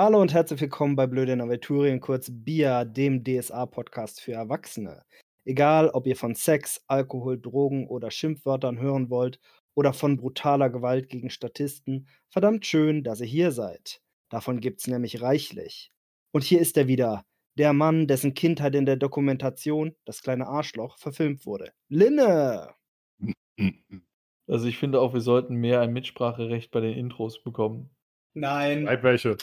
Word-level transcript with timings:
Hallo 0.00 0.20
und 0.22 0.32
herzlich 0.32 0.60
willkommen 0.60 0.94
bei 0.94 1.08
Blöde 1.08 1.32
in 1.32 1.40
Aventurien, 1.40 1.98
kurz 1.98 2.30
BIA, 2.30 2.84
dem 2.84 3.24
DSA-Podcast 3.24 4.20
für 4.20 4.30
Erwachsene. 4.30 5.02
Egal, 5.44 5.88
ob 5.88 6.06
ihr 6.06 6.14
von 6.14 6.36
Sex, 6.36 6.84
Alkohol, 6.86 7.40
Drogen 7.40 7.88
oder 7.88 8.12
Schimpfwörtern 8.12 8.78
hören 8.78 9.10
wollt 9.10 9.40
oder 9.74 9.92
von 9.92 10.16
brutaler 10.16 10.70
Gewalt 10.70 11.08
gegen 11.08 11.30
Statisten, 11.30 12.06
verdammt 12.30 12.64
schön, 12.64 13.02
dass 13.02 13.20
ihr 13.20 13.26
hier 13.26 13.50
seid. 13.50 14.00
Davon 14.28 14.60
gibt's 14.60 14.86
nämlich 14.86 15.20
reichlich. 15.20 15.90
Und 16.30 16.44
hier 16.44 16.60
ist 16.60 16.76
er 16.76 16.86
wieder, 16.86 17.24
der 17.56 17.72
Mann, 17.72 18.06
dessen 18.06 18.34
Kindheit 18.34 18.76
in 18.76 18.86
der 18.86 18.98
Dokumentation, 18.98 19.96
das 20.04 20.22
kleine 20.22 20.46
Arschloch, 20.46 20.96
verfilmt 20.98 21.44
wurde. 21.44 21.72
Linne! 21.88 22.72
Also 24.46 24.66
ich 24.66 24.78
finde 24.78 25.00
auch, 25.00 25.12
wir 25.12 25.20
sollten 25.20 25.56
mehr 25.56 25.82
ein 25.82 25.92
Mitspracherecht 25.92 26.70
bei 26.70 26.80
den 26.80 26.94
Intros 26.96 27.42
bekommen. 27.42 27.90
Nein, 28.32 28.84
Bleib 28.84 29.02
welche. 29.02 29.36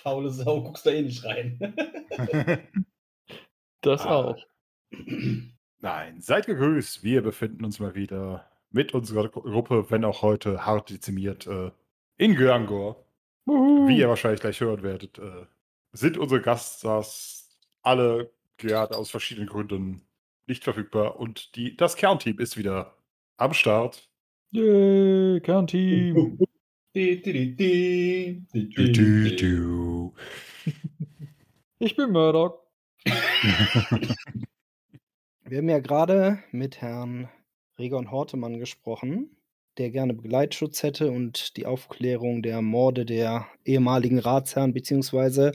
Faule 0.00 0.30
Sau, 0.30 0.62
guckst 0.62 0.84
da 0.86 0.90
eh 0.90 1.02
nicht 1.02 1.24
rein. 1.24 1.58
Das 3.82 4.02
Ah. 4.04 4.14
auch. 4.24 4.36
Nein, 5.78 6.20
seid 6.20 6.44
gegrüßt. 6.46 7.02
Wir 7.02 7.22
befinden 7.22 7.64
uns 7.64 7.78
mal 7.80 7.94
wieder 7.94 8.46
mit 8.70 8.92
unserer 8.92 9.28
Gru- 9.30 9.40
Gruppe, 9.42 9.90
wenn 9.90 10.04
auch 10.04 10.20
heute 10.20 10.66
hart 10.66 10.90
dezimiert, 10.90 11.46
äh, 11.46 11.70
in 12.18 12.34
Gyangor. 12.36 13.02
Wie 13.46 13.96
ihr 13.98 14.08
wahrscheinlich 14.08 14.40
gleich 14.42 14.60
hören 14.60 14.82
werdet, 14.82 15.18
äh, 15.18 15.46
sind 15.92 16.18
unsere 16.18 16.42
Gaststars 16.42 17.58
alle 17.82 18.30
gerade 18.58 18.96
aus 18.96 19.10
verschiedenen 19.10 19.48
Gründen 19.48 20.02
nicht 20.46 20.62
verfügbar 20.62 21.18
und 21.18 21.56
die, 21.56 21.74
das 21.76 21.96
Kernteam 21.96 22.38
ist 22.38 22.58
wieder 22.58 22.94
am 23.38 23.54
Start. 23.54 24.10
Yay, 24.50 25.40
Kernteam. 25.40 26.38
Di, 26.92 27.22
di, 27.22 27.32
di, 27.32 27.54
di, 27.54 28.44
di, 28.52 28.68
Du, 28.74 28.82
di, 28.82 28.92
du, 28.92 29.22
di. 29.22 29.36
du. 29.36 30.12
Ich 31.78 31.94
bin 31.94 32.10
Murdoch. 32.10 32.64
Wir 35.44 35.58
haben 35.58 35.68
ja 35.68 35.78
gerade 35.78 36.42
mit 36.50 36.80
Herrn 36.80 37.28
Regon 37.78 38.10
Hortemann 38.10 38.58
gesprochen, 38.58 39.36
der 39.78 39.92
gerne 39.92 40.14
Begleitschutz 40.14 40.82
hätte 40.82 41.12
und 41.12 41.56
die 41.56 41.64
Aufklärung 41.64 42.42
der 42.42 42.60
Morde 42.60 43.06
der 43.06 43.46
ehemaligen 43.64 44.18
Ratsherren 44.18 44.72
bzw. 44.72 45.52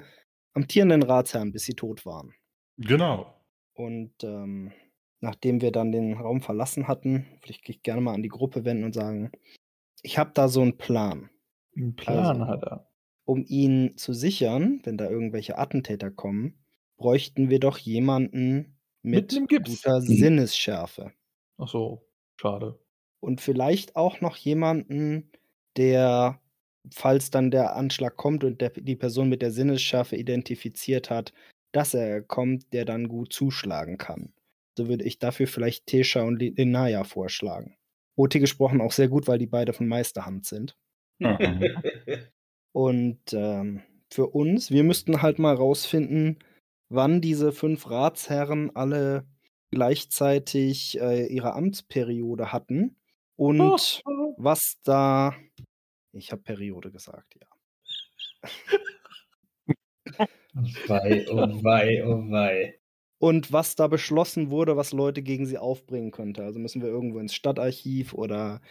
amtierenden 0.53 1.03
Ratsherren, 1.03 1.52
bis 1.52 1.66
sie 1.66 1.73
tot 1.75 2.06
waren. 2.06 2.33
Genau. 2.78 3.36
Und 3.73 4.13
ähm, 4.23 4.72
nachdem 5.19 5.59
wir 5.59 5.73
dann 5.73 5.91
den 5.91 6.13
Raum 6.13 6.39
verlassen 6.39 6.88
hatten, 6.88 7.25
würde 7.41 7.52
ich 7.52 7.67
mich 7.67 7.83
gerne 7.83 8.00
mal 8.00 8.13
an 8.13 8.23
die 8.23 8.30
Gruppe 8.30 8.63
wenden 8.63 8.86
und 8.86 8.94
sagen, 8.94 9.31
ich 10.02 10.18
habe 10.18 10.32
da 10.34 10.48
so 10.48 10.62
einen 10.62 10.78
Plan, 10.78 11.30
Einen 11.76 11.96
Plan 11.96 12.42
Also- 12.42 12.48
hat 12.48 12.64
er. 12.64 12.90
um 13.25 13.44
ihn 13.47 13.97
zu 13.97 14.14
sichern, 14.14 14.81
wenn 14.84 14.97
da 14.97 15.09
irgendwelche 15.09 15.58
Attentäter 15.58 16.12
kommen, 16.12 16.64
bräuchten 16.97 17.50
wir 17.50 17.59
doch 17.59 17.78
jemanden 17.78 18.78
mit, 19.02 19.34
Mit 19.34 19.66
guter 19.66 20.02
Sinnesschärfe. 20.02 21.12
Ach 21.58 21.68
so, 21.68 22.08
schade. 22.40 22.80
Und 23.19 23.42
vielleicht 23.42 23.96
auch 23.96 24.22
noch 24.22 24.36
jemanden, 24.38 25.31
der, 25.78 26.42
falls 26.94 27.31
dann 27.31 27.52
der 27.52 27.75
Anschlag 27.75 28.16
kommt 28.16 28.44
und 28.44 28.62
der, 28.62 28.69
die 28.72 28.96
Person 28.96 29.30
mit 29.30 29.42
der 29.42 29.52
Sinnesschärfe 29.52 30.16
identifiziert 30.16 31.09
hat, 31.09 31.34
dass 31.72 31.94
er 31.94 32.22
kommt, 32.22 32.72
der 32.74 32.86
dann 32.86 33.08
gut 33.08 33.34
zuschlagen 33.34 33.98
kann. 33.98 34.34
So 34.78 34.88
würde 34.88 35.03
ich 35.06 35.19
dafür 35.19 35.48
vielleicht 35.48 35.88
Tesha 35.88 36.22
und 36.24 36.38
Linaya 36.40 37.03
vorschlagen. 37.03 37.75
OT 38.16 38.40
gesprochen 38.40 38.81
auch 38.81 38.92
sehr 38.92 39.08
gut, 39.08 39.28
weil 39.28 39.38
die 39.38 39.48
beide 39.48 39.74
von 39.74 39.88
Meisterhand 39.88 40.46
sind. 40.46 40.78
Mhm. 41.20 41.64
Und 42.72 43.34
ähm, 43.34 43.81
für 44.12 44.28
uns, 44.28 44.72
wir 44.72 44.84
müssten 44.84 45.22
halt 45.22 45.40
mal 45.40 45.56
rausfinden, 45.56 46.40
wann 46.90 47.22
diese 47.22 47.52
fünf 47.52 47.90
Ratsherren 47.90 48.75
alle 48.75 49.25
gleichzeitig 49.72 51.00
äh, 51.00 51.25
ihre 51.28 51.54
Amtsperiode 51.54 52.52
hatten 52.52 52.98
und 53.36 54.02
was 54.38 54.80
da. 54.84 55.36
Ich 56.14 56.31
habe 56.31 56.42
Periode 56.44 56.92
gesagt, 56.92 57.36
ja. 57.36 57.48
Wei, 60.88 61.25
oh 61.30 61.64
wei, 61.64 62.06
oh 62.06 62.31
wei. 62.31 62.80
Und 63.18 63.52
was 63.53 63.76
da 63.76 63.88
beschlossen 63.88 64.50
wurde, 64.50 64.76
was 64.78 64.92
Leute 64.92 65.22
gegen 65.24 65.46
sie 65.46 65.58
aufbringen 65.58 66.12
könnte. 66.12 66.44
Also 66.44 66.59
müssen 66.59 66.81
wir 66.81 66.90
irgendwo 66.90 67.20
ins 67.20 67.34
Stadtarchiv 67.34 68.14
oder 68.14 68.62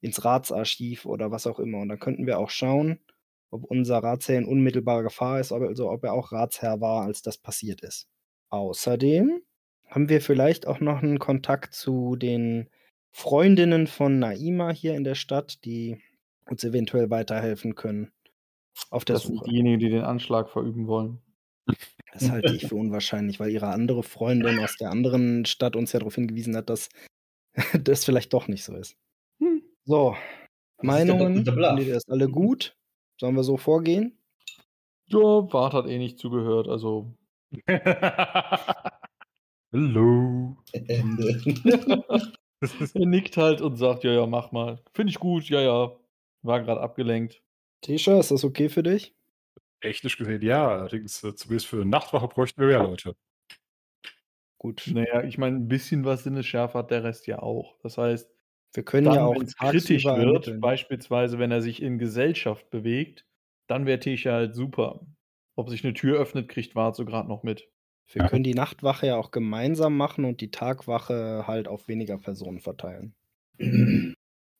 ins 0.00 0.24
Ratsarchiv 0.24 1.06
oder 1.06 1.30
was 1.30 1.46
auch 1.46 1.58
immer. 1.60 1.78
Und 1.78 1.88
dann 1.88 2.00
könnten 2.00 2.26
wir 2.26 2.38
auch 2.38 2.50
schauen, 2.50 2.98
ob 3.50 3.64
unser 3.64 3.98
Ratsherr 3.98 4.38
in 4.38 4.44
unmittelbarer 4.46 5.04
Gefahr 5.04 5.38
ist, 5.40 5.52
ob- 5.52 5.62
also 5.62 5.90
ob 5.90 6.02
er 6.04 6.12
auch 6.14 6.32
Ratsherr 6.32 6.80
war, 6.80 7.02
als 7.04 7.22
das 7.22 7.38
passiert 7.38 7.82
ist. 7.82 8.08
Außerdem 8.50 9.40
haben 9.88 10.08
wir 10.08 10.20
vielleicht 10.20 10.66
auch 10.66 10.80
noch 10.80 11.02
einen 11.02 11.18
Kontakt 11.18 11.74
zu 11.74 12.16
den 12.16 12.68
Freundinnen 13.12 13.86
von 13.86 14.18
Naima 14.18 14.70
hier 14.70 14.94
in 14.94 15.04
der 15.04 15.14
Stadt, 15.14 15.64
die 15.64 15.98
uns 16.46 16.64
eventuell 16.64 17.10
weiterhelfen 17.10 17.74
können 17.74 18.10
auf 18.90 19.04
der 19.04 19.16
Das 19.16 19.24
sind 19.24 19.36
Suche. 19.38 19.50
diejenigen, 19.50 19.78
die 19.78 19.90
den 19.90 20.02
Anschlag 20.02 20.48
verüben 20.50 20.86
wollen. 20.86 21.20
Das 22.12 22.30
halte 22.30 22.54
ich 22.54 22.66
für 22.66 22.74
unwahrscheinlich, 22.74 23.40
weil 23.40 23.50
ihre 23.50 23.68
andere 23.68 24.02
Freundin 24.02 24.58
aus 24.60 24.76
der 24.76 24.90
anderen 24.90 25.46
Stadt 25.46 25.76
uns 25.76 25.92
ja 25.92 25.98
darauf 25.98 26.14
hingewiesen 26.14 26.54
hat, 26.54 26.68
dass 26.68 26.90
das 27.82 28.04
vielleicht 28.04 28.32
doch 28.34 28.48
nicht 28.48 28.64
so 28.64 28.74
ist. 28.76 28.96
Hm. 29.40 29.62
So, 29.84 30.14
Das 30.76 30.86
Meinungen, 30.86 31.44
findet 31.44 31.86
ihr 31.86 31.94
das 31.94 32.08
alle 32.08 32.28
gut? 32.28 32.76
Sollen 33.18 33.34
wir 33.34 33.44
so 33.44 33.56
vorgehen? 33.56 34.18
Ja, 35.06 35.40
Bart 35.40 35.72
hat 35.72 35.86
eh 35.86 35.98
nicht 35.98 36.18
zugehört, 36.18 36.68
also. 36.68 37.14
Hallo. 39.72 40.56
Ende. 40.72 41.40
er 42.94 43.06
nickt 43.06 43.36
halt 43.36 43.60
und 43.60 43.76
sagt, 43.76 44.04
ja, 44.04 44.12
ja, 44.12 44.26
mach 44.26 44.52
mal. 44.52 44.80
Finde 44.92 45.10
ich 45.10 45.18
gut, 45.18 45.48
ja, 45.48 45.60
ja. 45.60 45.96
War 46.42 46.60
gerade 46.60 46.80
abgelenkt. 46.80 47.42
Tisha, 47.80 48.18
ist 48.18 48.30
das 48.30 48.44
okay 48.44 48.68
für 48.68 48.82
dich? 48.82 49.14
Technisch 49.82 50.16
gesehen, 50.16 50.40
ja. 50.42 50.66
Allerdings, 50.68 51.22
äh, 51.24 51.34
zumindest 51.34 51.66
für 51.66 51.76
eine 51.76 51.86
Nachtwache 51.90 52.28
bräuchten 52.28 52.60
wir 52.60 52.68
mehr 52.68 52.78
Leute. 52.80 53.16
Gut. 54.58 54.94
Naja, 54.94 55.22
ich 55.24 55.38
meine, 55.38 55.56
ein 55.56 55.68
bisschen 55.68 56.04
was 56.04 56.24
Sinnesschärfe 56.24 56.78
hat 56.78 56.90
der 56.90 57.04
Rest 57.04 57.26
ja 57.26 57.40
auch. 57.40 57.76
Das 57.82 57.98
heißt, 57.98 58.30
Wir 58.74 58.84
können 58.84 59.04
dann, 59.04 59.14
ja 59.14 59.24
auch 59.24 59.38
wenn 59.38 59.46
es 59.46 59.56
kritisch 59.56 60.14
wird, 60.14 60.48
ermitteln. 60.48 60.60
beispielsweise 60.60 61.38
wenn 61.38 61.50
er 61.50 61.62
sich 61.62 61.82
in 61.82 61.98
Gesellschaft 61.98 62.70
bewegt, 62.70 63.26
dann 63.66 63.86
wäre 63.86 63.98
Tisha 64.00 64.32
halt 64.32 64.54
super. 64.54 65.06
Ob 65.56 65.68
sich 65.70 65.84
eine 65.84 65.94
Tür 65.94 66.18
öffnet, 66.20 66.48
kriegt 66.48 66.74
Wart 66.74 66.96
so 66.96 67.04
gerade 67.04 67.28
noch 67.28 67.42
mit. 67.42 67.68
Wir 68.12 68.22
können 68.22 68.44
die 68.44 68.54
Nachtwache 68.54 69.06
ja 69.08 69.16
auch 69.16 69.30
gemeinsam 69.32 69.96
machen 69.96 70.24
und 70.24 70.40
die 70.40 70.50
Tagwache 70.50 71.44
halt 71.46 71.68
auf 71.68 71.88
weniger 71.88 72.18
Personen 72.18 72.60
verteilen. 72.60 73.14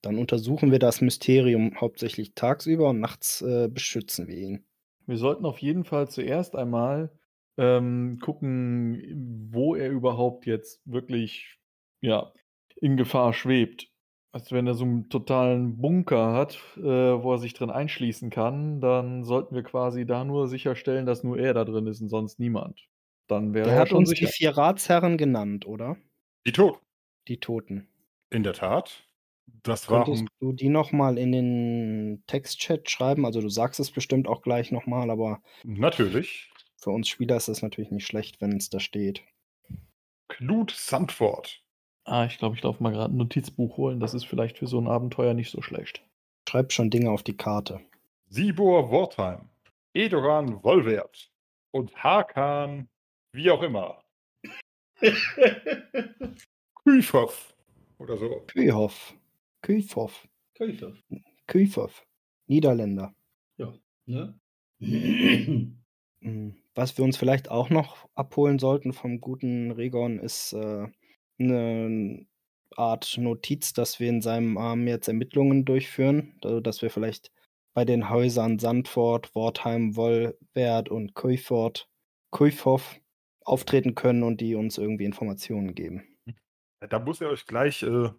Dann 0.02 0.18
untersuchen 0.18 0.70
wir 0.70 0.78
das 0.78 1.00
Mysterium 1.00 1.80
hauptsächlich 1.80 2.34
tagsüber 2.34 2.90
und 2.90 3.00
nachts 3.00 3.42
äh, 3.42 3.68
beschützen 3.68 4.28
wir 4.28 4.36
ihn. 4.36 4.66
Wir 5.06 5.16
sollten 5.18 5.44
auf 5.44 5.58
jeden 5.58 5.84
Fall 5.84 6.08
zuerst 6.08 6.56
einmal 6.56 7.10
ähm, 7.58 8.18
gucken, 8.22 9.48
wo 9.52 9.74
er 9.74 9.90
überhaupt 9.90 10.46
jetzt 10.46 10.80
wirklich 10.84 11.58
ja, 12.00 12.32
in 12.80 12.96
Gefahr 12.96 13.32
schwebt. 13.32 13.88
Also 14.32 14.56
wenn 14.56 14.66
er 14.66 14.74
so 14.74 14.84
einen 14.84 15.10
totalen 15.10 15.76
Bunker 15.78 16.32
hat, 16.32 16.58
äh, 16.78 16.82
wo 16.82 17.32
er 17.32 17.38
sich 17.38 17.52
drin 17.52 17.70
einschließen 17.70 18.30
kann, 18.30 18.80
dann 18.80 19.24
sollten 19.24 19.54
wir 19.54 19.62
quasi 19.62 20.06
da 20.06 20.24
nur 20.24 20.48
sicherstellen, 20.48 21.04
dass 21.04 21.22
nur 21.22 21.38
er 21.38 21.52
da 21.54 21.64
drin 21.64 21.86
ist 21.86 22.00
und 22.00 22.08
sonst 22.08 22.38
niemand. 22.40 22.88
Dann 23.28 23.52
wäre 23.54 23.68
Er 23.68 23.76
er 23.76 23.80
hat 23.80 23.88
schon 23.90 23.98
uns 23.98 24.10
sicher. 24.10 24.26
die 24.26 24.26
vier 24.26 24.56
Ratsherren 24.56 25.18
genannt, 25.18 25.66
oder? 25.66 25.96
Die 26.46 26.52
Toten. 26.52 26.78
Die 27.26 27.40
Toten. 27.40 27.88
In 28.30 28.42
der 28.44 28.52
Tat. 28.54 29.04
Das 29.62 29.88
waren 29.90 30.04
Könntest 30.04 30.26
du 30.40 30.52
die 30.52 30.68
nochmal 30.68 31.18
in 31.18 31.32
den 31.32 32.24
Textchat 32.26 32.90
schreiben? 32.90 33.24
Also 33.24 33.40
du 33.40 33.48
sagst 33.48 33.78
es 33.80 33.90
bestimmt 33.90 34.26
auch 34.26 34.42
gleich 34.42 34.72
nochmal, 34.72 35.10
aber 35.10 35.42
natürlich 35.64 36.50
für 36.76 36.90
uns 36.90 37.08
Spieler 37.08 37.36
ist 37.36 37.48
es 37.48 37.62
natürlich 37.62 37.90
nicht 37.90 38.06
schlecht, 38.06 38.40
wenn 38.40 38.56
es 38.56 38.70
da 38.70 38.80
steht. 38.80 39.22
Knut 40.28 40.72
Sandford, 40.72 41.62
Ah, 42.04 42.24
ich 42.24 42.38
glaube, 42.38 42.56
ich 42.56 42.62
laufe 42.62 42.82
mal 42.82 42.92
gerade 42.92 43.14
ein 43.14 43.16
Notizbuch 43.16 43.76
holen. 43.76 44.00
Das 44.00 44.14
ist 44.14 44.24
vielleicht 44.24 44.58
für 44.58 44.66
so 44.66 44.80
ein 44.80 44.88
Abenteuer 44.88 45.34
nicht 45.34 45.50
so 45.50 45.62
schlecht. 45.62 46.04
Schreib 46.48 46.72
schon 46.72 46.90
Dinge 46.90 47.10
auf 47.10 47.22
die 47.22 47.36
Karte. 47.36 47.80
Sibor 48.28 48.90
Wortheim, 48.90 49.48
Edoran 49.94 50.64
Wollwert 50.64 51.30
und 51.70 51.94
Hakan, 52.02 52.88
wie 53.32 53.50
auch 53.50 53.62
immer. 53.62 54.02
Küfhoff 56.84 57.54
oder 57.98 58.16
so. 58.16 58.42
Kühoff. 58.48 59.14
Kühoff. 59.62 60.28
Käufer. 60.56 60.94
Kühoff. 61.46 62.04
Niederländer. 62.46 63.14
Ne? 64.06 64.38
Mm, 66.20 66.54
Was 66.74 66.96
wir 66.98 67.04
uns 67.04 67.16
vielleicht 67.16 67.50
auch 67.50 67.70
noch 67.70 68.08
abholen 68.14 68.58
sollten 68.58 68.92
vom 68.92 69.20
guten 69.20 69.70
Regon 69.72 70.18
ist 70.18 70.52
äh, 70.52 70.86
eine 71.38 72.26
Art 72.76 73.18
Notiz, 73.18 73.72
dass 73.72 74.00
wir 74.00 74.08
in 74.08 74.20
seinem 74.20 74.56
Arm 74.56 74.86
jetzt 74.86 75.08
Ermittlungen 75.08 75.64
durchführen, 75.64 76.38
also 76.42 76.60
dass 76.60 76.82
wir 76.82 76.90
vielleicht 76.90 77.32
bei 77.74 77.84
den 77.84 78.08
Häusern 78.08 78.58
Sandford, 78.58 79.34
Wortheim, 79.34 79.96
Wollwert 79.96 80.88
und 80.88 81.14
Kuifort, 81.14 81.88
Kuifhoff 82.30 83.00
auftreten 83.44 83.94
können 83.94 84.22
und 84.22 84.40
die 84.40 84.54
uns 84.54 84.78
irgendwie 84.78 85.04
Informationen 85.04 85.74
geben. 85.74 86.02
Da 86.80 86.98
muss 86.98 87.20
er 87.20 87.30
euch 87.30 87.46
gleich 87.46 87.82
äh, 87.82 88.10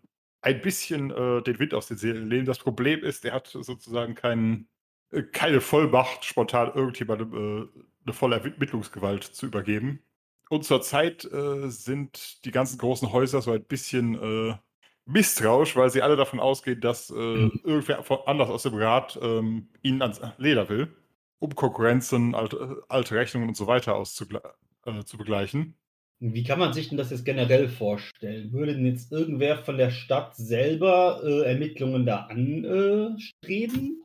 ein 0.44 0.62
bisschen 0.62 1.12
äh, 1.12 1.42
den 1.42 1.60
Wind 1.60 1.74
aus 1.74 1.88
den 1.88 1.98
Seelen 1.98 2.28
nehmen. 2.28 2.46
Das 2.46 2.60
Problem 2.60 3.04
ist, 3.04 3.26
er 3.26 3.34
hat 3.34 3.48
sozusagen 3.48 4.16
keinen, 4.16 4.70
äh, 5.12 5.24
keine 5.24 5.62
Vollmacht, 5.62 6.26
spontan 6.26 6.74
irgendjemandem 6.76 7.34
äh, 7.34 7.82
eine 8.06 8.14
volle 8.14 8.38
Ermittlungsgewalt 8.40 9.24
zu 9.24 9.46
übergeben. 9.48 10.04
Und 10.50 10.66
zurzeit 10.66 11.26
äh, 11.26 11.70
sind 11.70 12.46
die 12.46 12.52
ganzen 12.52 12.78
großen 12.78 13.12
Häuser 13.12 13.42
so 13.42 13.52
ein 13.52 13.64
bisschen 13.64 14.16
äh, 14.52 14.58
misstrauisch, 15.06 15.76
weil 15.76 15.90
sie 15.90 16.02
alle 16.02 16.16
davon 16.16 16.40
ausgehen, 16.40 16.82
dass 16.82 17.10
äh, 17.10 17.14
Mhm. 17.34 17.60
irgendwer 17.64 18.04
anders 18.28 18.50
aus 18.50 18.64
dem 18.64 18.76
Rat 18.76 19.18
ähm, 19.22 19.70
ihnen 19.82 20.02
ans 20.02 20.22
Leder 20.38 20.70
will, 20.70 20.94
um 21.40 21.56
Konkurrenzen, 21.56 22.36
alte, 22.36 22.84
alte 22.90 23.16
Rechnungen 23.16 23.50
und 23.50 23.56
so 23.56 23.68
weiter 23.68 23.96
auszugle- 23.96 24.44
äh, 24.86 25.04
zu 25.06 25.18
begleichen. 25.18 25.78
Wie 26.20 26.44
kann 26.44 26.60
man 26.60 26.72
sich 26.74 26.90
denn 26.90 26.98
das 26.98 27.10
jetzt 27.12 27.26
generell 27.26 27.68
vorstellen? 27.68 28.54
Würde 28.54 28.74
denn 28.76 28.86
jetzt 28.86 29.12
irgendwer 29.12 29.58
von 29.58 29.78
der 29.78 29.90
Stadt 29.92 30.36
selber 30.36 31.22
äh, 31.24 31.42
Ermittlungen 31.52 32.06
da 32.06 32.28
anstreben? 32.28 34.04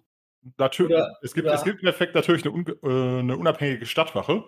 Natürlich, 0.57 0.97
Oder- 0.97 1.19
es, 1.23 1.35
gibt, 1.35 1.47
oder- 1.47 1.55
es 1.55 1.65
gibt 1.65 1.83
im 1.83 1.89
Effekt 1.89 2.15
natürlich 2.15 2.45
eine, 2.45 2.55
äh, 2.83 3.19
eine 3.21 3.37
unabhängige 3.37 3.87
Stadtwache, 3.87 4.45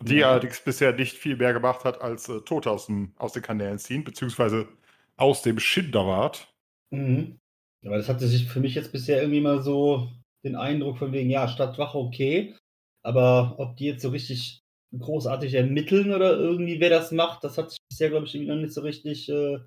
die 0.00 0.16
Ja. 0.16 0.30
allerdings 0.30 0.60
bisher 0.60 0.92
nicht 0.92 1.16
viel 1.16 1.36
mehr 1.36 1.52
gemacht 1.52 1.84
hat, 1.84 2.00
als 2.00 2.28
äh, 2.28 2.40
Tote 2.42 2.70
aus, 2.70 2.86
dem, 2.86 3.12
aus 3.16 3.32
den 3.32 3.42
Kanälen 3.42 3.78
ziehen, 3.78 4.04
beziehungsweise 4.04 4.68
aus 5.16 5.42
dem 5.42 5.58
Schinderwart. 5.58 6.52
Mhm. 6.90 7.38
Aber 7.84 7.96
das 7.96 8.08
hatte 8.08 8.26
sich 8.28 8.46
für 8.46 8.60
mich 8.60 8.74
jetzt 8.74 8.92
bisher 8.92 9.20
irgendwie 9.20 9.40
mal 9.40 9.62
so 9.62 10.10
den 10.44 10.54
Eindruck 10.56 10.98
von 10.98 11.12
wegen, 11.12 11.30
ja, 11.30 11.48
Stadtwache 11.48 11.98
okay, 11.98 12.54
aber 13.02 13.54
ob 13.58 13.76
die 13.76 13.86
jetzt 13.86 14.02
so 14.02 14.10
richtig 14.10 14.60
großartig 14.98 15.54
ermitteln 15.54 16.12
oder 16.12 16.36
irgendwie 16.36 16.80
wer 16.80 16.90
das 16.90 17.12
macht, 17.12 17.44
das 17.44 17.58
hat 17.58 17.70
sich 17.70 17.80
bisher, 17.88 18.10
glaube 18.10 18.26
ich, 18.26 18.34
irgendwie 18.34 18.52
noch 18.52 18.60
nicht 18.60 18.74
so 18.74 18.80
richtig. 18.80 19.28
Äh, 19.28 19.58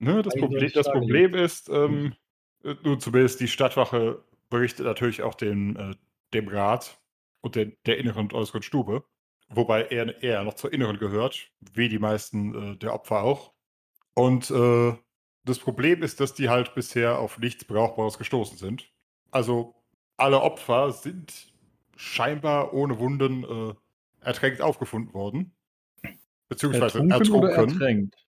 Ne, 0.00 0.22
das, 0.22 0.34
Problem, 0.34 0.70
das. 0.72 0.86
Problem 0.88 1.34
ist, 1.34 1.68
ähm, 1.68 2.14
äh, 2.62 2.74
nun 2.84 3.00
zumindest 3.00 3.40
die 3.40 3.48
Stadtwache 3.48 4.22
berichtet 4.48 4.86
natürlich 4.86 5.22
auch 5.22 5.34
dem, 5.34 5.76
äh, 5.76 5.94
dem 6.32 6.48
Rat 6.48 7.00
und 7.40 7.56
der, 7.56 7.66
der 7.86 7.98
inneren 7.98 8.24
und 8.24 8.34
äußeren 8.34 8.62
Stube, 8.62 9.04
wobei 9.48 9.82
er 9.82 10.22
eher 10.22 10.44
noch 10.44 10.54
zur 10.54 10.72
inneren 10.72 10.98
gehört, 10.98 11.50
wie 11.72 11.88
die 11.88 11.98
meisten 11.98 12.74
äh, 12.74 12.76
der 12.76 12.94
Opfer 12.94 13.22
auch. 13.22 13.52
Und 14.14 14.50
äh, 14.50 14.94
das 15.44 15.58
Problem 15.58 16.02
ist, 16.02 16.20
dass 16.20 16.34
die 16.34 16.48
halt 16.48 16.74
bisher 16.74 17.18
auf 17.18 17.38
nichts 17.38 17.64
Brauchbares 17.64 18.18
gestoßen 18.18 18.56
sind. 18.56 18.92
Also 19.30 19.74
alle 20.16 20.42
Opfer 20.42 20.92
sind 20.92 21.52
scheinbar 21.96 22.72
ohne 22.72 22.98
Wunden 22.98 23.44
äh, 23.44 23.74
ertränkt 24.20 24.60
aufgefunden 24.60 25.14
worden. 25.14 25.54
Beziehungsweise 26.48 26.98
Ertrunken 26.98 27.34
oder 27.34 27.50
ertrunken. 27.50 27.80
ertränkt? 27.80 28.28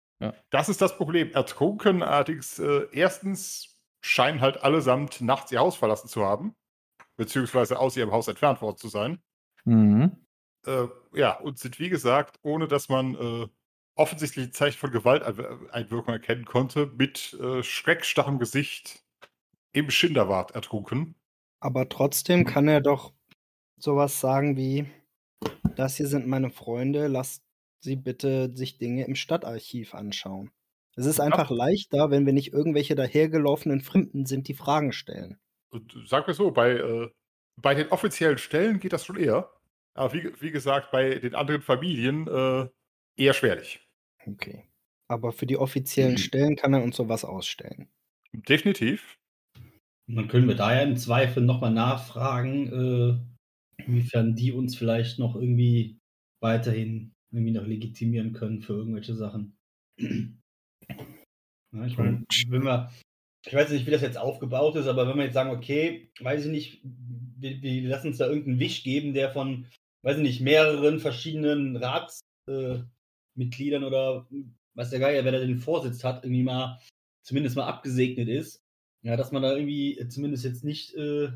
Das 0.50 0.70
ist 0.70 0.82
das 0.82 0.96
Problem. 0.96 1.32
Ertrunken 1.34 2.02
allerdings, 2.02 2.60
äh, 2.60 2.88
erstens 2.92 3.78
scheinen 4.02 4.42
halt 4.42 4.64
allesamt 4.64 5.22
nachts 5.22 5.52
ihr 5.52 5.60
Haus 5.60 5.76
verlassen 5.76 6.08
zu 6.08 6.24
haben, 6.24 6.56
beziehungsweise 7.18 7.80
aus 7.80 7.98
ihrem 7.98 8.12
Haus 8.12 8.28
entfernt 8.28 8.62
worden 8.62 8.78
zu 8.78 8.88
sein. 8.88 9.22
Mhm. 9.66 10.26
Äh, 10.66 10.88
ja, 11.14 11.38
und 11.40 11.60
sind 11.60 11.80
wie 11.80 11.90
gesagt, 11.90 12.40
ohne 12.42 12.68
dass 12.68 12.90
man 12.90 13.16
äh, 13.16 13.48
offensichtliche 13.96 14.52
Zeichen 14.52 14.78
von 14.78 14.92
Gewalteinwirkung 14.92 16.14
erkennen 16.14 16.46
konnte, 16.46 16.88
mit 16.98 17.34
äh, 17.34 17.64
schreckstarrem 17.64 18.40
Gesicht 18.40 19.04
im 19.74 19.90
Schinderwart 19.90 20.52
ertrunken. 20.52 21.16
Aber 21.60 21.90
trotzdem 21.90 22.46
kann 22.46 22.68
er 22.68 22.82
doch 22.82 23.14
sowas 23.78 24.20
sagen 24.20 24.56
wie, 24.58 24.86
das 25.76 25.98
hier 25.98 26.08
sind 26.08 26.28
meine 26.28 26.50
Freunde, 26.50 27.08
lasst 27.08 27.44
sie 27.82 27.96
bitte 27.98 28.52
sich 28.56 28.78
Dinge 28.78 29.06
im 29.06 29.16
Stadtarchiv 29.16 29.94
anschauen. 29.96 30.52
Es 30.96 31.06
ist 31.06 31.20
Ja. 31.24 31.24
einfach 31.26 31.50
leichter, 31.50 32.12
wenn 32.12 32.26
wir 32.26 32.34
nicht 32.34 32.54
irgendwelche 32.54 32.96
dahergelaufenen 32.96 33.82
Fremden 33.82 34.26
sind, 34.26 34.48
die 34.48 34.54
Fragen 34.54 34.92
stellen. 34.94 35.40
Und 35.72 35.94
sag 36.06 36.28
mir 36.28 36.34
so, 36.34 36.52
bei, 36.52 36.72
äh, 36.72 37.10
bei 37.62 37.74
den 37.76 37.90
offiziellen 37.90 38.38
Stellen 38.38 38.80
geht 38.80 38.94
das 38.94 39.06
schon 39.06 39.18
eher. 39.18 39.52
Aber 39.96 40.14
wie, 40.14 40.32
wie 40.42 40.52
gesagt, 40.52 40.92
bei 40.92 41.16
den 41.20 41.36
anderen 41.36 41.62
Familien 41.62 42.28
äh, 42.28 42.68
eher 43.18 43.34
schwerlich. 43.34 43.88
Okay. 44.28 44.64
Aber 45.08 45.32
für 45.32 45.46
die 45.46 45.58
offiziellen 45.58 46.18
Stellen 46.18 46.56
kann 46.58 46.74
er 46.74 46.84
uns 46.84 46.96
sowas 46.98 47.24
ausstellen. 47.26 47.90
Definitiv. 48.34 49.18
Und 50.08 50.16
dann 50.16 50.28
können 50.28 50.48
wir 50.48 50.56
da 50.56 50.74
ja 50.76 50.82
im 50.82 50.98
Zweifel 50.98 51.44
nochmal 51.44 51.72
nachfragen, 51.72 52.68
äh, 52.68 53.33
inwiefern 53.78 54.36
die 54.36 54.52
uns 54.52 54.76
vielleicht 54.76 55.20
noch 55.20 55.36
irgendwie 55.36 56.00
weiterhin 56.42 57.14
irgendwie 57.32 57.54
noch 57.54 57.66
legitimieren 57.66 58.34
können 58.34 58.62
für 58.62 58.74
irgendwelche 58.74 59.16
Sachen. 59.16 59.56
Ja, 61.74 61.86
ich 61.86 61.98
meine, 61.98 62.26
wenn 62.50 62.64
wir, 62.64 62.92
ich 63.46 63.54
weiß 63.54 63.72
nicht, 63.72 63.88
wie 63.88 63.92
das 63.92 64.02
jetzt 64.02 64.18
aufgebaut 64.18 64.76
ist, 64.76 64.88
aber 64.88 65.08
wenn 65.08 65.18
wir 65.18 65.26
jetzt 65.26 65.34
sagen, 65.34 65.50
okay, 65.50 66.12
weiß 66.20 66.46
ich 66.46 66.52
nicht, 66.52 66.82
wir, 66.84 67.62
wir 67.62 67.90
lassen 67.90 68.08
uns 68.08 68.18
da 68.18 68.28
irgendeinen 68.28 68.60
Wisch 68.60 68.84
geben, 68.84 69.14
der 69.14 69.32
von, 69.32 69.66
weiß 70.04 70.18
ich 70.18 70.24
nicht, 70.24 70.42
mehreren 70.42 71.00
verschiedenen 71.00 71.78
Ratsmitgliedern 71.78 73.84
äh, 73.84 73.86
oder 73.86 74.28
weiß 74.76 74.92
der 74.92 75.00
Geier, 75.00 75.26
wer 75.26 75.32
da 75.32 75.40
den 75.40 75.58
Vorsitz 75.58 76.04
hat, 76.04 76.24
irgendwie 76.24 76.44
mal 76.44 76.80
zumindest 77.26 77.56
mal 77.56 77.68
abgesegnet 77.68 78.30
ist. 78.30 78.62
Ja, 79.04 79.18
dass 79.18 79.32
man 79.32 79.42
da 79.42 79.56
irgendwie 79.56 80.08
zumindest 80.10 80.46
jetzt 80.46 80.64
nicht, 80.64 80.94
äh, 80.94 81.32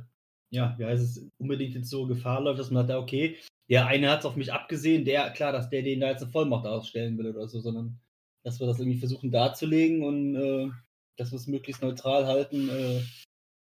ja, 0.50 0.76
wie 0.78 0.86
heißt 0.86 1.04
es, 1.04 1.30
unbedingt 1.38 1.76
jetzt 1.76 1.90
so 1.90 2.08
Gefahr 2.08 2.42
läuft, 2.42 2.60
dass 2.60 2.72
man 2.72 2.88
sagt, 2.88 3.00
okay, 3.00 3.38
der 3.70 3.88
eine 3.88 4.10
hat 4.10 4.20
es 4.20 4.26
auf 4.26 4.36
mich 4.36 4.54
abgesehen, 4.54 5.04
der, 5.04 5.30
klar, 5.32 5.52
dass 5.52 5.70
der 5.70 5.82
den 5.82 6.00
da 6.00 6.10
jetzt 6.10 6.24
eine 6.24 6.32
Vollmacht 6.32 6.66
ausstellen 6.66 7.18
will 7.18 7.28
oder 7.28 7.48
so, 7.48 7.60
sondern 7.60 8.00
dass 8.44 8.60
wir 8.60 8.68
das 8.68 8.80
irgendwie 8.80 9.00
versuchen 9.00 9.30
darzulegen 9.30 10.04
und 10.04 10.36
äh, 10.36 10.70
dass 11.18 11.32
wir 11.32 11.38
es 11.38 11.48
möglichst 11.48 11.82
neutral 11.82 12.28
halten 12.28 12.70
äh, 12.70 13.02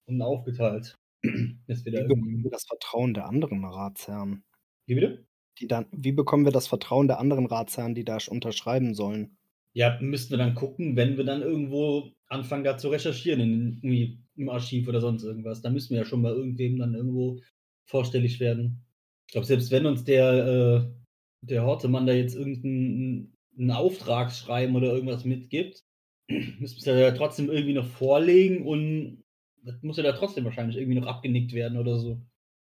und 0.06 0.20
aufgeteilt. 0.22 0.96
dass 1.68 1.84
wir 1.84 1.92
da 1.92 1.98
Wie 2.00 2.08
bekommen 2.08 2.24
irgendwie. 2.24 2.44
wir 2.44 2.50
das 2.50 2.64
Vertrauen 2.64 3.14
der 3.14 3.26
anderen 3.26 3.64
Ratsherren? 3.64 4.44
Wie 4.86 4.94
bitte? 4.94 5.24
Die 5.58 5.68
dann, 5.68 5.86
wie 5.92 6.12
bekommen 6.12 6.44
wir 6.44 6.52
das 6.52 6.66
Vertrauen 6.66 7.06
der 7.06 7.20
anderen 7.20 7.46
Ratsherren, 7.46 7.94
die 7.94 8.04
da 8.04 8.18
unterschreiben 8.28 8.94
sollen? 8.94 9.36
Ja, 9.74 9.98
müssten 10.00 10.32
wir 10.32 10.38
dann 10.38 10.54
gucken, 10.54 10.96
wenn 10.96 11.16
wir 11.16 11.24
dann 11.24 11.42
irgendwo 11.42 12.12
anfangen, 12.26 12.64
da 12.64 12.76
zu 12.76 12.88
recherchieren, 12.88 13.40
in, 13.40 13.80
irgendwie 13.82 14.22
im 14.36 14.48
Archiv 14.48 14.88
oder 14.88 15.00
sonst 15.00 15.22
irgendwas. 15.22 15.62
Da 15.62 15.70
müssen 15.70 15.90
wir 15.90 15.98
ja 15.98 16.04
schon 16.04 16.22
mal 16.22 16.34
irgendwem 16.34 16.78
dann 16.78 16.94
irgendwo 16.94 17.40
vorstellig 17.86 18.40
werden. 18.40 18.84
Ich 19.26 19.32
glaube, 19.32 19.46
selbst 19.46 19.70
wenn 19.70 19.86
uns 19.86 20.04
der, 20.04 20.46
äh, 20.46 21.46
der 21.46 21.64
Hortemann 21.64 22.06
da 22.06 22.12
jetzt 22.12 22.34
irgendeinen 22.34 23.36
einen 23.58 23.70
Auftragsschreiben 23.70 24.74
oder 24.74 24.92
irgendwas 24.92 25.24
mitgibt, 25.24 25.84
müssen 26.28 26.84
wir 26.84 26.94
es 26.94 27.00
ja 27.00 27.10
trotzdem 27.12 27.50
irgendwie 27.50 27.74
noch 27.74 27.86
vorlegen 27.86 28.66
und 28.66 29.24
das 29.64 29.82
muss 29.82 29.96
ja 29.96 30.02
da 30.02 30.12
trotzdem 30.12 30.44
wahrscheinlich 30.44 30.76
irgendwie 30.76 30.98
noch 30.98 31.06
abgenickt 31.06 31.52
werden 31.52 31.78
oder 31.78 31.98
so. 31.98 32.20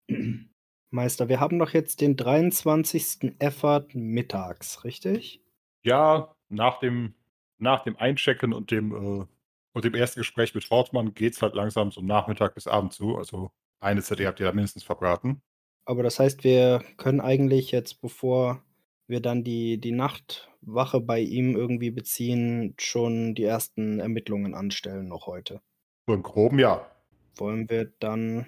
Meister, 0.91 1.29
wir 1.29 1.39
haben 1.39 1.59
doch 1.59 1.75
jetzt 1.75 2.01
den 2.01 2.17
23. 2.17 3.35
Effort 3.39 3.89
mittags, 3.93 4.85
richtig? 4.85 5.43
Ja, 5.85 6.35
nach 6.49 6.79
dem, 6.81 7.15
nach 7.59 7.83
dem 7.83 7.97
Einchecken 7.97 8.53
und 8.53 8.71
dem, 8.71 8.93
äh, 8.93 9.27
und 9.73 9.85
dem 9.85 9.95
ersten 9.95 10.21
Gespräch 10.21 10.55
mit 10.55 10.69
Hortmann 10.71 11.15
geht 11.15 11.35
es 11.35 11.43
halt 11.43 11.55
langsam 11.55 11.91
so 11.91 12.01
Nachmittag 12.01 12.55
bis 12.55 12.67
Abend 12.67 12.93
zu. 12.93 13.17
Also 13.17 13.51
eine 13.81 14.03
CD 14.03 14.27
habt 14.27 14.41
ihr 14.41 14.47
da 14.47 14.53
mindestens 14.53 14.85
verbraten. 14.85 15.43
Aber 15.85 16.03
das 16.03 16.19
heißt, 16.19 16.45
wir 16.45 16.83
können 16.97 17.21
eigentlich 17.21 17.71
jetzt, 17.71 18.01
bevor 18.01 18.63
wir 19.07 19.21
dann 19.21 19.43
die, 19.43 19.81
die 19.81 19.93
Nachtwache 19.93 21.01
bei 21.01 21.21
ihm 21.21 21.57
irgendwie 21.57 21.91
beziehen, 21.91 22.75
schon 22.79 23.35
die 23.35 23.45
ersten 23.45 24.01
Ermittlungen 24.01 24.55
anstellen 24.55 25.09
noch 25.09 25.27
heute. 25.27 25.63
So 26.07 26.15
im 26.15 26.23
Groben 26.23 26.59
ja. 26.59 26.91
Wollen 27.37 27.71
wir 27.71 27.91
dann 28.01 28.47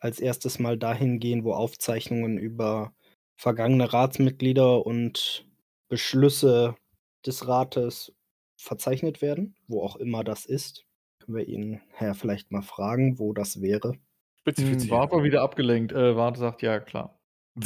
als 0.00 0.18
erstes 0.18 0.58
mal 0.58 0.78
dahin 0.78 1.20
gehen, 1.20 1.44
wo 1.44 1.52
Aufzeichnungen 1.52 2.38
über 2.38 2.92
vergangene 3.36 3.92
Ratsmitglieder 3.92 4.84
und 4.84 5.46
Beschlüsse 5.88 6.74
des 7.26 7.46
Rates 7.46 8.12
verzeichnet 8.56 9.22
werden, 9.22 9.56
wo 9.66 9.82
auch 9.82 9.96
immer 9.96 10.24
das 10.24 10.46
ist. 10.46 10.86
Können 11.20 11.36
wir 11.36 11.48
ihn, 11.48 11.80
Herr, 11.90 12.14
vielleicht 12.14 12.50
mal 12.50 12.62
fragen, 12.62 13.18
wo 13.18 13.32
das 13.32 13.60
wäre? 13.60 13.92
Hm, 13.92 14.00
Spezifizieren. 14.40 14.98
Wart 14.98 15.12
war 15.12 15.22
wieder 15.22 15.42
abgelenkt. 15.42 15.92
Äh, 15.92 16.16
Wart 16.16 16.36
sagt 16.36 16.62
ja, 16.62 16.80
klar. 16.80 17.20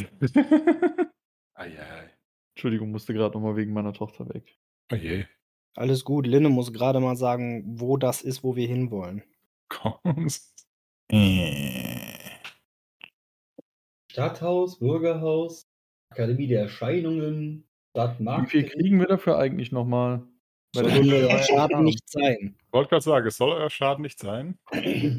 Eieiei. 1.54 2.11
Entschuldigung, 2.54 2.90
musste 2.90 3.14
gerade 3.14 3.34
nochmal 3.34 3.56
wegen 3.56 3.73
meiner 3.73 3.92
Tochter 3.92 4.28
weg. 4.28 4.58
Oje. 4.92 5.28
Alles 5.76 6.04
gut, 6.04 6.26
Linne 6.26 6.49
muss 6.50 6.73
gerade 6.73 7.00
mal 7.00 7.16
sagen, 7.16 7.80
wo 7.80 7.96
das 7.96 8.23
ist, 8.23 8.44
wo 8.44 8.54
wir 8.54 8.66
hinwollen. 8.68 9.25
Kommst. 9.68 10.66
Stadthaus, 14.11 14.78
Bürgerhaus, 14.78 15.68
Akademie 16.11 16.46
der 16.46 16.62
Erscheinungen, 16.62 17.68
Wie 17.94 18.46
viel 18.46 18.64
kriegen 18.64 18.98
wir 18.98 19.06
dafür 19.06 19.38
eigentlich 19.38 19.72
nochmal? 19.72 20.22
Soll 20.74 20.90
der 20.90 21.42
Schaden 21.44 21.84
nicht 21.84 22.08
sein. 22.10 22.56
Wollte 22.72 22.90
gerade 22.90 23.04
sagen, 23.04 23.26
es 23.28 23.36
soll 23.36 23.52
euer 23.52 23.70
Schaden 23.70 24.02
nicht 24.02 24.18
sein. 24.18 24.58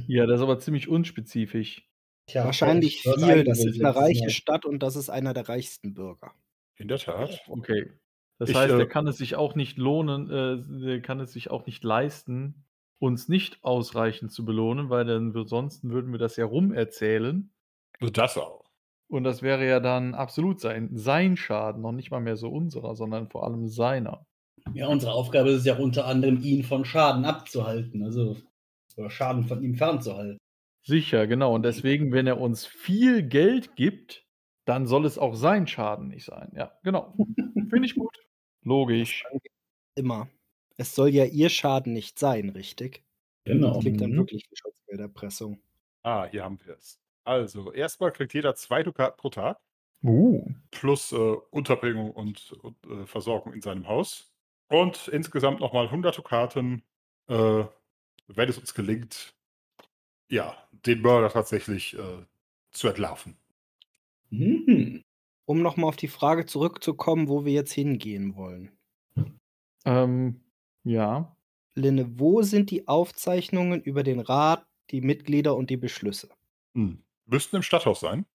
Ja, 0.08 0.26
das 0.26 0.40
ist 0.40 0.44
aber 0.44 0.60
ziemlich 0.60 0.90
unspezifisch. 0.90 1.88
Tja, 2.28 2.44
Wahrscheinlich 2.44 3.02
viel. 3.02 3.44
Das 3.44 3.64
ist 3.64 3.80
eine 3.82 3.96
reiche. 3.96 4.30
Stadt 4.30 4.66
und 4.66 4.80
das 4.80 4.96
ist 4.96 5.10
einer 5.10 5.34
der 5.34 5.48
reichsten 5.48 5.94
Bürger. 5.94 6.34
In 6.76 6.88
der 6.90 6.98
Tat. 6.98 7.42
Okay. 7.48 7.92
Das 8.38 8.50
Ich, 8.50 8.56
heißt, 8.56 8.74
äh, 8.74 8.80
er 8.80 8.88
kann 8.88 9.08
es 9.08 9.18
sich 9.18 9.36
auch 9.36 9.56
nicht 9.56 9.78
lohnen, 9.78 10.30
äh, 10.30 10.86
der 10.86 11.02
kann 11.02 11.22
es 11.22 11.32
sich 11.32 11.50
auch 11.52 11.66
nicht 11.66 11.86
leisten, 11.86 12.66
uns 13.00 13.30
nicht 13.30 13.64
ausreichend 13.64 14.32
zu 14.34 14.44
belohnen, 14.44 14.90
weil 14.90 15.06
dann 15.06 15.34
wir, 15.34 15.46
sonst 15.46 15.86
würden 15.86 16.12
wir 16.12 16.20
das 16.20 16.36
ja 16.36 16.44
rumerzählen. 16.44 17.50
Das 18.12 18.38
auch. 18.38 18.65
Und 19.08 19.24
das 19.24 19.42
wäre 19.42 19.68
ja 19.68 19.80
dann 19.80 20.16
absolut 20.16 20.60
sein, 20.60 20.90
sein 20.94 21.38
Schaden, 21.38 21.82
noch 21.82 21.92
nicht 21.92 22.12
mal 22.12 22.22
mehr 22.22 22.38
so 22.38 22.50
unserer, 22.50 22.96
sondern 22.96 23.30
vor 23.30 23.46
allem 23.46 23.68
seiner. 23.68 24.26
Ja, 24.74 24.88
unsere 24.88 25.14
Aufgabe 25.14 25.50
ist 25.52 25.60
es 25.60 25.66
ja 25.66 25.78
unter 25.78 26.06
anderem, 26.08 26.42
ihn 26.42 26.64
von 26.64 26.86
Schaden 26.86 27.24
abzuhalten. 27.26 28.04
Also, 28.04 28.38
oder 28.98 29.10
Schaden 29.12 29.44
von 29.46 29.62
ihm 29.64 29.76
fernzuhalten. 29.76 30.38
Sicher, 30.84 31.28
genau. 31.28 31.54
Und 31.54 31.64
deswegen, 31.64 32.12
wenn 32.12 32.26
er 32.28 32.40
uns 32.40 32.66
viel 32.66 33.22
Geld 33.24 33.76
gibt, 33.76 34.24
dann 34.66 34.88
soll 34.88 35.06
es 35.06 35.18
auch 35.20 35.36
sein 35.36 35.68
Schaden 35.68 36.08
nicht 36.08 36.26
sein. 36.26 36.52
Ja, 36.56 36.72
genau. 36.84 37.14
Finde 37.70 37.86
ich 37.86 37.96
gut. 37.96 38.16
Logisch. 38.64 39.24
Immer. 39.96 40.28
Es 40.78 40.96
soll 40.96 41.10
ja 41.10 41.26
ihr 41.26 41.50
Schaden 41.50 41.94
nicht 41.94 42.18
sein, 42.18 42.50
richtig? 42.50 43.04
Genau. 43.46 43.74
Das 43.76 43.80
klingt 43.82 44.02
dann 44.02 44.12
Mhm. 44.12 44.18
wirklich 44.18 44.44
wie 44.50 44.56
Schutzgelderpressung. 44.56 45.60
Ah, 46.04 46.26
hier 46.26 46.44
haben 46.44 46.60
wir 46.66 46.74
es. 46.76 47.00
Also, 47.26 47.72
erstmal 47.74 48.12
kriegt 48.12 48.34
jeder 48.34 48.56
zwei 48.56 48.84
Dukaten 48.84 49.18
pro 49.18 49.30
Tag 49.30 49.60
Uh. 50.04 50.46
plus 50.72 51.12
äh, 51.12 51.16
Unterbringung 51.52 52.12
und, 52.12 52.52
und 52.54 52.76
äh, 52.86 53.06
Versorgung 53.08 53.54
in 53.54 53.62
seinem 53.62 53.88
Haus. 53.88 54.32
Und 54.70 55.08
insgesamt 55.08 55.60
nochmal 55.60 55.86
100 55.86 56.18
Dukaten, 56.18 56.84
äh, 57.28 57.64
wenn 58.28 58.50
es 58.50 58.58
uns 58.58 58.74
gelingt, 58.74 59.36
ja, 60.30 60.56
den 60.72 61.02
Mörder 61.02 61.30
tatsächlich 61.30 61.98
äh, 61.98 62.26
zu 62.72 62.88
entlarven. 62.88 63.38
Mhm. 64.30 65.04
Um 65.46 65.62
nochmal 65.62 65.90
auf 65.90 65.96
die 65.96 66.08
Frage 66.08 66.46
zurückzukommen, 66.46 67.28
wo 67.28 67.46
wir 67.46 67.54
jetzt 67.54 67.74
hingehen 67.74 68.36
wollen. 68.36 68.72
Ähm, 69.86 70.42
ja. 70.84 71.36
Linne, 71.76 72.20
wo 72.20 72.42
sind 72.42 72.72
die 72.72 72.88
Aufzeichnungen 72.88 73.82
über 73.82 74.04
den 74.04 74.20
Rat, 74.20 74.66
die 74.92 75.02
Mitglieder 75.02 75.56
und 75.56 75.70
die 75.70 75.78
Beschlüsse? 75.78 76.30
Hm. 76.74 77.05
Müssten 77.28 77.56
im 77.58 77.62
Stadthaus 77.64 78.00
sein. 78.00 78.26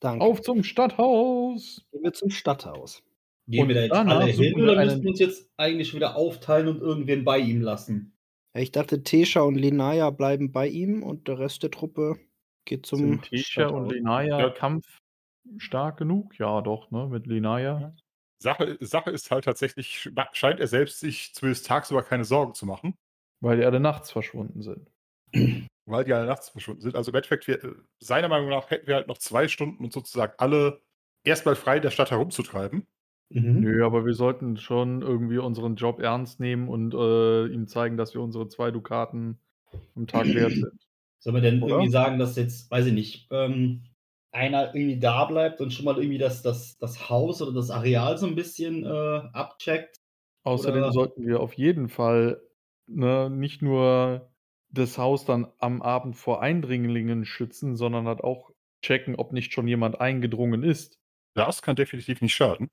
Danke. 0.00 0.24
Auf 0.24 0.40
zum 0.42 0.62
Stadthaus. 0.62 1.84
Gehen 1.92 2.02
wir 2.02 2.12
zum 2.12 2.30
Stadthaus. 2.30 3.02
Gehen 3.46 3.62
Und 3.62 3.68
wir 3.68 3.74
da 3.74 3.82
jetzt 3.82 3.92
alle 3.92 4.24
hin 4.26 4.54
oder 4.54 4.76
müssen 4.76 4.78
einen- 4.78 5.02
wir 5.02 5.10
uns 5.10 5.18
jetzt 5.18 5.48
eigentlich 5.56 5.94
wieder 5.94 6.16
aufteilen 6.16 6.68
und 6.68 6.80
irgendwen 6.80 7.24
bei 7.24 7.38
ihm 7.38 7.60
lassen? 7.60 8.16
Ich 8.54 8.72
dachte, 8.72 9.02
Tesha 9.02 9.40
und 9.42 9.54
Lenaya 9.56 10.10
bleiben 10.10 10.52
bei 10.52 10.66
ihm 10.68 11.02
und 11.02 11.28
der 11.28 11.38
Rest 11.38 11.62
der 11.62 11.70
Truppe 11.70 12.18
geht 12.64 12.86
zum 12.86 12.98
Sind 12.98 13.22
Tesha 13.24 13.66
und 13.68 13.86
Stadthaus. 13.86 13.92
Lenaya 13.92 14.40
Ja. 14.40 14.50
kampfstark 14.50 15.98
genug? 15.98 16.38
Ja, 16.38 16.60
doch, 16.60 16.90
ne? 16.90 17.06
Mit 17.08 17.26
Lenaya. 17.26 17.94
Sache, 18.42 18.78
Sache 18.80 19.10
ist 19.10 19.30
halt 19.30 19.44
tatsächlich, 19.44 20.08
scheint 20.32 20.60
er 20.60 20.66
selbst 20.66 21.00
sich 21.00 21.34
zumindest 21.34 21.66
tagsüber 21.66 22.02
keine 22.02 22.24
Sorgen 22.24 22.54
zu 22.54 22.64
machen, 22.66 22.94
Weil 23.42 23.58
die 23.58 23.64
alle 23.64 23.80
nachts 23.80 24.10
verschwunden 24.10 24.62
sind. 24.62 24.90
weil 25.90 26.04
die 26.04 26.12
alle 26.12 26.26
nachts 26.26 26.50
verschwunden 26.50 26.80
sind. 26.82 26.96
Also 26.96 27.10
im 27.10 27.16
Endeffekt, 27.16 27.46
wir, 27.46 27.62
äh, 27.62 27.74
seiner 27.98 28.28
Meinung 28.28 28.48
nach 28.48 28.70
hätten 28.70 28.86
wir 28.86 28.94
halt 28.96 29.08
noch 29.08 29.18
zwei 29.18 29.48
Stunden, 29.48 29.84
um 29.84 29.90
sozusagen 29.90 30.32
alle 30.38 30.80
erstmal 31.24 31.56
frei 31.56 31.76
in 31.76 31.82
der 31.82 31.90
Stadt 31.90 32.10
herumzutreiben. 32.10 32.86
Mhm. 33.30 33.60
Nö, 33.60 33.84
aber 33.86 34.04
wir 34.04 34.14
sollten 34.14 34.56
schon 34.56 35.02
irgendwie 35.02 35.38
unseren 35.38 35.76
Job 35.76 36.00
ernst 36.00 36.40
nehmen 36.40 36.68
und 36.68 36.94
äh, 36.94 37.46
ihm 37.46 37.68
zeigen, 37.68 37.96
dass 37.96 38.14
wir 38.14 38.20
unsere 38.20 38.48
zwei 38.48 38.70
Dukaten 38.70 39.38
am 39.94 40.06
Tag 40.06 40.26
wert 40.26 40.52
sind. 40.52 40.72
Sollen 41.20 41.36
wir 41.36 41.42
denn 41.42 41.62
Oder? 41.62 41.74
irgendwie 41.74 41.92
sagen, 41.92 42.18
dass 42.18 42.36
jetzt, 42.36 42.70
weiß 42.70 42.86
ich 42.86 42.92
nicht, 42.92 43.28
ähm, 43.30 43.82
einer 44.32 44.74
irgendwie 44.74 44.98
da 44.98 45.26
bleibt 45.26 45.60
und 45.60 45.72
schon 45.72 45.84
mal 45.84 45.96
irgendwie 45.98 46.18
das, 46.18 46.42
das, 46.42 46.78
das 46.78 47.08
Haus 47.08 47.42
oder 47.42 47.52
das 47.52 47.70
Areal 47.70 48.16
so 48.16 48.26
ein 48.26 48.34
bisschen 48.34 48.84
äh, 48.84 49.20
abcheckt? 49.32 50.00
Außerdem 50.42 50.82
Oder- 50.82 50.92
sollten 50.92 51.26
wir 51.26 51.40
auf 51.40 51.52
jeden 51.52 51.88
Fall 51.88 52.40
ne, 52.86 53.28
nicht 53.30 53.62
nur 53.62 54.29
das 54.70 54.98
Haus 54.98 55.24
dann 55.24 55.46
am 55.58 55.82
Abend 55.82 56.16
vor 56.16 56.42
Eindringlingen 56.42 57.24
schützen, 57.24 57.76
sondern 57.76 58.06
halt 58.06 58.20
auch 58.20 58.50
checken, 58.82 59.16
ob 59.16 59.32
nicht 59.32 59.52
schon 59.52 59.68
jemand 59.68 60.00
eingedrungen 60.00 60.62
ist. 60.62 60.98
Das 61.34 61.62
kann 61.62 61.76
definitiv 61.76 62.20
nicht 62.20 62.34
schaden. 62.34 62.68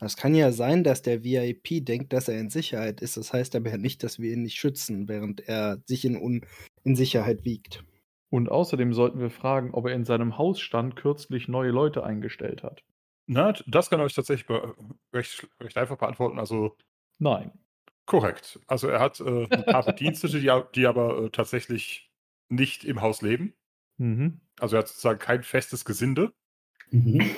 Es 0.00 0.16
kann 0.16 0.34
ja 0.34 0.50
sein, 0.50 0.82
dass 0.82 1.02
der 1.02 1.22
VIP 1.22 1.84
denkt, 1.84 2.12
dass 2.12 2.28
er 2.28 2.40
in 2.40 2.50
Sicherheit 2.50 3.00
ist. 3.00 3.16
Das 3.16 3.32
heißt 3.32 3.54
aber 3.54 3.70
ja 3.70 3.76
nicht, 3.76 4.02
dass 4.02 4.18
wir 4.18 4.32
ihn 4.32 4.42
nicht 4.42 4.56
schützen, 4.56 5.08
während 5.08 5.40
er 5.48 5.80
sich 5.86 6.04
in, 6.04 6.16
Un 6.16 6.44
in 6.82 6.96
Sicherheit 6.96 7.44
wiegt. 7.44 7.84
Und 8.28 8.50
außerdem 8.50 8.94
sollten 8.94 9.20
wir 9.20 9.30
fragen, 9.30 9.72
ob 9.74 9.86
er 9.86 9.94
in 9.94 10.04
seinem 10.04 10.38
Hausstand 10.38 10.96
kürzlich 10.96 11.48
neue 11.48 11.70
Leute 11.70 12.02
eingestellt 12.02 12.62
hat. 12.62 12.82
Na, 13.26 13.52
das 13.66 13.90
kann 13.90 14.00
euch 14.00 14.14
tatsächlich 14.14 14.48
recht, 15.12 15.48
recht 15.60 15.76
einfach 15.76 15.98
beantworten. 15.98 16.38
Also 16.38 16.76
Nein. 17.18 17.52
Korrekt. 18.06 18.60
Also 18.66 18.88
er 18.88 19.00
hat 19.00 19.20
äh, 19.20 19.46
ein 19.50 19.64
paar 19.64 19.84
Bedienstete, 19.84 20.40
die, 20.40 20.50
die 20.74 20.86
aber 20.86 21.24
äh, 21.24 21.30
tatsächlich 21.30 22.10
nicht 22.48 22.84
im 22.84 23.00
Haus 23.00 23.22
leben. 23.22 23.54
Mhm. 23.98 24.40
Also 24.58 24.76
er 24.76 24.80
hat 24.80 24.88
sozusagen 24.88 25.18
kein 25.18 25.42
festes 25.42 25.84
Gesinde. 25.84 26.32
Mhm. 26.90 27.36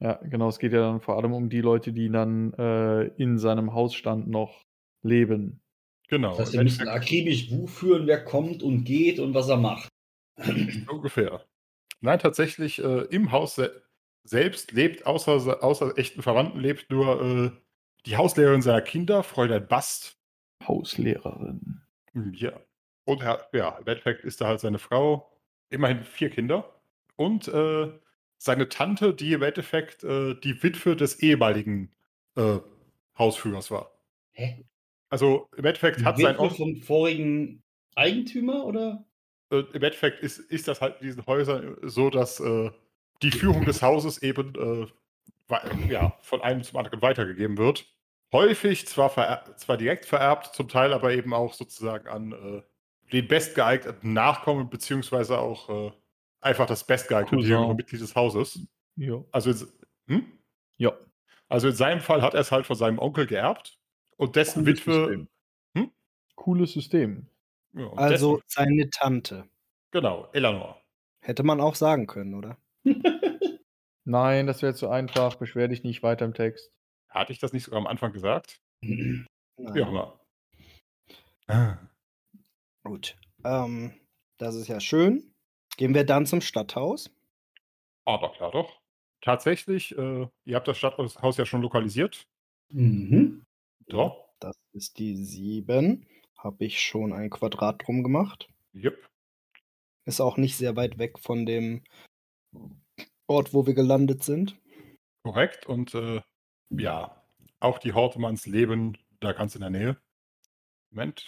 Ja, 0.00 0.14
genau. 0.22 0.48
Es 0.48 0.58
geht 0.58 0.72
ja 0.72 0.80
dann 0.80 1.00
vor 1.00 1.16
allem 1.16 1.32
um 1.32 1.48
die 1.48 1.60
Leute, 1.60 1.92
die 1.92 2.10
dann 2.10 2.52
äh, 2.54 3.04
in 3.16 3.38
seinem 3.38 3.74
Hausstand 3.74 4.28
noch 4.28 4.64
leben. 5.02 5.60
Genau. 6.08 6.30
Das 6.30 6.40
heißt, 6.40 6.52
wir 6.54 6.62
müssen 6.62 6.88
akribisch 6.88 7.48
Buch 7.50 7.68
führen, 7.68 8.06
wer 8.06 8.22
kommt 8.24 8.62
und 8.62 8.84
geht 8.84 9.18
und 9.18 9.34
was 9.34 9.48
er 9.48 9.56
macht. 9.56 9.88
ungefähr. 10.88 11.44
Nein, 12.00 12.18
tatsächlich 12.18 12.82
äh, 12.82 13.02
im 13.10 13.32
Haus 13.32 13.54
se 13.54 13.82
selbst 14.26 14.72
lebt, 14.72 15.04
außer, 15.04 15.62
außer 15.62 15.98
echten 15.98 16.22
Verwandten, 16.22 16.58
lebt 16.58 16.90
nur 16.90 17.20
äh, 17.22 17.50
die 18.06 18.16
Hauslehrerin 18.16 18.62
seiner 18.62 18.82
Kinder, 18.82 19.22
Fräulein 19.22 19.66
Bast. 19.66 20.18
Hauslehrerin. 20.66 21.82
Hm, 22.12 22.32
Ja. 22.34 22.52
Und 23.06 23.20
er, 23.22 23.46
ja, 23.52 23.70
im 23.78 23.86
Endeffekt 23.86 24.24
ist 24.24 24.40
da 24.40 24.46
halt 24.46 24.60
seine 24.60 24.78
Frau, 24.78 25.30
immerhin 25.68 26.04
vier 26.04 26.30
Kinder. 26.30 26.80
Und 27.16 27.48
äh, 27.48 27.92
seine 28.38 28.68
Tante, 28.70 29.12
die 29.14 29.32
im 29.34 29.42
Endeffekt 29.42 30.04
äh, 30.04 30.34
die 30.34 30.62
Witwe 30.62 30.96
des 30.96 31.20
ehemaligen 31.20 31.92
äh, 32.36 32.58
Hausführers 33.18 33.70
war. 33.70 33.92
Hä? 34.32 34.64
Also 35.10 35.48
im 35.56 35.64
Endeffekt 35.66 36.00
Die 36.00 36.04
hat 36.04 36.16
sein 36.16 36.34
Witwe 36.34 36.40
Onkel, 36.40 36.56
vom 36.56 36.76
vorigen 36.76 37.62
Eigentümer 37.94 38.64
oder? 38.64 39.04
äh, 39.50 39.58
im 39.72 39.82
Endeffekt 39.82 40.20
ist, 40.20 40.38
ist 40.38 40.66
das 40.66 40.80
halt 40.80 41.00
in 41.00 41.06
diesen 41.06 41.26
Häusern 41.26 41.76
so, 41.82 42.08
dass 42.10 42.40
äh, 42.40 42.70
die 43.22 43.30
Führung 43.30 43.64
des 43.66 43.82
Hauses 43.82 44.22
eben 44.22 44.54
äh, 45.50 45.92
ja, 45.92 46.16
von 46.22 46.40
einem 46.40 46.62
zum 46.62 46.78
anderen 46.78 47.02
weitergegeben 47.02 47.58
wird. 47.58 47.93
Häufig 48.34 48.88
zwar, 48.88 49.44
zwar 49.56 49.76
direkt 49.76 50.06
vererbt, 50.06 50.56
zum 50.56 50.68
Teil 50.68 50.92
aber 50.92 51.12
eben 51.12 51.32
auch 51.32 51.54
sozusagen 51.54 52.08
an 52.08 52.32
äh, 52.32 52.62
den 53.12 53.28
bestgeeigneten 53.28 54.12
Nachkommen, 54.12 54.68
beziehungsweise 54.68 55.38
auch 55.38 55.68
äh, 55.68 55.92
einfach 56.40 56.66
das 56.66 56.84
bestgeeignete 56.84 57.46
jüngere 57.46 57.74
Mitglied 57.74 58.02
des 58.02 58.16
Hauses. 58.16 58.58
Ja. 58.96 59.22
Also, 59.30 59.50
in, 59.50 59.68
hm? 60.16 60.26
Ja. 60.78 60.92
also 61.48 61.68
in 61.68 61.76
seinem 61.76 62.00
Fall 62.00 62.22
hat 62.22 62.34
er 62.34 62.40
es 62.40 62.50
halt 62.50 62.66
von 62.66 62.74
seinem 62.74 62.98
Onkel 62.98 63.28
geerbt 63.28 63.78
und 64.16 64.34
dessen 64.34 64.64
Cooles 64.64 64.80
Witwe. 64.80 64.92
System. 64.94 65.28
Hm? 65.76 65.90
Cooles 66.34 66.72
System. 66.72 67.26
Ja, 67.72 67.92
Also 67.92 68.38
dessen, 68.38 68.46
seine 68.48 68.90
Tante. 68.90 69.48
genau, 69.92 70.28
Eleanor. 70.32 70.82
Hätte 71.20 71.44
man 71.44 71.60
auch 71.60 71.76
sagen 71.76 72.08
können, 72.08 72.34
oder? 72.34 72.56
Nein, 74.04 74.48
das 74.48 74.60
wäre 74.60 74.74
zu 74.74 74.88
einfach. 74.88 75.36
Beschwer 75.36 75.68
dich 75.68 75.84
nicht 75.84 76.02
weiter 76.02 76.24
im 76.24 76.34
Text. 76.34 76.72
Hatte 77.14 77.32
ich 77.32 77.38
das 77.38 77.52
nicht 77.52 77.64
sogar 77.64 77.78
am 77.78 77.86
Anfang 77.86 78.12
gesagt? 78.12 78.60
Nein. 78.82 79.26
Auch 79.56 79.74
immer. 79.74 80.20
Ah. 81.46 81.78
Gut. 82.82 83.16
Ähm, 83.44 83.94
das 84.38 84.56
ist 84.56 84.66
ja 84.66 84.80
schön. 84.80 85.32
Gehen 85.76 85.94
wir 85.94 86.04
dann 86.04 86.26
zum 86.26 86.40
Stadthaus. 86.40 87.10
Aber 88.04 88.32
klar 88.32 88.50
doch. 88.50 88.80
Tatsächlich, 89.20 89.96
äh, 89.96 90.26
ihr 90.44 90.56
habt 90.56 90.68
das 90.68 90.76
Stadthaus 90.76 91.36
ja 91.36 91.46
schon 91.46 91.62
lokalisiert. 91.62 92.26
Mhm. 92.70 93.44
Doch. 93.86 94.28
Das 94.40 94.56
ist 94.72 94.98
die 94.98 95.16
7. 95.16 96.06
Habe 96.36 96.64
ich 96.64 96.80
schon 96.80 97.12
ein 97.12 97.30
Quadrat 97.30 97.86
drum 97.86 98.02
gemacht. 98.02 98.48
Jupp. 98.72 99.08
Ist 100.04 100.20
auch 100.20 100.36
nicht 100.36 100.56
sehr 100.56 100.76
weit 100.76 100.98
weg 100.98 101.18
von 101.18 101.46
dem 101.46 101.84
Ort, 103.26 103.54
wo 103.54 103.66
wir 103.66 103.74
gelandet 103.74 104.22
sind. 104.24 104.60
Korrekt. 105.22 105.66
Und 105.66 105.94
äh, 105.94 106.20
ja, 106.78 107.22
auch 107.60 107.78
die 107.78 107.92
Hortemanns 107.92 108.46
leben 108.46 108.98
da 109.20 109.32
ganz 109.32 109.54
in 109.54 109.60
der 109.62 109.70
Nähe. 109.70 109.96
Moment. 110.90 111.24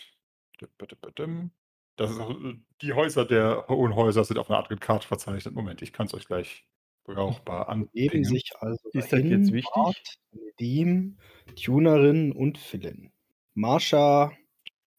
Das 1.97 2.11
ist 2.11 2.21
auch, 2.21 2.31
äh, 2.31 2.55
die 2.83 2.93
Häuser 2.93 3.25
der 3.25 3.67
hohen 3.69 3.95
Häuser 3.95 4.25
sind 4.25 4.39
auf 4.39 4.51
einer 4.51 4.59
anderen 4.59 4.81
Karte 4.81 5.07
verzeichnet. 5.07 5.55
Moment, 5.55 5.83
ich 5.83 5.93
kann 5.93 6.07
es 6.07 6.15
euch 6.15 6.27
gleich 6.27 6.67
brauchbar 7.05 7.67
Geben 7.67 7.83
anpingen. 7.83 8.25
sich 8.25 8.51
also 8.61 8.89
Ist 8.93 8.95
das 8.95 9.09
dahin 9.11 9.31
jetzt 9.31 9.53
wichtig? 9.53 9.73
Bart, 9.75 10.19
Nedim, 10.33 11.19
Tunerin 11.55 12.33
und 12.33 12.59
Philin. 12.59 13.13
Marsha, 13.55 14.33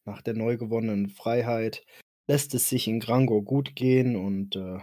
nach 0.04 0.22
der 0.22 0.34
neu 0.34 0.56
gewonnenen 0.56 1.08
Freiheit, 1.08 1.84
lässt 2.26 2.54
es 2.54 2.68
sich 2.68 2.88
in 2.88 3.00
Grangor 3.00 3.44
gut 3.44 3.76
gehen 3.76 4.16
und 4.16 4.56
äh, 4.56 4.78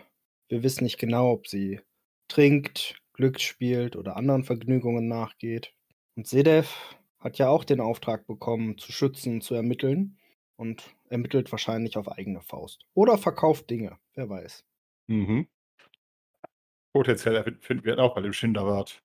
Wir 0.48 0.64
wissen 0.64 0.84
nicht 0.84 1.00
genau, 1.00 1.32
ob 1.32 1.48
sie 1.48 1.82
trinkt, 2.28 2.96
Glück 3.16 3.40
spielt 3.40 3.96
oder 3.96 4.18
anderen 4.18 4.44
Vergnügungen 4.44 5.08
nachgeht. 5.08 5.74
Und 6.16 6.28
Sedev 6.28 6.70
hat 7.20 7.38
ja 7.38 7.50
auch 7.50 7.64
den 7.64 7.82
Auftrag 7.82 8.28
bekommen, 8.28 8.78
zu 8.78 8.92
schützen, 8.92 9.42
zu 9.42 9.56
ermitteln 9.56 10.18
und 10.58 10.96
ermittelt 11.10 11.52
wahrscheinlich 11.52 11.98
auf 11.98 12.10
eigene 12.12 12.42
Faust. 12.42 12.86
Oder 12.94 13.18
verkauft 13.18 13.70
Dinge, 13.70 13.98
wer 14.14 14.30
weiß. 14.30 14.64
Mhm. 15.08 15.48
Potenziell 16.94 17.58
finden 17.62 17.84
wir 17.84 17.94
ihn 17.94 18.00
auch 18.00 18.16
bei 18.16 18.22
dem 18.22 18.34
Schinderwart. 18.34 19.02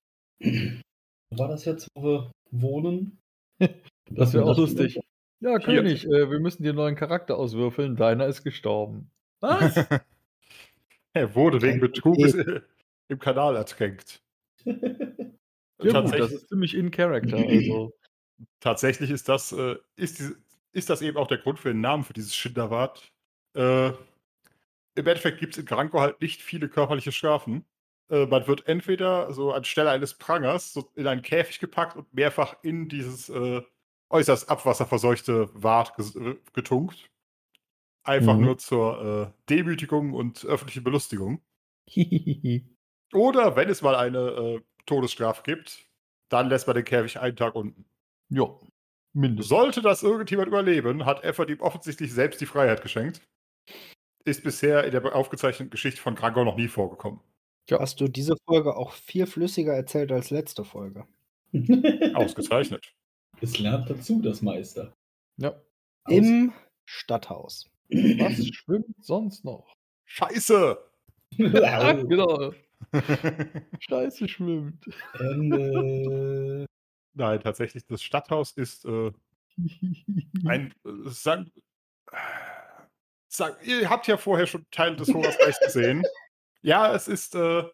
War 1.30 1.48
das 1.48 1.64
jetzt, 1.64 1.88
wo 1.94 2.02
wir 2.02 2.32
wohnen? 2.50 3.18
Das 4.12 4.34
wäre 4.34 4.44
auch 4.44 4.58
lustig. 4.58 4.98
Ja. 5.38 5.60
König, 5.60 6.04
äh, 6.04 6.28
wir 6.28 6.40
müssen 6.40 6.64
dir 6.64 6.70
einen 6.70 6.78
neuen 6.78 6.96
Charakter 6.96 7.38
auswürfeln. 7.38 7.94
Deiner 7.94 8.26
ist 8.26 8.42
gestorben. 8.42 9.08
Was? 9.40 9.86
er 11.12 11.34
wurde 11.36 11.62
wegen 11.62 11.78
Betruges 11.78 12.34
im 13.10 13.18
Kanal 13.18 13.56
ertränkt. 13.56 14.22
ja, 14.64 14.74
gut, 16.02 16.18
das 16.18 16.32
Tatsächlich, 16.32 16.32
ist 16.32 16.48
ziemlich 16.48 16.74
in 16.74 16.90
Character. 16.90 17.36
Also. 17.48 17.94
tatsächlich 18.60 19.10
ist 19.10 19.28
das, 19.28 19.52
äh, 19.52 19.76
ist, 19.96 20.18
diese, 20.18 20.36
ist 20.72 20.90
das 20.90 21.02
eben 21.02 21.16
auch 21.16 21.26
der 21.28 21.38
Grund 21.38 21.58
für 21.58 21.68
den 21.70 21.80
Namen 21.80 22.04
für 22.04 22.12
dieses 22.14 22.34
Schinderwart. 22.36 23.12
Äh, 23.54 23.88
Im 23.88 23.96
Endeffekt 24.96 25.38
gibt 25.40 25.54
es 25.54 25.58
in 25.58 25.66
Granko 25.66 26.00
halt 26.00 26.20
nicht 26.20 26.42
viele 26.42 26.68
körperliche 26.68 27.12
Strafen. 27.12 27.64
Äh, 28.10 28.26
man 28.26 28.46
wird 28.46 28.66
entweder 28.68 29.32
so 29.32 29.52
anstelle 29.52 29.90
eines 29.90 30.14
Prangers 30.14 30.72
so 30.72 30.90
in 30.94 31.06
einen 31.06 31.22
Käfig 31.22 31.60
gepackt 31.60 31.96
und 31.96 32.12
mehrfach 32.14 32.56
in 32.62 32.88
dieses 32.88 33.28
äh, 33.28 33.62
äußerst 34.10 34.48
abwasserverseuchte 34.50 35.50
Wart 35.54 35.94
äh, 36.16 36.36
getunkt. 36.52 37.10
Einfach 38.02 38.36
Mhm. 38.36 38.42
nur 38.44 38.58
zur 38.58 39.32
äh, 39.36 39.40
Demütigung 39.48 40.14
und 40.14 40.44
öffentlichen 40.44 40.84
Belustigung. 40.84 41.42
Oder 43.12 43.56
wenn 43.56 43.68
es 43.68 43.82
mal 43.82 43.94
eine 43.96 44.18
äh, 44.18 44.60
Todesstrafe 44.86 45.42
gibt, 45.42 45.86
dann 46.28 46.48
lässt 46.48 46.66
man 46.66 46.76
den 46.76 46.84
Käfig 46.84 47.18
einen 47.18 47.36
Tag 47.36 47.54
unten. 47.54 47.84
ja, 48.28 48.46
mindestens. 49.12 49.48
Sollte 49.48 49.82
das 49.82 50.02
irgendjemand 50.02 50.48
überleben, 50.48 51.04
hat 51.06 51.24
Effort 51.24 51.48
ihm 51.48 51.60
offensichtlich 51.60 52.12
selbst 52.12 52.40
die 52.40 52.46
Freiheit 52.46 52.82
geschenkt. 52.82 53.20
Ist 54.24 54.44
bisher 54.44 54.84
in 54.84 54.92
der 54.92 55.14
aufgezeichneten 55.14 55.70
Geschichte 55.70 56.00
von 56.00 56.14
Grangor 56.14 56.44
noch 56.44 56.56
nie 56.56 56.68
vorgekommen. 56.68 57.20
Hast 57.70 58.00
du 58.00 58.08
diese 58.08 58.36
Folge 58.46 58.76
auch 58.76 58.92
viel 58.92 59.26
flüssiger 59.26 59.72
erzählt 59.74 60.10
als 60.10 60.30
letzte 60.30 60.64
Folge? 60.64 61.06
Ausgezeichnet. 62.14 62.92
Es 63.40 63.58
lernt 63.58 63.88
dazu, 63.88 64.20
das 64.20 64.42
Meister. 64.42 64.92
Ja. 65.36 65.60
Im 66.08 66.52
Stadthaus. 66.84 67.70
Was 67.88 68.46
schwimmt 68.48 68.94
sonst 69.00 69.44
noch? 69.44 69.72
Scheiße! 70.04 70.78
Au. 71.38 72.04
genau. 72.06 72.52
Scheiße 73.80 74.28
schwimmt. 74.28 74.84
Ende. 75.18 76.66
Nein, 77.14 77.40
tatsächlich, 77.40 77.84
das 77.86 78.02
Stadthaus 78.02 78.52
ist 78.52 78.84
äh, 78.84 79.12
ein. 80.46 80.72
Äh, 80.84 81.08
sagen, 81.10 81.50
sag, 83.28 83.64
ihr 83.66 83.88
habt 83.90 84.06
ja 84.06 84.16
vorher 84.16 84.46
schon 84.46 84.66
Teile 84.70 84.96
des 84.96 85.12
Horasreichs 85.12 85.60
gesehen. 85.60 86.02
Ja, 86.62 86.94
es 86.94 87.08
ist, 87.08 87.34
äh, 87.34 87.64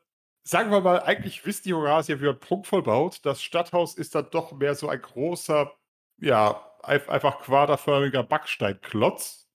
sagen 0.44 0.70
wir 0.70 0.80
mal, 0.80 1.02
eigentlich 1.02 1.44
wisst 1.46 1.66
die 1.66 1.74
Horasier, 1.74 2.20
wie 2.20 2.26
man 2.26 2.38
prunkvoll 2.40 2.82
baut. 2.82 3.24
Das 3.24 3.42
Stadthaus 3.42 3.94
ist 3.94 4.14
dann 4.14 4.28
doch 4.30 4.52
mehr 4.52 4.74
so 4.74 4.88
ein 4.88 5.00
großer, 5.00 5.72
ja, 6.18 6.72
ein- 6.82 7.08
einfach 7.08 7.40
quaderförmiger 7.40 8.22
Backsteinklotz. 8.22 9.45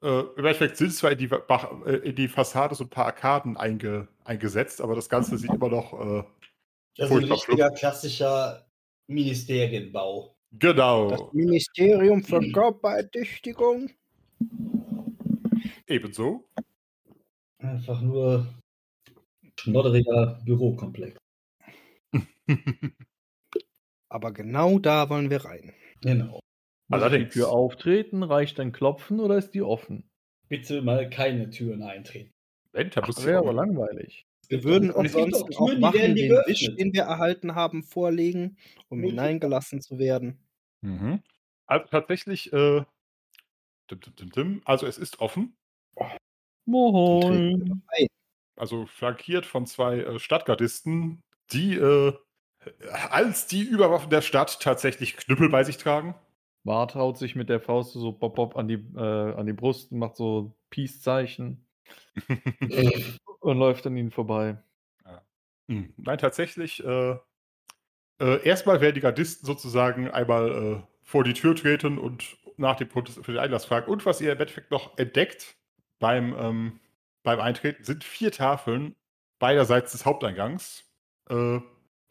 Äh, 0.00 0.20
Im 0.20 0.38
Endeffekt 0.38 0.76
sind 0.76 0.92
zwar 0.92 1.12
in 1.12 1.18
die, 1.18 1.26
Bach, 1.26 1.70
äh, 1.84 1.96
in 1.96 2.14
die 2.14 2.28
Fassade 2.28 2.74
so 2.74 2.84
ein 2.84 2.90
paar 2.90 3.06
Arkaden 3.06 3.56
einge, 3.56 4.08
eingesetzt, 4.24 4.80
aber 4.80 4.94
das 4.94 5.08
Ganze 5.08 5.36
sieht 5.38 5.52
immer 5.52 5.68
noch 5.68 5.92
äh, 5.92 6.22
Das 6.96 7.10
ist 7.10 7.16
ein 7.16 7.24
richtiger 7.24 7.70
klassischer 7.70 8.66
Ministerienbau. 9.08 10.36
Das 10.50 10.58
genau 10.60 11.30
Ministerium 11.32 12.22
für 12.22 12.40
Körperertüchtigung. 12.52 13.90
ebenso. 15.86 16.48
Einfach 17.58 18.00
nur 18.00 18.46
schnodderiger 19.58 20.40
Bürokomplex. 20.44 21.18
Aber 24.08 24.32
genau 24.32 24.78
da 24.78 25.10
wollen 25.10 25.28
wir 25.28 25.44
rein. 25.44 25.72
Genau. 26.00 26.40
Allerdings. 26.90 27.34
Für 27.34 27.48
Auftreten 27.48 28.22
reicht 28.22 28.58
ein 28.60 28.72
Klopfen 28.72 29.20
oder 29.20 29.36
ist 29.36 29.50
die 29.52 29.62
offen? 29.62 30.08
Bitte 30.48 30.80
mal 30.82 31.08
keine 31.10 31.50
Türen 31.50 31.82
eintreten. 31.82 32.30
Da 32.72 32.84
Das 32.84 33.06
muss 33.06 33.26
wäre 33.26 33.38
aber 33.38 33.52
langweilig. 33.52 34.24
Wir 34.48 34.64
würden 34.64 34.88
gibt 34.88 34.98
ansonsten 34.98 35.34
auch 35.34 35.60
auch 35.60 35.66
Türen, 35.66 35.76
die 35.76 35.80
machen, 35.80 35.98
werden 35.98 36.16
den 36.16 36.30
Wisch, 36.46 36.74
den 36.76 36.92
wir 36.94 37.02
erhalten 37.02 37.54
haben, 37.54 37.82
vorlegen, 37.82 38.56
um 38.88 39.00
Nur- 39.00 39.10
hineingelassen 39.10 39.82
zu 39.82 39.98
werden. 39.98 40.38
Mhm. 40.80 41.22
Also 41.66 41.86
tatsächlich, 41.90 42.50
äh, 42.52 42.82
dim, 43.90 44.00
dim, 44.00 44.16
dim, 44.16 44.30
dim, 44.30 44.62
also 44.64 44.86
es 44.86 44.96
ist 44.96 45.20
offen, 45.20 45.54
Moin. 46.64 47.82
also 48.56 48.86
flankiert 48.86 49.44
von 49.44 49.66
zwei 49.66 50.00
äh, 50.00 50.18
Stadtgardisten, 50.18 51.20
die 51.52 51.74
äh, 51.74 52.14
als 53.10 53.46
die 53.46 53.62
Überwaffen 53.62 54.10
der 54.10 54.20
Stadt 54.22 54.60
tatsächlich 54.60 55.16
Knüppel 55.16 55.48
bei 55.48 55.64
sich 55.64 55.76
tragen. 55.78 56.14
Bart 56.68 56.94
haut 56.94 57.16
sich 57.16 57.34
mit 57.34 57.48
der 57.48 57.60
Faust 57.60 57.94
so 57.94 58.12
bop, 58.12 58.36
bop 58.36 58.54
an, 58.56 58.68
die, 58.68 58.74
äh, 58.94 59.34
an 59.34 59.46
die 59.46 59.54
Brust 59.54 59.90
und 59.90 60.00
macht 60.00 60.16
so 60.16 60.54
Peace-Zeichen 60.68 61.66
und 63.40 63.58
läuft 63.58 63.86
an 63.86 63.96
ihnen 63.96 64.10
vorbei. 64.10 64.58
Hm, 65.70 65.94
Nein, 65.96 66.18
tatsächlich, 66.18 66.84
äh, 66.84 67.16
äh, 68.20 68.46
erstmal 68.46 68.82
werden 68.82 68.96
die 68.96 69.00
Gardisten 69.00 69.46
sozusagen 69.46 70.10
einmal 70.10 70.50
äh, 70.50 70.82
vor 71.02 71.24
die 71.24 71.32
Tür 71.32 71.56
treten 71.56 71.96
und 71.96 72.36
nach 72.58 72.76
dem 72.76 72.88
Protest 72.90 73.24
für 73.24 73.32
den 73.32 73.40
Einlass 73.40 73.64
fragen. 73.64 73.90
Und 73.90 74.04
was 74.04 74.20
ihr 74.20 74.32
im 74.32 74.38
Endeffekt 74.38 74.70
noch 74.70 74.98
entdeckt 74.98 75.56
beim, 75.98 76.36
ähm, 76.38 76.80
beim 77.22 77.40
Eintreten, 77.40 77.82
sind 77.82 78.04
vier 78.04 78.30
Tafeln 78.30 78.94
beiderseits 79.38 79.92
des 79.92 80.04
Haupteingangs. 80.04 80.84
Äh, 81.30 81.60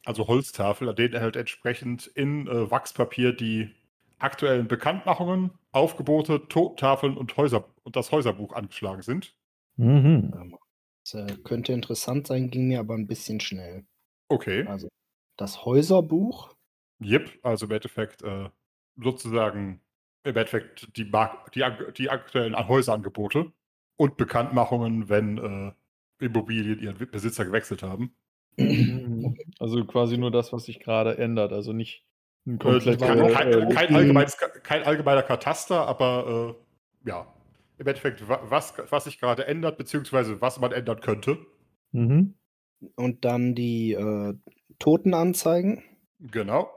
also 0.04 0.28
Holztafeln, 0.28 0.90
an 0.90 0.96
denen 0.96 1.22
halt 1.22 1.36
entsprechend 1.36 2.08
in 2.08 2.48
äh, 2.48 2.72
Wachspapier 2.72 3.34
die 3.34 3.76
aktuellen 4.20 4.68
Bekanntmachungen, 4.68 5.52
Aufgebote, 5.72 6.48
Totentafeln 6.48 7.18
und, 7.18 7.38
Häuser 7.38 7.66
und 7.84 7.96
das 7.96 8.12
Häuserbuch 8.12 8.54
angeschlagen 8.54 9.02
sind. 9.02 9.36
Mhm. 9.76 10.58
Das 11.04 11.14
äh, 11.14 11.38
könnte 11.44 11.74
interessant 11.74 12.28
sein, 12.28 12.50
ging 12.50 12.68
mir 12.68 12.80
aber 12.80 12.96
ein 12.96 13.08
bisschen 13.08 13.40
schnell. 13.40 13.86
Okay. 14.28 14.66
Also 14.66 14.90
das 15.38 15.66
Häuserbuch. 15.66 16.54
Yep, 17.02 17.40
also 17.44 17.68
im 17.68 17.72
Endeffekt 17.72 18.24
äh, 18.24 18.50
sozusagen 18.96 19.82
im 20.24 20.36
Endeffekt 20.36 20.98
die, 20.98 21.06
Mark 21.06 21.52
die, 21.54 21.64
die 21.96 22.10
aktuellen 22.10 22.56
Häuserangebote 22.68 23.52
und 23.98 24.18
Bekanntmachungen, 24.18 25.10
wenn 25.10 25.38
äh, 25.38 26.26
Immobilien 26.26 26.80
ihren 26.80 26.98
Besitzer 27.12 27.46
gewechselt 27.46 27.84
haben. 27.84 28.16
Also 29.60 29.86
quasi 29.86 30.18
nur 30.18 30.32
das, 30.32 30.54
was 30.54 30.66
sich 30.66 30.80
gerade 30.80 31.18
ändert. 31.18 31.52
Also 31.52 31.74
nicht 31.74 32.06
komplett. 32.58 33.00
kein, 33.00 33.20
äh, 33.20 33.32
kein, 33.32 33.48
äh, 33.52 33.74
kein, 33.74 33.90
mhm. 33.90 33.96
allgemeines, 33.96 34.38
kein 34.64 34.84
allgemeiner 34.84 35.24
Kataster, 35.24 35.86
aber 35.88 36.56
äh, 37.04 37.10
ja, 37.10 37.34
im 37.78 37.88
Endeffekt, 37.88 38.28
wa- 38.28 38.42
was, 38.44 38.74
was 38.90 39.04
sich 39.04 39.20
gerade 39.20 39.46
ändert, 39.46 39.78
beziehungsweise 39.78 40.42
was 40.42 40.60
man 40.60 40.72
ändern 40.72 41.02
könnte. 41.02 41.38
Mhm. 41.92 42.36
Und 42.96 43.26
dann 43.26 43.56
die 43.56 43.94
äh, 43.94 44.34
Totenanzeigen. 44.80 45.84
Genau. 46.20 46.70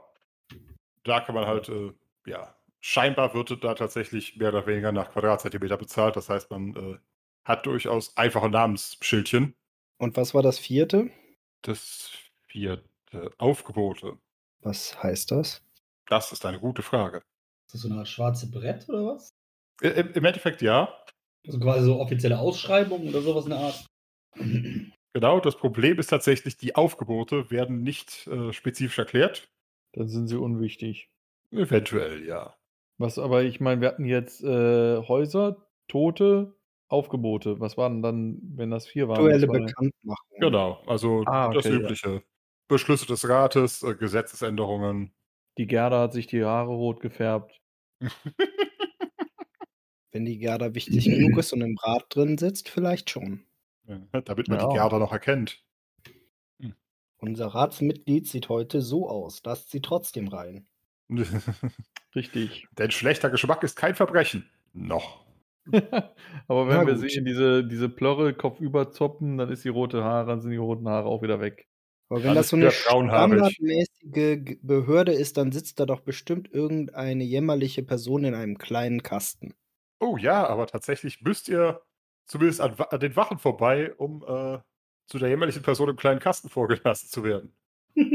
Da 1.03 1.19
kann 1.21 1.35
man 1.35 1.45
halt, 1.45 1.69
äh, 1.69 1.91
ja, 2.25 2.55
scheinbar 2.79 3.33
wird 3.33 3.63
da 3.63 3.73
tatsächlich 3.75 4.37
mehr 4.37 4.49
oder 4.49 4.67
weniger 4.67 4.91
nach 4.91 5.11
Quadratzentimeter 5.11 5.77
bezahlt. 5.77 6.15
Das 6.15 6.29
heißt, 6.29 6.49
man 6.51 6.75
äh, 6.75 6.97
hat 7.43 7.65
durchaus 7.65 8.17
einfache 8.17 8.49
Namensschildchen. 8.49 9.55
Und 9.97 10.17
was 10.17 10.33
war 10.33 10.41
das 10.41 10.59
vierte? 10.59 11.09
Das 11.61 12.11
vierte 12.47 13.31
Aufgebote. 13.37 14.17
Was 14.61 15.01
heißt 15.01 15.31
das? 15.31 15.63
Das 16.07 16.31
ist 16.31 16.45
eine 16.45 16.59
gute 16.59 16.81
Frage. 16.81 17.17
Ist 17.67 17.73
das 17.75 17.81
so 17.81 17.89
eine 17.89 17.99
Art 17.99 18.07
schwarze 18.07 18.49
Brett 18.51 18.87
oder 18.89 19.05
was? 19.15 19.29
Im, 19.81 20.13
Im 20.13 20.25
Endeffekt 20.25 20.61
ja. 20.61 20.93
Also 21.45 21.59
quasi 21.59 21.85
so 21.85 21.99
offizielle 21.99 22.37
Ausschreibung 22.39 23.07
oder 23.07 23.21
sowas 23.21 23.45
in 23.45 23.51
der 23.51 23.59
Art? 23.59 23.85
Genau, 25.13 25.39
das 25.39 25.57
Problem 25.57 25.99
ist 25.99 26.07
tatsächlich, 26.07 26.57
die 26.57 26.75
Aufgebote 26.75 27.49
werden 27.51 27.81
nicht 27.81 28.27
äh, 28.27 28.53
spezifisch 28.53 28.99
erklärt. 28.99 29.49
Dann 29.93 30.07
sind 30.07 30.27
sie 30.27 30.37
unwichtig. 30.37 31.09
Eventuell, 31.51 32.25
ja. 32.25 32.55
Was 32.97 33.17
aber, 33.17 33.43
ich 33.43 33.59
meine, 33.59 33.81
wir 33.81 33.87
hatten 33.89 34.05
jetzt 34.05 34.43
äh, 34.43 34.97
Häuser, 35.01 35.57
Tote, 35.87 36.55
Aufgebote. 36.87 37.59
Was 37.59 37.75
waren 37.77 38.01
dann, 38.01 38.39
wenn 38.55 38.69
das 38.69 38.85
vier 38.87 39.07
waren? 39.07 39.17
Aktuelle 39.17 39.47
Was 39.47 39.49
war 39.49 39.57
denn- 39.57 39.65
Bekanntmachung. 39.65 40.37
Genau, 40.39 40.83
also 40.85 41.23
Ah, 41.25 41.51
das 41.51 41.65
okay, 41.65 41.81
ja. 41.81 42.21
Beschlüsse 42.71 43.05
des 43.05 43.27
Rates, 43.27 43.83
äh, 43.83 43.95
Gesetzesänderungen. 43.95 45.11
Die 45.57 45.67
Gerda 45.67 46.01
hat 46.01 46.13
sich 46.13 46.27
die 46.27 46.43
Haare 46.43 46.69
rot 46.71 47.01
gefärbt. 47.01 47.59
Wenn 50.11 50.25
die 50.25 50.37
Gerda 50.39 50.73
wichtig 50.75 51.05
genug 51.05 51.37
ist 51.37 51.53
und 51.53 51.61
im 51.61 51.77
Rat 51.77 52.05
drin 52.09 52.37
sitzt, 52.37 52.69
vielleicht 52.69 53.09
schon. 53.09 53.43
Ja, 53.87 53.99
damit 54.25 54.47
man 54.47 54.59
Ja. 54.59 54.67
die 54.67 54.73
Gerda 54.75 54.99
noch 54.99 55.11
erkennt. 55.11 55.63
Unser 57.17 57.47
Ratsmitglied 57.47 58.27
sieht 58.27 58.49
heute 58.49 58.81
so 58.81 59.07
aus. 59.07 59.43
Lasst 59.45 59.69
sie 59.69 59.79
trotzdem 59.81 60.27
rein. 60.27 60.65
Richtig. 62.15 62.67
Denn 62.79 62.89
schlechter 62.89 63.29
Geschmack 63.29 63.61
ist 63.61 63.75
kein 63.77 63.93
Verbrechen. 63.93 64.49
Noch. 64.73 65.23
Aber 66.47 66.67
wenn 66.67 66.77
Na 66.77 66.87
wir 66.87 66.95
gut. 66.95 67.07
sehen, 67.07 67.23
diese, 67.25 67.63
diese 67.63 67.89
Plörre 67.89 68.33
kopfüber 68.33 68.89
zoppen, 68.91 69.37
dann 69.37 69.49
ist 69.51 69.63
die 69.63 69.69
rote 69.69 70.03
Haare, 70.03 70.25
dann 70.29 70.41
sind 70.41 70.49
die 70.49 70.57
roten 70.57 70.87
Haare 70.89 71.05
auch 71.07 71.21
wieder 71.21 71.39
weg. 71.39 71.67
Aber 72.11 72.23
wenn 72.23 72.31
Alles 72.31 72.47
das 72.47 72.49
so 72.49 72.57
eine 72.57 72.71
standardmäßige 72.71 74.57
Behörde 74.61 75.13
ist, 75.13 75.37
dann 75.37 75.53
sitzt 75.53 75.79
da 75.79 75.85
doch 75.85 76.01
bestimmt 76.01 76.51
irgendeine 76.51 77.23
jämmerliche 77.23 77.83
Person 77.83 78.25
in 78.25 78.35
einem 78.35 78.57
kleinen 78.57 79.01
Kasten. 79.01 79.53
Oh 80.01 80.17
ja, 80.17 80.45
aber 80.45 80.67
tatsächlich 80.67 81.21
müsst 81.21 81.47
ihr 81.47 81.81
zumindest 82.25 82.59
an, 82.59 82.75
an 82.77 82.99
den 82.99 83.15
Wachen 83.15 83.37
vorbei, 83.37 83.93
um 83.95 84.23
äh, 84.27 84.59
zu 85.07 85.19
der 85.19 85.29
jämmerlichen 85.29 85.61
Person 85.61 85.87
im 85.87 85.95
kleinen 85.95 86.19
Kasten 86.19 86.49
vorgelassen 86.49 87.07
zu 87.07 87.23
werden. 87.23 87.55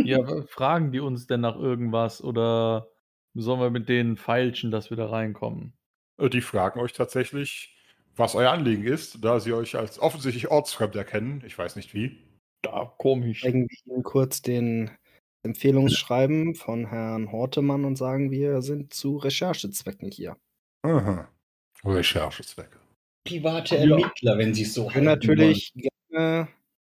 Ja, 0.03 0.19
fragen 0.47 0.93
die 0.93 1.01
uns 1.01 1.27
denn 1.27 1.41
nach 1.41 1.57
irgendwas 1.57 2.23
oder 2.23 2.89
sollen 3.33 3.61
wir 3.61 3.71
mit 3.71 3.89
denen 3.89 4.19
feilschen, 4.19 4.71
dass 4.71 4.91
wir 4.91 4.99
da 4.99 5.07
reinkommen? 5.07 5.73
Äh, 6.19 6.29
Die 6.29 6.43
fragen 6.43 6.81
euch 6.81 6.93
tatsächlich, 6.93 7.75
was 8.15 8.35
euer 8.35 8.51
Anliegen 8.51 8.85
ist, 8.85 9.25
da 9.25 9.41
sie 9.41 9.55
euch 9.55 9.77
als 9.77 9.99
offensichtlich 9.99 10.49
ortsfremd 10.49 10.97
erkennen. 10.97 11.43
Ich 11.47 11.57
weiß 11.57 11.77
nicht 11.77 11.95
wie. 11.95 12.27
Da, 12.63 12.93
komisch. 12.99 13.43
Zeigen 13.43 13.69
wir 13.69 13.95
Ihnen 13.95 14.03
kurz 14.03 14.43
den 14.43 14.91
Empfehlungsschreiben 15.43 16.55
von 16.55 16.87
Herrn 16.87 17.31
Hortemann 17.31 17.85
und 17.85 17.97
sagen, 17.97 18.31
wir 18.31 18.63
sind 18.63 18.93
zu 18.93 19.17
Recherchezwecken 19.17 20.11
hier. 20.11 20.37
Aha. 20.83 21.29
Recherchezwecke. 21.85 22.79
Private 23.25 23.77
Ja. 23.77 23.83
Ermittler, 23.83 24.39
wenn 24.39 24.55
sie 24.55 24.63
es 24.63 24.75
so 24.75 24.87
Wir 24.87 24.93
können 24.93 25.09
halten 25.09 25.27
natürlich 25.27 25.75
gerne 25.75 26.49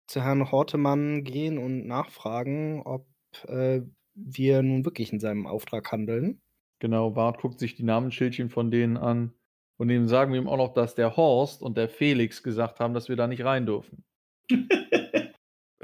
zu 0.06 0.22
Herrn 0.22 0.50
Hortemann 0.50 1.24
gehen 1.24 1.58
und 1.58 1.86
nachfragen, 1.86 2.82
ob 2.82 3.06
äh, 3.48 3.80
wir 4.14 4.62
nun 4.62 4.84
wirklich 4.84 5.12
in 5.12 5.20
seinem 5.20 5.46
Auftrag 5.46 5.90
handeln. 5.90 6.40
Genau, 6.80 7.10
Bart 7.10 7.40
guckt 7.40 7.58
sich 7.58 7.74
die 7.74 7.82
Namensschildchen 7.82 8.50
von 8.50 8.70
denen 8.70 8.96
an. 8.96 9.32
Und 9.76 9.88
denen 9.88 10.06
sagen 10.06 10.32
wir 10.32 10.40
ihm 10.40 10.48
auch 10.48 10.56
noch, 10.56 10.72
dass 10.72 10.94
der 10.94 11.16
Horst 11.16 11.62
und 11.62 11.76
der 11.76 11.88
Felix 11.88 12.42
gesagt 12.42 12.78
haben, 12.78 12.94
dass 12.94 13.08
wir 13.08 13.16
da 13.16 13.26
nicht 13.26 13.44
rein 13.44 13.66
dürfen. 13.66 14.04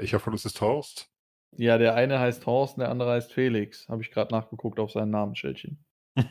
Welcher 0.01 0.19
von 0.19 0.33
uns 0.33 0.45
ist 0.45 0.59
Horst? 0.61 1.11
Ja, 1.51 1.77
der 1.77 1.93
eine 1.93 2.19
heißt 2.19 2.47
Horst 2.47 2.73
und 2.75 2.79
der 2.79 2.89
andere 2.89 3.11
heißt 3.11 3.31
Felix. 3.31 3.87
Habe 3.87 4.01
ich 4.01 4.09
gerade 4.09 4.33
nachgeguckt 4.33 4.79
auf 4.79 4.91
sein 4.91 5.11
Namensschildchen. 5.11 5.85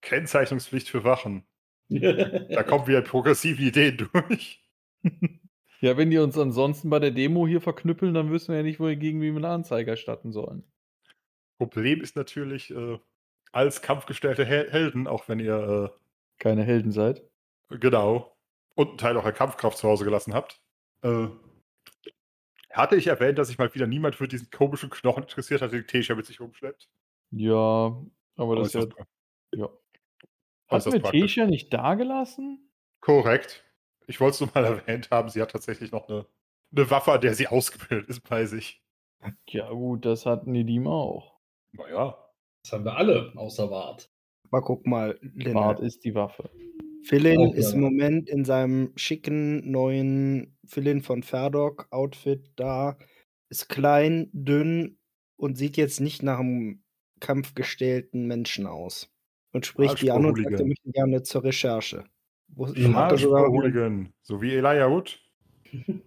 Kennzeichnungspflicht 0.00 0.88
für 0.88 1.04
Wachen. 1.04 1.46
Da 1.90 2.62
kommen 2.66 2.86
wieder 2.86 3.02
progressive 3.02 3.62
Ideen 3.62 4.08
durch. 4.10 4.64
Ja, 5.82 5.98
wenn 5.98 6.10
die 6.10 6.16
uns 6.16 6.38
ansonsten 6.38 6.88
bei 6.88 6.98
der 6.98 7.10
Demo 7.10 7.46
hier 7.46 7.60
verknüppeln, 7.60 8.14
dann 8.14 8.32
wissen 8.32 8.48
wir 8.48 8.56
ja 8.56 8.62
nicht, 8.62 8.80
wogegen 8.80 9.20
wir 9.20 9.36
eine 9.36 9.48
Anzeige 9.48 9.90
erstatten 9.90 10.32
sollen. 10.32 10.64
Problem 11.58 12.00
ist 12.00 12.16
natürlich, 12.16 12.70
äh, 12.70 12.98
als 13.52 13.82
kampfgestellte 13.82 14.46
Hel 14.46 14.70
Helden, 14.70 15.06
auch 15.06 15.28
wenn 15.28 15.38
ihr 15.38 15.94
Keine 16.38 16.64
Helden 16.64 16.92
seid. 16.92 17.22
äh, 17.68 17.76
genau 17.76 18.34
und 18.74 18.88
einen 18.88 18.98
Teil 18.98 19.16
eurer 19.18 19.32
Kampfkraft 19.32 19.76
zu 19.76 19.86
Hause 19.86 20.04
gelassen 20.04 20.32
habt, 20.32 20.62
äh, 21.02 21.28
hatte 22.76 22.96
ich 22.96 23.06
erwähnt, 23.06 23.38
dass 23.38 23.48
sich 23.48 23.58
mal 23.58 23.74
wieder 23.74 23.86
niemand 23.86 24.16
für 24.16 24.28
diesen 24.28 24.50
komischen 24.50 24.90
Knochen 24.90 25.24
interessiert 25.24 25.62
hat, 25.62 25.72
den 25.72 25.86
Tesha 25.86 26.14
mit 26.14 26.26
sich 26.26 26.40
rumschleppt. 26.40 26.88
Ja, 27.30 27.96
aber 28.36 28.56
das 28.56 28.74
ist 28.74 28.74
ja. 28.74 29.06
Ja. 29.54 29.68
Äußerst 30.68 30.94
mir 30.96 31.02
praktisch. 31.02 31.34
Tesha 31.34 31.46
nicht 31.46 31.72
dagelassen? 31.72 32.70
Korrekt. 33.00 33.64
Ich 34.06 34.20
wollte 34.20 34.34
es 34.34 34.40
nur 34.40 34.50
mal 34.54 34.64
erwähnt 34.86 35.10
haben, 35.10 35.28
sie 35.28 35.40
hat 35.40 35.50
tatsächlich 35.50 35.92
noch 35.92 36.08
eine, 36.08 36.26
eine 36.74 36.90
Waffe, 36.90 37.12
an 37.12 37.20
der 37.20 37.34
sie 37.34 37.48
ausgebildet 37.48 38.08
ist 38.08 38.28
bei 38.28 38.46
sich. 38.46 38.82
Ja, 39.48 39.70
gut, 39.70 40.04
das 40.04 40.26
hat 40.26 40.46
Nedim 40.46 40.86
auch. 40.86 41.38
Naja. 41.72 42.16
Das 42.62 42.72
haben 42.72 42.84
wir 42.84 42.96
alle, 42.96 43.32
außer 43.36 43.70
Wart. 43.70 44.10
Aber 44.50 44.62
guck 44.62 44.86
mal, 44.86 45.18
Lennart. 45.22 45.80
ist 45.80 46.04
die 46.04 46.14
Waffe. 46.14 46.50
Philin 47.06 47.38
Auch 47.38 47.54
ist 47.54 47.74
im. 47.74 47.80
Moment 47.80 48.28
in 48.28 48.44
seinem 48.44 48.92
schicken 48.96 49.70
neuen 49.70 50.56
Philin 50.66 51.02
von 51.02 51.22
Ferdok 51.22 51.86
Outfit 51.90 52.50
da. 52.56 52.98
Ist 53.48 53.68
klein, 53.68 54.28
dünn 54.32 54.98
und 55.36 55.56
sieht 55.56 55.76
jetzt 55.76 56.00
nicht 56.00 56.24
nach 56.24 56.40
einem 56.40 56.82
kampfgestählten 57.20 58.26
Menschen 58.26 58.66
aus. 58.66 59.08
Und 59.52 59.66
spricht 59.66 60.02
die 60.02 60.10
an 60.10 60.26
und 60.26 60.36
sagt, 60.36 60.38
Spurhooligan. 60.38 60.60
er 60.60 60.66
möchte 60.66 60.90
gerne 60.90 61.22
zur 61.22 61.44
Recherche. 61.44 62.04
Wo, 62.48 62.66
Hooligan. 62.66 64.12
So 64.22 64.42
wie 64.42 64.54
Elijah 64.54 64.90
Wood. 64.90 65.20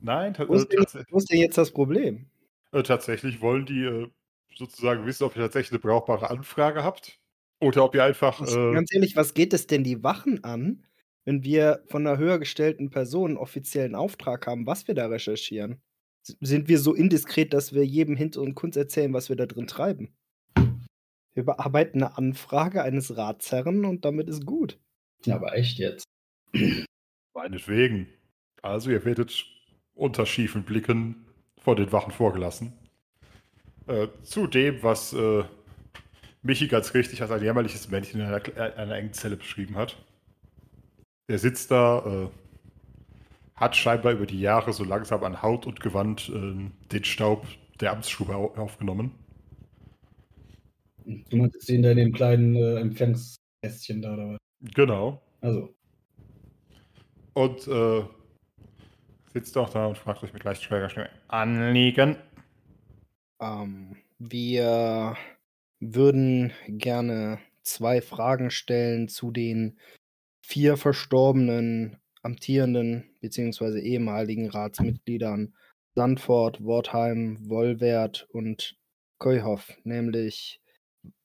Nein, 0.00 0.34
ist 0.34 0.40
äh, 0.40 0.68
denn, 0.68 0.84
tats 0.84 1.06
wo 1.10 1.18
ist 1.18 1.30
denn 1.30 1.38
jetzt 1.38 1.58
das 1.58 1.70
Problem? 1.70 2.26
äh, 2.72 2.82
tatsächlich 2.82 3.40
wollen 3.40 3.66
die 3.66 3.84
äh, 3.84 4.08
sozusagen 4.54 5.06
wissen, 5.06 5.24
ob 5.24 5.36
ihr 5.36 5.42
tatsächlich 5.42 5.72
eine 5.72 5.80
brauchbare 5.80 6.30
Anfrage 6.30 6.82
habt. 6.82 7.21
Oder 7.62 7.84
ob 7.84 7.94
ihr 7.94 8.02
einfach. 8.02 8.40
Was, 8.40 8.54
Äh, 8.56 8.72
ganz 8.72 8.92
ehrlich, 8.92 9.14
was 9.14 9.34
geht 9.34 9.52
es 9.52 9.68
denn 9.68 9.84
die 9.84 10.02
Wachen 10.02 10.42
an, 10.42 10.84
wenn 11.24 11.44
wir 11.44 11.84
von 11.86 12.04
einer 12.04 12.18
höher 12.18 12.40
gestellten 12.40 12.90
Person 12.90 13.30
einen 13.30 13.36
offiziellen 13.36 13.94
Auftrag 13.94 14.48
haben, 14.48 14.66
was 14.66 14.88
wir 14.88 14.96
da 14.96 15.06
recherchieren? 15.06 15.80
Sind 16.40 16.68
wir 16.68 16.78
so 16.80 16.92
indiskret, 16.92 17.52
dass 17.52 17.72
wir 17.72 17.84
jedem 17.86 18.16
Hinter 18.16 18.40
und 18.42 18.56
Kunst 18.56 18.76
erzählen, 18.76 19.12
was 19.12 19.28
wir 19.28 19.36
da 19.36 19.46
drin 19.46 19.68
treiben? 19.68 20.12
Wir 21.34 21.44
bearbeiten 21.44 22.02
eine 22.02 22.18
Anfrage 22.18 22.82
eines 22.82 23.16
Ratsherren 23.16 23.84
und 23.84 24.04
damit 24.04 24.28
ist 24.28 24.44
gut. 24.44 24.80
Ja, 25.24 25.36
aber 25.36 25.54
echt 25.54 25.78
jetzt. 25.78 26.04
meinetwegen. 27.32 28.08
Also, 28.60 28.90
ihr 28.90 29.04
werdet 29.04 29.46
unter 29.94 30.26
schiefen 30.26 30.64
Blicken 30.64 31.26
vor 31.58 31.76
den 31.76 31.92
Wachen 31.92 32.12
vorgelassen. 32.12 32.72
Äh, 33.86 34.08
zu 34.22 34.48
dem, 34.48 34.82
was 34.82 35.12
äh, 35.12 35.44
Michi 36.42 36.68
ganz 36.68 36.94
richtig 36.94 37.20
als 37.22 37.30
ein 37.32 37.42
jämmerliches 37.42 37.88
Männchen 37.88 38.20
in 38.20 38.26
einer, 38.26 38.42
einer 38.76 38.94
engen 38.96 39.12
Zelle 39.12 39.36
beschrieben 39.36 39.76
hat. 39.76 39.96
Der 41.28 41.38
sitzt 41.40 41.70
da, 41.72 42.26
äh, 42.26 42.28
hat 43.54 43.76
scheinbar 43.76 44.12
über 44.12 44.26
die 44.26 44.40
Jahre 44.40 44.72
so 44.74 44.84
langsam 44.84 45.24
an 45.24 45.42
Haut 45.42 45.66
und 45.66 45.80
Gewand 45.80 46.28
äh, 46.28 46.70
den 46.92 47.04
Staub 47.04 47.46
der 47.80 47.92
Amtsstube 47.92 48.34
au 48.36 48.54
aufgenommen. 48.56 49.12
Du 51.04 51.36
meinst 51.36 51.68
den 51.68 51.82
da 51.82 51.90
in 51.92 51.96
dem 51.96 52.12
kleinen 52.12 52.56
äh, 52.56 52.80
Empfangskästchen 52.80 54.02
da, 54.02 54.14
oder 54.14 54.28
was? 54.32 54.38
Genau. 54.74 55.20
Also, 55.40 55.74
Und 57.34 57.66
äh, 57.68 58.04
sitzt 59.32 59.56
auch 59.58 59.70
da 59.70 59.86
und 59.86 59.98
fragt 59.98 60.22
euch 60.22 60.32
mit 60.32 60.44
leicht 60.44 60.62
schwerer 60.62 60.88
Stimme: 60.88 61.10
Anliegen. 61.28 62.16
Ähm, 63.40 63.96
wir 64.18 65.16
würden 65.82 66.52
gerne 66.68 67.40
zwei 67.62 68.00
Fragen 68.00 68.50
stellen 68.50 69.08
zu 69.08 69.30
den 69.32 69.78
vier 70.40 70.76
verstorbenen 70.76 71.98
amtierenden 72.22 73.10
bzw. 73.20 73.80
ehemaligen 73.80 74.48
Ratsmitgliedern 74.48 75.54
Sandford, 75.94 76.62
Wortheim, 76.64 77.38
Wollwert 77.48 78.28
und 78.30 78.76
Keuhoff, 79.18 79.72
nämlich 79.84 80.60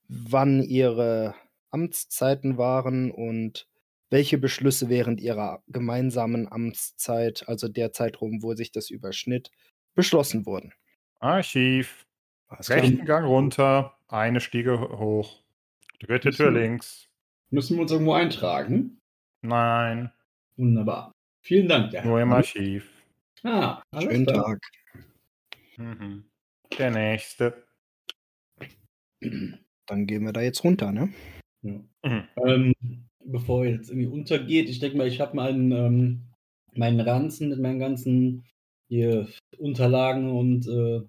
wann 0.08 0.63
ihre 0.63 1.36
Amtszeiten 1.70 2.58
waren 2.58 3.12
und 3.12 3.67
welche 4.10 4.38
Beschlüsse 4.38 4.89
während 4.89 5.22
ihrer 5.22 5.63
gemeinsamen 5.67 6.52
Amtszeit, 6.52 7.48
also 7.48 7.67
der 7.67 7.91
Zeitraum, 7.91 8.41
wo 8.41 8.56
sich 8.56 8.72
das 8.72 8.89
überschnitt, 8.89 9.52
beschlossen 9.93 10.46
wurden. 10.46 10.74
Archiv. 11.20 12.06
Rechten 12.50 13.04
Gang 13.04 13.28
runter, 13.28 13.96
eine 14.08 14.39
Stiege 14.39 14.80
hoch. 14.80 15.43
Dritte 16.00 16.32
Tür 16.32 16.52
links. 16.52 17.10
müssen 17.50 17.78
wir 17.78 17.82
uns 17.82 17.91
irgendwo 17.91 18.13
eintragen? 18.13 19.00
Nein, 19.41 20.12
Wunderbar. 20.58 21.12
Vielen 21.41 21.67
Dank, 21.67 21.93
ja. 21.93 22.04
nur 22.04 22.20
im 22.20 22.34
Archiv. 22.34 22.91
Ah, 23.43 23.82
alles 23.91 24.12
Schönen 24.12 24.26
klar. 24.26 24.46
Tag. 24.46 24.60
Mhm. 25.78 26.26
Der 26.78 26.91
nächste. 26.91 27.63
Dann 29.22 30.08
gehen 30.08 30.26
wir 30.26 30.34
da 30.34 30.41
jetzt 30.41 30.63
runter, 30.63 30.91
ne? 30.91 31.13
Ja. 31.62 31.80
Mhm. 32.04 32.28
Ähm, 32.43 32.74
bevor 33.24 33.63
ihr 33.63 33.72
jetzt 33.72 33.89
irgendwie 33.89 34.08
untergeht, 34.08 34.67
ich 34.67 34.80
denke 34.80 34.98
mal, 34.98 35.08
ich 35.08 35.22
habe 35.22 35.36
meinen, 35.36 35.72
ähm, 35.72 36.22
meinen 36.74 37.00
Ranzen 37.00 37.50
mit 37.50 37.60
meinen 37.60 37.80
ganzen 37.80 38.43
hier 38.89 39.28
Unterlagen 39.58 40.32
und 40.32 40.67
äh, 40.67 41.02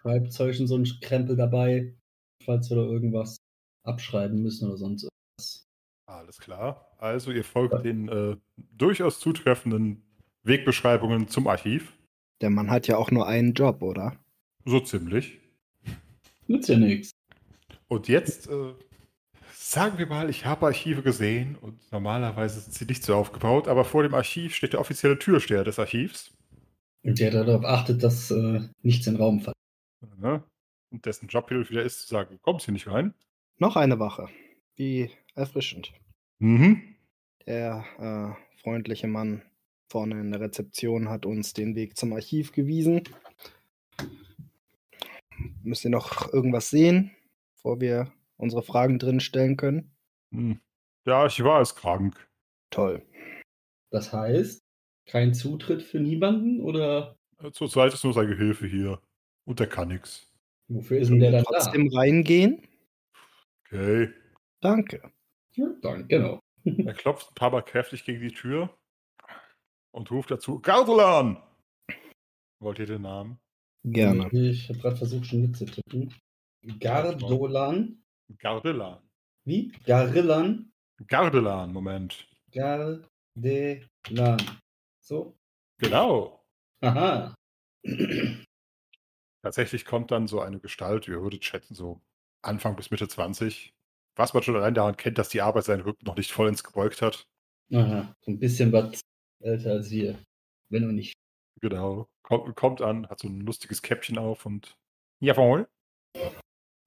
Schreibzeug 0.00 0.58
und 0.60 0.66
so 0.68 0.76
ein 0.76 0.84
Krempel 1.00 1.36
dabei, 1.36 1.94
falls 2.44 2.70
wir 2.70 2.76
da 2.76 2.82
irgendwas 2.82 3.38
abschreiben 3.84 4.42
müssen 4.42 4.68
oder 4.68 4.76
sonst 4.76 5.04
irgendwas. 5.04 5.66
Alles 6.06 6.38
klar. 6.38 6.86
Also 6.98 7.32
ihr 7.32 7.44
folgt 7.44 7.84
den 7.84 8.08
äh, 8.08 8.36
durchaus 8.56 9.20
zutreffenden 9.20 10.02
Wegbeschreibungen 10.42 11.28
zum 11.28 11.46
Archiv. 11.46 11.96
Der 12.40 12.50
Mann 12.50 12.70
hat 12.70 12.86
ja 12.86 12.96
auch 12.96 13.10
nur 13.10 13.26
einen 13.26 13.54
Job, 13.54 13.82
oder? 13.82 14.18
So 14.64 14.80
ziemlich. 14.80 15.40
Nützt 16.46 16.68
ja 16.68 16.76
nichts. 16.76 17.10
Und 17.88 18.08
jetzt 18.08 18.48
äh, 18.48 18.74
Sagen 19.66 19.96
wir 19.96 20.06
mal, 20.06 20.28
ich 20.28 20.44
habe 20.44 20.66
Archive 20.66 21.00
gesehen 21.02 21.56
und 21.56 21.80
normalerweise 21.90 22.60
sind 22.60 22.74
sie 22.74 22.84
nicht 22.84 23.02
so 23.02 23.14
aufgebaut, 23.14 23.66
aber 23.66 23.86
vor 23.86 24.02
dem 24.02 24.12
Archiv 24.12 24.54
steht 24.54 24.74
der 24.74 24.80
offizielle 24.80 25.18
Türsteher 25.18 25.64
des 25.64 25.78
Archivs. 25.78 26.32
Und 27.02 27.18
der 27.18 27.30
darauf 27.30 27.64
achtet, 27.64 28.02
dass 28.02 28.30
äh, 28.30 28.60
nichts 28.82 29.06
in 29.06 29.14
den 29.14 29.22
Raum 29.22 29.40
fällt. 29.40 29.56
Ne? 30.18 30.44
Und 30.94 31.06
dessen 31.06 31.26
Job 31.26 31.48
hier 31.48 31.68
wieder 31.68 31.82
ist, 31.82 32.02
zu 32.02 32.06
sagen, 32.06 32.38
kommst 32.40 32.66
hier 32.66 32.72
nicht 32.72 32.86
rein. 32.86 33.14
Noch 33.58 33.74
eine 33.74 33.98
Wache. 33.98 34.28
Wie 34.76 35.10
erfrischend. 35.34 35.92
Mhm. 36.38 36.94
Der 37.46 37.84
äh, 37.98 38.60
freundliche 38.60 39.08
Mann 39.08 39.42
vorne 39.88 40.20
in 40.20 40.30
der 40.30 40.40
Rezeption 40.40 41.08
hat 41.08 41.26
uns 41.26 41.52
den 41.52 41.74
Weg 41.74 41.96
zum 41.96 42.12
Archiv 42.12 42.52
gewiesen. 42.52 43.02
Müsst 45.64 45.84
ihr 45.84 45.90
noch 45.90 46.32
irgendwas 46.32 46.70
sehen, 46.70 47.10
bevor 47.56 47.80
wir 47.80 48.12
unsere 48.36 48.62
Fragen 48.62 49.00
drin 49.00 49.18
stellen 49.18 49.56
können? 49.56 49.90
Hm. 50.30 50.60
Der 51.06 51.16
Archivar 51.16 51.60
ist 51.60 51.74
krank. 51.74 52.28
Toll. 52.70 53.02
Das 53.90 54.12
heißt, 54.12 54.62
kein 55.06 55.34
Zutritt 55.34 55.82
für 55.82 55.98
niemanden 55.98 56.60
oder 56.60 57.16
Zurzeit 57.50 57.92
ist 57.92 58.04
nur 58.04 58.12
sein 58.12 58.28
Gehilfe 58.28 58.68
hier. 58.68 59.00
Und 59.44 59.58
der 59.58 59.66
kann 59.66 59.88
nix. 59.88 60.30
Wofür 60.68 60.98
ist 60.98 61.10
denn 61.10 61.20
der 61.20 61.32
dann 61.32 61.44
Trotzdem 61.44 61.88
reingehen? 61.88 62.66
Okay. 63.66 64.12
Danke. 64.60 64.98
da? 64.98 65.10
Ja, 65.52 65.68
dann, 65.82 66.08
genau. 66.08 66.40
Er 66.64 66.94
klopft 66.94 67.30
ein 67.30 67.34
paar 67.34 67.50
Mal 67.50 67.62
kräftig 67.62 68.04
gegen 68.04 68.20
die 68.20 68.32
Tür 68.32 68.74
und 69.92 70.10
ruft 70.10 70.30
dazu: 70.30 70.60
Gardelan! 70.60 71.42
Wollt 72.60 72.78
ihr 72.78 72.86
den 72.86 73.02
Namen? 73.02 73.38
Gerne. 73.84 74.30
Ich 74.32 74.68
habe 74.70 74.78
gerade 74.78 74.96
versucht, 74.96 75.26
schon 75.26 75.42
mitzutippen. 75.42 76.14
Gardolan. 76.80 78.02
Gardelan. 78.38 79.02
Wie? 79.44 79.68
Garillan. 79.84 80.72
Gardelan, 81.06 81.72
Moment. 81.72 82.26
Gardelan. 82.50 83.00
So. 85.00 85.36
Genau. 85.78 86.42
Aha. 86.80 87.34
Tatsächlich 89.44 89.84
kommt 89.84 90.10
dann 90.10 90.26
so 90.26 90.40
eine 90.40 90.58
Gestalt, 90.58 91.06
ihr 91.06 91.20
würdet 91.20 91.44
schätzen, 91.44 91.74
so 91.74 92.00
Anfang 92.40 92.76
bis 92.76 92.90
Mitte 92.90 93.08
20. 93.08 93.74
Was 94.16 94.32
man 94.32 94.42
schon 94.42 94.56
allein 94.56 94.72
daran 94.72 94.96
kennt, 94.96 95.18
dass 95.18 95.28
die 95.28 95.42
Arbeit 95.42 95.64
seinen 95.64 95.82
Rücken 95.82 96.06
noch 96.06 96.16
nicht 96.16 96.32
vollends 96.32 96.64
gebeugt 96.64 97.02
hat. 97.02 97.28
Aha. 97.70 98.16
So 98.22 98.30
ein 98.30 98.38
bisschen 98.38 98.72
was 98.72 99.02
älter 99.40 99.72
als 99.72 99.90
wir. 99.90 100.18
Wenn 100.70 100.88
auch 100.88 100.92
nicht. 100.92 101.12
Genau. 101.60 102.08
Kommt, 102.22 102.56
kommt 102.56 102.80
an, 102.80 103.06
hat 103.10 103.18
so 103.18 103.28
ein 103.28 103.40
lustiges 103.40 103.82
Käppchen 103.82 104.16
auf 104.16 104.46
und. 104.46 104.78
Jawohl. 105.20 105.68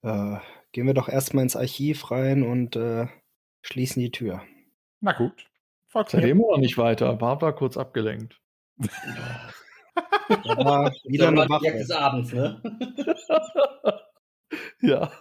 Äh, 0.01 0.37
gehen 0.71 0.87
wir 0.87 0.95
doch 0.95 1.09
erstmal 1.09 1.43
ins 1.43 1.55
Archiv 1.55 2.09
rein 2.09 2.41
und 2.41 2.75
äh, 2.75 3.05
schließen 3.61 4.01
die 4.01 4.11
Tür. 4.11 4.41
Na 4.99 5.13
gut. 5.13 5.47
Folgt 5.89 6.15
ihr 6.15 6.23
immer 6.23 6.47
noch 6.53 6.57
nicht 6.57 6.79
weiter. 6.79 7.15
Bart 7.17 7.43
war 7.43 7.53
kurz 7.53 7.77
abgelenkt. 7.77 8.41
Aber 10.43 10.91
wieder 11.05 11.29
eine 11.29 11.47
Jagd 11.49 11.49
Wache. 11.49 11.71
des 11.71 11.91
Abends, 11.91 12.33
ne? 12.33 12.61
ja. 14.81 15.11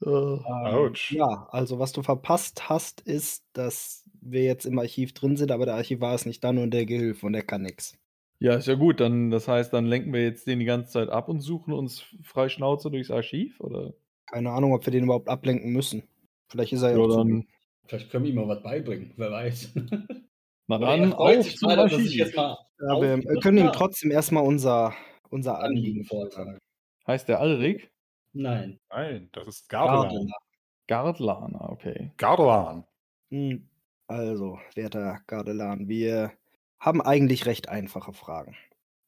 Autsch. 0.00 1.12
ja, 1.12 1.48
also 1.50 1.78
was 1.80 1.92
du 1.92 2.02
verpasst 2.02 2.68
hast, 2.68 3.00
ist, 3.00 3.44
dass 3.52 4.04
wir 4.20 4.44
jetzt 4.44 4.64
im 4.64 4.78
Archiv 4.78 5.12
drin 5.12 5.36
sind, 5.36 5.50
aber 5.50 5.66
der 5.66 5.74
Archivar 5.74 6.14
ist 6.14 6.24
nicht 6.26 6.42
da, 6.44 6.52
nur 6.52 6.68
der 6.68 6.86
Gehilfe 6.86 7.26
und 7.26 7.32
der 7.32 7.42
kann 7.42 7.62
nichts. 7.62 7.98
ja, 8.40 8.54
ist 8.54 8.68
ja 8.68 8.74
gut. 8.74 9.00
Dann, 9.00 9.30
das 9.30 9.48
heißt, 9.48 9.72
dann 9.72 9.86
lenken 9.86 10.12
wir 10.12 10.22
jetzt 10.22 10.46
den 10.46 10.60
die 10.60 10.64
ganze 10.66 10.92
Zeit 10.92 11.08
ab 11.08 11.28
und 11.28 11.40
suchen 11.40 11.72
uns 11.74 12.04
frei 12.22 12.48
Schnauze 12.48 12.90
durchs 12.90 13.10
Archiv? 13.10 13.58
Oder? 13.60 13.92
Keine 14.26 14.50
Ahnung, 14.52 14.72
ob 14.72 14.86
wir 14.86 14.92
den 14.92 15.04
überhaupt 15.04 15.28
ablenken 15.28 15.72
müssen. 15.72 16.04
Vielleicht 16.48 16.72
ist 16.72 16.82
er 16.82 16.92
ja 16.92 16.98
Ja, 16.98 17.08
dann, 17.08 17.46
Vielleicht 17.86 18.10
können 18.10 18.24
wir 18.24 18.30
ihm 18.30 18.36
mal 18.36 18.48
was 18.48 18.62
beibringen, 18.62 19.14
wer 19.16 19.30
weiß. 19.32 19.72
na 20.68 20.78
dann, 20.78 21.12
auf 21.14 21.54
zum 21.56 21.68
mal 21.68 21.88
Ja, 21.88 23.00
wir, 23.00 23.40
können 23.40 23.58
ihm 23.58 23.72
trotzdem 23.72 24.10
erstmal 24.10 24.44
unser, 24.44 24.94
unser 25.30 25.58
Anliegen 25.60 26.04
vortragen. 26.04 26.58
Heißt 27.06 27.28
der 27.28 27.40
Alrik? 27.40 27.90
Nein. 28.34 28.78
Nein, 28.90 29.30
das 29.32 29.48
ist 29.48 29.68
Gardelan. 29.68 30.30
Gardlana, 30.86 31.70
okay. 31.70 32.12
Gardelan. 32.18 32.84
Hm, 33.30 33.68
Also, 34.06 34.58
werter 34.74 35.20
Gardelan, 35.26 35.88
wir 35.88 36.32
haben 36.78 37.02
eigentlich 37.02 37.46
recht 37.46 37.68
einfache 37.68 38.12
Fragen. 38.12 38.54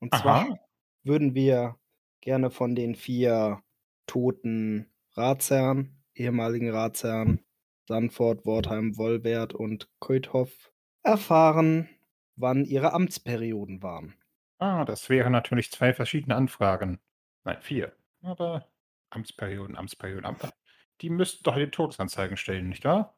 Und 0.00 0.14
zwar 0.14 0.46
Aha. 0.46 0.58
würden 1.04 1.34
wir 1.34 1.76
gerne 2.22 2.50
von 2.50 2.74
den 2.74 2.94
vier 2.94 3.62
toten 4.06 4.86
Ratsherren, 5.12 6.02
ehemaligen 6.14 6.70
Ratsherren, 6.70 7.44
Sanford, 7.86 8.46
Wortheim, 8.46 8.96
Wollwert 8.96 9.54
und 9.54 9.88
Keuthoff, 10.00 10.69
erfahren, 11.02 11.88
wann 12.36 12.64
ihre 12.64 12.92
Amtsperioden 12.92 13.82
waren. 13.82 14.14
Ah, 14.58 14.84
das 14.84 15.08
wären 15.08 15.32
natürlich 15.32 15.70
zwei 15.70 15.94
verschiedene 15.94 16.36
Anfragen. 16.36 17.00
Nein, 17.44 17.58
vier. 17.60 17.92
Aber 18.22 18.66
Amtsperioden, 19.10 19.76
Amtsperioden, 19.76 20.26
Amt. 20.26 20.52
Die 21.00 21.10
müssten 21.10 21.42
doch 21.44 21.54
in 21.54 21.60
den 21.60 21.72
Todesanzeigen 21.72 22.36
stellen, 22.36 22.68
nicht 22.68 22.84
wahr? 22.84 23.16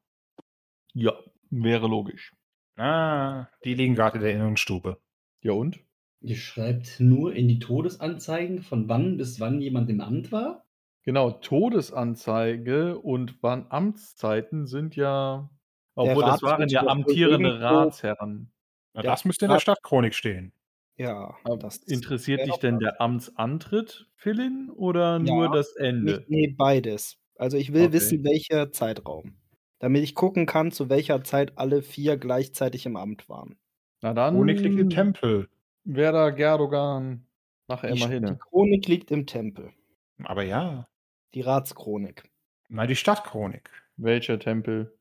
Ja, 0.95 1.15
wäre 1.51 1.89
logisch. 1.89 2.35
Ah, 2.77 3.49
die 3.65 3.75
liegen 3.75 3.95
gerade 3.95 4.19
in 4.19 4.25
der 4.25 4.33
Innenstube. 4.33 5.01
Ja 5.43 5.53
und? 5.53 5.81
Ihr 6.21 6.37
schreibt 6.37 7.01
nur 7.01 7.35
in 7.35 7.49
die 7.49 7.59
Todesanzeigen, 7.59 8.63
von 8.63 8.89
wann 8.89 9.17
bis 9.17 9.41
wann 9.41 9.61
jemand 9.61 9.91
im 9.91 10.01
Amt 10.01 10.31
war? 10.31 10.65
Genau, 11.05 11.33
Todesanzeige 11.33 12.99
und 12.99 13.43
wann 13.43 13.67
Amtszeiten 13.71 14.67
sind 14.67 14.95
ja. 14.95 15.51
Obwohl, 15.97 16.25
das 16.25 16.43
waren 16.43 16.69
ja 16.69 16.87
amtierende 16.87 17.61
Ratsherren. 17.61 18.53
Na, 18.95 19.03
Ja, 19.03 19.11
das 19.11 19.25
müsste 19.25 19.45
in 19.47 19.51
der 19.51 19.59
Stadtchronik 19.59 20.15
stehen. 20.15 20.53
Ja, 20.99 21.35
Interessiert 21.87 22.47
dich 22.47 22.59
denn 22.59 22.79
der 22.79 23.01
Amtsantritt, 23.01 24.09
Philin, 24.17 24.71
oder 24.71 25.19
nur 25.19 25.45
Ja, 25.45 25.51
das 25.51 25.75
Ende? 25.77 26.19
Nicht, 26.19 26.29
nee, 26.29 26.49
beides. 26.57 27.19
Also 27.37 27.57
ich 27.57 27.73
will 27.73 27.83
Okay. 27.85 27.93
wissen, 27.93 28.25
welcher 28.25 28.73
Zeitraum. 28.73 29.37
Damit 29.79 30.03
ich 30.05 30.15
gucken 30.15 30.47
kann, 30.47 30.71
zu 30.73 30.89
welcher 30.89 31.23
Zeit 31.25 31.59
alle 31.59 31.83
vier 31.83 32.17
gleichzeitig 32.17 32.87
im 32.87 32.97
Amt 32.97 33.29
waren. 33.29 33.59
Na 34.03 34.13
dann, 34.15 34.35
Chronik 34.35 34.61
liegt 34.63 34.79
im 34.81 34.91
Tempel. 34.91 35.49
Werder 35.85 36.33
Gerdogan, 36.33 37.27
nachher 37.69 37.91
Die, 37.91 37.93
immer 37.93 38.09
die 38.27 38.37
hin. 38.37 38.39
Chronik 38.39 38.89
liegt 38.89 39.11
im 39.13 39.27
Tempel. 39.27 39.73
Aber 40.25 40.43
ja. 40.43 40.89
Die 41.35 41.41
Ratschronik. 41.43 42.23
Nein, 42.69 42.89
die 42.89 42.97
Stadtchronik. 42.97 43.71
Welcher 43.97 44.39
Tempel? 44.39 44.99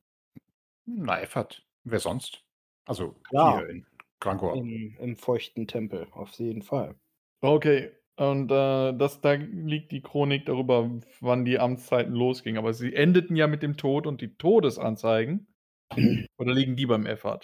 Na, 0.86 1.20
Effert. 1.22 1.66
Wer 1.84 2.00
sonst? 2.00 2.44
Also 2.86 3.16
Ja. 3.32 3.58
hier 3.58 3.70
in 3.70 3.86
Grangor. 4.20 4.56
Im, 4.56 4.96
Im 5.00 5.16
feuchten 5.16 5.68
Tempel, 5.68 6.08
auf 6.12 6.32
jeden 6.34 6.62
Fall. 6.62 6.96
Okay, 7.42 7.92
und 8.18 8.52
äh, 8.52 8.94
das, 8.98 9.22
da 9.22 9.34
liegt 9.34 9.92
die 9.92 10.02
Chronik 10.02 10.46
darüber, 10.46 10.90
wann 11.22 11.46
die 11.46 11.58
Amtszeiten 11.60 12.14
losgingen. 12.14 12.60
Aber 12.60 12.74
sie 12.74 12.94
endeten 12.94 13.36
ja 13.36 13.48
mit 13.48 13.64
dem 13.64 13.78
Tod 13.78 14.06
und 14.06 14.22
die 14.22 14.36
Todesanzeigen. 14.38 15.48
Oder 16.38 16.54
liegen 16.54 16.76
die 16.76 16.86
beim 16.86 17.06
FH? 17.06 17.40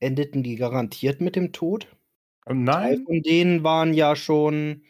Endeten 0.00 0.42
die 0.42 0.56
garantiert 0.56 1.20
mit 1.20 1.36
dem 1.36 1.52
Tod? 1.52 1.86
Drei 2.46 2.54
nein, 2.54 3.04
von 3.04 3.22
denen 3.22 3.62
waren 3.64 3.94
ja 3.94 4.16
schon 4.16 4.84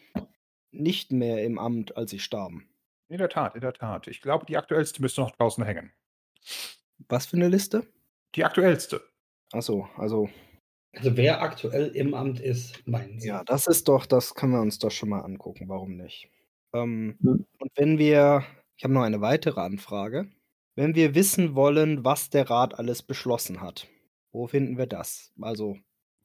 nicht 0.71 1.11
mehr 1.11 1.43
im 1.45 1.59
Amt, 1.59 1.97
als 1.97 2.11
sie 2.11 2.19
starben. 2.19 2.69
in 3.07 3.19
der 3.19 3.29
Tat, 3.29 3.53
in 3.55 3.61
der 3.61 3.73
Tat. 3.73 4.07
Ich 4.07 4.19
glaube, 4.21 4.45
die 4.47 4.57
aktuellste 4.57 5.01
müsste 5.01 5.21
noch 5.21 5.29
draußen 5.31 5.63
hängen. 5.63 5.91
Was 7.07 7.25
für 7.27 7.37
eine 7.37 7.47
Liste? 7.49 7.87
Die 8.35 8.43
aktuellste. 8.43 9.01
Achso, 9.51 9.87
also, 9.97 10.29
Also 10.95 11.17
wer 11.17 11.41
aktuell 11.41 11.87
im 11.95 12.13
Amt 12.13 12.39
ist, 12.39 12.87
meinen 12.87 13.19
Sie? 13.19 13.27
ja, 13.27 13.43
das 13.43 13.67
ist 13.67 13.87
doch, 13.87 14.05
das 14.05 14.33
können 14.35 14.53
wir 14.53 14.61
uns 14.61 14.79
doch 14.79 14.91
schon 14.91 15.09
mal 15.09 15.21
angucken, 15.21 15.67
warum 15.69 15.95
nicht? 15.97 16.29
Ähm, 16.73 17.19
Hm. 17.21 17.45
Und 17.59 17.71
wenn 17.75 17.97
wir, 17.97 18.43
ich 18.77 18.83
habe 18.83 18.93
noch 18.93 19.01
eine 19.03 19.21
weitere 19.21 19.59
Anfrage, 19.61 20.29
wenn 20.75 20.95
wir 20.95 21.15
wissen 21.15 21.55
wollen, 21.55 22.05
was 22.05 22.29
der 22.29 22.49
Rat 22.49 22.77
alles 22.79 23.03
beschlossen 23.03 23.61
hat, 23.61 23.87
wo 24.31 24.47
finden 24.47 24.77
wir 24.77 24.87
das? 24.87 25.33
Also 25.41 25.77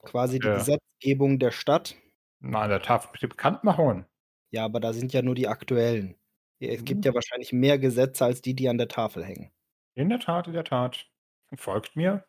quasi 0.03 0.39
die 0.39 0.47
Ja. 0.47 0.51
Gesetzgebung 0.51 1.39
der 1.39 1.51
Stadt. 1.51 1.95
Nein, 2.39 2.69
der 2.69 2.81
Tafel 2.81 3.09
mit 3.11 3.21
den 3.23 3.29
Bekanntmachungen. 3.29 4.05
Ja, 4.51 4.65
aber 4.65 4.79
da 4.79 4.93
sind 4.93 5.13
ja 5.13 5.21
nur 5.21 5.35
die 5.35 5.47
aktuellen. 5.47 6.15
Es 6.59 6.79
Hm. 6.79 6.85
gibt 6.85 7.05
ja 7.05 7.13
wahrscheinlich 7.13 7.51
mehr 7.53 7.77
Gesetze 7.79 8.25
als 8.25 8.41
die, 8.41 8.55
die 8.55 8.69
an 8.69 8.77
der 8.77 8.87
Tafel 8.87 9.23
hängen. 9.25 9.51
In 9.95 10.09
der 10.09 10.19
Tat, 10.19 10.47
in 10.47 10.53
der 10.53 10.63
Tat. 10.63 11.07
Folgt 11.55 11.95
mir. 11.95 12.25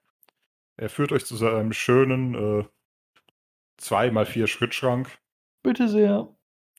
Er 0.77 0.89
führt 0.89 1.13
euch 1.13 1.25
zu 1.25 1.37
seinem 1.37 1.73
schönen 1.73 2.35
äh, 2.35 2.65
2x4 3.81 4.47
Schrittschrank. 4.47 5.19
Bitte 5.63 5.89
sehr. 5.89 6.29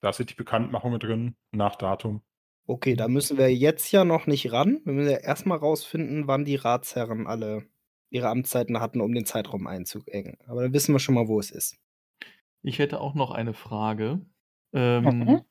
Da 0.02 0.14
sind 0.14 0.30
die 0.30 0.36
Bekanntmachungen 0.36 1.00
drin, 1.00 1.36
nach 1.52 1.76
Datum. 1.76 2.22
Okay, 2.68 2.96
da 2.96 3.08
müssen 3.08 3.38
wir 3.38 3.54
jetzt 3.54 3.92
ja 3.92 4.06
noch 4.06 4.28
nicht 4.28 4.52
ran. 4.52 4.82
Wir 4.86 4.94
müssen 4.94 5.12
ja 5.12 5.18
erstmal 5.18 5.58
rausfinden, 5.58 6.28
wann 6.28 6.46
die 6.46 6.56
Ratsherren 6.56 7.28
alle 7.28 7.66
ihre 8.10 8.30
Amtszeiten 8.30 8.80
hatten, 8.80 9.02
um 9.02 9.14
den 9.14 9.26
Zeitraum 9.26 9.68
einzuengen. 9.68 10.38
Aber 10.48 10.62
dann 10.64 10.74
wissen 10.74 10.94
wir 10.94 11.00
schon 11.00 11.16
mal, 11.16 11.28
wo 11.28 11.40
es 11.40 11.52
ist. 11.52 11.78
Ich 12.62 12.80
hätte 12.80 13.02
auch 13.02 13.16
noch 13.16 13.32
eine 13.32 13.54
Frage. 13.54 14.26
Ähm, 14.74 15.04
Mhm. 15.04 15.42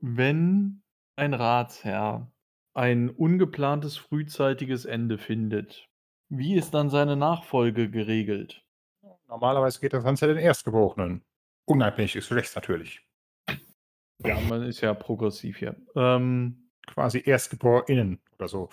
Wenn 0.00 0.82
ein 1.16 1.34
Ratsherr 1.34 2.30
ein 2.78 3.10
ungeplantes 3.10 3.96
frühzeitiges 3.96 4.84
Ende 4.84 5.18
findet, 5.18 5.88
wie 6.28 6.54
ist 6.54 6.74
dann 6.74 6.90
seine 6.90 7.16
Nachfolge 7.16 7.90
geregelt? 7.90 8.64
Normalerweise 9.26 9.80
geht 9.80 9.92
das 9.92 10.04
Ganze 10.04 10.28
den 10.28 10.36
Erstgeborenen. 10.36 11.24
Unabhängig 11.64 12.12
des 12.12 12.28
Geschlechts 12.28 12.54
natürlich. 12.54 13.04
Ja, 14.24 14.38
man 14.48 14.62
ist 14.62 14.80
ja 14.80 14.94
progressiv 14.94 15.58
hier. 15.58 15.74
Ähm, 15.96 16.70
Quasi 16.86 17.22
ErstgeborInnen 17.26 18.20
oder 18.38 18.46
so. 18.48 18.70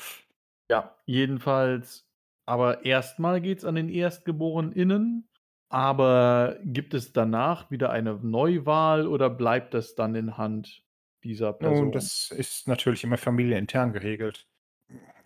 ja, 0.69 0.95
jedenfalls, 1.05 2.07
aber 2.45 2.85
erstmal 2.85 3.41
geht 3.41 3.57
es 3.57 3.65
an 3.65 3.75
den 3.75 3.89
ErstgeborenInnen. 3.89 5.27
Aber 5.69 6.57
gibt 6.63 6.93
es 6.93 7.11
danach 7.11 7.71
wieder 7.71 7.89
eine 7.89 8.13
Neuwahl 8.21 9.07
oder 9.07 9.31
bleibt 9.31 9.73
das 9.73 9.95
dann 9.95 10.13
in 10.13 10.37
Hand 10.37 10.84
dieser 11.25 11.53
Person? 11.53 11.89
Nun, 11.89 11.91
das 11.91 12.31
ist 12.31 12.67
natürlich 12.67 13.03
immer 13.03 13.17
familienintern 13.17 13.91
geregelt. 13.93 14.47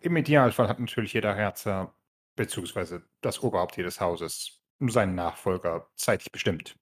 Im 0.02 0.16
Idealfall 0.18 0.68
hat 0.68 0.80
natürlich 0.80 1.14
jeder 1.14 1.36
Herzer, 1.36 1.94
beziehungsweise 2.36 3.04
das 3.22 3.42
Oberhaupt 3.44 3.78
jedes 3.78 4.00
Hauses, 4.02 4.62
seinen 4.80 5.16
Nachfolger 5.16 5.90
zeitlich 5.96 6.32
bestimmt. 6.32 6.76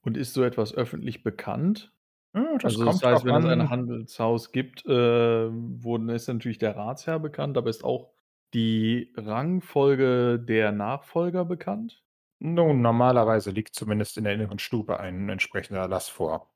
Und 0.00 0.16
ist 0.16 0.34
so 0.34 0.42
etwas 0.42 0.74
öffentlich 0.74 1.22
bekannt? 1.22 1.92
Ja, 2.34 2.58
das 2.58 2.78
Also 2.78 2.84
das 2.84 3.02
kommt 3.02 3.02
heißt, 3.02 3.24
wenn 3.24 3.36
es 3.36 3.46
ein 3.46 3.68
an. 3.68 3.70
Handelshaus 3.70 4.52
gibt, 4.52 4.86
äh, 4.86 5.50
dann 5.50 6.08
ist 6.10 6.28
natürlich 6.28 6.58
der 6.58 6.76
Ratsherr 6.76 7.18
bekannt, 7.20 7.56
aber 7.58 7.70
ist 7.70 7.84
auch 7.84 8.12
die 8.54 9.12
Rangfolge 9.16 10.38
der 10.40 10.72
Nachfolger 10.72 11.44
bekannt? 11.44 12.04
Nun, 12.40 12.82
normalerweise 12.82 13.50
liegt 13.52 13.74
zumindest 13.74 14.18
in 14.18 14.24
der 14.24 14.34
inneren 14.34 14.58
Stube 14.58 15.00
ein 15.00 15.30
entsprechender 15.30 15.80
Erlass 15.80 16.10
vor. 16.10 16.51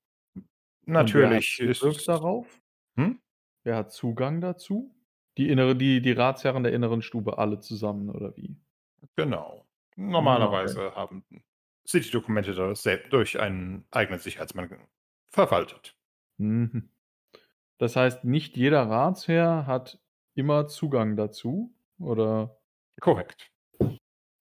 Und 0.95 1.15
wer 1.15 1.33
hat 1.33 1.45
Natürlich 1.45 1.59
Zugriff 1.59 1.97
ist. 1.97 2.09
darauf? 2.09 2.61
Hm? 2.97 3.21
Wer 3.65 3.77
hat 3.77 3.93
Zugang 3.93 4.41
dazu? 4.41 4.95
Die 5.37 5.51
innere 5.51 5.77
die 5.77 6.01
die 6.01 6.13
Ratsherren 6.13 6.63
der 6.63 6.73
inneren 6.73 7.03
Stube 7.03 7.37
alle 7.37 7.61
zusammen 7.61 8.09
oder 8.09 8.35
wie? 8.35 8.57
Genau. 9.17 9.67
Ah, 10.15 10.47
okay. 10.49 10.77
Normalerweise 10.77 10.95
haben 10.95 11.25
sind 11.85 12.05
die 12.07 12.11
Dokumente 12.11 12.55
durch 13.11 13.41
einen 13.41 13.87
eigenen 13.91 14.21
Sicherheitsmann 14.21 14.89
verwaltet. 15.31 15.97
Mhm. 16.39 16.91
Das 17.79 17.97
heißt, 17.97 18.25
nicht 18.25 18.57
jeder 18.57 18.83
Ratsherr 18.89 19.67
hat 19.67 20.01
immer 20.35 20.69
Zugang 20.69 21.17
dazu 21.17 21.75
oder 21.99 22.61
Korrekt. 23.01 23.51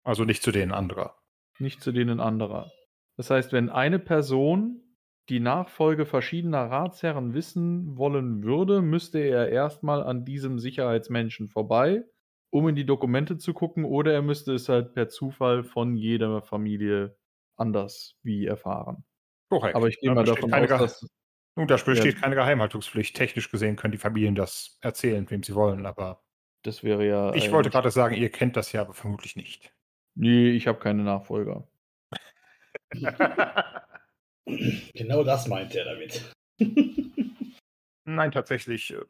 Also 0.03 0.23
nicht 0.23 0.41
zu 0.41 0.51
denen 0.51 0.71
anderer. 0.71 1.17
nicht 1.57 1.81
zu 1.81 1.91
denen 1.91 2.19
anderer. 2.19 2.71
Das 3.17 3.29
heißt, 3.29 3.53
wenn 3.53 3.69
eine 3.69 3.99
Person 3.99 4.81
die 5.29 5.39
Nachfolge 5.39 6.05
verschiedener 6.05 6.69
Ratsherren 6.69 7.33
wissen 7.33 7.97
wollen 7.97 8.43
würde, 8.43 8.81
müsste 8.81 9.19
er 9.19 9.49
erstmal 9.49 10.03
an 10.03 10.25
diesem 10.25 10.59
Sicherheitsmenschen 10.59 11.47
vorbei, 11.47 12.03
um 12.51 12.67
in 12.69 12.75
die 12.75 12.85
Dokumente 12.85 13.37
zu 13.37 13.53
gucken, 13.53 13.85
oder 13.85 14.13
er 14.13 14.21
müsste 14.21 14.53
es 14.53 14.69
halt 14.69 14.93
per 14.93 15.09
Zufall 15.09 15.63
von 15.63 15.95
jeder 15.97 16.41
Familie 16.41 17.17
anders 17.57 18.17
wie 18.23 18.45
erfahren. 18.45 19.03
Korrekt. 19.49 19.75
Aber 19.75 19.87
ich 19.87 19.99
gehe 19.99 20.09
Da 20.09 20.15
mal 20.15 20.23
davon 20.25 20.53
aus, 20.53 20.69
dass 20.69 21.07
Nun, 21.57 21.67
da 21.67 21.77
besteht 21.77 22.15
Ja. 22.15 22.21
keine 22.21 22.35
Geheimhaltungspflicht. 22.35 23.15
Technisch 23.15 23.49
gesehen 23.49 23.75
können 23.77 23.93
die 23.93 23.97
Familien 23.97 24.35
das 24.35 24.77
erzählen, 24.81 25.29
wem 25.31 25.43
sie 25.43 25.55
wollen, 25.55 25.85
aber 25.85 26.21
das 26.63 26.83
wäre 26.83 27.05
ja. 27.07 27.33
ich 27.33 27.51
wollte 27.51 27.69
gerade 27.69 27.91
sagen, 27.91 28.15
ihr 28.15 28.29
kennt 28.31 28.57
das 28.57 28.71
ja, 28.73 28.81
aber 28.81 28.93
vermutlich 28.93 29.35
nicht. 29.35 29.73
Nee, 30.15 30.49
ich 30.51 30.67
habe 30.67 30.79
keine 30.79 31.03
Nachfolger. 31.03 31.67
Genau 34.93 35.23
das 35.23 35.47
meint 35.47 35.75
er 35.75 35.85
damit. 35.85 36.31
Nein, 38.05 38.31
tatsächlich. 38.31 38.91
äh, 38.93 39.01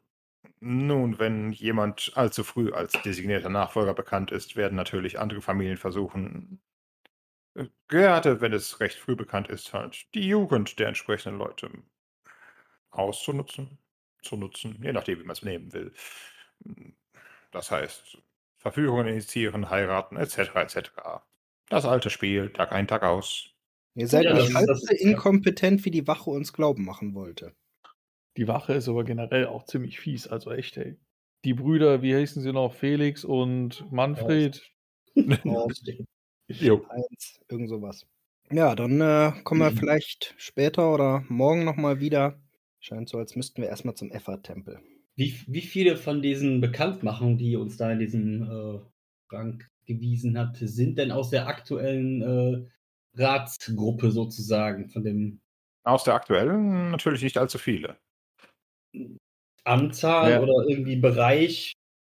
Nun, 0.60 1.18
wenn 1.18 1.52
jemand 1.52 2.12
allzu 2.16 2.44
früh 2.44 2.72
als 2.72 2.92
designierter 3.02 3.50
Nachfolger 3.50 3.94
bekannt 3.94 4.32
ist, 4.32 4.56
werden 4.56 4.76
natürlich 4.76 5.18
andere 5.18 5.42
Familien 5.42 5.76
versuchen, 5.76 6.60
äh, 7.54 7.66
gerade 7.88 8.40
wenn 8.40 8.52
es 8.52 8.80
recht 8.80 8.98
früh 8.98 9.16
bekannt 9.16 9.48
ist, 9.48 9.72
halt 9.74 10.06
die 10.14 10.28
Jugend 10.28 10.78
der 10.78 10.88
entsprechenden 10.88 11.38
Leute 11.38 11.70
auszunutzen, 12.90 13.78
zu 14.22 14.36
nutzen, 14.36 14.80
je 14.82 14.92
nachdem, 14.92 15.20
wie 15.20 15.24
man 15.24 15.34
es 15.34 15.42
nehmen 15.42 15.72
will. 15.72 15.92
Das 17.50 17.70
heißt, 17.70 18.18
Verführungen 18.56 19.08
initiieren, 19.08 19.70
heiraten, 19.70 20.16
etc., 20.16 20.54
etc. 20.56 20.90
Das 21.68 21.84
alte 21.84 22.10
Spiel, 22.10 22.50
Tag 22.52 22.72
ein, 22.72 22.88
Tag 22.88 23.02
aus. 23.02 23.55
Ihr 23.96 24.06
seid 24.08 24.24
Ja, 24.24 24.34
nicht 24.34 24.54
halb 24.54 24.68
so 24.76 24.94
inkompetent, 24.94 25.84
wie 25.84 25.90
die 25.90 26.06
Wache 26.06 26.30
uns 26.30 26.52
glauben 26.52 26.84
machen 26.84 27.14
wollte. 27.14 27.54
Die 28.36 28.46
Wache 28.48 28.74
ist 28.74 28.88
aber 28.88 29.04
generell 29.04 29.46
auch 29.46 29.64
ziemlich 29.64 29.98
fies, 29.98 30.26
also 30.28 30.50
echt, 30.52 30.76
ey. 30.76 30.96
Die 31.44 31.54
Brüder, 31.54 32.02
wie 32.02 32.14
heißen 32.14 32.42
sie 32.42 32.52
noch? 32.52 32.74
Felix 32.74 33.24
und 33.24 33.90
Manfred. 33.90 34.62
Horst, 35.44 35.90
Jo. 36.48 36.86
Heinz, 36.88 37.40
irgend 37.48 37.68
sowas. 37.70 38.06
Ja, 38.52 38.74
dann 38.76 39.00
äh, 39.00 39.32
kommen 39.44 39.60
wir 39.62 39.70
Mhm. 39.72 39.76
vielleicht 39.76 40.34
später 40.38 40.92
oder 40.94 41.24
morgen 41.28 41.64
nochmal 41.64 42.00
wieder. 42.00 42.40
Scheint 42.80 43.08
so, 43.08 43.18
als 43.18 43.34
müssten 43.34 43.62
wir 43.62 43.68
erstmal 43.68 43.94
zum 43.94 44.10
Effa-Tempel. 44.12 44.80
Wie, 45.16 45.34
wie 45.48 45.62
viele 45.62 45.96
von 45.96 46.20
diesen 46.22 46.60
Bekanntmachungen, 46.60 47.38
die 47.38 47.56
uns 47.56 47.76
da 47.78 47.90
in 47.90 47.98
diesem 47.98 48.42
äh, 48.42 48.78
Frank 49.28 49.70
gewiesen 49.86 50.38
hat, 50.38 50.56
sind 50.60 50.98
denn 50.98 51.10
aus 51.10 51.30
der 51.30 51.48
aktuellen 51.48 52.22
äh, 52.22 52.66
Ratsgruppe 53.16 54.10
sozusagen, 54.10 54.88
von 54.88 55.04
dem 55.04 55.40
Aus 55.84 56.04
der 56.04 56.14
aktuellen 56.14 56.90
natürlich 56.90 57.22
nicht 57.22 57.38
allzu 57.38 57.58
viele. 57.58 57.98
Anzahl 59.64 60.30
Ja. 60.30 60.40
oder 60.40 60.68
irgendwie 60.68 60.96
Bereich? 60.96 61.72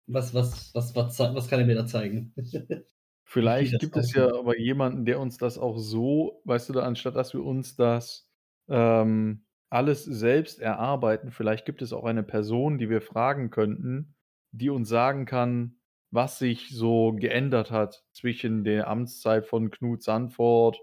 Was, 0.08 0.34
was, 0.34 0.74
was, 0.74 0.94
was, 0.94 1.18
was 1.18 1.48
kann 1.48 1.60
er 1.60 1.66
mir 1.66 1.76
da 1.76 1.86
zeigen? 1.86 2.34
Vielleicht 3.24 3.78
gibt 3.78 3.96
es 3.96 4.12
ja 4.12 4.26
aber 4.34 4.58
jemanden, 4.58 5.06
der 5.06 5.18
uns 5.18 5.38
das 5.38 5.56
auch 5.56 5.78
so, 5.78 6.42
weißt 6.44 6.68
du, 6.68 6.74
da, 6.74 6.82
anstatt 6.82 7.16
dass 7.16 7.32
wir 7.32 7.42
uns 7.42 7.76
das 7.76 8.28
ähm, 8.68 9.46
alles 9.70 10.04
selbst 10.04 10.60
erarbeiten, 10.60 11.30
vielleicht 11.30 11.64
gibt 11.64 11.80
es 11.80 11.94
auch 11.94 12.04
eine 12.04 12.22
Person, 12.22 12.76
die 12.76 12.90
wir 12.90 13.00
fragen 13.00 13.48
könnten, 13.48 14.14
die 14.50 14.68
uns 14.68 14.90
sagen 14.90 15.24
kann, 15.24 15.80
was 16.10 16.38
sich 16.38 16.68
so 16.76 17.12
geändert 17.14 17.70
hat 17.70 18.04
zwischen 18.12 18.64
der 18.64 18.86
Amtszeit 18.88 19.46
von 19.46 19.70
Knut 19.70 20.02
Sandfort 20.02 20.78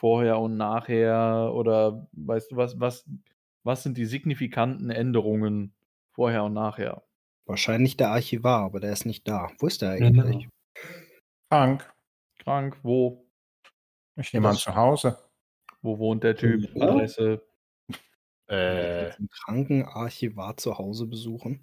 vorher 0.00 0.38
und 0.38 0.56
nachher 0.56 1.52
oder 1.54 2.08
weißt 2.12 2.52
du 2.52 2.56
was, 2.56 2.80
was, 2.80 3.04
was 3.64 3.82
sind 3.82 3.98
die 3.98 4.06
signifikanten 4.06 4.88
Änderungen 4.88 5.74
vorher 6.12 6.44
und 6.44 6.54
nachher? 6.54 7.02
Wahrscheinlich 7.44 7.98
der 7.98 8.10
Archivar, 8.10 8.62
aber 8.64 8.80
der 8.80 8.92
ist 8.92 9.04
nicht 9.04 9.28
da. 9.28 9.50
Wo 9.58 9.66
ist 9.66 9.82
der 9.82 9.90
eigentlich? 9.90 10.48
Frank, 11.52 11.92
Krank, 12.38 12.78
wo? 12.82 13.26
ich 14.16 14.32
nehme 14.32 14.48
an 14.48 14.54
das- 14.54 14.62
zu 14.62 14.74
Hause. 14.74 15.18
Wo 15.82 15.98
wohnt 15.98 16.24
der 16.24 16.34
Typ? 16.36 16.74
Ja. 16.74 16.88
Adresse? 16.88 17.42
Äh, 18.48 19.12
Einen 19.12 19.28
kranken 19.28 19.84
Archivar 19.84 20.56
zu 20.56 20.78
Hause 20.78 21.06
besuchen. 21.06 21.60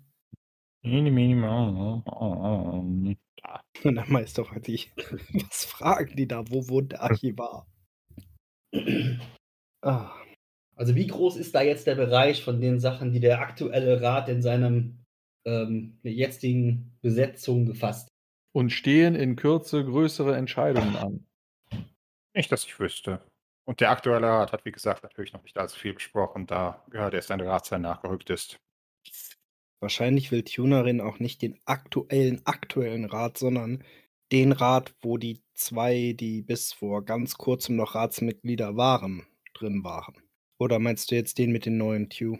mini, 0.84 1.10
mini, 1.12 1.36
ma- 1.36 2.04
da. 2.06 3.62
Und 3.84 3.96
dann 3.96 4.10
meist 4.12 4.38
doch 4.38 4.52
halt 4.52 4.68
die, 4.68 4.80
was 5.34 5.66
fragen 5.66 6.16
die 6.16 6.28
da? 6.28 6.44
Wo 6.50 6.68
wohnt 6.70 6.92
der 6.92 7.02
Archivar? 7.04 7.66
Ah, 9.82 10.12
Also 10.76 10.96
wie 10.96 11.08
groß 11.08 11.38
ist 11.38 11.54
da 11.56 11.62
jetzt 11.62 11.88
der 11.88 11.96
Bereich 11.96 12.44
von 12.44 12.60
den 12.60 12.80
Sachen, 12.80 13.12
die 13.12 13.20
der 13.20 13.42
aktuelle 13.42 14.02
Rat 14.02 14.28
in 14.28 14.42
seinem 14.42 15.06
ähm, 15.46 16.00
jetzigen 16.04 16.98
Besetzung 17.02 17.66
gefasst 17.66 18.10
und 18.58 18.72
stehen 18.72 19.14
in 19.14 19.36
Kürze 19.36 19.86
größere 19.86 20.36
Entscheidungen 20.36 20.96
an. 20.96 21.28
Nicht, 22.34 22.52
dass 22.52 22.64
ich 22.64 22.80
wüsste. 22.80 23.22
Und 23.66 23.82
der 23.82 23.92
aktuelle 23.92 24.26
Rat 24.26 24.52
hat, 24.52 24.66
wie 24.66 24.72
gesagt, 24.72 25.04
natürlich 25.04 25.32
noch 25.32 25.44
nicht 25.44 25.60
allzu 25.60 25.78
viel 25.78 25.94
besprochen, 25.94 26.48
da 26.48 26.84
gerade 26.90 27.18
erst 27.18 27.30
ein 27.30 27.42
Ratsherr 27.42 27.78
nachgerückt 27.78 28.32
ist. 28.32 28.58
wahrscheinlich 29.80 30.32
will 30.32 30.44
Tunerin 30.44 31.02
auch 31.02 31.20
nicht 31.20 31.44
den 31.44 31.60
aktuellen, 31.66 32.42
aktuellen 32.46 33.06
Rat, 33.06 33.38
sondern 33.38 33.84
den 34.32 34.52
Rat, 34.52 34.94
wo 35.02 35.18
die 35.18 35.42
zwei, 35.54 36.14
die 36.14 36.42
bis 36.42 36.74
vor 36.74 37.04
ganz 37.06 37.36
kurzem 37.36 37.76
noch 37.76 37.96
Ratsmitglieder 37.96 38.76
waren, 38.78 39.26
drin 39.54 39.84
waren. 39.84 40.16
Oder 40.60 40.80
meinst 40.80 41.12
du 41.12 41.16
jetzt 41.16 41.38
den 41.38 41.52
mit 41.52 41.66
den 41.66 41.78
neuen 41.78 42.10
Q? 42.10 42.38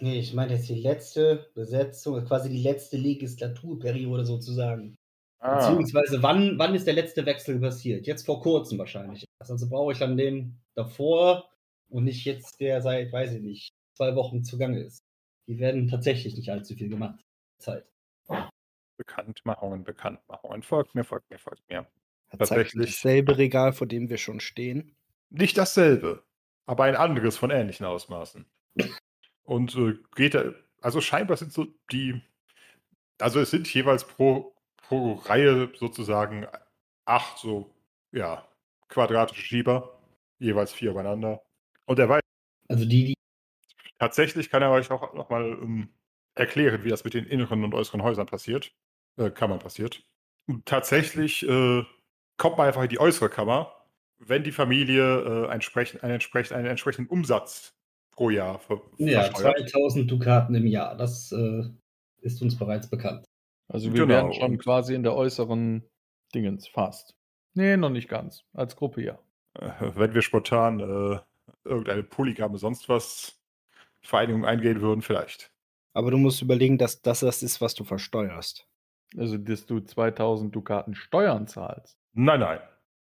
Nee, 0.00 0.18
ich 0.18 0.34
meine 0.34 0.54
jetzt 0.54 0.68
die 0.68 0.80
letzte 0.80 1.50
Besetzung, 1.54 2.24
quasi 2.24 2.50
die 2.50 2.62
letzte 2.62 2.96
Legislaturperiode 2.96 4.24
sozusagen. 4.24 4.96
Ah, 5.38 5.58
Beziehungsweise 5.58 6.22
wann, 6.22 6.58
wann 6.58 6.74
ist 6.74 6.86
der 6.86 6.94
letzte 6.94 7.26
Wechsel 7.26 7.60
passiert? 7.60 8.06
Jetzt 8.06 8.26
vor 8.26 8.40
kurzem 8.40 8.78
wahrscheinlich. 8.78 9.24
Also 9.38 9.68
brauche 9.68 9.92
ich 9.92 9.98
dann 9.98 10.16
den 10.16 10.58
davor 10.74 11.50
und 11.90 12.04
nicht 12.04 12.24
jetzt 12.24 12.60
der 12.60 12.80
seit, 12.82 13.12
weiß 13.12 13.34
ich 13.34 13.42
nicht, 13.42 13.68
zwei 13.96 14.16
Wochen 14.16 14.42
zugange 14.42 14.80
ist. 14.82 15.00
Die 15.46 15.58
werden 15.58 15.88
tatsächlich 15.88 16.36
nicht 16.36 16.50
allzu 16.50 16.74
viel 16.74 16.88
gemacht. 16.88 17.20
Zeit. 17.60 17.86
Bekanntmachungen, 18.96 19.84
Bekanntmachungen. 19.84 20.62
Folgt 20.62 20.94
mir, 20.94 21.04
folgt 21.04 21.30
mir, 21.30 21.38
folgt 21.38 21.68
mir. 21.68 21.86
Er 22.30 22.38
Tatsächlich. 22.38 22.90
dasselbe 22.92 23.38
Regal, 23.38 23.72
vor 23.72 23.86
dem 23.86 24.08
wir 24.08 24.18
schon 24.18 24.40
stehen. 24.40 24.96
Nicht 25.30 25.58
dasselbe, 25.58 26.24
aber 26.66 26.84
ein 26.84 26.96
anderes 26.96 27.36
von 27.36 27.50
ähnlichen 27.50 27.86
Ausmaßen. 27.86 28.46
Und 29.44 29.74
äh, 29.76 29.94
geht 30.16 30.34
da, 30.34 30.52
also 30.80 31.00
scheinbar 31.00 31.36
sind 31.36 31.52
so 31.52 31.66
die 31.92 32.20
Also 33.20 33.40
es 33.40 33.50
sind 33.50 33.72
jeweils 33.72 34.04
pro, 34.06 34.54
pro 34.76 35.14
Reihe 35.14 35.72
sozusagen 35.76 36.46
acht 37.06 37.38
so, 37.38 37.74
ja, 38.12 38.48
quadratische 38.88 39.42
Schieber, 39.42 40.00
jeweils 40.38 40.72
vier 40.72 40.90
übereinander. 40.92 41.42
Und 41.86 41.98
er 41.98 42.08
weiß, 42.08 42.20
Also 42.68 42.84
die, 42.86 43.06
die. 43.06 43.14
tatsächlich 43.98 44.50
kann 44.50 44.62
er 44.62 44.70
euch 44.70 44.90
auch 44.90 45.14
nochmal 45.14 45.44
ähm, 45.62 45.88
erklären, 46.34 46.84
wie 46.84 46.90
das 46.90 47.04
mit 47.04 47.14
den 47.14 47.26
inneren 47.26 47.64
und 47.64 47.74
äußeren 47.74 48.02
Häusern 48.02 48.26
passiert, 48.26 48.74
äh, 49.16 49.30
Kammern 49.30 49.58
passiert. 49.58 50.02
Und 50.46 50.66
tatsächlich 50.66 51.46
äh, 51.46 51.84
kommt 52.36 52.58
man 52.58 52.66
einfach 52.66 52.82
in 52.82 52.88
die 52.88 53.00
äußere 53.00 53.28
Kammer, 53.28 53.72
wenn 54.18 54.44
die 54.44 54.52
Familie 54.52 55.46
äh, 55.46 55.52
entsprechend, 55.52 56.02
einen, 56.02 56.14
entsprechend, 56.14 56.56
einen 56.56 56.66
entsprechenden 56.66 57.10
Umsatz 57.10 57.74
pro 58.12 58.30
Jahr 58.30 58.58
ver 58.58 58.80
Ja, 58.98 59.22
versteuert. 59.24 59.68
2000 59.70 60.10
Dukaten 60.10 60.54
im 60.54 60.66
Jahr. 60.66 60.96
Das 60.96 61.32
äh, 61.32 61.64
ist 62.20 62.42
uns 62.42 62.56
bereits 62.56 62.88
bekannt. 62.88 63.24
Also 63.68 63.92
wir 63.92 64.00
Genau, 64.00 64.14
wären 64.14 64.32
schon 64.32 64.58
quasi 64.58 64.94
in 64.94 65.02
der 65.02 65.14
äußeren 65.14 65.84
Dingens 66.34 66.68
fast. 66.68 67.16
Nee, 67.54 67.76
noch 67.76 67.90
nicht 67.90 68.08
ganz. 68.08 68.44
Als 68.52 68.76
Gruppe 68.76 69.02
ja. 69.02 69.18
Äh, 69.54 69.70
wenn 69.94 70.14
wir 70.14 70.22
spontan 70.22 70.80
äh, 70.80 71.18
irgendeine 71.64 72.02
polygame 72.02 72.58
sonst 72.58 72.88
was 72.88 73.40
Vereinigung 74.02 74.44
eingehen 74.44 74.80
würden, 74.80 75.02
vielleicht. 75.02 75.50
Aber 75.94 76.10
du 76.10 76.18
musst 76.18 76.42
überlegen, 76.42 76.76
dass 76.76 77.02
das 77.02 77.20
das 77.20 77.42
ist, 77.42 77.60
was 77.60 77.74
du 77.74 77.84
versteuerst. 77.84 78.66
Also, 79.16 79.38
dass 79.38 79.66
du 79.66 79.80
2000 79.80 80.54
Dukaten 80.54 80.94
Steuern 80.94 81.46
zahlst. 81.46 81.96
Nein, 82.14 82.40
nein. 82.40 82.58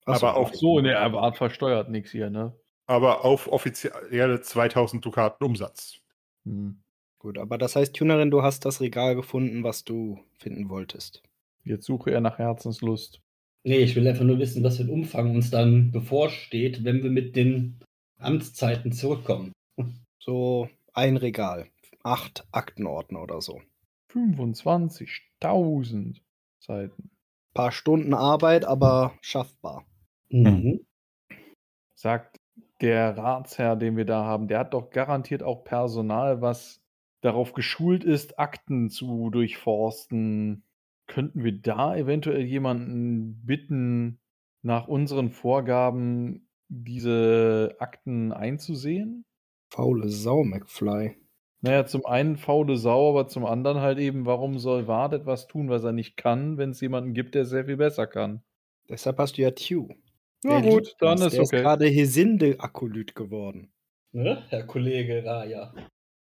Ach 0.05 0.17
so, 0.17 0.27
aber 0.27 0.37
auf, 0.37 0.51
Ach 0.51 0.55
so, 0.55 0.79
ne, 0.79 0.93
er 0.93 1.13
war 1.13 1.33
versteuert 1.33 1.89
nichts 1.89 2.11
hier, 2.11 2.29
ne? 2.29 2.53
aber 2.87 3.25
auf 3.25 3.51
offizielle 3.51 4.41
2000 4.41 5.03
Dukaten 5.03 5.45
Umsatz. 5.45 5.99
Hm. 6.45 6.81
Gut, 7.19 7.37
aber 7.37 7.57
das 7.57 7.75
heißt, 7.75 7.95
Tunerin, 7.95 8.29
du 8.29 8.43
hast 8.43 8.65
das 8.65 8.81
Regal 8.81 9.15
gefunden, 9.15 9.63
was 9.63 9.83
du 9.83 10.19
finden 10.37 10.69
wolltest. 10.69 11.23
Jetzt 11.63 11.85
suche 11.85 12.11
er 12.11 12.21
nach 12.21 12.37
Herzenslust. 12.37 13.21
Nee, 13.63 13.77
ich 13.77 13.95
will 13.95 14.07
einfach 14.07 14.25
nur 14.25 14.37
wissen, 14.37 14.63
was 14.63 14.77
für 14.77 14.83
ein 14.83 14.89
Umfang 14.89 15.33
uns 15.33 15.49
dann 15.49 15.91
bevorsteht, 15.91 16.83
wenn 16.83 17.01
wir 17.01 17.09
mit 17.09 17.35
den 17.35 17.79
Amtszeiten 18.19 18.91
zurückkommen. 18.91 19.51
So 20.19 20.69
ein 20.93 21.17
Regal. 21.17 21.67
Acht 22.03 22.47
Aktenordner 22.51 23.23
oder 23.23 23.41
so. 23.41 23.61
25.000 24.15 26.21
Seiten. 26.59 27.11
Paar 27.53 27.71
Stunden 27.71 28.13
Arbeit, 28.13 28.65
aber 28.65 29.13
schaffbar. 29.21 29.85
Mhm. 30.29 30.85
Sagt 31.95 32.39
der 32.81 33.17
Ratsherr, 33.17 33.75
den 33.75 33.97
wir 33.97 34.05
da 34.05 34.25
haben, 34.25 34.47
der 34.47 34.59
hat 34.59 34.73
doch 34.73 34.89
garantiert 34.89 35.43
auch 35.43 35.63
Personal, 35.63 36.41
was 36.41 36.81
darauf 37.21 37.53
geschult 37.53 38.03
ist, 38.03 38.39
Akten 38.39 38.89
zu 38.89 39.29
durchforsten. 39.29 40.63
Könnten 41.07 41.43
wir 41.43 41.61
da 41.61 41.95
eventuell 41.95 42.43
jemanden 42.43 43.45
bitten, 43.45 44.19
nach 44.61 44.87
unseren 44.87 45.29
Vorgaben 45.29 46.49
diese 46.67 47.75
Akten 47.79 48.31
einzusehen? 48.31 49.25
Faule 49.71 50.09
Sau, 50.09 50.43
McFly. 50.43 51.15
Naja, 51.65 51.85
zum 51.87 52.05
einen 52.05 52.37
faule 52.37 52.77
Sau, 52.77 53.09
aber 53.09 53.27
zum 53.27 53.43
anderen 53.45 53.79
halt 53.79 53.97
eben, 53.97 54.25
warum 54.27 54.59
soll 54.59 54.87
Ward 54.87 55.13
etwas 55.13 55.47
tun, 55.47 55.67
was 55.67 55.83
er 55.83 55.93
nicht 55.93 56.15
kann, 56.15 56.57
wenn 56.57 56.69
es 56.69 56.79
jemanden 56.81 57.13
gibt, 57.15 57.33
der 57.33 57.45
sehr 57.45 57.65
viel 57.65 57.77
besser 57.77 58.05
kann? 58.05 58.43
Deshalb 58.87 59.17
hast 59.17 59.37
du 59.37 59.41
ja 59.41 59.49
Tew. 59.51 59.87
Ja, 60.43 60.61
Der 60.61 60.61
gut, 60.61 60.85
liebt 60.85 60.95
dann 61.01 61.17
ist 61.21 61.33
Der 61.33 61.41
ist 61.41 61.49
okay. 61.53 61.61
gerade 61.63 61.85
Hesinde-Akolyt 61.87 63.15
geworden. 63.15 63.71
Ne, 64.11 64.43
Herr 64.49 64.63
Kollege 64.67 65.25
Raya. 65.25 65.73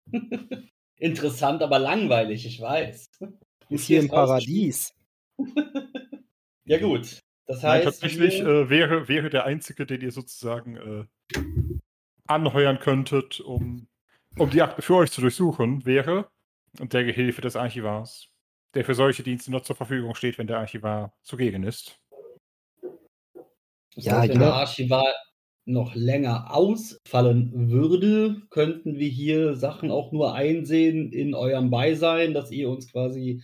Interessant, 0.99 1.63
aber 1.63 1.79
langweilig, 1.79 2.47
ich 2.47 2.59
weiß. 2.61 3.11
Ist 3.69 3.85
hier 3.87 3.99
im 4.01 4.07
ist. 4.07 4.11
Paradies. 4.13 4.95
Ja, 6.69 6.81
gut. 6.81 7.21
Das 7.47 7.63
Nein, 7.63 7.73
heißt. 7.75 7.85
tatsächlich 7.85 8.41
wir- 8.41 8.47
äh, 8.65 8.71
wäre, 8.71 9.07
wäre 9.07 9.31
der 9.31 9.45
Einzige, 9.45 9.87
den 9.87 10.01
ihr 10.01 10.11
sozusagen 10.11 10.77
äh, 10.77 11.05
anheuern 12.27 12.81
könntet, 12.81 13.39
um, 13.39 13.87
um 14.39 14.51
die 14.51 14.63
Akte 14.63 14.83
für 14.83 14.97
euch 14.97 15.11
zu 15.11 15.21
durchsuchen, 15.21 15.85
wäre 15.85 16.29
der 16.79 17.05
Gehilfe 17.05 17.41
des 17.41 17.57
Archivars, 17.57 18.29
der 18.75 18.85
für 18.85 18.95
solche 18.95 19.23
Dienste 19.23 19.51
noch 19.51 19.63
zur 19.63 19.77
Verfügung 19.77 20.15
steht, 20.15 20.39
wenn 20.39 20.47
der 20.47 20.59
Archivar 20.59 21.15
zugegen 21.23 21.63
ist. 21.63 21.99
Das 23.95 24.05
Ja, 24.05 24.19
heißt, 24.21 24.35
wenn 24.35 24.41
ja. 24.41 24.47
der 24.49 24.55
Archivar 24.55 25.07
noch 25.65 25.95
länger 25.95 26.55
ausfallen 26.55 27.71
würde, 27.71 28.43
könnten 28.51 28.99
wir 28.99 29.09
hier 29.09 29.57
Sachen 29.57 29.91
auch 29.91 30.13
nur 30.13 30.35
einsehen 30.35 31.13
in 31.13 31.35
eurem 31.35 31.71
Beisein, 31.71 32.35
dass 32.35 32.51
ihr 32.53 32.69
uns 32.71 32.91
quasi 32.93 33.43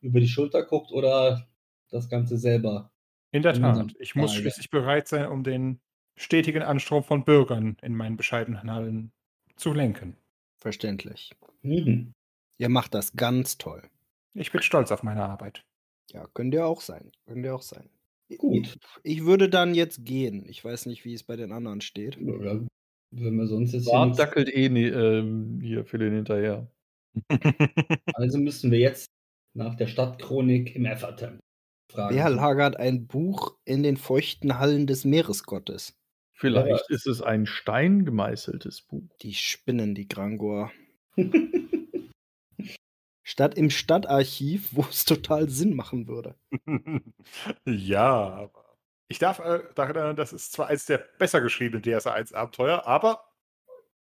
über 0.00 0.20
die 0.20 0.28
Schulter 0.28 0.64
guckt 0.64 0.92
oder 0.92 1.46
das 1.90 2.08
Ganze 2.08 2.38
selber. 2.38 2.90
In 3.32 3.42
der 3.42 3.54
Tat, 3.54 3.94
ich 3.98 4.14
muss 4.14 4.32
schließlich 4.34 4.70
bereit 4.70 5.08
sein, 5.08 5.26
um 5.26 5.44
den 5.44 5.80
stetigen 6.16 6.62
Anstrom 6.62 7.04
von 7.04 7.24
Bürgern 7.24 7.76
in 7.82 7.94
meinen 7.94 8.16
bescheidenen 8.16 8.72
Hallen 8.72 9.12
zu 9.56 9.74
lenken. 9.74 10.16
Verständlich. 10.58 11.32
Mhm. 11.62 12.12
Ihr 12.58 12.68
macht 12.68 12.94
das 12.94 13.12
ganz 13.12 13.58
toll. 13.58 13.82
Ich 14.34 14.52
bin 14.52 14.62
stolz 14.62 14.90
auf 14.90 15.02
meine 15.02 15.24
Arbeit. 15.24 15.64
Ja, 16.10 16.26
könnt 16.34 16.54
ihr 16.54 16.66
auch 16.66 16.80
sein. 16.80 17.12
Könnt 17.26 17.44
ihr 17.44 17.54
auch 17.54 17.62
sein. 17.62 17.88
Gut. 18.36 18.78
Ich 19.02 19.24
würde 19.24 19.48
dann 19.48 19.74
jetzt 19.74 20.04
gehen. 20.04 20.44
Ich 20.48 20.64
weiß 20.64 20.86
nicht, 20.86 21.04
wie 21.04 21.14
es 21.14 21.22
bei 21.22 21.36
den 21.36 21.52
anderen 21.52 21.80
steht. 21.80 22.18
Oder 22.18 22.66
wenn 23.10 23.36
wir 23.36 23.46
sonst 23.46 23.72
jetzt 23.72 23.86
Bart 23.86 24.08
nichts, 24.08 24.18
dackelt 24.18 24.54
eh 24.54 24.68
nie, 24.68 24.86
ähm, 24.86 25.60
hier 25.62 25.84
für 25.84 25.98
den 25.98 26.14
hinterher. 26.14 26.70
Also 28.14 28.38
müssen 28.38 28.70
wir 28.70 28.78
jetzt 28.78 29.06
nach 29.54 29.76
der 29.76 29.86
Stadtchronik 29.86 30.74
im 30.74 30.84
Effertempel 30.84 31.40
fragen. 31.90 32.14
Wer 32.14 32.30
lagert 32.30 32.76
ein 32.76 33.06
Buch 33.06 33.56
in 33.64 33.82
den 33.82 33.96
feuchten 33.96 34.58
Hallen 34.58 34.86
des 34.86 35.04
Meeresgottes? 35.04 35.94
Vielleicht 36.38 36.88
Ja. 36.88 36.94
ist 36.94 37.06
es 37.06 37.20
ein 37.20 37.46
steingemeißeltes 37.46 38.82
Buch. 38.82 39.02
Die 39.22 39.34
spinnen, 39.34 39.94
die 39.94 40.06
Grangor. 40.08 40.70
Statt 43.24 43.56
im 43.56 43.70
Stadtarchiv, 43.70 44.68
wo 44.72 44.82
es 44.82 45.04
total 45.04 45.48
Sinn 45.50 45.74
machen 45.74 46.08
würde. 46.08 46.36
ja, 47.66 48.08
aber 48.28 48.64
ich 49.08 49.18
darf 49.18 49.38
äh, 49.40 49.62
daran 49.74 49.96
erinnern, 49.96 50.16
das 50.16 50.32
ist 50.32 50.52
zwar 50.52 50.68
eines 50.68 50.86
der 50.86 50.98
besser 51.18 51.40
geschriebenen 51.40 51.82
DSA 51.82 52.12
1 52.12 52.32
Abenteuer, 52.32 52.86
aber 52.86 53.24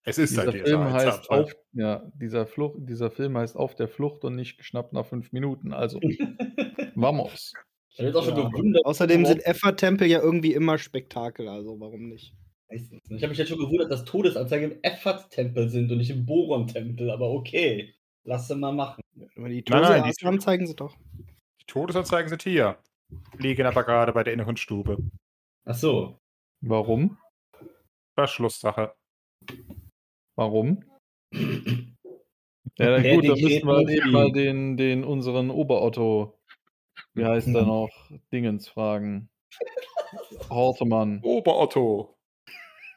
es 0.03 0.17
ist 0.17 0.31
Dieser 0.31 0.43
ein 0.43 0.51
DSA 0.51 0.63
Film 0.65 0.81
1 0.81 0.93
heißt 0.93 1.31
Abenteuer. 1.31 1.43
auf, 1.43 1.53
ja, 1.73 2.11
dieser, 2.15 2.45
Flucht, 2.47 2.77
dieser 2.81 3.11
Film 3.11 3.37
heißt 3.37 3.55
Auf 3.55 3.75
der 3.75 3.87
Flucht 3.87 4.23
und 4.25 4.35
nicht 4.35 4.57
geschnappt 4.57 4.93
nach 4.93 5.05
fünf 5.05 5.31
Minuten. 5.31 5.73
Also, 5.73 5.99
vamos. 6.95 7.53
Ich 7.99 8.05
habe 8.05 8.07
jetzt 8.07 8.15
auch 8.15 8.23
schon 8.33 8.37
Ja. 8.43 8.47
gewundert. 8.49 8.85
Außerdem 8.85 9.25
sind 9.25 9.45
Effa-Tempel 9.45 10.07
ja 10.07 10.21
irgendwie 10.21 10.53
immer 10.53 10.77
Spektakel, 10.77 11.49
also 11.49 11.77
warum 11.81 12.07
nicht? 12.07 12.33
Meistens. 12.69 13.01
Ich 13.09 13.21
habe 13.21 13.27
mich 13.29 13.37
jetzt 13.37 13.49
schon 13.49 13.59
gewundert, 13.59 13.91
dass 13.91 14.05
Todesanzeigen 14.05 14.71
im 14.71 14.77
Effert-Tempel 14.83 15.67
sind 15.69 15.91
und 15.91 15.97
nicht 15.97 16.09
im 16.11 16.25
Boron-Tempel, 16.25 17.09
aber 17.11 17.29
okay. 17.29 17.93
Lass 18.23 18.47
sie 18.47 18.55
mal 18.55 18.71
machen. 18.71 19.01
Aber 19.35 19.49
die 19.49 19.63
Nein, 19.67 19.81
nein, 19.81 20.03
die- 20.03 20.09
Todesanzeigen 20.11 20.39
zeigen 20.39 20.67
sie 20.67 20.75
doch. 20.75 20.95
Die 21.61 21.65
Todesanzeigen 21.67 22.29
sind 22.29 22.41
hier. 22.43 22.77
Liegen 23.37 23.65
aber 23.65 23.83
gerade 23.83 24.13
bei 24.13 24.23
der 24.23 24.33
inneren 24.33 24.55
Stube. 24.55 24.97
Ach 25.65 25.75
so. 25.75 26.19
Warum? 26.61 27.17
Verschlusssache. 28.17 28.93
Warum? 30.37 30.83
Ja, 32.77 32.91
dann 32.91 33.03
Der 33.03 33.15
gut, 33.15 33.25
dann 33.27 33.41
müssten 33.41 33.67
wir 33.67 33.89
eben 33.89 34.11
mal 34.11 34.31
den, 34.31 34.77
den 34.77 35.03
unseren 35.03 35.49
Oberotto, 35.49 36.38
wie 37.19 37.25
heißt 37.25 37.47
er 37.49 37.61
Ja. 37.61 37.65
noch, 37.65 37.89
Dingens 38.31 38.67
fragen. 38.67 39.29
Hortemann. 40.49 41.19
Oberotto. 41.23 42.15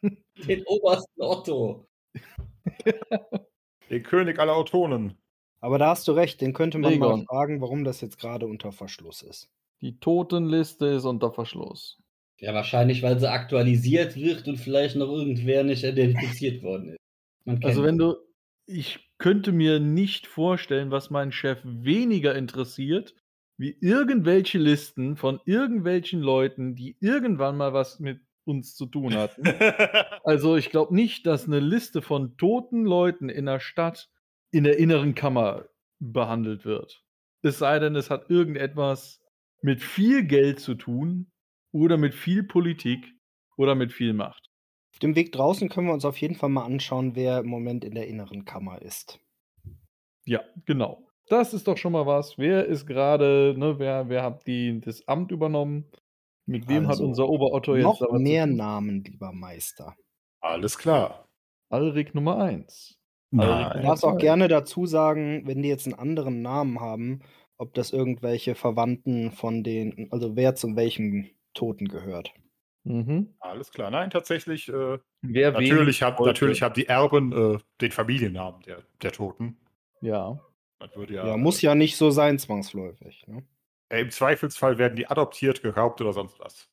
Den 0.48 0.64
obersten 0.66 1.22
Otto. 1.22 1.86
Den 3.90 4.02
König 4.02 4.38
aller 4.38 4.56
Autonen. 4.56 5.18
Aber 5.60 5.78
da 5.78 5.88
hast 5.90 6.08
du 6.08 6.12
recht, 6.12 6.40
den 6.40 6.54
könnte 6.54 6.78
man 6.78 6.98
mal 6.98 7.06
Egon. 7.06 7.26
fragen, 7.26 7.60
warum 7.60 7.84
das 7.84 8.00
jetzt 8.00 8.18
gerade 8.18 8.46
unter 8.46 8.72
Verschluss 8.72 9.22
ist. 9.22 9.48
Die 9.80 9.98
Totenliste 10.00 10.86
ist 10.86 11.04
unter 11.04 11.30
Verschluss. 11.30 11.98
Ja, 12.40 12.54
wahrscheinlich, 12.54 13.02
weil 13.02 13.20
sie 13.20 13.30
aktualisiert 13.30 14.16
wird 14.16 14.48
und 14.48 14.56
vielleicht 14.56 14.96
noch 14.96 15.08
irgendwer 15.08 15.62
nicht 15.62 15.84
identifiziert 15.84 16.62
worden 16.62 16.90
ist. 17.46 17.64
Also 17.64 17.84
wenn 17.84 17.98
du, 17.98 18.16
ich 18.66 19.08
könnte 19.18 19.52
mir 19.52 19.78
nicht 19.78 20.26
vorstellen, 20.26 20.90
was 20.90 21.10
meinen 21.10 21.30
Chef 21.32 21.60
weniger 21.64 22.34
interessiert, 22.34 23.14
wie 23.62 23.78
irgendwelche 23.80 24.58
Listen 24.58 25.16
von 25.16 25.40
irgendwelchen 25.44 26.20
Leuten, 26.20 26.74
die 26.74 26.96
irgendwann 26.98 27.56
mal 27.56 27.72
was 27.72 28.00
mit 28.00 28.20
uns 28.44 28.74
zu 28.74 28.86
tun 28.86 29.14
hatten. 29.14 29.44
Also 30.24 30.56
ich 30.56 30.70
glaube 30.70 30.94
nicht, 30.94 31.26
dass 31.26 31.46
eine 31.46 31.60
Liste 31.60 32.02
von 32.02 32.36
toten 32.36 32.84
Leuten 32.84 33.28
in 33.28 33.46
der 33.46 33.60
Stadt 33.60 34.10
in 34.50 34.64
der 34.64 34.78
inneren 34.78 35.14
Kammer 35.14 35.68
behandelt 36.00 36.64
wird. 36.64 37.04
Es 37.42 37.58
sei 37.58 37.78
denn, 37.78 37.96
es 37.96 38.10
hat 38.10 38.30
irgendetwas 38.30 39.20
mit 39.62 39.80
viel 39.80 40.24
Geld 40.24 40.58
zu 40.58 40.74
tun 40.74 41.30
oder 41.72 41.96
mit 41.98 42.14
viel 42.14 42.42
Politik 42.42 43.14
oder 43.56 43.74
mit 43.74 43.92
viel 43.92 44.12
Macht. 44.12 44.50
Auf 44.92 44.98
dem 44.98 45.14
Weg 45.14 45.32
draußen 45.32 45.68
können 45.68 45.86
wir 45.86 45.94
uns 45.94 46.04
auf 46.04 46.18
jeden 46.18 46.34
Fall 46.34 46.50
mal 46.50 46.64
anschauen, 46.64 47.14
wer 47.14 47.38
im 47.40 47.48
Moment 47.48 47.84
in 47.84 47.94
der 47.94 48.08
inneren 48.08 48.44
Kammer 48.44 48.82
ist. 48.82 49.20
Ja, 50.24 50.42
genau. 50.66 51.06
Das 51.28 51.54
ist 51.54 51.68
doch 51.68 51.76
schon 51.76 51.92
mal 51.92 52.06
was. 52.06 52.36
Wer 52.38 52.66
ist 52.66 52.86
gerade, 52.86 53.54
ne, 53.56 53.78
wer, 53.78 54.08
wer 54.08 54.22
hat 54.22 54.46
die, 54.46 54.80
das 54.80 55.06
Amt 55.08 55.30
übernommen? 55.30 55.90
Mit 56.46 56.68
wem 56.68 56.84
hat 56.84 56.92
Also, 56.92 57.04
unser 57.04 57.28
Oberotto 57.28 57.76
jetzt 57.76 57.84
Noch 57.84 58.12
mehr? 58.12 58.46
Namen, 58.46 59.04
lieber 59.04 59.32
Meister. 59.32 59.94
Alles 60.40 60.76
klar. 60.76 61.28
Alrik 61.70 62.14
Nummer 62.14 62.38
1. 62.38 62.98
Du 63.30 63.38
darfst 63.38 64.04
auch 64.04 64.18
gerne 64.18 64.48
dazu 64.48 64.84
sagen, 64.84 65.46
wenn 65.46 65.62
die 65.62 65.68
jetzt 65.68 65.86
einen 65.86 65.98
anderen 65.98 66.42
Namen 66.42 66.80
haben, 66.80 67.20
ob 67.56 67.72
das 67.72 67.92
irgendwelche 67.92 68.54
Verwandten 68.54 69.30
von 69.30 69.62
den, 69.62 70.08
also 70.10 70.36
wer 70.36 70.54
zu 70.54 70.76
welchem 70.76 71.30
Toten 71.54 71.88
gehört. 71.88 72.34
Mhm. 72.84 73.34
Alles 73.38 73.70
klar. 73.70 73.90
Nein, 73.90 74.10
tatsächlich, 74.10 74.68
äh, 74.68 74.98
Wer 75.22 75.52
natürlich, 75.52 76.02
haben, 76.02 76.22
natürlich 76.24 76.62
haben 76.62 76.74
die 76.74 76.88
Erben 76.88 77.32
äh, 77.32 77.58
den 77.80 77.92
Familiennamen 77.92 78.60
der, 78.62 78.82
der 79.00 79.12
Toten. 79.12 79.56
Ja. 80.00 80.40
Das 80.82 80.96
würde 80.96 81.14
Ja, 81.14 81.26
ja, 81.28 81.36
muss 81.36 81.62
ja 81.62 81.74
nicht 81.74 81.96
so 81.96 82.10
sein, 82.10 82.38
zwangsläufig. 82.38 83.26
Ne? 83.28 83.44
äh, 83.90 84.00
Im 84.00 84.10
Zweifelsfall 84.10 84.78
werden 84.78 84.96
die 84.96 85.06
adoptiert, 85.06 85.62
geraubt 85.62 86.00
oder 86.00 86.12
sonst 86.12 86.38
was. 86.40 86.68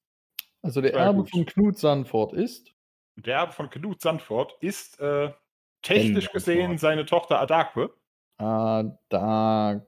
Also 0.62 0.82
der 0.82 0.93
Erbe 0.93 1.20
gut. 1.20 1.30
von 1.30 1.45
Knut 1.45 1.78
Sandfort 1.78 2.34
ist. 2.34 2.74
Der 3.16 3.36
Erbe 3.38 3.53
von 3.53 3.70
Knut 3.70 4.01
Sandfort 4.01 4.55
ist 4.62 4.99
äh, 4.99 5.32
technisch 5.82 6.26
Sandfort. 6.26 6.34
gesehen 6.34 6.78
seine 6.78 7.05
Tochter 7.05 7.39
Adakwe. 7.39 7.93
Adakwe. 8.38 9.86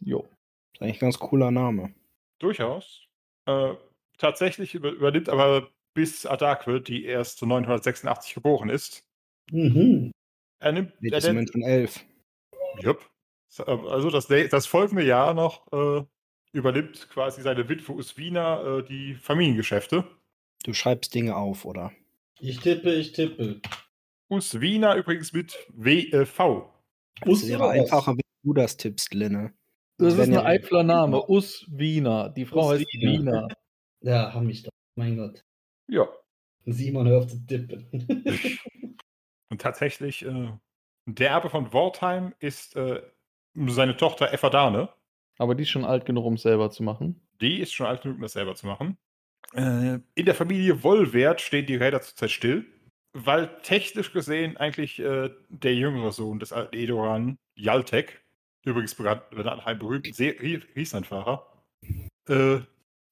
Jo. 0.00 0.26
Ist 0.72 0.82
eigentlich 0.82 0.96
ein 0.96 1.00
ganz 1.00 1.18
cooler 1.18 1.50
Name. 1.50 1.94
Durchaus. 2.38 3.06
Äh, 3.46 3.74
tatsächlich 4.18 4.74
über, 4.74 4.90
übernimmt 4.90 5.28
aber 5.28 5.68
bis 5.94 6.26
Adakwe, 6.26 6.80
die 6.80 7.04
erst 7.04 7.42
986 7.42 8.34
geboren 8.34 8.68
ist, 8.68 9.02
Mhm. 9.50 10.10
er 10.58 10.72
nimmt, 10.72 10.92
Wird 11.00 11.14
er 11.14 11.32
Moment 11.32 11.50
schon 11.52 11.62
elf. 11.62 12.04
Jupp. 12.80 13.10
So, 13.48 13.64
äh, 13.66 13.88
Also 13.88 14.10
das, 14.10 14.28
das 14.28 14.66
folgende 14.66 15.04
Jahr 15.04 15.34
noch 15.34 15.70
äh, 15.72 16.04
übernimmt 16.52 17.08
quasi 17.10 17.42
seine 17.42 17.68
Witwe 17.68 17.92
Uswina 17.92 18.78
äh, 18.78 18.82
die 18.84 19.14
Familiengeschäfte. 19.14 20.04
Du 20.64 20.72
schreibst 20.72 21.14
Dinge 21.14 21.36
auf, 21.36 21.64
oder? 21.64 21.92
Ich 22.40 22.60
tippe, 22.60 22.92
ich 22.92 23.12
tippe. 23.12 23.60
Uswina 24.28 24.96
übrigens 24.96 25.32
mit 25.32 25.56
W, 25.74 26.10
äh, 26.10 26.26
V. 26.26 26.72
Es 27.20 27.28
Wusste 27.28 27.48
wäre 27.48 27.70
einfacher, 27.70 28.12
wenn 28.12 28.20
du 28.42 28.52
das 28.52 28.76
tippst, 28.76 29.14
Linne. 29.14 29.54
Das 29.98 30.12
ist 30.12 30.18
werden 30.18 30.36
ein 30.36 30.46
eitler 30.46 30.82
Name. 30.82 31.26
Us 31.28 31.64
Wiener. 31.68 32.28
Die 32.30 32.44
Frau 32.44 32.68
Us 32.68 32.80
heißt 32.80 32.86
Wiener. 33.00 33.48
Ja, 34.02 34.34
haben 34.34 34.46
mich 34.46 34.62
doch. 34.62 34.70
Mein 34.96 35.16
Gott. 35.16 35.42
Ja. 35.88 36.08
Simon, 36.66 37.06
hör 37.08 37.18
auf 37.18 37.28
zu 37.28 37.38
tippen. 37.46 37.86
Und 39.48 39.60
tatsächlich, 39.60 40.24
äh, 40.24 40.50
der 41.06 41.30
Erbe 41.30 41.50
von 41.50 41.72
Wortheim 41.72 42.34
ist 42.38 42.76
äh, 42.76 43.02
seine 43.54 43.96
Tochter 43.96 44.32
Effadane. 44.32 44.88
Aber 45.38 45.54
die 45.54 45.62
ist 45.62 45.70
schon 45.70 45.84
alt 45.84 46.04
genug, 46.04 46.24
um 46.24 46.34
es 46.34 46.42
selber 46.42 46.70
zu 46.70 46.82
machen. 46.82 47.20
Die 47.40 47.60
ist 47.60 47.72
schon 47.72 47.86
alt 47.86 48.02
genug, 48.02 48.16
um 48.16 48.22
das 48.22 48.32
selber 48.32 48.54
zu 48.54 48.66
machen. 48.66 48.96
Äh, 49.54 50.00
in 50.14 50.24
der 50.26 50.34
Familie 50.34 50.82
Wollwert 50.82 51.40
stehen 51.40 51.66
die 51.66 51.76
Räder 51.76 52.00
zurzeit 52.00 52.30
still, 52.30 52.66
weil 53.12 53.48
technisch 53.62 54.12
gesehen 54.12 54.56
eigentlich 54.56 54.98
äh, 54.98 55.30
der 55.48 55.74
jüngere 55.74 56.12
Sohn 56.12 56.38
des 56.38 56.52
alten 56.52 56.74
Edoran, 56.76 57.38
Jaltek, 57.54 58.24
übrigens 58.64 58.94
bekannt 58.94 59.22
nach 59.32 59.66
einem 59.66 59.78
berühmten 59.78 60.12
See- 60.12 60.36
Rie- 60.40 60.64
Rieslandfahrer, 60.74 61.46
äh, 62.28 62.58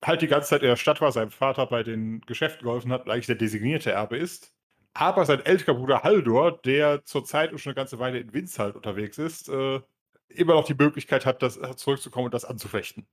halt 0.05 0.22
die 0.22 0.26
ganze 0.26 0.49
Zeit 0.51 0.62
in 0.62 0.68
der 0.68 0.76
Stadt 0.76 1.01
war, 1.01 1.12
seinem 1.12 1.30
Vater 1.30 1.66
bei 1.66 1.82
den 1.82 2.20
Geschäften 2.22 2.64
geholfen 2.64 2.92
hat 2.92 3.05
und 3.05 3.11
eigentlich 3.11 3.26
der 3.26 3.36
designierte 3.36 3.92
Erbe 3.92 4.16
ist. 4.16 4.53
Aber 4.95 5.24
sein 5.26 5.45
älterer 5.45 5.74
Bruder 5.74 6.03
Haldor, 6.05 6.61
der 6.62 7.05
zurzeit 7.05 7.51
schon 7.59 7.70
eine 7.70 7.74
ganze 7.74 7.99
Weile 7.99 8.20
in 8.20 8.32
Winshalt 8.32 8.76
unterwegs 8.76 9.18
ist, 9.18 9.49
äh, 9.49 9.80
immer 10.28 10.55
noch 10.55 10.64
die 10.64 10.74
Möglichkeit 10.74 11.26
hat, 11.26 11.42
das, 11.42 11.59
zurückzukommen 11.76 12.26
und 12.26 12.34
das 12.34 12.45
anzufechten. 12.45 13.07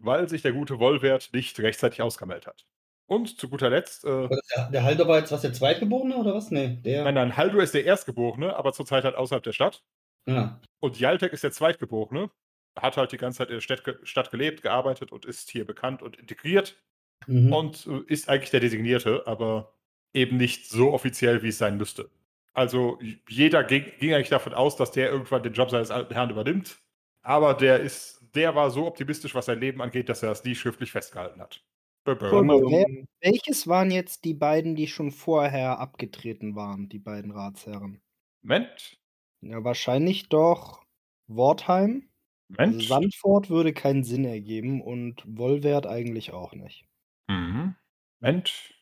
Weil 0.00 0.28
sich 0.28 0.42
der 0.42 0.52
gute 0.52 0.78
Wollwert 0.78 1.30
nicht 1.32 1.58
rechtzeitig 1.60 2.02
ausgemeldet 2.02 2.46
hat. 2.46 2.66
Und 3.06 3.38
zu 3.38 3.48
guter 3.48 3.70
Letzt, 3.70 4.04
äh, 4.04 4.28
Der, 4.54 4.70
der 4.70 4.82
Halter 4.84 5.08
war 5.08 5.18
jetzt 5.18 5.32
was, 5.32 5.42
der 5.42 5.52
Zweitgeborene 5.52 6.16
oder 6.16 6.34
was? 6.34 6.50
Nee, 6.50 6.78
der. 6.82 7.04
nein, 7.04 7.14
nein, 7.14 7.36
Haldor 7.36 7.62
ist 7.62 7.74
der 7.74 7.84
Erstgeborene, 7.84 8.56
aber 8.56 8.72
zurzeit 8.72 9.04
halt 9.04 9.16
außerhalb 9.16 9.42
der 9.42 9.52
Stadt. 9.52 9.82
Ja. 10.26 10.60
Und 10.80 10.98
Jaltek 11.00 11.32
ist 11.32 11.44
der 11.44 11.52
Zweitgeborene, 11.52 12.30
hat 12.78 12.96
halt 12.96 13.12
die 13.12 13.16
ganze 13.16 13.38
Zeit 13.38 13.48
in 13.48 13.54
der 13.56 13.60
Stadt, 13.60 13.82
Stadt 14.02 14.30
gelebt, 14.30 14.62
gearbeitet 14.62 15.10
und 15.10 15.24
ist 15.24 15.50
hier 15.50 15.66
bekannt 15.66 16.02
und 16.02 16.16
integriert 16.16 16.82
Mhm. 17.26 17.52
und 17.52 17.86
äh, 17.86 18.00
ist 18.12 18.28
eigentlich 18.28 18.50
der 18.50 18.60
Designierte, 18.60 19.26
aber 19.26 19.72
eben 20.14 20.36
nicht 20.36 20.68
so 20.68 20.92
offiziell, 20.92 21.42
wie 21.42 21.48
es 21.48 21.58
sein 21.58 21.76
müsste. 21.76 22.10
Also 22.54 22.98
jeder 23.28 23.64
ging, 23.64 23.84
ging 23.98 24.12
eigentlich 24.14 24.28
davon 24.28 24.54
aus, 24.54 24.76
dass 24.76 24.92
der 24.92 25.10
irgendwann 25.10 25.42
den 25.42 25.54
Job 25.54 25.70
seines 25.70 25.90
alten 25.90 26.12
Herrn 26.14 26.30
übernimmt, 26.30 26.78
aber 27.22 27.54
der 27.54 27.80
ist, 27.80 28.20
der 28.34 28.54
war 28.54 28.70
so 28.70 28.86
optimistisch, 28.86 29.34
was 29.34 29.46
sein 29.46 29.60
Leben 29.60 29.80
angeht, 29.80 30.08
dass 30.08 30.22
er 30.22 30.32
es 30.32 30.44
nie 30.44 30.54
schriftlich 30.54 30.92
festgehalten 30.92 31.40
hat. 31.40 31.64
Wer, 32.04 32.86
welches 33.20 33.66
waren 33.68 33.90
jetzt 33.92 34.24
die 34.24 34.34
beiden, 34.34 34.74
die 34.74 34.88
schon 34.88 35.12
vorher 35.12 35.78
abgetreten 35.78 36.56
waren, 36.56 36.88
die 36.88 36.98
beiden 36.98 37.30
Ratsherren? 37.30 38.00
Moment, 38.42 38.98
Ja, 39.42 39.62
wahrscheinlich 39.64 40.28
doch 40.28 40.84
Wortheim. 41.28 42.08
Also 42.56 42.72
Moment. 42.72 42.88
Sandfort 42.88 43.50
würde 43.50 43.72
keinen 43.72 44.04
Sinn 44.04 44.24
ergeben 44.24 44.82
und 44.82 45.22
Wollwert 45.26 45.86
eigentlich 45.86 46.32
auch 46.32 46.54
nicht. 46.54 46.86
Mhm. 47.32 47.76
Moment. 48.20 48.74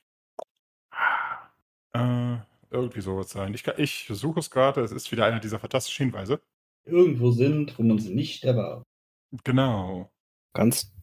Äh, 1.92 2.36
irgendwie 2.70 3.01
so 3.01 3.16
wird 3.16 3.26
es 3.26 3.32
sein. 3.32 3.55
Ich, 3.55 3.66
ich 3.66 4.07
suche 4.11 4.40
es 4.40 4.51
gerade, 4.51 4.80
es 4.82 4.92
ist 4.92 5.11
wieder 5.12 5.24
einer 5.26 5.40
dieser 5.40 5.59
fantastischen 5.59 6.07
Hinweise. 6.07 6.40
Irgendwo 6.84 7.30
sind, 7.30 7.78
wo 7.78 7.82
man 7.82 7.98
sie 7.98 8.14
nicht 8.14 8.44
erwartet. 8.44 8.84
Genau. 9.44 10.11
Kannst 10.53 10.94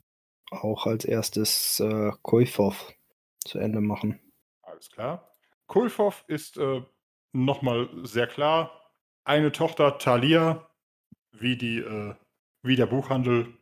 auch 0.51 0.85
als 0.85 1.05
erstes 1.05 1.79
äh, 1.79 2.11
Koifov 2.21 2.93
zu 3.45 3.59
Ende 3.59 3.81
machen. 3.81 4.19
Alles 4.63 4.89
klar. 4.89 5.31
Kulfov 5.67 6.23
ist 6.27 6.57
äh, 6.57 6.81
nochmal 7.33 7.89
sehr 8.03 8.27
klar. 8.27 8.91
Eine 9.25 9.51
Tochter 9.51 9.97
Thalia, 9.97 10.69
wie 11.31 11.57
die, 11.57 11.79
äh, 11.79 12.15
wie 12.63 12.75
der 12.75 12.85
Buchhandel, 12.85 13.53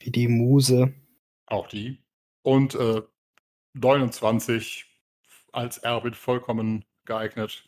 Wie 0.00 0.10
die 0.10 0.28
Muse. 0.28 0.94
auch 1.46 1.68
die. 1.68 2.01
Und 2.42 2.74
äh, 2.74 3.02
29 3.74 4.86
als 5.52 5.78
Erbin 5.78 6.14
vollkommen 6.14 6.84
geeignet. 7.04 7.64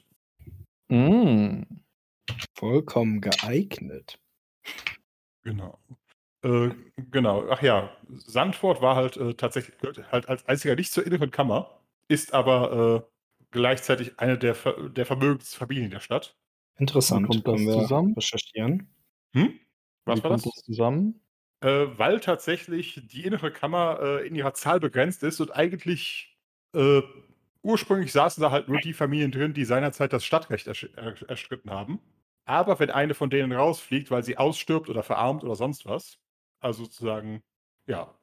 Mm. 0.89 1.63
Vollkommen 2.55 3.21
geeignet. 3.21 4.19
Genau. 5.43 5.79
Äh, 6.43 6.71
genau. 7.11 7.49
Ach 7.51 7.63
ja, 7.63 7.97
Sandford 8.09 8.81
war 8.83 8.97
halt 8.97 9.17
äh, 9.17 9.35
tatsächlich 9.35 9.79
gehört 9.79 10.11
halt 10.13 10.29
als 10.29 10.47
einziger 10.47 10.75
nicht 10.77 10.93
zur 10.93 11.07
inneren 11.07 11.31
Kammer, 11.31 11.81
ist 12.09 12.33
aber 12.35 13.07
äh, 13.07 13.11
gleichzeitig 13.51 14.19
eine 14.19 14.39
der, 14.39 14.55
Ver 14.55 14.91
der 14.91 15.07
Vermögensfamilien 15.07 15.91
der 15.91 16.01
Stadt. 16.01 16.37
Interessant. 16.77 17.25
Wie 17.29 17.29
kommt 17.43 17.47
das 17.49 17.55
Können 17.55 17.67
wir 17.67 17.83
zusammen? 17.83 18.15
recherchieren. 18.15 18.89
Hm? 19.35 19.59
Was 20.05 20.19
Wie 20.19 20.23
war 20.25 20.31
kommt 20.31 20.47
das? 20.47 20.53
das 20.55 20.65
zusammen? 20.65 21.21
Äh, 21.61 21.99
weil 21.99 22.21
tatsächlich 22.21 23.01
die 23.07 23.25
innere 23.25 23.51
Kammer 23.53 23.99
äh, 24.01 24.27
in 24.27 24.35
ihrer 24.35 24.55
Zahl 24.55 24.81
begrenzt 24.81 25.23
ist 25.23 25.41
und 25.41 25.51
eigentlich 25.51 26.39
äh, 26.75 27.01
ursprünglich 27.63 28.13
saßen 28.13 28.43
da 28.43 28.51
halt 28.51 28.69
nur 28.69 28.79
die 28.81 28.93
Familien 28.93 29.31
drin, 29.33 29.55
die 29.55 29.65
seinerzeit 29.65 30.13
das 30.13 30.25
Stadtrecht 30.25 30.67
ersch 30.67 30.85
er 30.97 31.17
erstritten 31.29 31.71
haben. 31.71 32.01
Aber 32.45 32.79
wenn 32.79 32.91
eine 32.91 33.15
von 33.15 33.31
denen 33.31 33.53
rausfliegt, 33.53 34.11
weil 34.11 34.23
sie 34.23 34.37
ausstirbt 34.37 34.91
oder 34.91 35.03
verarmt 35.03 35.43
oder 35.45 35.55
sonst 35.57 35.87
was, 35.87 36.19
also 36.61 36.85
sozusagen, 36.85 37.43
ja, 37.87 38.19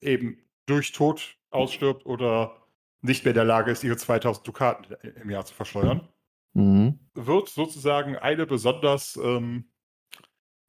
eben 0.00 0.38
durch 0.66 0.92
Tod 0.92 1.36
ausstirbt 1.50 2.06
oder 2.06 2.66
nicht 3.02 3.24
mehr 3.24 3.32
in 3.32 3.36
der 3.36 3.44
Lage 3.44 3.70
ist, 3.70 3.84
ihre 3.84 3.96
2000 3.96 4.46
Dukaten 4.46 4.94
im 5.02 5.28
Jahr 5.30 5.44
zu 5.44 5.54
versteuern, 5.54 6.08
Mhm. 6.54 6.98
wird 7.14 7.48
sozusagen 7.48 8.16
eine 8.16 8.46
besonders, 8.46 9.16
ähm, 9.16 9.71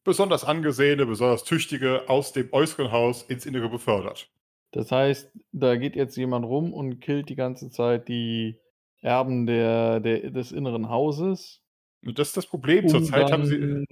besonders 0.04 0.44
angesehene, 0.44 1.06
besonders 1.06 1.44
tüchtige 1.44 2.10
aus 2.10 2.34
dem 2.34 2.52
äußeren 2.52 2.92
Haus 2.92 3.24
ins 3.24 3.46
Innere 3.46 3.70
befördert. 3.70 4.30
Das 4.72 4.92
heißt, 4.92 5.32
da 5.52 5.76
geht 5.76 5.96
jetzt 5.96 6.18
jemand 6.18 6.46
rum 6.46 6.74
und 6.74 7.00
killt 7.00 7.30
die 7.30 7.36
ganze 7.36 7.70
Zeit 7.70 8.08
die 8.08 8.60
Erben 9.02 9.46
der, 9.46 10.00
der, 10.00 10.32
des 10.32 10.52
inneren 10.52 10.90
Hauses. 10.90 11.62
Und 12.06 12.18
das 12.18 12.30
ist 12.30 12.38
das 12.38 12.48
Problem. 12.48 12.88
Zurzeit 12.88 13.32
haben 13.32 13.46
sie. 13.46 13.86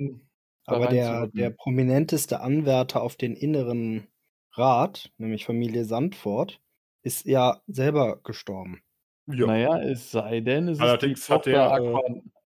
Aber 0.66 0.88
der, 0.88 1.28
der 1.28 1.50
prominenteste 1.50 2.42
Anwärter 2.42 3.02
auf 3.02 3.16
den 3.16 3.36
inneren 3.36 4.08
Rat, 4.54 5.12
nämlich 5.18 5.46
Familie 5.46 5.86
Sandfort, 5.86 6.62
ist 7.04 7.26
ja 7.26 7.62
selber 7.68 8.22
gestorben. 8.24 8.82
Ja, 9.28 9.48
Naja, 9.48 9.82
es 9.82 10.12
sei 10.12 10.42
denn, 10.42 10.68
es 10.68 10.80
Allerdings 10.80 11.20
ist 11.20 11.30
die 11.30 11.34
hat 11.34 11.44
Tochter 11.44 11.58
er, 11.58 11.72
Aqua 11.72 12.02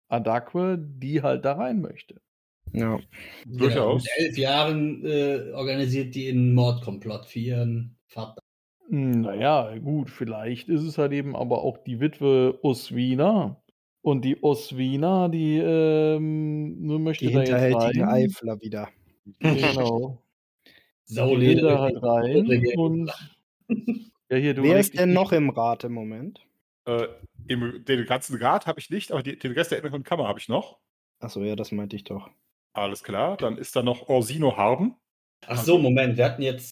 Adakwe, 0.07 0.78
die 0.80 1.22
halt 1.22 1.45
da 1.45 1.53
rein 1.53 1.82
möchte. 1.82 2.22
Ja. 2.74 2.99
Durchaus. 3.45 4.05
Ja, 4.05 4.11
mit 4.17 4.28
elf 4.28 4.38
Jahren 4.38 5.05
äh, 5.05 5.51
organisiert 5.53 6.15
die 6.15 6.30
einen 6.30 6.53
Mordkomplott 6.53 7.26
für 7.28 7.39
ihren 7.39 7.97
Vater. 8.05 8.41
Naja, 8.89 9.78
gut, 9.78 10.09
vielleicht 10.09 10.67
ist 10.70 10.82
es 10.84 10.97
halt 10.97 11.11
eben 11.11 11.36
aber 11.36 11.61
auch 11.63 11.78
die 11.78 11.99
Witwe 11.99 12.57
Oswina, 12.63 13.61
Und 14.01 14.24
die 14.26 14.41
Oswina, 14.41 15.28
die 15.28 15.57
ähm, 15.57 16.82
nur 16.82 16.99
möchte 16.99 17.28
Die 17.28 17.34
da 17.34 17.43
jetzt 17.43 17.76
rein. 17.76 18.01
Eifler 18.03 18.59
wieder. 18.61 18.89
Genau. 19.39 20.24
Die 21.07 21.15
will 21.15 21.15
Sauleder. 21.15 21.61
da 21.61 21.80
halt 21.80 22.03
rein 22.03 22.65
und 22.78 23.11
ja, 24.30 24.38
hier, 24.38 24.53
du 24.53 24.63
Wer 24.63 24.80
ist 24.80 24.97
denn 24.97 25.13
noch 25.13 25.32
im 25.32 25.49
Rat 25.49 25.84
im 25.84 25.93
Moment? 25.93 26.45
Äh, 26.86 27.07
im, 27.47 27.84
den 27.86 28.05
ganzen 28.05 28.38
Rat 28.38 28.67
habe 28.67 28.80
ich 28.80 28.89
nicht, 28.89 29.11
aber 29.11 29.22
die, 29.24 29.38
den 29.38 29.51
Rest 29.51 29.72
der 29.72 29.80
inneren 29.80 30.03
Kammer 30.03 30.28
habe 30.28 30.39
ich 30.39 30.49
noch. 30.49 30.78
Achso, 31.20 31.43
ja, 31.43 31.55
das 31.55 31.72
meinte 31.72 31.95
ich 31.95 32.03
doch. 32.03 32.30
Alles 32.74 33.03
klar. 33.03 33.38
Dann 33.38 33.57
ist 33.57 33.76
da 33.76 33.84
noch 33.84 34.07
Orsino 34.09 34.55
Harden. 34.55 34.95
Ach 35.47 35.57
so, 35.61 35.78
Moment, 35.78 36.17
wir 36.17 36.26
hatten 36.26 36.41
jetzt, 36.41 36.72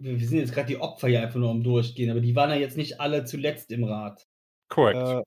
wir 0.00 0.18
sind 0.26 0.38
jetzt 0.38 0.52
gerade 0.54 0.68
die 0.68 0.78
Opfer 0.80 1.08
hier 1.08 1.22
einfach 1.22 1.38
nur 1.38 1.50
am 1.50 1.62
Durchgehen, 1.62 2.10
aber 2.10 2.20
die 2.20 2.34
waren 2.34 2.50
ja 2.50 2.56
jetzt 2.56 2.76
nicht 2.76 3.00
alle 3.00 3.24
zuletzt 3.24 3.70
im 3.72 3.84
Rat. 3.84 4.24
Korrekt. 4.68 4.96
Äh, 4.98 5.22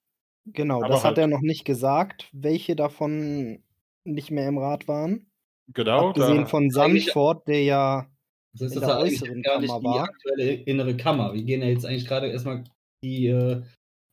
genau, 0.51 0.79
Aber 0.79 0.89
das 0.89 1.03
halt- 1.03 1.11
hat 1.11 1.17
er 1.19 1.27
noch 1.27 1.41
nicht 1.41 1.65
gesagt, 1.65 2.29
welche 2.33 2.75
davon 2.75 3.63
nicht 4.05 4.31
mehr 4.31 4.47
im 4.47 4.57
Rat 4.57 4.87
waren. 4.87 5.29
genau. 5.73 6.09
Abgesehen 6.09 6.37
Da, 6.41 6.45
von 6.47 6.69
Sandford, 6.71 7.47
der 7.47 7.63
ja 7.63 8.07
Das 8.53 8.61
ist 8.71 8.75
In 8.75 8.81
das 8.81 8.89
der 8.89 8.99
äußeren 8.99 9.41
gar 9.43 9.59
nicht 9.61 9.69
Kammer 9.69 9.79
die 9.79 9.85
war. 9.85 10.03
aktuelle 10.05 10.51
innere 10.53 10.97
Kammer. 10.97 11.33
Wir 11.33 11.43
gehen 11.43 11.61
ja 11.61 11.67
jetzt 11.67 11.85
eigentlich 11.85 12.07
gerade 12.07 12.27
erstmal 12.27 12.63
die, 13.03 13.27
äh, 13.27 13.61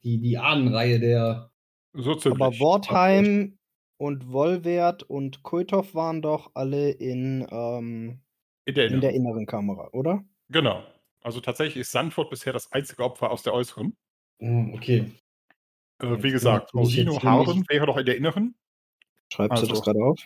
die, 0.05 0.19
die 0.19 0.37
Ahnenreihe 0.37 1.01
der. 1.01 1.51
so 1.95 2.15
ziemlich. 2.15 2.41
Aber 2.43 2.59
Wortheim 2.61 3.57
und 3.99 4.31
Wollwert 4.33 5.03
und 5.03 5.43
Kulthoff 5.43 5.95
waren 5.95 6.23
doch 6.23 6.51
alle 6.55 6.91
in, 6.91 7.47
ähm, 7.51 8.21
in 8.65 8.75
der, 8.75 8.89
in 8.89 9.01
der 9.01 9.13
inneren. 9.13 9.47
Kamera, 9.47 9.89
oder? 9.93 10.25
Genau. 10.49 10.83
Also 11.23 11.41
tatsächlich 11.41 11.83
ist 11.83 11.93
Sandford 11.93 12.31
bisher 12.31 12.53
das 12.53 12.71
einzige 12.73 13.03
Opfer 13.03 13.31
aus 13.31 13.43
der 13.43 13.55
äußeren. 13.55 13.97
Oh, 14.39 14.67
okay. 14.75 15.11
Äh, 16.01 16.23
wie 16.23 16.31
gesagt, 16.31 16.71
hier 16.73 17.07
Harden 17.23 17.65
wäre 17.69 17.87
noch 17.87 17.97
in 17.97 18.07
der 18.07 18.17
inneren. 18.17 18.55
Schreibst 19.33 19.63
du 19.63 19.63
Also- 19.63 19.75
das 19.75 19.83
gerade 19.85 20.05
auf? 20.05 20.19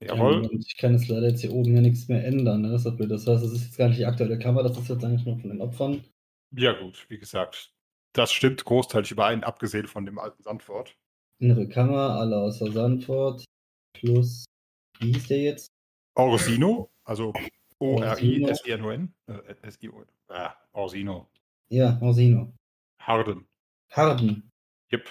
Jawohl. 0.00 0.50
Ich 0.58 0.76
kann 0.76 0.94
jetzt 0.94 1.06
leider 1.06 1.28
jetzt 1.28 1.42
hier 1.42 1.52
oben 1.52 1.74
ja 1.76 1.80
nichts 1.80 2.08
mehr 2.08 2.24
ändern. 2.24 2.62
Ne? 2.62 2.70
Das, 2.70 2.84
heißt, 2.84 2.98
das 2.98 3.42
ist 3.42 3.64
jetzt 3.64 3.78
gar 3.78 3.88
nicht 3.88 4.00
die 4.00 4.06
aktuelle 4.06 4.36
Kammer, 4.36 4.64
das 4.64 4.76
ist 4.76 4.88
jetzt 4.88 5.04
eigentlich 5.04 5.24
nur 5.24 5.38
von 5.38 5.50
den 5.50 5.60
Opfern. 5.60 6.02
Ja, 6.50 6.72
gut, 6.72 7.06
wie 7.08 7.18
gesagt. 7.18 7.72
Das 8.12 8.32
stimmt 8.32 8.64
großteilig 8.64 9.12
überein, 9.12 9.44
abgesehen 9.44 9.86
von 9.86 10.04
dem 10.04 10.18
alten 10.18 10.42
Sandford. 10.42 10.96
Innere 11.42 11.66
Kammer, 11.66 12.20
alle 12.20 12.36
außer 12.36 12.70
Sandford. 12.70 13.44
Plus, 13.94 14.44
wie 15.00 15.12
hieß 15.12 15.26
der 15.26 15.38
jetzt? 15.38 15.72
Orsino, 16.14 16.88
also. 17.02 17.32
O-R-I-S-I-N-O-N. 17.80 19.12
Äh, 19.26 19.54
S-I-O-N. 19.62 20.06
Ah, 20.28 20.54
Orsino. 20.72 21.28
Ja, 21.68 21.98
Orsino. 22.00 22.54
Harden. 23.00 23.48
Harden. 23.90 24.52
Yep. 24.92 25.10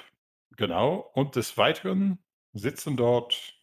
Genau. 0.55 1.11
Und 1.15 1.35
des 1.35 1.57
Weiteren 1.57 2.17
sitzen 2.53 2.95
dort 2.95 3.53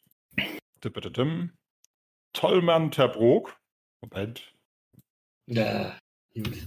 Tollmann 2.34 2.90
Terbrook. 2.90 3.58
Moment. 4.02 4.54
Ja, 5.46 5.98
gut. 6.34 6.66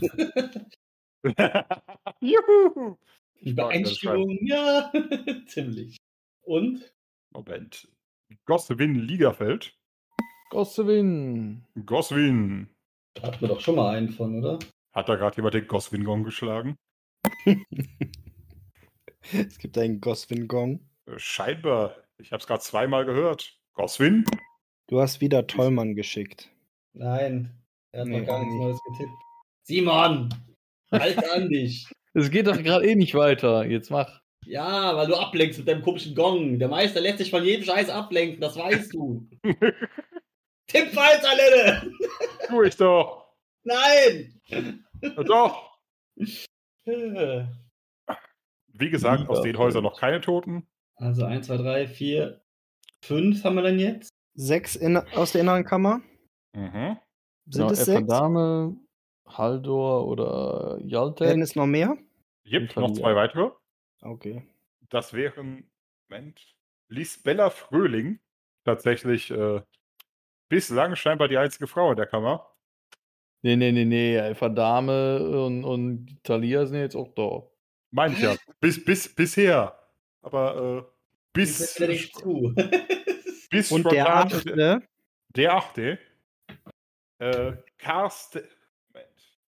Juhu! 2.22 2.98
Übereinstimmung, 3.42 4.38
ja, 4.46 4.92
ziemlich. 5.48 5.98
Und? 6.44 6.94
Moment. 7.34 7.88
Goswin 8.46 8.96
Ligerfeld. 8.96 9.74
Gossewin. 10.50 11.66
Goswin. 11.86 12.70
Da 13.14 13.24
hatten 13.24 13.42
wir 13.42 13.48
doch 13.48 13.60
schon 13.62 13.76
mal 13.76 13.96
einen 13.96 14.10
von, 14.10 14.38
oder? 14.44 14.60
Hat 14.94 15.08
da 15.10 15.16
gerade 15.16 15.36
jemand 15.38 15.54
den 15.54 15.68
Goswin-Gong 15.68 16.24
geschlagen? 16.24 16.76
Es 19.34 19.58
gibt 19.60 19.78
einen 19.78 20.02
Goswin-Gong. 20.02 20.80
Äh, 21.06 21.18
Scheinbar. 21.20 21.96
Ich 22.18 22.32
habe 22.32 22.42
es 22.42 22.48
gerade 22.48 22.62
zweimal 22.64 23.06
gehört. 23.06 23.56
Goswin? 23.74 24.26
Du 24.88 25.00
hast 25.00 25.22
wieder 25.22 25.46
Tollmann 25.48 25.96
geschickt. 25.96 26.50
Nein, 26.94 27.52
er 27.92 28.02
hat 28.02 28.08
Nee, 28.08 28.20
noch 28.22 28.28
gar 28.28 28.40
nichts 28.40 28.54
nicht. 28.54 28.62
Neues 28.64 28.80
getippt. 28.84 29.18
Simon! 29.64 30.30
Halt 30.92 31.30
an 31.32 31.50
dich! 31.50 31.88
Es 32.14 32.30
geht 32.30 32.48
doch 32.48 32.62
gerade 32.62 32.86
eh 32.86 32.96
nicht 32.96 33.16
weiter. 33.16 33.66
Jetzt 33.66 33.90
mach. 33.90 34.22
Ja, 34.46 34.96
weil 34.96 35.08
du 35.08 35.16
ablenkst 35.16 35.60
mit 35.60 35.68
deinem 35.68 35.82
komischen 35.82 36.16
Gong. 36.16 36.60
Der 36.60 36.68
Meister 36.68 37.00
lässt 37.00 37.20
sich 37.20 37.30
von 37.30 37.44
jedem 37.44 37.64
Scheiß 37.64 37.90
ablenken, 37.90 38.42
das 38.42 38.58
weißt 38.58 38.94
du. 38.94 39.30
Tipp 40.68 40.88
falsch, 40.94 41.24
Alter! 41.24 41.86
tu 42.48 42.64
ich 42.64 42.76
doch. 42.76 43.28
Nein! 43.64 44.42
Äh, 44.50 44.74
Doch. 45.26 45.78
Wie 48.74 48.90
gesagt, 48.90 49.30
aus 49.30 49.42
den. 49.42 49.58
Häusern 49.58 49.84
noch 49.84 50.00
keine 50.00 50.22
Toten. 50.22 50.66
Also 50.96 51.26
1, 51.26 51.48
2, 51.48 51.58
3, 51.58 51.88
4, 51.88 52.42
5 53.04 53.44
haben 53.44 53.56
wir 53.56 53.64
dann 53.64 53.80
jetzt. 53.80 54.10
Sechs 54.34 54.76
in, 54.76 54.98
aus 54.98 55.34
der 55.34 55.42
inneren 55.42 55.66
Kammer? 55.66 56.02
Mhm. 56.56 56.98
Sind 57.46 57.68
Genau, 57.68 57.72
es 57.72 57.86
sechs? 57.86 58.08
Haldor 59.38 60.08
oder 60.08 60.78
Werden 60.78 60.90
Jaltek. 60.90 61.38
es 61.42 61.56
noch 61.56 61.68
mehr? 61.68 61.98
Yep, 62.46 62.76
Und 62.76 62.90
noch 62.90 62.94
zwei 62.94 63.16
weitere. 63.16 63.52
Okay. 64.02 64.44
Das 64.90 65.14
wären, 65.14 65.70
Moment, 66.10 66.56
Lisbella 66.88 67.50
Fröhling. 67.50 68.20
Tatsächlich 68.64 69.32
äh, 69.32 69.62
bislang 70.50 70.96
scheinbar 70.96 71.28
die 71.28 71.38
einzige 71.38 71.68
Frau 71.68 71.92
in 71.92 71.98
der 71.98 72.06
Kammer. 72.06 72.48
Nee, 73.42 73.56
nee, 73.56 73.72
nee, 73.72 73.86
nee. 73.86 74.18
Everdame 74.18 75.46
und, 75.46 75.64
und 75.64 76.24
Thalia 76.24 76.66
sind 76.66 76.80
jetzt 76.80 76.96
auch 76.96 77.08
da. 77.16 77.44
Meine 77.90 78.14
ich 78.14 78.22
ja. 78.22 78.36
Bis, 78.60 78.84
bis, 78.84 79.14
bisher. 79.14 79.78
Aber 80.22 80.86
äh, 80.86 80.92
bis. 81.34 81.74
Zu. 81.74 82.54
bis 83.50 83.72
Und 83.72 83.92
der 83.92 84.14
achte? 84.14 84.82
Der 85.36 85.54
achte. 85.56 86.00
Äh, 87.18 87.54
Carsten. 87.78 88.42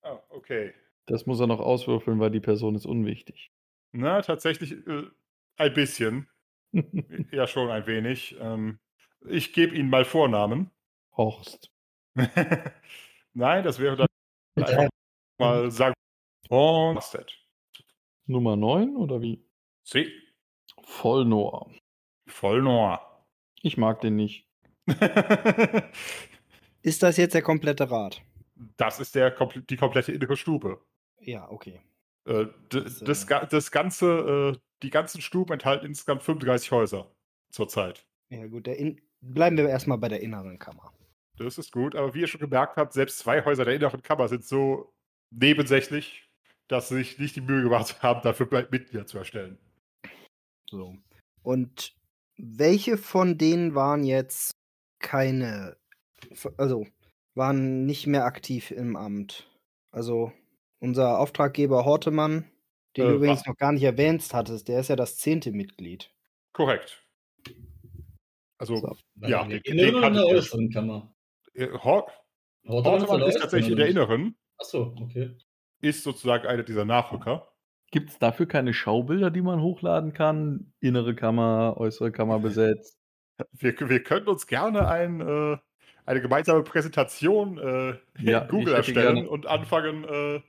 Ah, 0.04 0.20
okay. 0.30 0.74
Das 1.06 1.26
muss 1.26 1.40
er 1.40 1.48
noch 1.48 1.60
auswürfeln, 1.60 2.20
weil 2.20 2.32
die 2.32 2.40
Person 2.40 2.76
ist 2.76 2.86
unwichtig. 2.86 3.52
Na, 3.92 4.22
tatsächlich 4.22 4.74
äh, 4.88 5.04
ein 5.58 5.74
bisschen. 5.74 6.28
Ja, 7.32 7.46
schon 7.46 7.70
ein 7.70 7.86
wenig. 7.86 8.36
Ähm, 8.40 8.80
ich 9.28 9.54
gebe 9.54 9.76
Ihnen 9.76 9.90
mal 9.90 10.06
Vornamen. 10.06 10.72
Horst. 11.16 11.72
Nein, 13.34 13.64
das 13.64 13.80
wäre 13.80 13.96
dann 13.96 14.08
einfach 14.56 14.90
mal 15.40 15.70
sagen. 15.70 15.94
Und 16.50 17.00
Nummer 18.26 18.56
9 18.56 18.96
oder 18.96 19.22
wie? 19.22 19.46
Sie. 19.84 20.12
Vollnohr. 20.82 21.72
Vollnoir. 22.28 23.26
Ich 23.62 23.78
mag 23.78 24.02
den 24.02 24.16
nicht. 24.16 24.48
Ist 26.82 27.04
das 27.04 27.18
jetzt 27.18 27.34
der 27.34 27.42
komplette 27.42 27.90
Rat? 27.90 28.24
Das 28.78 29.00
ist 29.00 29.16
der, 29.16 29.32
die 29.70 29.78
komplette 29.78 30.12
innere 30.12 30.38
Stube. 30.38 30.80
Ja, 31.20 31.50
okay. 31.50 31.82
Äh, 32.26 32.46
d- 32.72 32.82
Das, 32.82 33.02
äh, 33.02 33.06
das, 33.06 33.28
ga- 33.28 33.46
das 33.46 33.72
ganze, 33.72 34.54
äh, 34.56 34.60
die 34.84 34.90
ganzen 34.90 35.22
Stuben 35.22 35.54
enthalten 35.54 35.86
insgesamt 35.86 36.24
35 36.24 36.72
Häuser 36.72 37.12
zurzeit. 37.52 38.06
Ja, 38.30 38.46
gut. 38.48 38.68
Bleiben 39.22 39.58
wir 39.58 39.70
erstmal 39.70 39.98
bei 39.98 40.10
der 40.10 40.22
inneren 40.22 40.60
Kammer. 40.60 40.94
Das 41.38 41.58
ist 41.58 41.72
gut, 41.72 41.96
aber 41.96 42.14
wie 42.14 42.22
ihr 42.22 42.28
schon 42.28 42.42
gemerkt 42.42 42.78
habt, 42.78 42.94
selbst 42.94 43.20
zwei 43.20 43.44
Häuser 43.44 43.66
der 43.66 43.76
inneren 43.76 44.02
Kammer 44.04 44.28
sind 44.28 44.44
so 44.46 44.94
nebensächlich, 45.32 46.30
dass 46.68 46.90
sie 46.90 46.96
sich 46.96 47.18
nicht 47.20 47.36
die 47.36 47.42
Mühe 47.42 47.64
gemacht 47.64 48.02
haben, 48.04 48.22
dafür 48.22 48.48
Mitglieder 48.70 49.06
zu 49.08 49.18
erstellen. 49.18 49.58
So. 50.70 50.96
Und 51.42 51.96
welche 52.38 52.98
von 52.98 53.38
denen 53.38 53.76
waren 53.76 54.04
jetzt 54.04 54.56
keine, 55.00 55.78
also 56.58 56.86
waren 57.36 57.86
nicht 57.86 58.08
mehr 58.08 58.26
aktiv 58.26 58.72
im 58.72 58.96
Amt? 58.96 59.50
Also 59.92 60.32
unser 60.80 61.20
Auftraggeber 61.20 61.86
Hortemann, 61.86 62.52
den 62.98 63.06
Äh, 63.06 63.10
du 63.10 63.16
übrigens 63.16 63.42
was? 63.42 63.48
noch 63.48 63.58
gar 63.58 63.72
nicht 63.72 63.84
erwähnt 63.84 64.28
hattest, 64.34 64.68
der 64.68 64.80
ist 64.80 64.90
ja 64.90 64.96
das 64.96 65.18
zehnte 65.18 65.52
Mitglied. 65.52 66.12
Korrekt. 66.54 67.04
Also, 68.58 68.76
So. 68.78 68.96
Ja, 69.16 69.44
in 69.44 69.78
der 69.78 69.88
inneren 69.88 70.14
oder 70.14 70.28
äußeren 70.28 70.70
Kammer? 70.70 71.14
Hort 71.84 72.12
Hortemann 72.68 73.00
Hortemann 73.02 73.22
ist 73.30 73.40
tatsächlich 73.40 73.72
in 73.72 73.78
der 73.78 73.88
inneren? 73.88 74.36
Achso, 74.58 74.96
okay. 75.02 75.38
ist 75.82 76.04
sozusagen 76.04 76.48
einer 76.48 76.64
dieser 76.64 76.86
Nachrücker. 76.86 77.50
Gibt 77.92 78.10
es 78.12 78.20
dafür 78.20 78.48
keine 78.48 78.74
Schaubilder, 78.74 79.30
die 79.32 79.42
man 79.42 79.62
hochladen 79.62 80.14
kann? 80.14 80.74
Innere 80.80 81.16
Kammer, 81.16 81.76
äußere 81.78 82.12
Kammer 82.12 82.40
besetzt. 82.40 82.98
Wir, 83.52 83.74
wir 83.80 84.04
können 84.04 84.28
uns 84.28 84.48
gerne 84.48 84.88
ein, 84.88 85.22
äh, 85.22 85.58
eine 86.06 86.22
gemeinsame 86.22 86.64
Präsentation 86.64 87.58
äh, 87.58 87.96
Ja, 88.20 88.40
in 88.40 88.48
Google 88.50 88.74
erstellen 88.74 89.16
gerne- 89.16 89.30
und 89.30 89.48
anfangen, 89.48 90.04
äh, 90.04 90.42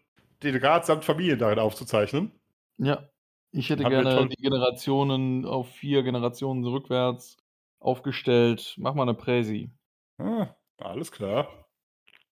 den 0.43 0.57
Rat 0.57 0.87
samt 0.87 1.05
Familien 1.05 1.39
darin 1.39 1.59
aufzuzeichnen. 1.59 2.33
Ja, 2.79 3.09
ich 3.53 3.71
hätte 3.71 3.85
gerne 3.85 4.29
die 4.29 4.43
Generationen 4.43 5.47
auf 5.47 5.71
vier 5.71 6.03
Generationen 6.03 6.65
rückwärts 6.65 7.37
aufgestellt. 7.79 8.75
Mach 8.79 8.95
mal 8.95 9.03
eine 9.03 9.15
Präsi. 9.15 9.71
Ah, 10.19 10.49
alles 10.79 11.13
klar. 11.13 11.49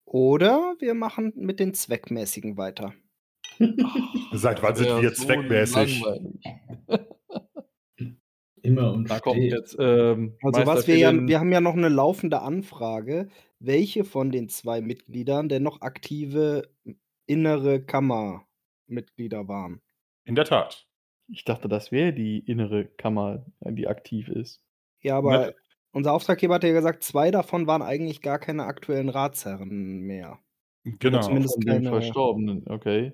Oder 0.05 0.77
wir 0.79 0.95
machen 0.95 1.33
mit 1.37 1.61
den 1.61 1.75
Zweckmäßigen 1.75 2.57
weiter. 2.57 2.95
Seit 4.33 4.63
wann 4.63 4.77
sind 4.77 5.03
wir 5.03 5.11
so 5.11 5.25
zweckmäßig? 5.25 6.03
Immer 8.69 8.93
und 8.93 9.11
Da 9.11 9.21
kommt 9.21 9.39
jetzt. 9.41 9.77
Ähm, 9.79 10.37
Also 10.43 10.67
was 10.67 10.87
wir 10.87 10.97
ja, 10.97 11.13
wir 11.13 11.41
haben 11.41 11.53
ja 11.53 11.61
noch 11.61 11.75
eine 11.75 11.89
laufende 11.89 12.41
Anfrage, 12.43 13.29
welche 13.59 14.05
von 14.05 14.31
den 14.31 14.49
zwei 14.49 14.81
Mitgliedern 14.81 15.49
denn 15.49 15.63
noch 15.63 15.81
aktive 15.81 16.69
innere 17.27 17.81
Kammermitglieder 17.83 19.49
waren. 19.49 19.81
In 20.25 20.35
der 20.35 20.45
Tat. 20.45 20.87
Ich 21.31 21.45
dachte, 21.45 21.69
das 21.69 21.93
wäre 21.93 22.13
die 22.13 22.39
innere 22.39 22.87
Kammer, 22.87 23.45
die 23.61 23.87
aktiv 23.89 24.29
ist. 24.29 24.63
Ja, 25.03 25.17
aber 25.19 25.39
Ne- 25.49 25.55
unser 25.93 26.13
Auftraggeber 26.13 26.55
hat 26.57 26.65
ja 26.65 26.73
gesagt, 26.73 27.03
zwei 27.03 27.31
davon 27.31 27.67
waren 27.67 27.83
eigentlich 27.83 28.21
gar 28.23 28.39
keine 28.39 28.65
aktuellen 28.65 29.09
Ratsherren 29.09 30.01
mehr. 30.01 30.39
Genau. 30.85 31.21
zumindest- 31.21 31.55
Von 31.55 31.61
dem 31.63 31.75
keine- 31.85 31.89
Verstorbenen, 31.91 32.65
okay. 32.69 33.13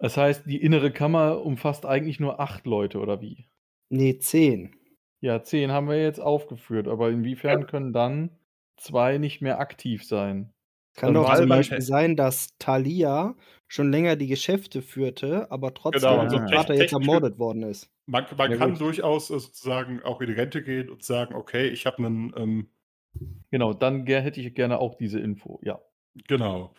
Das 0.00 0.16
heißt, 0.16 0.44
die 0.46 0.60
innere 0.62 0.90
Kammer 0.92 1.42
umfasst 1.44 1.84
eigentlich 1.86 2.20
nur 2.20 2.38
acht 2.40 2.66
Leute, 2.66 2.98
oder 3.00 3.20
wie? 3.20 3.48
Nee, 3.88 4.18
zehn. 4.18 4.74
Ja, 5.20 5.42
zehn 5.42 5.70
haben 5.70 5.88
wir 5.88 6.00
jetzt 6.00 6.20
aufgeführt, 6.20 6.88
aber 6.88 7.10
inwiefern 7.10 7.66
können 7.66 7.92
dann 7.92 8.30
zwei 8.76 9.18
nicht 9.18 9.40
mehr 9.40 9.58
aktiv 9.58 10.04
sein? 10.04 10.52
Kann 10.94 11.14
Dann 11.14 11.24
doch 11.24 11.34
zum 11.34 11.48
Beispiel 11.48 11.82
sein, 11.82 12.16
dass 12.16 12.56
Thalia 12.58 13.36
schon 13.68 13.90
länger 13.90 14.16
die 14.16 14.28
Geschäfte 14.28 14.82
führte, 14.82 15.50
aber 15.50 15.74
trotzdem 15.74 16.10
Genau, 16.10 16.22
unser 16.22 16.38
also 16.40 16.54
Vater 16.56 16.74
jetzt 16.74 16.92
ermordet 16.92 17.38
worden 17.38 17.62
ist. 17.62 17.90
Man, 18.06 18.24
man 18.36 18.50
Ja, 18.50 18.56
kann 18.56 18.70
gut. 18.72 18.80
durchaus 18.80 19.30
äh, 19.30 19.38
sozusagen 19.38 20.02
auch 20.02 20.20
in 20.20 20.28
die 20.28 20.34
Rente 20.34 20.62
gehen 20.62 20.88
und 20.88 21.02
sagen, 21.02 21.34
okay, 21.34 21.68
ich 21.68 21.86
habe 21.86 21.98
einen, 21.98 22.32
ähm, 22.36 22.68
Genau, 23.50 23.72
dann 23.72 24.06
hätte 24.06 24.40
ich 24.40 24.54
gerne 24.54 24.78
auch 24.78 24.96
diese 24.96 25.18
Info, 25.20 25.60
ja. 25.62 25.80
genau. 26.28 26.74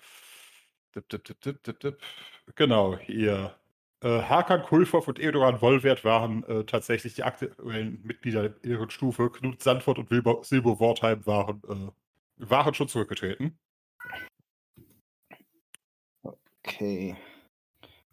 Dip, 0.96 1.10
dip, 1.10 1.24
dip, 1.26 1.42
dip, 1.42 1.64
dip, 1.64 1.80
dip. 1.80 2.02
Genau, 2.56 2.98
hier. 2.98 3.56
Äh, 4.04 4.22
Hakan 4.22 4.62
Kulfov 4.62 5.08
und 5.08 5.20
Edoran 5.20 5.60
Wollwert 5.62 6.04
waren 6.04 6.44
äh, 6.44 6.64
tatsächlich 6.66 7.16
die 7.16 7.24
aktuellen 7.24 8.00
Mitglieder 8.04 8.50
der 8.50 8.72
ihren 8.72 8.92
Stufe. 8.92 9.32
Knut 9.32 9.64
Sandford 9.64 9.98
und 9.98 10.12
Wilbo, 10.12 10.44
Silbo 10.44 10.80
Wortheim 10.80 11.26
waren, 11.26 11.62
äh, 11.68 12.48
waren 12.48 12.74
schon 12.76 12.88
zurückgetreten. 12.88 13.58
Okay. 16.64 17.16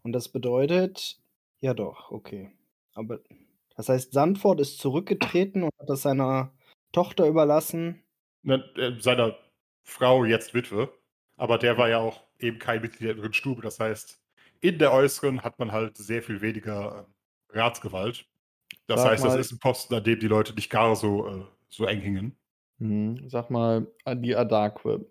Und 0.03 0.13
das 0.13 0.29
bedeutet, 0.29 1.21
ja 1.61 1.75
doch, 1.75 2.11
okay. 2.11 2.51
Aber 2.95 3.21
das 3.77 3.89
heißt, 3.89 4.13
Sandford 4.13 4.61
ist 4.61 4.79
zurückgetreten 4.79 5.65
und 5.65 5.73
hat 5.79 5.91
das 5.91 6.03
seiner 6.03 6.53
Tochter 6.93 7.27
überlassen. 7.27 8.03
Ne, 8.43 8.65
äh, 8.77 8.99
seiner 9.01 9.37
Frau, 9.83 10.25
jetzt 10.25 10.55
Witwe. 10.55 10.93
Aber 11.37 11.59
der 11.59 11.77
war 11.77 11.89
ja 11.91 11.99
auch 11.99 12.23
eben 12.39 12.59
kein 12.59 12.81
Mitglied 12.81 13.03
der 13.03 13.13
inneren 13.13 13.35
Stube. 13.35 13.61
Das 13.61 13.81
heißt, 13.81 14.24
in 14.65 14.79
der 14.79 14.93
äußeren 14.93 15.43
hat 15.43 15.59
man 15.59 15.73
halt 15.73 15.97
sehr 15.99 16.23
viel 16.23 16.41
weniger 16.41 17.07
äh, 17.53 17.59
Ratsgewalt. 17.59 18.25
Das 18.87 19.03
Sag 19.03 19.11
heißt, 19.13 19.25
das 19.25 19.33
mal- 19.35 19.41
ist 19.41 19.53
ein 19.53 19.59
Posten, 19.59 19.95
an 19.95 20.05
dem 20.05 20.19
die 20.19 20.27
Leute 20.27 20.55
nicht 20.55 20.71
gar 20.71 20.97
so, 20.97 21.27
äh, 21.29 21.45
so 21.69 21.85
eng 21.85 22.01
hingen. 22.01 22.37
Hm, 22.79 23.29
Sag 23.29 23.51
mal, 23.51 23.87
die 24.17 24.35
Adakwe. 24.35 25.07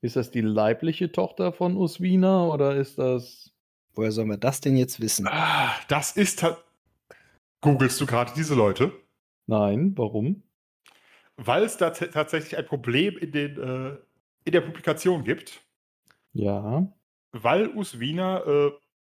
Ist 0.00 0.16
das 0.16 0.30
die 0.30 0.40
leibliche 0.40 1.12
Tochter 1.12 1.52
von 1.52 1.76
Uswina 1.76 2.46
oder 2.46 2.74
ist 2.76 2.98
das. 2.98 3.52
Woher 3.94 4.10
sollen 4.10 4.28
wir 4.28 4.36
das 4.36 4.60
denn 4.60 4.76
jetzt 4.76 5.00
wissen? 5.00 5.26
Ah, 5.28 5.74
das 5.88 6.12
ist 6.16 6.42
halt. 6.42 6.56
Googlest 7.60 8.00
du 8.00 8.06
gerade 8.06 8.32
diese 8.36 8.54
Leute? 8.54 8.92
Nein, 9.46 9.92
warum? 9.96 10.42
Weil 11.36 11.62
es 11.62 11.76
da 11.76 11.90
tatsächlich 11.90 12.56
ein 12.56 12.66
Problem 12.66 13.16
in, 13.18 13.32
den, 13.32 13.58
äh, 13.58 13.96
in 14.44 14.52
der 14.52 14.60
Publikation 14.60 15.24
gibt. 15.24 15.62
Ja. 16.32 16.86
Weil 17.32 17.68
Uswina 17.70 18.40
äh, 18.44 18.72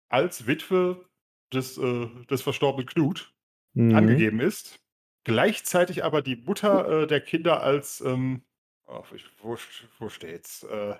als 0.09 0.47
Witwe 0.47 1.05
des, 1.53 1.77
äh, 1.77 2.07
des 2.29 2.41
verstorbenen 2.41 2.87
Knut 2.87 3.33
Mhm. 3.73 3.95
angegeben 3.95 4.39
ist. 4.39 4.79
Gleichzeitig 5.23 6.03
aber 6.03 6.21
die 6.21 6.35
Mutter 6.35 7.03
äh, 7.03 7.07
der 7.07 7.21
Kinder 7.21 7.61
als, 7.61 8.01
ähm, 8.01 8.43
oh, 8.87 9.03
ich- 9.13 9.25
wo, 9.41 9.57
wo 9.99 10.09
steht's? 10.09 10.63
Äh, 10.63 10.95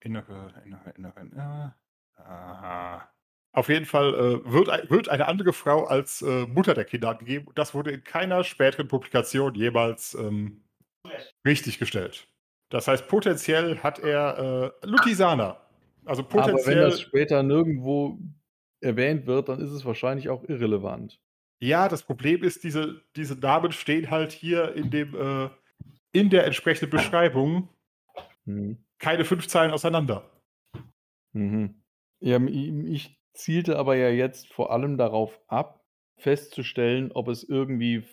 innere, 0.00 0.52
innere, 0.64 0.90
innere, 0.96 1.20
innere. 1.20 1.74
Aha. 2.16 3.08
Auf 3.54 3.68
jeden 3.68 3.84
Fall 3.84 4.14
äh, 4.14 4.50
wird, 4.50 4.90
wird 4.90 5.08
eine 5.10 5.28
andere 5.28 5.52
Frau 5.52 5.84
als 5.84 6.22
äh, 6.22 6.46
Mutter 6.46 6.72
der 6.74 6.84
Kinder 6.86 7.10
angegeben. 7.10 7.48
Das 7.54 7.74
wurde 7.74 7.90
in 7.92 8.02
keiner 8.02 8.44
späteren 8.44 8.88
Publikation 8.88 9.54
jemals 9.54 10.14
ähm, 10.14 10.64
richtig 11.46 11.78
gestellt. 11.78 12.26
Das 12.70 12.88
heißt, 12.88 13.06
potenziell 13.08 13.78
hat 13.82 13.98
er 13.98 14.72
äh, 14.82 14.86
Lutisana. 14.86 15.61
Also 16.04 16.22
Aber 16.22 16.32
wenn 16.34 16.42
potenziell. 16.42 16.80
das 16.80 17.00
später 17.00 17.42
nirgendwo 17.42 18.18
erwähnt 18.80 19.26
wird, 19.26 19.48
dann 19.48 19.60
ist 19.60 19.70
es 19.70 19.84
wahrscheinlich 19.84 20.28
auch 20.28 20.42
irrelevant. 20.48 21.20
Ja, 21.60 21.88
das 21.88 22.02
Problem 22.02 22.42
ist, 22.42 22.64
diese, 22.64 23.02
diese 23.14 23.36
Namen 23.38 23.70
stehen 23.70 24.10
halt 24.10 24.32
hier 24.32 24.74
in 24.74 24.90
dem, 24.90 25.14
äh, 25.14 25.48
in 26.12 26.28
der 26.30 26.44
entsprechenden 26.46 26.90
Beschreibung 26.90 27.68
Mhm. 28.44 28.84
keine 28.98 29.24
fünf 29.24 29.46
Zeilen 29.46 29.70
auseinander. 29.70 30.28
Mhm. 31.32 31.80
Ja, 32.20 32.40
ich 32.40 33.20
zielte 33.34 33.78
aber 33.78 33.96
ja 33.96 34.08
jetzt 34.08 34.52
vor 34.52 34.72
allem 34.72 34.98
darauf 34.98 35.40
ab, 35.46 35.84
festzustellen, 36.18 37.12
ob 37.12 37.28
es 37.28 37.44
irgendwie, 37.44 38.04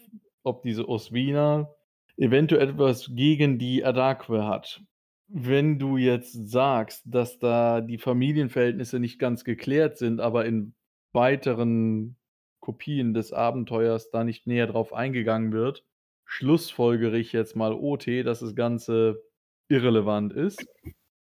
ob 0.43 0.61
diese 0.63 0.87
Oswina 0.87 1.73
eventuell 2.17 2.69
etwas 2.69 3.09
gegen 3.15 3.59
die 3.59 3.83
Adakwe 3.83 4.45
hat. 4.45 4.83
Wenn 5.31 5.77
du 5.77 5.97
jetzt 5.97 6.33
sagst, 6.49 7.03
dass 7.05 7.37
da 7.37 7.81
die 7.81 7.99
Familienverhältnisse 7.99 8.99
nicht 8.99 9.19
ganz 9.19 9.43
geklärt 9.43 9.97
sind, 9.97 10.19
aber 10.19 10.45
in 10.45 10.73
weiteren 11.13 12.17
Kopien 12.61 13.13
des 13.13 13.31
Abenteuers 13.31 14.09
da 14.09 14.23
nicht 14.23 14.47
näher 14.47 14.67
drauf 14.67 14.91
eingegangen 14.91 15.51
wird, 15.53 15.85
schlussfolgere 16.25 17.17
ich 17.17 17.31
jetzt 17.31 17.55
mal 17.55 17.73
OT, 17.73 18.23
dass 18.23 18.39
das 18.39 18.55
Ganze 18.55 19.21
irrelevant 19.67 20.33
ist. 20.33 20.65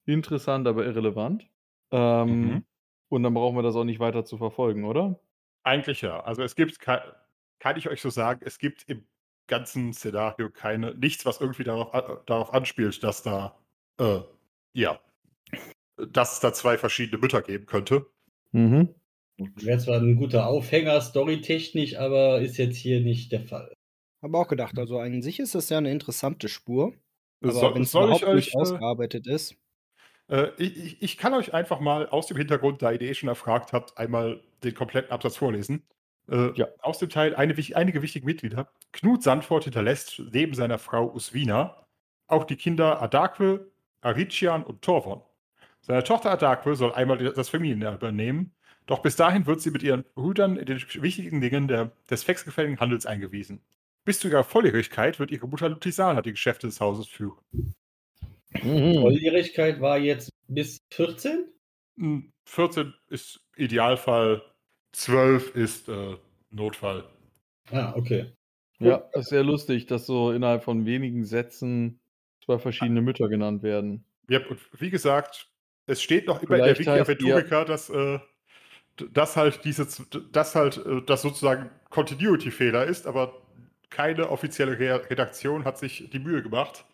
Interessant, 0.05 0.67
aber 0.67 0.85
irrelevant. 0.85 1.49
Ähm, 1.91 2.41
Mhm. 2.41 2.65
Und 3.09 3.23
dann 3.23 3.33
brauchen 3.33 3.55
wir 3.55 3.61
das 3.63 3.75
auch 3.75 3.83
nicht 3.85 3.99
weiter 3.99 4.25
zu 4.25 4.37
verfolgen, 4.37 4.83
oder? 4.83 5.19
Eigentlich 5.63 6.01
ja. 6.01 6.21
Also 6.21 6.43
es 6.43 6.55
gibt, 6.55 6.79
kann, 6.79 6.99
kann 7.59 7.77
ich 7.77 7.87
euch 7.87 8.01
so 8.01 8.09
sagen, 8.09 8.41
es 8.43 8.57
gibt 8.57 8.83
im 8.89 9.07
ganzen 9.47 9.93
Szenario 9.93 10.49
keine, 10.49 10.95
nichts, 10.95 11.25
was 11.25 11.39
irgendwie 11.39 11.63
darauf, 11.63 11.93
a- 11.93 12.23
darauf 12.25 12.53
anspielt, 12.53 13.03
dass 13.03 13.21
da, 13.23 13.57
äh, 13.99 14.19
ja, 14.73 14.99
dass 15.97 16.33
es 16.33 16.39
da 16.39 16.53
zwei 16.53 16.77
verschiedene 16.77 17.17
Mütter 17.19 17.41
geben 17.41 17.65
könnte. 17.65 18.05
Mhm. 18.51 18.89
Wäre 19.37 19.79
zwar 19.79 19.99
ein 19.99 20.15
guter 20.15 20.47
Aufhänger, 20.47 21.01
storytechnisch, 21.01 21.97
aber 21.97 22.39
ist 22.41 22.57
jetzt 22.57 22.77
hier 22.77 23.01
nicht 23.01 23.31
der 23.31 23.41
Fall. 23.41 23.73
Habe 24.21 24.37
auch 24.37 24.47
gedacht, 24.47 24.77
also 24.79 24.99
an 24.99 25.21
sich 25.21 25.39
ist 25.39 25.55
das 25.55 25.69
ja 25.69 25.77
eine 25.77 25.91
interessante 25.91 26.47
Spur. 26.49 26.93
Aber 27.41 27.51
Soll- 27.51 27.75
wenn 27.75 27.81
es 27.83 27.91
soll 27.91 28.11
ich 28.13 28.21
überhaupt 28.21 28.35
nicht 28.35 28.47
euch, 28.49 28.55
äh, 28.55 28.57
ausgearbeitet 28.61 29.27
ist. 29.27 29.55
Äh, 30.29 30.47
ich, 30.57 31.01
ich- 31.03 31.17
kann 31.17 31.33
euch 31.33 31.53
einfach 31.53 31.79
mal 31.79 32.07
aus 32.09 32.27
dem 32.27 32.37
Hintergrund, 32.37 32.81
da 32.81 32.91
ihr 32.91 32.97
die 32.97 33.07
eh 33.07 33.13
schon 33.13 33.29
erfragt 33.29 33.73
habt, 33.73 33.97
einmal 33.97 34.41
den 34.63 34.73
kompletten 34.73 35.11
Absatz 35.11 35.37
vorlesen. 35.37 35.83
Äh, 36.29 36.51
Ja. 36.55 36.67
Aus 36.79 36.97
dem 36.97 37.09
Teil 37.09 37.35
eine, 37.35 37.53
einige 37.73 38.01
wichtige 38.01 38.25
Mitglieder. 38.25 38.67
Knut 38.93 39.21
Sandford 39.21 39.65
hinterlässt 39.65 40.21
neben 40.31 40.53
seiner 40.55 40.79
Frau 40.79 41.13
Uswina 41.13 41.85
auch 42.27 42.45
die 42.45 42.55
Kinder 42.55 43.01
Adakwe, 43.01 43.69
Arician 44.05 44.63
und 44.63 44.81
Torvon. 44.81 45.21
Seine 45.81 46.03
Tochter 46.03 46.31
Adakwe 46.31 46.75
soll 46.75 46.93
einmal 46.93 47.17
das 47.17 47.49
Familienerbe 47.49 47.97
übernehmen, 47.97 48.55
doch 48.85 49.01
bis 49.01 49.15
dahin 49.15 49.45
wird 49.45 49.61
sie 49.61 49.71
mit 49.71 49.83
ihren 49.83 50.03
Brüdern 50.15 50.57
in 50.57 50.65
den 50.65 50.79
wichtigen 50.79 51.41
Dingen 51.41 51.67
der, 51.67 51.91
des 52.09 52.27
wechselgefälligen 52.27 52.79
Handels 52.79 53.05
eingewiesen. 53.05 53.61
Bis 54.03 54.19
zu 54.19 54.27
ihrer 54.27 54.43
Volljährigkeit 54.43 55.19
wird 55.19 55.31
ihre 55.31 55.47
Mutter 55.47 55.69
Lutisana 55.69 56.21
die 56.21 56.31
Geschäfte 56.31 56.67
des 56.67 56.79
Hauses 56.79 57.07
führen. 57.07 57.39
Mhm. 58.61 59.01
Volljährigkeit 59.01 59.81
war 59.81 59.97
jetzt 59.97 60.29
bis 60.47 60.77
14? 60.91 61.45
Hm, 61.97 62.31
14 62.45 62.93
ist 63.09 63.41
Idealfall, 63.55 64.43
12 64.91 65.55
ist 65.55 65.89
äh, 65.89 66.15
Notfall. 66.51 67.03
Ah, 67.71 67.93
okay. 67.95 68.33
Ja, 68.79 68.97
ist 69.13 69.29
sehr 69.29 69.43
lustig, 69.43 69.87
dass 69.87 70.05
so 70.05 70.31
innerhalb 70.31 70.63
von 70.63 70.85
wenigen 70.85 71.25
Sätzen 71.25 71.99
zwei 72.45 72.59
verschiedene 72.59 73.01
Mütter 73.01 73.27
genannt 73.27 73.63
werden. 73.63 74.05
Ja, 74.29 74.39
und 74.47 74.59
wie 74.79 74.89
gesagt, 74.89 75.49
es 75.87 76.01
steht 76.01 76.27
noch 76.27 76.41
immer 76.41 76.57
in 76.57 76.63
der 76.63 76.75
Vielleicht 76.75 76.79
Wiki 77.05 77.11
heißt 77.11 77.21
die 77.21 77.27
ja- 77.27 77.35
Aventurica, 77.35 77.65
dass, 77.65 77.89
äh, 77.89 78.19
dass 79.11 79.35
halt 79.35 79.65
diese, 79.65 79.87
dass 80.31 80.55
halt 80.55 80.77
äh, 80.85 81.01
das 81.05 81.21
sozusagen 81.21 81.69
Continuity-Fehler 81.89 82.85
ist, 82.85 83.07
aber 83.07 83.41
keine 83.89 84.29
offizielle 84.29 84.79
Re 84.79 85.09
Redaktion 85.09 85.65
hat 85.65 85.77
sich 85.77 86.09
die 86.11 86.19
Mühe 86.19 86.41
gemacht. 86.41 86.85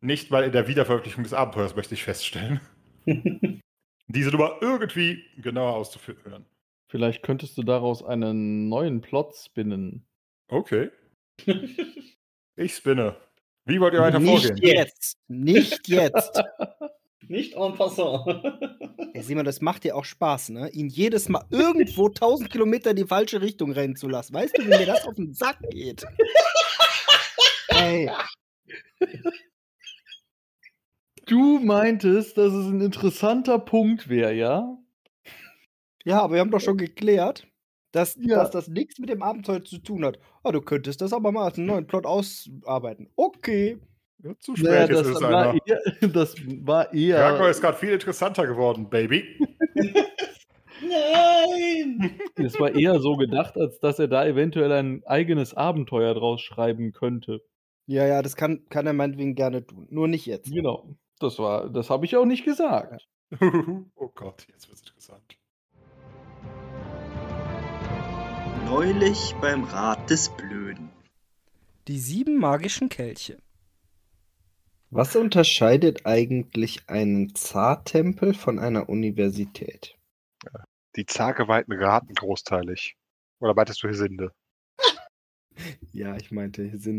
Nicht 0.00 0.30
mal 0.30 0.44
in 0.44 0.52
der 0.52 0.66
Wiederveröffentlichung 0.68 1.22
des 1.24 1.32
Abenteuers 1.34 1.76
möchte 1.76 1.94
ich 1.94 2.02
feststellen, 2.04 2.60
diese 4.08 4.30
Nummer 4.30 4.56
irgendwie 4.60 5.24
genauer 5.36 5.74
auszuführen. 5.74 6.44
Vielleicht 6.88 7.22
könntest 7.22 7.56
du 7.56 7.62
daraus 7.62 8.04
einen 8.04 8.68
neuen 8.68 9.00
Plot 9.00 9.34
spinnen. 9.36 10.04
Okay, 10.48 10.90
ich 12.56 12.74
spinne. 12.74 13.16
Wie 13.64 13.80
wollt 13.80 13.94
ihr 13.94 14.00
weiter 14.00 14.18
Nicht 14.18 14.46
vorgehen? 14.46 14.76
jetzt. 14.76 15.18
Nicht 15.28 15.88
jetzt. 15.88 16.42
Nicht 17.28 17.54
en 17.54 17.74
passant. 17.74 18.26
Ey, 19.14 19.22
Simon, 19.22 19.44
das 19.44 19.60
macht 19.60 19.84
dir 19.84 19.96
auch 19.96 20.04
Spaß, 20.04 20.50
ne? 20.50 20.68
Ihn 20.70 20.88
jedes 20.88 21.28
Mal 21.28 21.44
irgendwo 21.50 22.08
1000 22.08 22.50
Kilometer 22.50 22.90
in 22.90 22.96
die 22.96 23.06
falsche 23.06 23.40
Richtung 23.40 23.72
rennen 23.72 23.94
zu 23.96 24.08
lassen. 24.08 24.34
Weißt 24.34 24.58
du, 24.58 24.62
wie 24.64 24.68
mir 24.68 24.84
das 24.86 25.06
auf 25.06 25.14
den 25.14 25.32
Sack 25.32 25.58
geht? 25.70 26.04
Ey, 27.68 28.10
Du 31.26 31.60
meintest, 31.60 32.36
dass 32.36 32.52
es 32.52 32.66
ein 32.66 32.80
interessanter 32.80 33.58
Punkt 33.58 34.08
wäre, 34.08 34.34
ja? 34.34 34.76
ja, 36.04 36.20
aber 36.20 36.34
wir 36.34 36.40
haben 36.40 36.50
doch 36.50 36.60
schon 36.60 36.76
geklärt, 36.76 37.46
dass, 37.92 38.16
Ja. 38.20 38.36
dass 38.36 38.50
das 38.50 38.68
nichts 38.68 38.98
mit 38.98 39.08
dem 39.10 39.22
Abenteuer 39.22 39.62
zu 39.64 39.78
tun 39.78 40.04
hat. 40.04 40.18
Ah, 40.42 40.52
du 40.52 40.60
könntest 40.60 41.00
das 41.00 41.12
aber 41.12 41.30
mal 41.32 41.44
als 41.44 41.58
einen 41.58 41.66
neuen 41.68 41.86
Plot 41.86 42.06
ausarbeiten. 42.06 43.08
Okay. 43.16 43.78
Ja, 44.24 44.32
zu 44.38 44.54
spät, 44.56 44.68
Naja, 44.70 44.80
jetzt 44.82 44.92
das, 44.92 45.06
ist 45.08 45.14
es 45.16 45.22
war 45.22 45.50
einer. 45.50 45.58
eher, 45.66 45.80
das 46.12 46.34
war 46.66 46.92
eher. 46.94 47.16
Grango 47.18 47.46
ist 47.48 47.60
gerade 47.60 47.76
viel 47.78 47.90
interessanter 47.90 48.46
geworden, 48.46 48.88
Baby. 48.88 49.24
Nein! 50.82 52.18
Es 52.36 52.58
war 52.58 52.74
eher 52.74 52.98
so 53.00 53.16
gedacht, 53.16 53.56
als 53.56 53.78
dass 53.78 53.98
er 53.98 54.08
da 54.08 54.24
eventuell 54.26 54.72
ein 54.72 55.02
eigenes 55.06 55.54
Abenteuer 55.54 56.14
draus 56.14 56.40
schreiben 56.40 56.92
könnte. 56.92 57.40
Ja, 57.86 58.06
ja, 58.06 58.22
das 58.22 58.36
kann, 58.36 58.66
kann 58.68 58.86
er 58.86 58.92
meinetwegen 58.94 59.34
gerne 59.34 59.64
tun. 59.66 59.86
Nur 59.90 60.08
nicht 60.08 60.26
jetzt. 60.26 60.50
Genau. 60.50 60.88
Das 61.20 61.38
war, 61.38 61.68
das 61.70 61.90
habe 61.90 62.04
ich 62.04 62.16
auch 62.16 62.24
nicht 62.24 62.44
gesagt. 62.44 63.06
oh 63.40 64.08
Gott, 64.14 64.46
jetzt 64.50 64.68
wird's 64.68 64.82
interessant. 64.82 65.36
Neulich 68.74 69.34
beim 69.38 69.64
Rat 69.64 70.08
des 70.08 70.30
Blöden. 70.30 70.88
Die 71.88 71.98
sieben 71.98 72.38
magischen 72.38 72.88
Kelche. 72.88 73.36
Was 74.88 75.14
unterscheidet 75.14 76.06
eigentlich 76.06 76.88
einen 76.88 77.34
Zartempel 77.34 78.32
von 78.32 78.58
einer 78.58 78.88
Universität? 78.88 79.98
Die 80.96 81.04
Zageweiten 81.04 81.74
raten 81.74 82.14
großteilig. 82.14 82.96
Oder 83.40 83.52
meintest 83.52 83.82
du 83.82 83.88
Hesinde? 83.88 84.32
Ja, 85.92 86.16
ich 86.16 86.30
meinte 86.30 86.62
wie, 86.72 86.98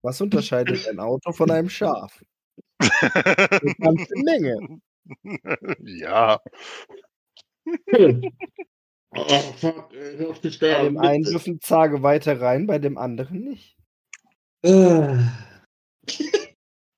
was 0.00 0.20
unterscheidet 0.22 0.88
ein 0.88 1.00
Auto 1.00 1.32
von 1.32 1.50
einem 1.50 1.68
Schaf? 1.68 2.24
Eine 2.80 3.74
ganze 3.74 4.14
Menge. 4.16 4.80
ja. 5.80 6.40
Bei 9.12 10.84
dem 10.84 10.98
einen 10.98 11.24
dürfen 11.24 11.60
Zage 11.60 12.02
weiter 12.02 12.40
rein, 12.40 12.66
bei 12.66 12.78
dem 12.78 12.96
anderen 12.96 13.40
nicht. 13.44 13.76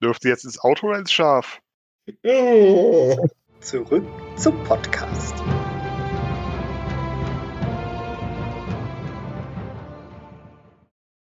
Dürfte 0.02 0.28
jetzt 0.28 0.44
ins 0.44 0.58
Auto 0.60 0.88
oder 0.88 0.98
ins 0.98 1.12
Schaf? 1.12 1.62
Zurück 3.60 4.06
zum 4.36 4.62
Podcast. 4.64 5.34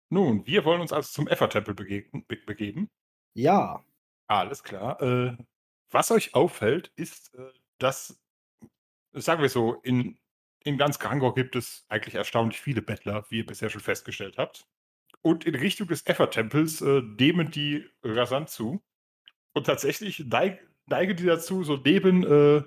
Nun, 0.09 0.45
wir 0.45 0.63
wollen 0.63 0.81
uns 0.81 0.93
also 0.93 1.09
zum 1.09 1.27
Effer-Tempel 1.27 1.73
begeben. 1.75 2.89
Ja, 3.35 3.83
Alles 4.29 4.63
klar. 4.63 5.01
Äh, 5.01 5.37
was 5.89 6.11
euch 6.11 6.35
auffällt, 6.35 6.91
ist, 6.97 7.33
äh, 7.35 7.51
dass, 7.79 8.19
sagen 9.21 9.41
wir 9.41 9.49
so, 9.49 9.75
in, 9.83 10.17
in 10.63 10.77
ganz 10.77 10.99
Grangor 10.99 11.33
gibt 11.35 11.55
es 11.55 11.85
eigentlich 11.89 12.15
erstaunlich 12.15 12.59
viele 12.59 12.81
Bettler, 12.81 13.25
wie 13.29 13.37
ihr 13.39 13.45
bisher 13.45 13.69
schon 13.69 13.81
festgestellt 13.81 14.37
habt. 14.37 14.65
Und 15.21 15.45
in 15.45 15.55
Richtung 15.55 15.87
des 15.87 16.05
Effer-Tempels 16.05 16.81
äh, 16.81 17.01
nehmen 17.01 17.51
die 17.51 17.85
rasant 18.03 18.49
zu. 18.49 18.81
Und 19.53 19.65
tatsächlich 19.65 20.19
neig, 20.27 20.59
neigen 20.85 21.15
die 21.17 21.25
dazu, 21.25 21.63
so 21.63 21.77
neben 21.77 22.23
äh, 22.23 22.63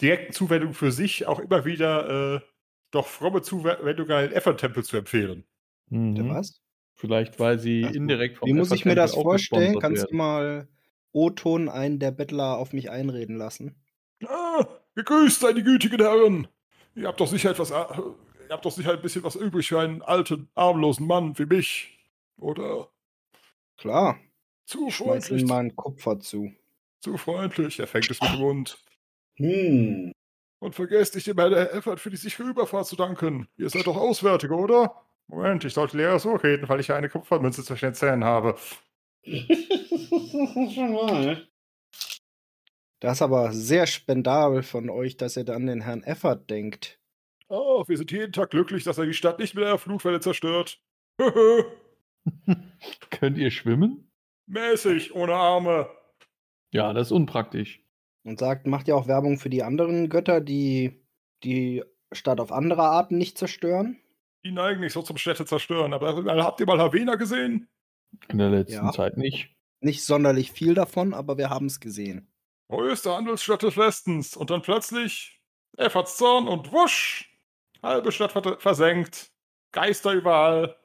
direkten 0.00 0.32
Zuwendungen 0.32 0.74
für 0.74 0.92
sich 0.92 1.26
auch 1.26 1.38
immer 1.40 1.64
wieder 1.64 2.36
äh, 2.36 2.40
doch 2.90 3.06
fromme 3.06 3.42
Zuwendungen 3.42 4.12
an 4.12 4.24
den 4.24 4.32
Effer-Tempel 4.32 4.84
zu 4.84 4.96
empfehlen. 4.96 5.44
der 5.90 6.24
Mhm. 6.24 6.30
was? 6.30 6.60
Vielleicht, 6.94 7.40
weil 7.40 7.58
sie 7.58 7.84
Also, 7.84 7.98
indirekt 7.98 8.38
vom 8.38 8.48
Wie 8.48 8.52
muss 8.52 8.72
ich 8.72 8.84
mir 8.84 8.94
das 8.94 9.14
vorstellen? 9.14 9.78
Kannst 9.78 10.10
du 10.10 10.14
mal 10.14 10.68
O-Ton 11.12 11.68
einen 11.68 11.98
der 11.98 12.10
Bettler 12.10 12.58
auf 12.58 12.72
mich 12.72 12.90
einreden 12.90 13.36
lassen? 13.36 13.82
Ah, 14.26 14.79
gegrüßt 15.04 15.40
seien 15.40 15.56
die 15.56 15.62
gütigen 15.62 16.00
Herren. 16.00 16.48
Ihr 16.94 17.08
habt 17.08 17.20
doch 17.20 17.28
sicher 17.28 17.50
etwas, 17.50 17.70
äh, 17.70 17.74
ihr 17.74 18.50
habt 18.50 18.64
doch 18.64 18.72
sicher 18.72 18.92
ein 18.92 19.02
bisschen 19.02 19.22
was 19.22 19.36
übrig 19.36 19.68
für 19.68 19.80
einen 19.80 20.02
alten, 20.02 20.48
armlosen 20.54 21.06
Mann 21.06 21.38
wie 21.38 21.46
mich. 21.46 21.98
Oder? 22.38 22.88
Klar, 23.78 24.18
Zu 24.66 24.88
ich 24.88 24.96
freundlich. 24.96 25.42
ihm 25.42 25.48
mal 25.48 25.60
einen 25.60 25.76
Kupfer 25.76 26.20
zu. 26.20 26.52
Zu 27.00 27.16
freundlich. 27.16 27.78
Er 27.80 27.86
fängt 27.86 28.10
es 28.10 28.20
mit 28.20 28.32
dem 28.32 28.40
Mund. 28.40 28.78
Hm. 29.36 30.12
Und 30.58 30.74
vergesst 30.74 31.14
nicht 31.14 31.26
dem 31.26 31.38
Herrn 31.38 31.52
Effert 31.52 32.00
für 32.00 32.10
die 32.10 32.16
sichere 32.18 32.48
Überfahrt 32.48 32.86
zu 32.86 32.96
danken. 32.96 33.48
Ihr 33.56 33.70
seid 33.70 33.86
doch 33.86 33.96
Auswärtige, 33.96 34.54
oder? 34.54 34.94
Moment, 35.28 35.64
ich 35.64 35.72
sollte 35.72 35.96
leer 35.96 36.18
so 36.18 36.34
reden, 36.34 36.68
weil 36.68 36.80
ich 36.80 36.88
ja 36.88 36.96
eine 36.96 37.08
Kupfermünze 37.08 37.64
zwischen 37.64 37.86
den 37.86 37.94
Zähnen 37.94 38.24
habe. 38.24 38.56
Schon 39.24 40.92
mal. 40.92 41.46
Das 43.00 43.18
ist 43.18 43.22
aber 43.22 43.52
sehr 43.52 43.86
spendabel 43.86 44.62
von 44.62 44.90
euch, 44.90 45.16
dass 45.16 45.36
ihr 45.36 45.44
da 45.44 45.54
an 45.54 45.66
den 45.66 45.80
Herrn 45.80 46.02
Effert 46.02 46.50
denkt. 46.50 47.00
Oh, 47.48 47.84
wir 47.88 47.96
sind 47.96 48.12
jeden 48.12 48.32
Tag 48.32 48.50
glücklich, 48.50 48.84
dass 48.84 48.98
er 48.98 49.06
die 49.06 49.14
Stadt 49.14 49.38
nicht 49.38 49.54
mit 49.54 49.64
einer 49.64 49.78
Flutwelle 49.78 50.20
zerstört. 50.20 50.80
Könnt 53.10 53.38
ihr 53.38 53.50
schwimmen? 53.50 54.10
Mäßig, 54.46 55.14
ohne 55.14 55.34
Arme. 55.34 55.88
Ja, 56.72 56.92
das 56.92 57.08
ist 57.08 57.12
unpraktisch. 57.12 57.82
Und 58.24 58.38
sagt, 58.38 58.66
macht 58.66 58.88
ja 58.88 58.94
auch 58.94 59.08
Werbung 59.08 59.38
für 59.38 59.50
die 59.50 59.62
anderen 59.62 60.08
Götter, 60.08 60.40
die 60.40 61.02
die 61.42 61.82
Stadt 62.12 62.40
auf 62.40 62.52
andere 62.52 62.82
Arten 62.82 63.16
nicht 63.16 63.38
zerstören. 63.38 63.98
Die 64.44 64.52
neigen 64.52 64.80
nicht 64.80 64.92
so 64.92 65.02
zum 65.02 65.16
Städte 65.16 65.46
zerstören, 65.46 65.92
aber 65.92 66.14
habt 66.44 66.60
ihr 66.60 66.66
mal 66.66 66.78
Havena 66.78 67.14
gesehen? 67.14 67.68
In 68.28 68.38
der 68.38 68.50
letzten 68.50 68.86
Ja. 68.86 68.92
Zeit 68.92 69.16
nicht. 69.16 69.56
Nicht 69.80 70.04
sonderlich 70.04 70.52
viel 70.52 70.74
davon, 70.74 71.14
aber 71.14 71.38
wir 71.38 71.48
haben 71.48 71.66
es 71.66 71.80
gesehen. 71.80 72.30
Größte 72.70 73.12
Handelsstadt 73.12 73.62
des 73.62 73.76
Westens. 73.76 74.36
Und 74.36 74.50
dann 74.50 74.62
plötzlich 74.62 75.40
Efforts 75.76 76.16
Zorn 76.16 76.48
und 76.48 76.72
wusch! 76.72 77.26
Halbe 77.82 78.12
Stadt 78.12 78.32
ver 78.32 78.58
versenkt. 78.60 79.32
Geister 79.72 80.12
überall. 80.12 80.76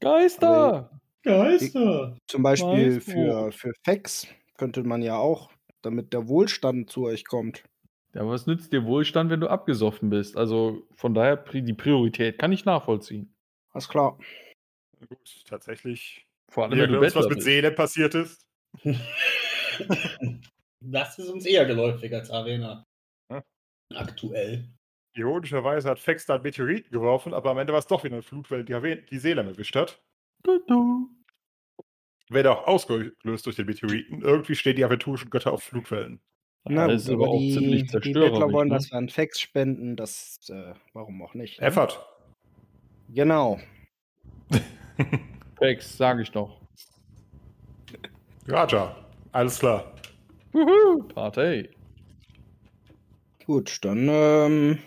Geister! 0.00 0.90
Geister. 1.22 2.16
Zum 2.26 2.42
Beispiel 2.42 3.00
für, 3.00 3.52
für 3.52 3.72
Fex 3.84 4.26
könnte 4.56 4.82
man 4.82 5.02
ja 5.02 5.16
auch, 5.16 5.50
damit 5.82 6.12
der 6.12 6.28
Wohlstand 6.28 6.90
zu 6.90 7.04
euch 7.04 7.24
kommt. 7.24 7.64
Ja, 8.14 8.26
was 8.26 8.46
nützt 8.46 8.72
dir 8.72 8.84
Wohlstand, 8.84 9.30
wenn 9.30 9.40
du 9.40 9.48
abgesoffen 9.48 10.10
bist? 10.10 10.36
Also 10.36 10.86
von 10.94 11.14
daher, 11.14 11.36
die 11.36 11.72
Priorität 11.72 12.38
kann 12.38 12.52
ich 12.52 12.64
nachvollziehen. 12.64 13.34
Alles 13.70 13.88
klar. 13.88 14.18
Gut, 15.08 15.44
tatsächlich. 15.46 16.26
Vor 16.48 16.64
allem, 16.64 16.78
wenn 16.78 16.92
du 16.92 17.00
was 17.00 17.28
mit. 17.28 17.42
Seele 17.42 17.70
passiert 17.70 18.14
ist. 18.14 18.46
Das 20.84 21.18
ist 21.18 21.28
uns 21.28 21.46
eher 21.46 21.64
geläufig 21.64 22.12
als 22.14 22.30
Arena. 22.30 22.86
Ja. 23.30 23.42
Aktuell. 23.94 24.68
Ironischerweise 25.14 25.90
hat 25.90 25.98
Fex 25.98 26.26
da 26.26 26.34
einen 26.34 26.42
Meteoriten 26.42 26.90
geworfen, 26.90 27.34
aber 27.34 27.50
am 27.50 27.58
Ende 27.58 27.72
war 27.72 27.80
es 27.80 27.86
doch 27.86 28.02
wieder 28.02 28.14
eine 28.14 28.22
Flutwelle, 28.22 28.64
die 28.64 29.06
die 29.10 29.18
Seele 29.18 29.42
erwischt 29.42 29.76
hat. 29.76 30.02
Du, 30.42 30.58
du. 30.66 31.08
Werde 32.30 32.50
auch 32.50 32.66
ausgelöst 32.66 33.44
durch 33.44 33.56
den 33.56 33.66
Meteoriten. 33.66 34.22
Irgendwie 34.22 34.54
stehen 34.54 34.76
die 34.76 34.84
aventurischen 34.84 35.28
Götter 35.28 35.52
auf 35.52 35.62
Flutwellen. 35.62 36.20
Na, 36.64 36.86
das 36.86 37.02
ist 37.02 37.10
aber 37.10 37.28
auch 37.28 37.38
die, 37.38 37.52
ziemlich 37.52 37.82
die 37.82 37.86
Bettler 37.88 38.02
zerstörerisch. 38.02 38.52
wollen 38.52 38.68
Ne? 38.68 38.74
das 38.74 38.92
an 38.92 39.08
Fex 39.08 39.40
spenden, 39.40 39.96
das, 39.96 40.38
äh, 40.48 40.74
warum 40.92 41.20
auch 41.22 41.34
nicht. 41.34 41.60
Ne? 41.60 41.66
Effert. 41.66 42.06
Genau. 43.08 43.60
Fex, 45.58 45.96
sage 45.96 46.22
ich 46.22 46.30
doch. 46.30 46.60
Raja. 48.46 48.96
Alles 49.32 49.58
klar. 49.58 49.92
Wuhu, 50.52 51.02
Party. 51.08 51.70
Gut, 53.46 53.78
dann, 53.84 54.08
ähm, 54.10 54.78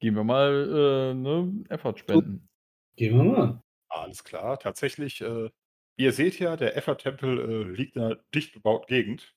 Gehen 0.00 0.16
wir 0.16 0.24
mal 0.24 1.12
äh, 1.12 1.14
ne, 1.14 1.64
Effort 1.70 1.96
spenden. 1.98 2.48
Gehen 2.96 3.16
wir 3.16 3.24
mal. 3.24 3.62
Alles 3.88 4.22
klar. 4.24 4.58
Tatsächlich, 4.58 5.20
äh, 5.22 5.50
ihr 5.96 6.12
seht 6.12 6.38
ja, 6.38 6.56
der 6.56 6.76
Effert-Tempel 6.76 7.38
äh, 7.38 7.62
liegt 7.74 7.96
in 7.96 8.02
einer 8.02 8.16
dicht 8.34 8.52
bebauten 8.52 8.86
Gegend. 8.88 9.34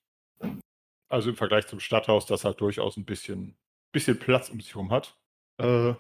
Also 1.10 1.30
im 1.30 1.36
Vergleich 1.38 1.68
zum 1.68 1.80
Stadthaus, 1.80 2.26
das 2.26 2.44
halt 2.44 2.60
durchaus 2.60 2.98
ein 2.98 3.06
bisschen, 3.06 3.56
bisschen 3.94 4.20
Platz 4.20 4.50
um 4.50 4.60
sich 4.60 4.74
herum 4.74 4.92
hat. 4.92 5.18
Äh, 5.58 5.94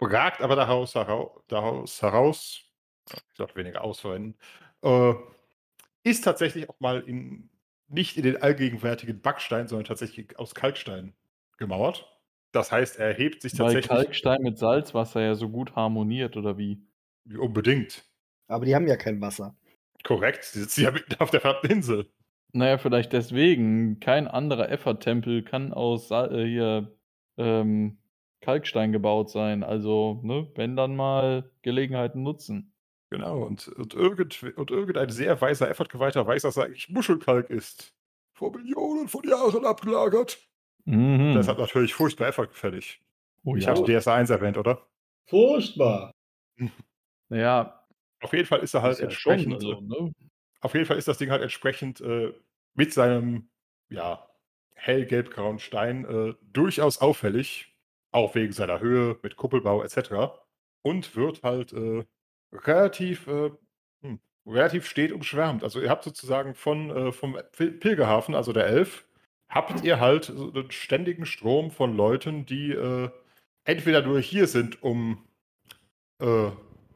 ragt 0.00 0.42
aber 0.42 0.56
daraus, 0.56 0.94
herau- 0.94 1.42
daraus 1.48 2.02
heraus, 2.02 2.62
ich 3.10 3.36
sollte 3.36 3.56
weniger 3.56 3.82
ausverwenden, 3.82 4.36
äh, 4.82 5.14
ist 6.02 6.24
tatsächlich 6.24 6.68
auch 6.68 6.80
mal 6.80 7.00
in, 7.02 7.49
nicht 7.90 8.16
in 8.16 8.22
den 8.22 8.40
allgegenwärtigen 8.40 9.20
Backstein, 9.20 9.68
sondern 9.68 9.84
tatsächlich 9.84 10.38
aus 10.38 10.54
Kalkstein 10.54 11.14
gemauert. 11.58 12.06
Das 12.52 12.72
heißt, 12.72 12.98
er 12.98 13.12
hebt 13.12 13.42
sich 13.42 13.52
Weil 13.52 13.74
tatsächlich 13.74 13.88
Kalkstein 13.88 14.42
mit 14.42 14.58
Salzwasser 14.58 15.20
ja 15.20 15.34
so 15.34 15.48
gut 15.50 15.76
harmoniert, 15.76 16.36
oder 16.36 16.58
wie? 16.58 16.82
unbedingt. 17.38 18.04
aber 18.48 18.64
die 18.64 18.74
haben 18.74 18.88
ja 18.88 18.96
kein 18.96 19.20
Wasser. 19.20 19.54
Korrekt, 20.02 20.44
sie 20.44 20.60
sitzen 20.60 20.82
ja 20.82 20.90
mitten 20.90 21.14
auf 21.20 21.30
der 21.30 21.40
verdammten 21.40 21.70
Insel. 21.70 22.10
Naja, 22.52 22.78
vielleicht 22.78 23.12
deswegen. 23.12 24.00
Kein 24.00 24.26
anderer 24.26 24.70
Effort-Tempel 24.70 25.42
kann 25.44 25.72
aus 25.72 26.08
Sa 26.08 26.26
äh, 26.26 26.44
hier 26.46 26.96
ähm, 27.36 27.98
Kalkstein 28.40 28.92
gebaut 28.92 29.30
sein. 29.30 29.62
Also, 29.62 30.20
ne, 30.24 30.50
wenn 30.56 30.74
dann 30.74 30.96
mal 30.96 31.50
Gelegenheiten 31.62 32.22
nutzen. 32.22 32.72
Genau, 33.10 33.42
und, 33.42 33.66
und, 33.68 33.94
irgend, 33.94 34.42
und 34.56 34.70
irgendein 34.70 35.10
sehr 35.10 35.40
weiser 35.40 35.68
Effort-Geweihter 35.68 36.26
weiß, 36.26 36.42
dass 36.42 36.56
er 36.56 36.64
eigentlich 36.66 36.88
Muschelkalk 36.90 37.50
ist. 37.50 37.92
Vor 38.32 38.52
Millionen 38.56 39.08
von 39.08 39.24
Jahren 39.28 39.64
abgelagert. 39.66 40.38
Mhm. 40.84 41.34
Das 41.34 41.48
hat 41.48 41.58
natürlich 41.58 41.92
furchtbar 41.94 42.28
Effort 42.28 42.46
gefällig. 42.48 43.00
oh, 43.44 43.56
Ich 43.56 43.64
ja. 43.64 43.70
hatte 43.72 43.82
DSA1 43.82 44.30
erwähnt, 44.30 44.58
oder? 44.58 44.86
Furchtbar. 45.28 46.12
Naja, 47.32 47.86
Auf 48.22 48.32
jeden 48.32 48.46
Fall 48.46 48.60
ist 48.60 48.74
er 48.74 48.82
halt 48.82 48.94
ist 48.94 49.00
ja 49.00 49.10
schon, 49.10 49.32
entsprechend. 49.34 49.54
also, 49.54 49.80
ne? 49.80 50.12
Auf 50.60 50.74
jeden 50.74 50.84
Fall 50.86 50.98
ist 50.98 51.06
das 51.08 51.18
Ding 51.18 51.30
halt 51.30 51.42
entsprechend 51.42 52.00
äh, 52.00 52.32
mit 52.74 52.92
seinem 52.92 53.50
ja, 53.88 54.28
hellgelb-grauen 54.74 55.58
Stein 55.60 56.04
äh, 56.04 56.34
durchaus 56.42 56.98
auffällig, 56.98 57.72
auch 58.10 58.34
wegen 58.34 58.52
seiner 58.52 58.80
Höhe 58.80 59.18
mit 59.22 59.36
Kuppelbau 59.36 59.82
etc. 59.84 60.40
Und 60.82 61.14
wird 61.16 61.42
halt 61.44 61.72
äh, 61.72 62.04
relativ, 62.52 63.26
äh, 63.26 63.50
hm, 64.02 64.20
relativ 64.46 64.86
steht 64.86 65.12
umschwärmt. 65.12 65.62
Also 65.64 65.80
ihr 65.80 65.90
habt 65.90 66.04
sozusagen 66.04 66.54
von, 66.54 66.90
äh, 66.90 67.12
vom 67.12 67.36
Pil- 67.36 67.78
Pilgerhafen, 67.78 68.34
also 68.34 68.52
der 68.52 68.66
Elf, 68.66 69.06
habt 69.48 69.82
ihr 69.84 70.00
halt 70.00 70.24
so 70.26 70.52
einen 70.52 70.70
ständigen 70.70 71.26
Strom 71.26 71.70
von 71.70 71.96
Leuten, 71.96 72.46
die 72.46 72.72
äh, 72.72 73.10
entweder 73.64 74.02
nur 74.02 74.20
hier 74.20 74.46
sind, 74.46 74.82
um 74.82 75.26
äh, 76.20 76.50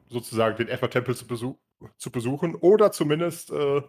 sozusagen 0.07 0.57
den 0.57 0.69
Effort-Tempel 0.69 1.15
zu, 1.15 1.27
besuch 1.27 1.57
zu 1.97 2.11
besuchen 2.11 2.55
oder 2.55 2.91
zumindest 2.91 3.51
äh, 3.51 3.81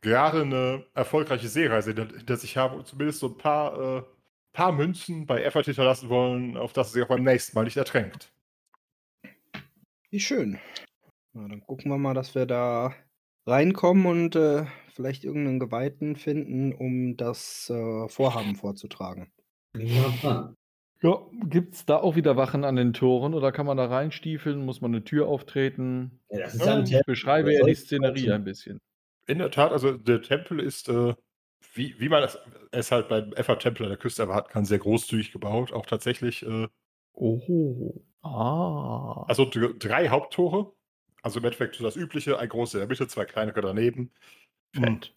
gerade 0.00 0.42
eine 0.42 0.86
erfolgreiche 0.94 1.48
Seereise 1.48 1.94
hinter, 1.94 2.36
sich 2.36 2.56
haben 2.56 2.76
und 2.78 2.86
zumindest 2.86 3.20
so 3.20 3.28
ein 3.28 3.38
paar, 3.38 3.98
äh, 3.98 4.02
paar 4.52 4.72
Münzen 4.72 5.26
bei 5.26 5.42
Effort 5.42 5.64
hinterlassen 5.64 6.08
wollen, 6.08 6.56
auf 6.56 6.72
das 6.72 6.92
sich 6.92 7.02
auch 7.02 7.08
beim 7.08 7.24
nächsten 7.24 7.56
Mal 7.56 7.64
nicht 7.64 7.76
ertränkt. 7.76 8.32
Wie 10.10 10.20
schön. 10.20 10.60
Na, 11.34 11.48
dann 11.48 11.60
gucken 11.62 11.90
wir 11.90 11.98
mal, 11.98 12.14
dass 12.14 12.34
wir 12.34 12.46
da 12.46 12.92
reinkommen 13.46 14.06
und 14.06 14.36
äh, 14.36 14.66
vielleicht 14.94 15.24
irgendeinen 15.24 15.58
Geweihten 15.60 16.16
finden, 16.16 16.72
um 16.74 17.16
das 17.16 17.70
äh, 17.70 18.08
Vorhaben 18.08 18.54
vorzutragen. 18.56 19.32
Aha. 19.76 20.54
Ja, 21.00 21.18
gibt's 21.48 21.84
da 21.84 21.96
auch 21.96 22.14
wieder 22.14 22.36
Wachen 22.36 22.62
an 22.64 22.76
den 22.76 22.92
Toren 22.92 23.34
oder 23.34 23.50
kann 23.50 23.66
man 23.66 23.76
da 23.76 23.86
reinstiefeln? 23.86 24.64
Muss 24.64 24.80
man 24.80 24.92
eine 24.94 25.02
Tür 25.02 25.26
auftreten? 25.26 26.20
Ja, 26.30 26.40
das 26.44 26.54
ist 26.54 26.64
ja 26.64 26.74
ein 26.74 26.84
Ich 26.84 26.90
Tempel. 26.90 27.04
beschreibe 27.12 27.52
ja 27.52 27.64
die 27.64 27.74
Szenerie 27.74 28.30
ein 28.30 28.44
bisschen. 28.44 28.78
In 29.26 29.38
der 29.38 29.50
Tat, 29.50 29.72
also 29.72 29.96
der 29.96 30.22
Tempel 30.22 30.60
ist, 30.60 30.88
äh, 30.88 31.14
wie, 31.74 31.98
wie 31.98 32.08
man 32.08 32.22
es, 32.22 32.38
es 32.70 32.92
halt 32.92 33.08
beim 33.08 33.32
Effort-Tempel 33.32 33.84
an 33.84 33.88
der 33.90 33.98
Küste 33.98 34.22
erwarten 34.22 34.50
kann, 34.52 34.64
sehr 34.64 34.78
großzügig 34.78 35.32
gebaut. 35.32 35.72
Auch 35.72 35.86
tatsächlich, 35.86 36.44
äh, 36.46 36.68
Oh. 37.14 38.00
Ah. 38.22 39.24
also 39.28 39.44
dr- 39.44 39.74
drei 39.78 40.08
Haupttore. 40.08 40.72
Also 41.22 41.38
im 41.38 41.44
Endeffekt 41.44 41.76
so 41.76 41.84
das 41.84 41.96
Übliche, 41.96 42.38
ein 42.38 42.48
großer 42.48 42.78
in 42.78 42.80
der 42.80 42.88
Mitte, 42.88 43.08
zwei 43.08 43.24
kleinere 43.24 43.60
daneben. 43.60 44.10
Fett. 44.74 45.14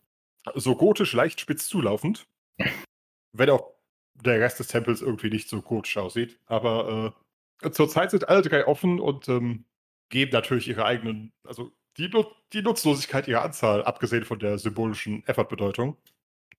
so 0.54 0.76
gotisch 0.76 1.14
leicht 1.14 1.40
spitz 1.40 1.68
zulaufend. 1.68 2.28
Wenn 3.34 3.50
auch 3.50 3.74
der 4.14 4.40
Rest 4.40 4.60
des 4.60 4.68
Tempels 4.68 5.02
irgendwie 5.02 5.30
nicht 5.30 5.50
so 5.50 5.62
gotisch 5.62 5.98
aussieht. 5.98 6.40
Aber 6.46 7.14
äh, 7.62 7.72
zurzeit 7.72 8.12
sind 8.12 8.30
alle 8.30 8.42
drei 8.42 8.66
offen 8.68 9.00
und 9.00 9.28
ähm, 9.28 9.66
geben 10.10 10.32
natürlich 10.32 10.68
ihre 10.68 10.86
eigenen, 10.86 11.34
also 11.46 11.72
die, 11.98 12.10
die 12.54 12.62
Nutzlosigkeit 12.62 13.28
ihrer 13.28 13.44
Anzahl, 13.44 13.84
abgesehen 13.84 14.26
von 14.26 14.40
der 14.40 14.58
symbolischen 14.58 15.26
Effort-Bedeutung, 15.28 15.98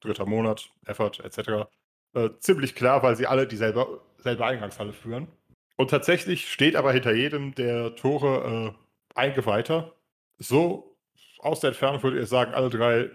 dritter 0.01 0.27
Monat, 0.27 0.71
Effort 0.85 1.21
etc., 1.23 1.69
äh, 2.15 2.31
ziemlich 2.41 2.75
klar, 2.75 3.03
weil 3.03 3.17
sie 3.17 3.27
alle 3.27 3.47
dieselbe 3.47 4.01
selbe 4.19 4.45
Eingangshalle 4.45 4.93
führen. 4.93 5.29
Und 5.77 5.91
tatsächlich 5.91 6.51
steht 6.51 6.75
aber 6.75 6.93
hinter 6.93 7.15
jedem 7.15 7.55
der 7.55 7.95
Tore 7.97 8.75
äh, 8.75 8.86
ein 9.17 9.35
Geweihter. 9.35 9.95
So 10.39 10.97
aus 11.39 11.61
der 11.61 11.69
Entfernung 11.69 12.03
würde 12.03 12.21
ich 12.21 12.29
sagen, 12.29 12.55
alle 12.55 12.71
drei 12.71 13.11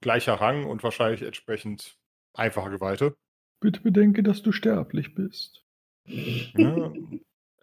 gleicher 0.00 0.34
Rang 0.34 0.66
und 0.66 0.82
wahrscheinlich 0.82 1.22
entsprechend 1.22 1.96
einfache 2.34 2.70
Geweihte. 2.70 3.16
Bitte 3.60 3.80
bedenke, 3.80 4.22
dass 4.22 4.42
du 4.42 4.52
sterblich 4.52 5.14
bist. 5.14 5.64
Ja. 6.04 6.92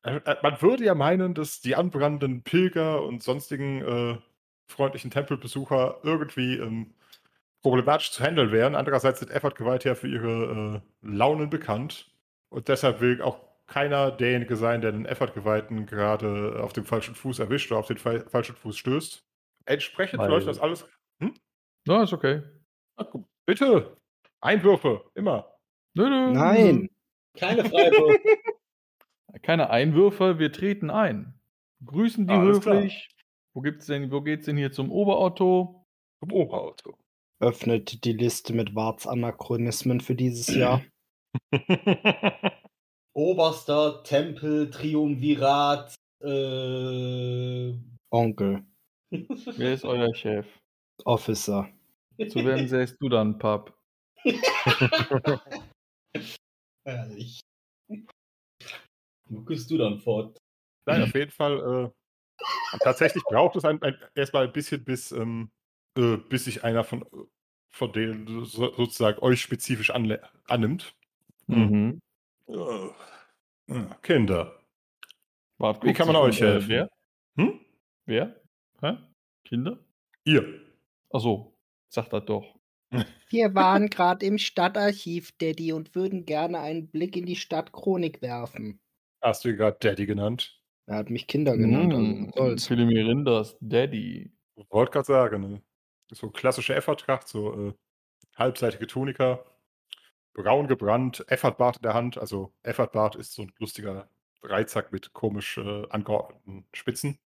Äh, 0.03 0.15
äh, 0.15 0.35
Man 0.41 0.61
würde 0.61 0.85
ja 0.85 0.95
meinen, 0.95 1.33
dass 1.33 1.59
die 1.59 1.75
anbrannenden 1.75 2.41
Pilger 2.43 3.03
und 3.03 3.21
sonstigen 3.21 3.81
äh, 3.81 4.17
freundlichen 4.67 5.11
Tempelbesucher 5.11 5.99
irgendwie 6.03 6.57
ähm, 6.57 6.93
problematisch 7.61 8.11
zu 8.11 8.23
handeln 8.23 8.51
wären. 8.51 8.75
Andererseits 8.75 9.19
sind 9.19 9.31
Effort-Geweihte 9.31 9.89
ja 9.89 9.95
für 9.95 10.07
ihre 10.07 10.81
äh, 10.81 11.07
Launen 11.07 11.49
bekannt. 11.49 12.09
Und 12.49 12.67
deshalb 12.67 13.01
will 13.01 13.21
auch 13.21 13.48
keiner 13.69 14.11
derjenige 14.11 14.55
sein, 14.55 14.81
der 14.81 14.91
den 14.91 15.05
Effort-Geweihten 15.05 15.85
gerade 15.85 16.61
auf 16.61 16.73
dem 16.73 16.85
falschen 16.85 17.15
Fuß 17.15 17.39
erwischt 17.39 17.71
oder 17.71 17.79
auf 17.79 17.87
den 17.87 17.97
fa 17.97 18.19
falschen 18.27 18.55
Fuß 18.55 18.77
stößt. 18.77 19.23
Entsprechend 19.65 20.19
Weil- 20.19 20.29
läuft 20.29 20.47
das 20.47 20.59
alles. 20.59 20.87
Na, 21.85 22.03
ist 22.03 22.13
okay. 22.13 22.41
Ach, 22.97 23.05
guck, 23.09 23.27
bitte! 23.45 23.97
Einwürfe, 24.41 25.09
immer. 25.15 25.55
Nö, 25.95 26.09
nö, 26.09 26.31
Nein! 26.31 26.89
Keine 27.37 27.63
Freiwürfe. 27.65 28.19
Keine 29.43 29.69
Einwürfe, 29.69 30.39
wir 30.39 30.51
treten 30.51 30.89
ein. 30.89 31.39
Grüßen 31.85 32.27
die 32.27 32.33
Alles 32.33 32.61
klar. 32.61 32.75
höflich. 32.77 33.09
Wo 33.53 33.61
gibt's 33.61 33.85
denn, 33.85 34.11
wo 34.11 34.21
geht's 34.21 34.45
denn 34.45 34.57
hier 34.57 34.71
zum 34.71 34.91
Oberotto? 34.91 35.85
Vom 36.19 36.31
Oberauto. 36.31 36.97
Öffnet 37.39 38.03
die 38.03 38.13
Liste 38.13 38.53
mit 38.53 38.75
Warts 38.75 39.07
Anachronismen 39.07 40.01
für 40.01 40.15
dieses 40.15 40.53
Jahr. 40.53 40.83
Oberster 43.13 44.03
Tempel, 44.03 44.69
Triumvirat, 44.69 45.95
äh, 46.21 47.73
Onkel. 48.11 48.63
Wer 49.11 49.73
ist 49.73 49.85
euer 49.85 50.13
Chef? 50.15 50.45
Officer. 51.05 51.69
Zu 52.29 52.45
wem 52.45 52.67
säst 52.67 52.97
du 52.99 53.09
dann, 53.09 53.37
Pap? 53.37 53.73
Herrlich. 56.85 57.39
Wo 59.29 59.41
gehst 59.41 59.71
du 59.71 59.77
dann 59.77 59.99
fort? 59.99 60.37
Nein, 60.85 61.03
auf 61.03 61.13
jeden 61.13 61.31
Fall. 61.31 61.91
Äh, 62.41 62.77
tatsächlich 62.79 63.23
braucht 63.23 63.55
es 63.55 63.65
ein, 63.65 63.81
ein, 63.81 63.95
erstmal 64.15 64.47
ein 64.47 64.53
bisschen, 64.53 64.83
bis, 64.83 65.11
ähm, 65.11 65.51
äh, 65.97 66.17
bis 66.17 66.45
sich 66.45 66.63
einer 66.63 66.83
von, 66.83 67.05
von 67.71 67.91
denen 67.93 68.45
so, 68.45 68.73
sozusagen 68.73 69.19
euch 69.19 69.41
spezifisch 69.41 69.93
anle- 69.93 70.27
annimmt. 70.47 70.95
Mhm. 71.47 71.99
Äh, 72.49 73.85
Kinder. 74.01 74.59
Wart 75.59 75.83
Wie 75.83 75.93
kann 75.93 76.07
man 76.07 76.15
euch 76.15 76.41
äh, 76.41 76.45
helfen? 76.45 76.69
Wer? 76.69 76.89
Hm? 77.37 77.59
Wer? 78.05 78.41
Hä? 78.81 78.97
Kinder? 79.45 79.77
Ihr. 80.25 80.61
Achso, 81.11 81.57
sag 81.89 82.09
das 82.09 82.25
doch. 82.25 82.59
Wir 83.29 83.53
waren 83.55 83.89
gerade 83.89 84.25
im 84.25 84.37
Stadtarchiv, 84.37 85.31
Daddy, 85.37 85.73
und 85.73 85.93
würden 85.95 86.25
gerne 86.25 86.59
einen 86.59 86.89
Blick 86.89 87.15
in 87.15 87.25
die 87.25 87.35
Stadtchronik 87.35 88.21
werfen. 88.21 88.79
Hast 89.21 89.43
du 89.45 89.49
ihn 89.49 89.57
gerade 89.57 89.77
Daddy 89.79 90.05
genannt? 90.05 90.59
Er 90.87 90.97
hat 90.97 91.09
mich 91.11 91.27
Kinder 91.27 91.55
genannt, 91.55 91.93
also 91.93 92.03
Mm, 92.03 92.27
was 92.27 92.35
soll's. 92.35 92.67
Philimirindas 92.67 93.57
Daddy. 93.61 94.31
Wollte 94.69 94.91
gerade 94.91 95.05
sagen. 95.05 95.41
Ne? 95.41 95.61
So 96.11 96.31
klassische 96.31 96.73
Effertracht, 96.73 97.27
so 97.27 97.67
äh, 97.69 97.73
halbseitige 98.35 98.87
Tunika, 98.87 99.45
braun 100.41 100.67
gebrannt, 100.67 101.25
Effertbart 101.27 101.77
in 101.77 101.83
der 101.83 101.93
Hand. 101.93 102.17
Also 102.17 102.53
Effertbart 102.63 103.15
ist 103.15 103.33
so 103.33 103.43
ein 103.43 103.51
lustiger 103.59 104.09
Dreizack 104.41 104.91
mit 104.93 105.11
komisch 105.11 105.57
äh, 105.57 105.87
angeordneten 105.89 106.65
Spitzen. 106.73 107.19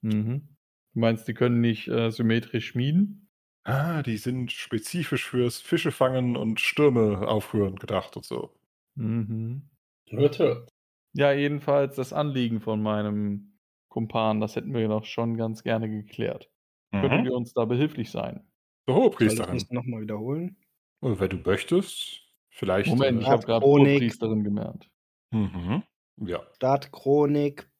Mhm. 0.00 0.48
Du 0.94 1.00
meinst, 1.00 1.26
die 1.26 1.34
können 1.34 1.60
nicht 1.60 1.88
äh, 1.88 2.10
symmetrisch 2.10 2.68
schmieden? 2.68 3.28
Ah, 3.64 4.02
die 4.04 4.16
sind 4.16 4.52
spezifisch 4.52 5.28
fürs 5.28 5.58
Fischefangen 5.58 6.36
und 6.36 6.60
Stürme 6.60 7.26
aufrühren 7.26 7.76
gedacht 7.76 8.16
und 8.16 8.24
so. 8.24 8.54
Mhm. 8.94 9.68
Hört, 10.08 10.38
hört. 10.38 10.68
Ja, 11.14 11.32
jedenfalls 11.32 11.96
das 11.96 12.12
Anliegen 12.12 12.60
von 12.60 12.80
meinem 12.80 13.58
Kumpan, 13.88 14.40
das 14.40 14.54
hätten 14.54 14.72
wir 14.72 14.86
doch 14.86 15.04
schon 15.04 15.36
ganz 15.36 15.64
gerne 15.64 15.90
geklärt. 15.90 16.48
Mhm. 16.92 17.24
ihr 17.24 17.34
uns 17.34 17.54
da 17.54 17.64
behilflich 17.64 18.10
sein? 18.10 18.46
So, 18.86 19.12
Soll 19.18 19.26
ich 19.28 19.34
das 19.34 19.70
nochmal 19.70 20.02
wiederholen? 20.02 20.56
Und 21.00 21.18
wenn 21.18 21.28
du 21.28 21.38
möchtest, 21.38 22.25
vielleicht. 22.56 22.88
Moment, 22.88 23.20
ich 23.22 23.26
Äh, 23.26 23.30
habe 23.30 23.42
gerade 23.44 23.64
Chronik. 23.64 23.88
Hohepriesterin 23.94 24.44
gemerkt. 24.44 24.88
mhm. 25.30 25.82
Ja, 26.18 26.40
Stadtchronik. 26.54 27.70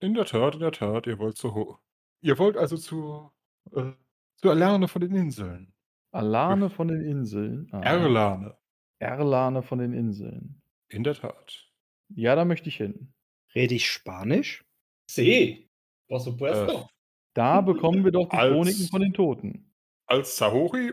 in 0.00 0.14
der 0.14 0.24
Tat, 0.24 0.54
in 0.54 0.60
der 0.60 0.72
Tat. 0.72 1.06
Ihr 1.06 1.18
wollt 1.18 1.36
zu 1.36 1.54
Ho 1.54 1.78
Ihr 2.22 2.38
wollt 2.38 2.56
also 2.56 2.76
zu, 2.76 3.30
äh, 3.72 3.92
zu 4.36 4.48
Erlerne 4.48 4.86
von 4.88 5.00
den 5.02 5.14
Inseln. 5.14 5.72
Alane 6.12 6.70
von 6.70 6.88
den 6.88 7.00
Inseln. 7.04 7.68
Ah, 7.72 7.80
Erlane. 7.80 8.56
Erlane 9.00 9.62
von 9.62 9.78
den 9.80 9.92
Inseln. 9.92 10.62
In 10.88 11.02
der 11.04 11.14
Tat. 11.14 11.68
Ja, 12.14 12.34
da 12.36 12.44
möchte 12.44 12.68
ich 12.68 12.76
hin. 12.76 13.12
Rede 13.54 13.74
ich 13.74 13.90
Spanisch? 13.90 14.64
Sí. 15.08 15.68
Por 16.08 16.20
supuesto. 16.20 16.88
Da 17.34 17.60
bekommen 17.62 18.04
wir 18.04 18.12
doch 18.12 18.28
die 18.28 18.36
Als- 18.36 18.52
Chroniken 18.52 18.88
von 18.88 19.00
den 19.00 19.12
Toten. 19.14 19.72
Als 20.06 20.36
Sahori 20.36 20.92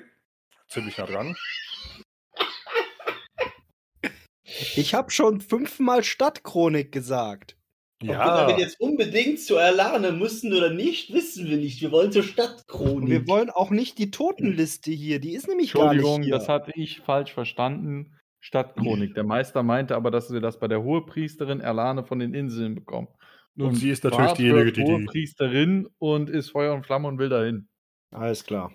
ziemlich 0.70 0.98
nah 0.98 1.06
dran. 1.06 1.36
Ich 4.76 4.94
habe 4.94 5.12
schon 5.12 5.42
fünfmal 5.42 6.04
Stadtchronik 6.04 6.92
gesagt. 6.92 7.58
Ob 8.08 8.08
wir 8.08 8.14
Ja, 8.16 8.48
damit 8.48 8.60
jetzt 8.60 8.80
unbedingt 8.80 9.40
zur 9.40 9.62
Erlane 9.62 10.12
müssen 10.14 10.54
oder 10.54 10.70
nicht, 10.74 11.14
wissen 11.14 11.48
wir 11.50 11.58
nicht. 11.58 11.82
Wir 11.82 11.92
wollen 11.92 12.12
zur 12.12 12.24
Und 12.24 12.28
Stadtchronik. 12.30 13.10
wir 13.10 13.28
wollen 13.28 13.50
auch 13.50 13.70
nicht 13.72 13.98
die 13.98 14.12
Totenliste 14.12 14.92
hier. 14.92 15.20
Die 15.20 15.34
ist 15.34 15.48
nämlich 15.48 15.74
gar 15.74 15.94
nicht 15.94 16.04
Entschuldigung, 16.04 16.30
das 16.30 16.48
hatte 16.50 16.72
ich 16.76 17.02
falsch 17.02 17.34
verstanden. 17.34 18.16
Stadtchronik. 18.42 19.16
Der 19.16 19.26
Meister 19.26 19.64
meinte 19.64 19.96
aber, 19.96 20.12
dass 20.12 20.32
wir 20.32 20.40
das 20.40 20.60
bei 20.60 20.68
der 20.70 20.82
Hohepriesterin 20.84 21.60
Erlane 21.60 22.04
von 22.06 22.20
den 22.20 22.34
Inseln 22.34 22.76
bekommen. 22.76 23.10
und 23.58 23.76
sie 23.76 23.90
ist 23.90 24.04
natürlich 24.06 24.32
diejenige, 24.34 24.72
die 24.72 24.84
die. 24.84 24.92
Hohepriesterin 24.92 25.88
und 25.98 26.30
ist 26.30 26.52
Feuer 26.52 26.74
und 26.74 26.86
Flamme 26.86 27.08
und 27.10 27.18
will 27.20 27.30
dahin. 27.30 27.68
Alles 28.12 28.46
klar. 28.46 28.72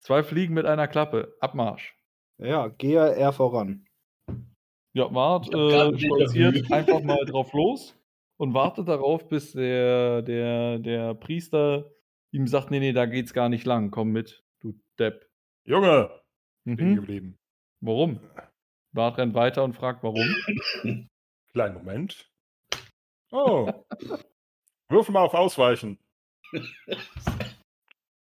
Zwei 0.00 0.22
Fliegen 0.22 0.54
mit 0.54 0.66
einer 0.66 0.86
Klappe. 0.88 1.34
Abmarsch. 1.40 1.96
Ja, 2.42 2.68
gehe 2.68 2.98
er 2.98 3.32
voran. 3.32 3.86
Ja, 4.92 5.12
Wart 5.14 5.52
äh, 5.54 5.98
stolziert 5.98 6.72
einfach 6.72 7.02
mal 7.02 7.24
drauf 7.26 7.52
los 7.52 7.94
und 8.38 8.54
wartet 8.54 8.88
darauf, 8.88 9.28
bis 9.28 9.52
der, 9.52 10.22
der, 10.22 10.78
der 10.78 11.14
Priester 11.14 11.90
ihm 12.32 12.46
sagt, 12.46 12.70
nee, 12.70 12.80
nee, 12.80 12.92
da 12.92 13.06
geht's 13.06 13.32
gar 13.34 13.48
nicht 13.48 13.66
lang, 13.66 13.90
komm 13.90 14.10
mit, 14.10 14.44
du 14.60 14.74
Depp. 14.98 15.28
Junge, 15.64 16.10
Mhm. 16.64 16.96
geblieben. 16.96 17.38
Warum? 17.80 18.20
Bart 18.92 19.18
rennt 19.18 19.34
weiter 19.34 19.62
und 19.64 19.74
fragt, 19.74 20.02
warum. 20.02 20.24
Kleinen 21.52 21.74
Moment. 21.74 22.30
Oh. 23.30 23.70
Würfel 24.88 25.12
mal 25.12 25.22
auf 25.22 25.34
Ausweichen. 25.34 25.98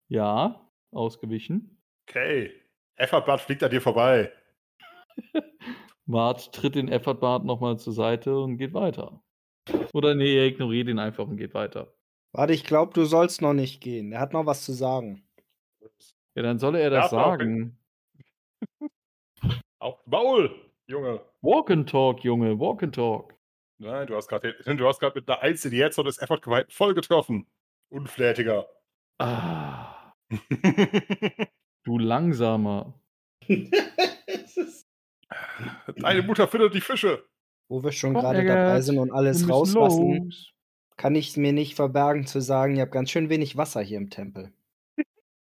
Ja, 0.07 0.69
ausgewichen. 0.91 1.81
Okay. 2.07 2.51
Effertblatt 2.99 3.41
fliegt 3.41 3.63
an 3.63 3.71
dir 3.71 3.81
vorbei. 3.81 4.31
Bart 6.05 6.53
tritt 6.53 6.75
den 6.75 6.87
Effortbart 6.87 7.45
nochmal 7.45 7.77
zur 7.77 7.93
Seite 7.93 8.37
und 8.37 8.57
geht 8.57 8.73
weiter. 8.73 9.21
Oder 9.93 10.15
nee, 10.15 10.37
er 10.37 10.47
ignoriert 10.47 10.87
ihn 10.87 10.99
einfach 10.99 11.27
und 11.27 11.37
geht 11.37 11.53
weiter. 11.53 11.93
Warte, 12.31 12.53
ich 12.53 12.63
glaube, 12.63 12.93
du 12.93 13.05
sollst 13.05 13.41
noch 13.41 13.53
nicht 13.53 13.81
gehen. 13.81 14.11
Er 14.11 14.19
hat 14.19 14.33
noch 14.33 14.45
was 14.45 14.65
zu 14.65 14.73
sagen. 14.73 15.23
Ja, 16.35 16.43
dann 16.43 16.59
solle 16.59 16.79
er 16.79 16.89
das 16.89 17.11
Darf 17.11 17.13
auch 17.13 17.31
sagen. 17.31 17.77
Auf 19.79 20.05
Maul, 20.05 20.53
Junge. 20.87 21.21
Walk 21.41 21.71
and 21.71 21.89
talk, 21.89 22.23
Junge, 22.23 22.59
walk 22.59 22.83
and 22.83 22.93
talk. 22.93 23.33
Nein, 23.77 24.07
du 24.07 24.15
hast 24.15 24.27
gerade 24.27 24.53
du 24.53 24.87
hast 24.87 24.99
gerade 24.99 25.17
mit 25.17 25.29
einer 25.29 25.41
Eins 25.41 25.63
in 25.63 25.71
die 25.71 25.81
Headshot 25.81 26.05
des 26.05 26.17
Effort-Geweihten 26.17 26.71
voll 26.71 26.93
getroffen. 26.93 27.47
Unflätiger. 27.89 28.67
Ah, 29.19 30.13
du 31.83 31.97
langsamer. 31.97 32.93
Deine 35.97 36.21
Mutter 36.23 36.47
findet 36.47 36.73
die 36.73 36.81
Fische. 36.81 37.25
Wo 37.67 37.83
wir 37.83 37.91
schon 37.91 38.13
gerade 38.13 38.43
dabei 38.45 38.81
sind 38.81 38.97
und 38.97 39.11
alles 39.11 39.47
rauslassen, 39.47 40.25
los. 40.25 40.53
kann 40.97 41.15
ich 41.15 41.29
es 41.29 41.37
mir 41.37 41.53
nicht 41.53 41.75
verbergen 41.75 42.25
zu 42.25 42.41
sagen, 42.41 42.75
ihr 42.75 42.81
habt 42.81 42.91
ganz 42.91 43.11
schön 43.11 43.29
wenig 43.29 43.57
Wasser 43.57 43.81
hier 43.81 43.97
im 43.97 44.09
Tempel. 44.09 44.51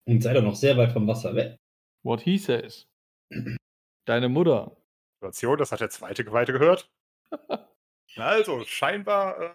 Und 0.05 0.21
sei 0.21 0.33
doch 0.33 0.43
noch 0.43 0.55
sehr 0.55 0.77
weit 0.77 0.93
vom 0.93 1.07
Wasser 1.07 1.35
weg. 1.35 1.57
What 2.03 2.21
he 2.21 2.37
says. 2.37 2.87
Deine 4.05 4.29
Mutter. 4.29 4.77
Situation, 5.15 5.57
das 5.57 5.71
hat 5.71 5.79
der 5.79 5.89
zweite 5.89 6.23
Geweihte 6.23 6.53
gehört. 6.53 6.89
Also, 8.15 8.63
scheinbar 8.65 9.41
äh, 9.41 9.49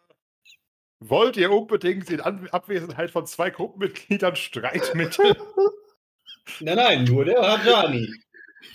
wollt 0.99 1.37
ihr 1.37 1.53
unbedingt 1.53 2.11
in 2.11 2.20
An 2.20 2.49
Abwesenheit 2.49 3.12
von 3.12 3.24
zwei 3.24 3.51
Gruppenmitgliedern 3.51 4.35
Streit 4.35 4.97
mit. 4.97 5.16
Nein, 6.61 6.76
nein, 6.76 7.05
nur 7.05 7.24
der 7.24 7.40
Hajani. 7.40 8.09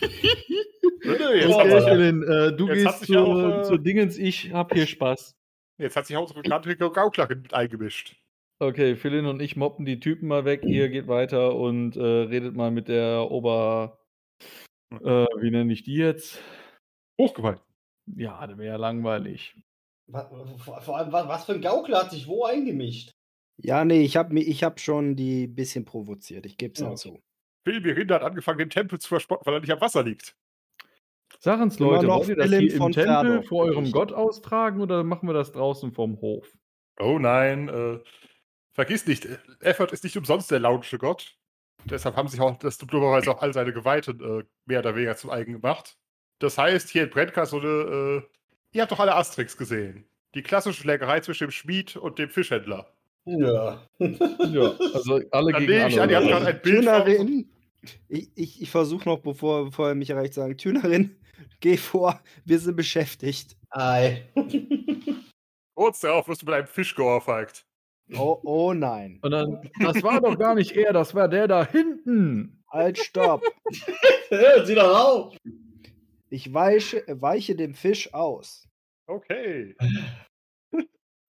jetzt, 0.00 1.04
Ja, 1.04 1.58
hat 1.58 1.66
Okay, 1.66 1.80
sich, 1.80 1.88
Philin, 1.88 2.22
äh, 2.22 2.52
du 2.56 2.68
Jetzt 2.68 2.84
gehst 2.84 3.06
zur, 3.06 3.26
auch, 3.26 3.58
äh, 3.60 3.62
zur 3.62 3.78
Dingens, 3.78 4.18
ich 4.18 4.52
hab 4.52 4.72
hier 4.72 4.86
Spaß. 4.86 5.34
jetzt 5.78 5.96
hat 5.96 6.06
sich 6.06 6.16
auch 6.16 6.22
unsere 6.22 6.42
bekannte 6.42 6.76
Gaukler 6.76 7.28
mit 7.28 7.52
eingemischt. 7.54 8.16
Okay, 8.60 8.96
Philin 8.96 9.26
und 9.26 9.42
ich 9.42 9.56
moppen 9.56 9.84
die 9.84 10.00
Typen 10.00 10.28
mal 10.28 10.44
weg, 10.44 10.64
ihr 10.64 10.88
geht 10.88 11.08
weiter 11.08 11.54
und 11.56 11.96
äh, 11.96 12.00
redet 12.02 12.54
mal 12.54 12.70
mit 12.70 12.88
der 12.88 13.30
Ober... 13.30 13.98
Äh, 14.92 15.26
wie 15.40 15.50
nenne 15.50 15.72
ich 15.72 15.82
die 15.82 15.96
jetzt? 15.96 16.40
Hochgeweiht. 17.20 17.60
Ja, 18.16 18.46
das 18.46 18.56
wäre 18.58 18.68
ja 18.68 18.76
langweilig. 18.76 19.56
Vor 20.08 20.96
allem, 20.96 21.10
wa- 21.12 21.26
was 21.26 21.46
für 21.46 21.54
ein 21.54 21.62
Gaukler 21.62 22.00
hat 22.02 22.10
sich 22.12 22.26
wo 22.28 22.44
eingemischt? 22.44 23.10
Ja, 23.56 23.84
nee, 23.84 24.02
ich 24.02 24.16
habe 24.16 24.38
ich 24.38 24.62
hab 24.62 24.78
schon 24.78 25.16
die 25.16 25.46
bisschen 25.46 25.84
provoziert. 25.84 26.46
Ich 26.46 26.56
gebe 26.58 26.74
es 26.74 26.80
Ja, 26.80 26.94
zu. 26.94 27.20
Phil 27.64 27.80
Mirinda 27.80 28.16
hat 28.16 28.22
angefangen, 28.22 28.58
den 28.58 28.70
Tempel 28.70 28.98
zu 28.98 29.08
verspotten, 29.08 29.46
weil 29.46 29.54
er 29.54 29.60
nicht 29.60 29.72
am 29.72 29.80
Wasser 29.80 30.02
liegt. 30.02 30.36
Sag 31.40 31.60
uns, 31.60 31.76
Immer 31.78 31.92
Leute, 31.92 32.08
wollt 32.08 32.28
ihr 32.28 32.36
das 32.36 32.48
Philin 32.48 32.60
hier 32.70 32.74
im 32.76 32.92
Tempel 32.92 33.04
Ferdorf 33.04 33.46
vor 33.46 33.64
eurem. 33.64 33.90
Gott 33.90 34.12
austragen 34.12 34.80
oder 34.80 35.02
machen 35.04 35.28
wir 35.28 35.34
das 35.34 35.52
draußen 35.52 35.92
vom 35.92 36.20
Hof? 36.20 36.46
Oh 37.00 37.18
nein, 37.18 37.68
äh, 37.68 37.98
vergiss 38.72 39.06
nicht, 39.06 39.24
äh, 39.26 39.38
Effort 39.60 39.92
ist 39.92 40.04
nicht 40.04 40.16
umsonst 40.16 40.50
der 40.50 40.60
launische 40.60 40.98
Gott. 40.98 41.36
Deshalb 41.86 42.16
haben 42.16 42.28
sich 42.28 42.40
auch 42.40 42.56
das 42.58 42.78
dummerweise 42.78 43.30
auch 43.30 43.42
all 43.42 43.52
seine 43.52 43.72
Geweihten 43.72 44.20
äh, 44.20 44.44
mehr 44.64 44.78
oder 44.78 44.94
weniger 44.94 45.16
zum 45.16 45.30
eigen 45.30 45.54
gemacht. 45.54 45.96
Das 46.38 46.56
heißt, 46.56 46.88
hier 46.88 47.04
in 47.04 47.10
Brenka 47.10 47.44
so 47.46 47.58
eine, 47.58 47.66
äh, 47.68 48.22
ihr 48.72 48.82
habt 48.82 48.92
doch 48.92 49.00
alle 49.00 49.14
Asterix 49.14 49.56
gesehen. 49.56 50.06
Die 50.34 50.42
klassische 50.42 50.80
Schlägerei 50.82 51.20
zwischen 51.20 51.46
dem 51.48 51.50
Schmied 51.50 51.96
und 51.96 52.18
dem 52.18 52.30
Fischhändler. 52.30 52.90
Ja. 53.26 53.82
Ja, 53.98 54.74
also 54.94 55.20
alle 55.30 55.52
Dann 55.52 55.60
gegen 55.60 55.72
nehme 55.72 55.88
ich 55.88 56.00
an, 56.00 56.10
ihr 56.10 56.16
habt 56.16 56.26
alle. 56.26 56.34
gerade 56.34 56.46
ein 56.46 56.62
Bild 56.62 56.84
ich, 58.08 58.30
ich, 58.34 58.62
ich 58.62 58.70
versuche 58.70 59.08
noch, 59.08 59.18
bevor, 59.20 59.66
bevor 59.66 59.88
er 59.88 59.94
mich 59.94 60.10
erreicht, 60.10 60.34
zu 60.34 60.40
sagen, 60.40 60.56
Tünerin, 60.56 61.16
geh 61.60 61.76
vor, 61.76 62.20
wir 62.44 62.58
sind 62.58 62.76
beschäftigt. 62.76 63.56
Ei. 63.70 64.28
Kurz 65.74 66.00
darauf 66.00 66.28
wirst 66.28 66.42
du 66.42 66.46
mit 66.46 66.54
einem 66.54 66.66
Fisch 66.66 66.94
geohrfeigt. 66.94 67.66
Oh, 68.16 68.38
oh 68.44 68.74
nein. 68.74 69.18
Und 69.22 69.30
dann, 69.30 69.70
das 69.80 70.02
war 70.02 70.20
doch 70.20 70.38
gar 70.38 70.54
nicht 70.54 70.72
er, 70.72 70.92
das 70.92 71.14
war 71.14 71.28
der 71.28 71.48
da 71.48 71.66
hinten. 71.66 72.62
Halt, 72.70 72.98
stopp. 72.98 73.42
Hören 74.28 74.66
Sie 74.66 74.74
doch 74.74 74.94
auf. 74.94 75.36
Ich 76.28 76.52
weiche, 76.52 77.04
weiche 77.08 77.56
dem 77.56 77.74
Fisch 77.74 78.12
aus 78.12 78.68
Okay. 79.06 79.76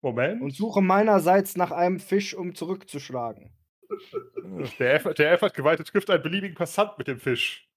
Moment. 0.02 0.42
und 0.42 0.54
suche 0.54 0.82
meinerseits 0.82 1.56
nach 1.56 1.70
einem 1.70 2.00
Fisch, 2.00 2.34
um 2.34 2.54
zurückzuschlagen. 2.54 3.52
der 4.78 4.94
Effort, 4.94 5.14
der 5.14 5.32
Effort 5.32 5.50
geweihte 5.50 5.84
trifft 5.84 6.10
einen 6.10 6.22
beliebigen 6.22 6.54
Passant 6.54 6.98
mit 6.98 7.08
dem 7.08 7.18
Fisch. 7.18 7.68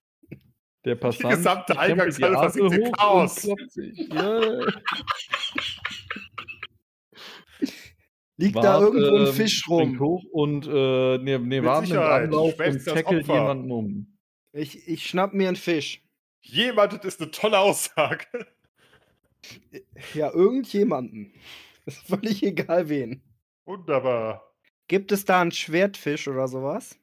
Der 0.83 0.95
Passant 0.95 1.33
gesamte 1.33 1.73
krempelt 1.73 2.21
Eingangshalle 2.21 2.35
die 2.35 2.39
versinkt 2.39 2.73
in 2.73 2.83
und 2.83 2.97
Chaos. 2.97 3.47
Liegt 8.37 8.57
da 8.57 8.63
Wart, 8.63 8.81
irgendwo 8.81 9.15
ein 9.15 9.27
ähm, 9.27 9.33
Fisch 9.33 9.67
rum? 9.69 9.99
hoch 9.99 10.23
und 10.31 10.67
äh, 10.67 11.17
nee, 11.19 11.37
nee, 11.37 11.63
warten 11.63 11.91
im. 11.91 11.99
Anlauf 11.99 12.59
und 12.59 12.75
das 12.75 12.83
tackelt 12.83 13.27
jemanden 13.27 13.71
um. 13.71 14.17
Ich, 14.51 14.87
ich 14.87 15.07
schnapp 15.07 15.33
mir 15.33 15.47
einen 15.47 15.55
Fisch. 15.55 16.03
Jemand 16.41 17.05
ist 17.05 17.21
eine 17.21 17.31
tolle 17.31 17.59
Aussage. 17.59 18.25
Ja, 20.13 20.31
irgendjemanden. 20.33 21.33
Ist 21.85 21.99
völlig 22.07 22.43
egal 22.43 22.89
wen. 22.89 23.21
Wunderbar. 23.65 24.44
Gibt 24.87 25.11
es 25.11 25.25
da 25.25 25.41
einen 25.41 25.51
Schwertfisch 25.51 26.27
oder 26.27 26.47
sowas? 26.47 26.97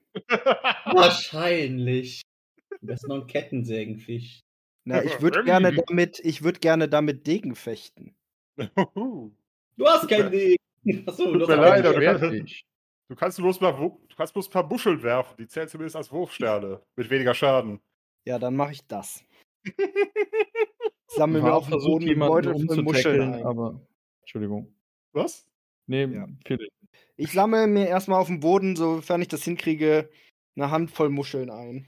Wahrscheinlich. 0.84 2.22
Das 2.80 3.02
ist 3.02 3.08
noch 3.08 3.22
ein 3.22 3.26
Kettensägenfisch. 3.26 4.40
Na, 4.84 5.02
ich 5.04 5.20
würde 5.22 5.44
gerne 5.44 5.72
damit, 5.72 6.20
ich 6.20 6.42
würde 6.42 6.60
gerne 6.60 6.88
damit 6.88 7.26
Degen 7.26 7.54
fechten. 7.54 8.14
Du 9.78 9.86
hast 9.86 10.06
kein 10.06 10.30
Ding. 10.30 10.56
Achso, 11.06 11.32
du 11.32 11.40
hast 11.40 11.48
leid, 11.48 11.86
Schwertfisch. 11.94 12.62
Du 13.08 13.16
kannst 13.16 13.38
bloß 13.38 13.60
mal, 13.62 13.72
du 13.72 13.98
kannst 14.16 14.34
bloß 14.34 14.48
ein 14.48 14.52
paar 14.52 14.66
Muscheln 14.66 15.02
werfen. 15.02 15.34
Die 15.38 15.46
zählen 15.48 15.66
zumindest 15.66 15.96
als 15.96 16.12
Wurfsterne. 16.12 16.82
Mit 16.94 17.08
weniger 17.08 17.32
Schaden. 17.34 17.80
Ja, 18.26 18.38
dann 18.38 18.54
mache 18.54 18.72
ich 18.72 18.86
das. 18.86 19.24
Sammel 21.08 21.40
mir 21.40 21.48
Wart 21.48 21.54
auf 21.54 21.68
versucht, 21.68 22.04
Boden 22.04 22.18
Beutel 22.18 22.66
voll 22.66 22.82
Muscheln 22.82 23.34
ein. 23.34 23.46
aber. 23.46 23.80
Entschuldigung. 24.20 24.74
Was? 25.12 25.46
Nee, 25.86 26.04
Ja. 26.04 26.28
Philipp. 26.46 26.70
Ich 27.16 27.32
sammle 27.32 27.66
mir 27.66 27.86
erstmal 27.86 28.20
auf 28.20 28.26
dem 28.26 28.40
Boden, 28.40 28.76
sofern 28.76 29.22
ich 29.22 29.28
das 29.28 29.44
hinkriege, 29.44 30.08
eine 30.56 30.70
Handvoll 30.70 31.08
Muscheln 31.08 31.50
ein. 31.50 31.86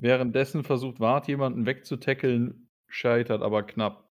Währenddessen 0.00 0.64
versucht 0.64 1.00
Wart, 1.00 1.28
jemanden 1.28 1.66
wegzutackeln, 1.66 2.68
scheitert 2.88 3.42
aber 3.42 3.62
knapp. 3.62 4.10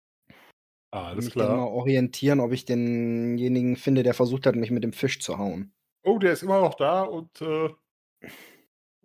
Ah, 0.90 1.08
Alles 1.08 1.26
mich 1.26 1.34
dann 1.34 1.56
mal 1.56 1.64
orientieren, 1.64 2.40
ob 2.40 2.52
ich 2.52 2.64
denjenigen 2.64 3.76
finde, 3.76 4.02
der 4.02 4.14
versucht 4.14 4.46
hat, 4.46 4.56
mich 4.56 4.70
mit 4.70 4.84
dem 4.84 4.92
Fisch 4.92 5.20
zu 5.20 5.38
hauen. 5.38 5.72
Oh, 6.02 6.18
der 6.18 6.32
ist 6.32 6.42
immer 6.42 6.60
noch 6.60 6.74
da 6.74 7.02
und, 7.02 7.40
äh, 7.40 7.70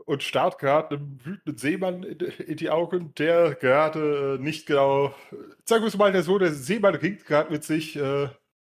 und 0.05 0.23
starrt 0.23 0.59
gerade 0.59 0.97
einem 0.97 1.23
wütenden 1.23 1.57
Seemann 1.57 2.03
in, 2.03 2.19
in 2.19 2.57
die 2.57 2.69
Augen, 2.69 3.13
der 3.15 3.55
gerade 3.55 4.37
äh, 4.39 4.43
nicht 4.43 4.65
genau. 4.65 5.13
Sagen 5.63 5.83
wir 5.83 5.87
es 5.87 5.97
mal 5.97 6.21
so, 6.23 6.37
der 6.39 6.51
Seemann 6.51 6.95
ringt 6.95 7.25
gerade 7.25 7.51
mit 7.51 7.63
sich. 7.63 7.95
Äh, 7.95 8.29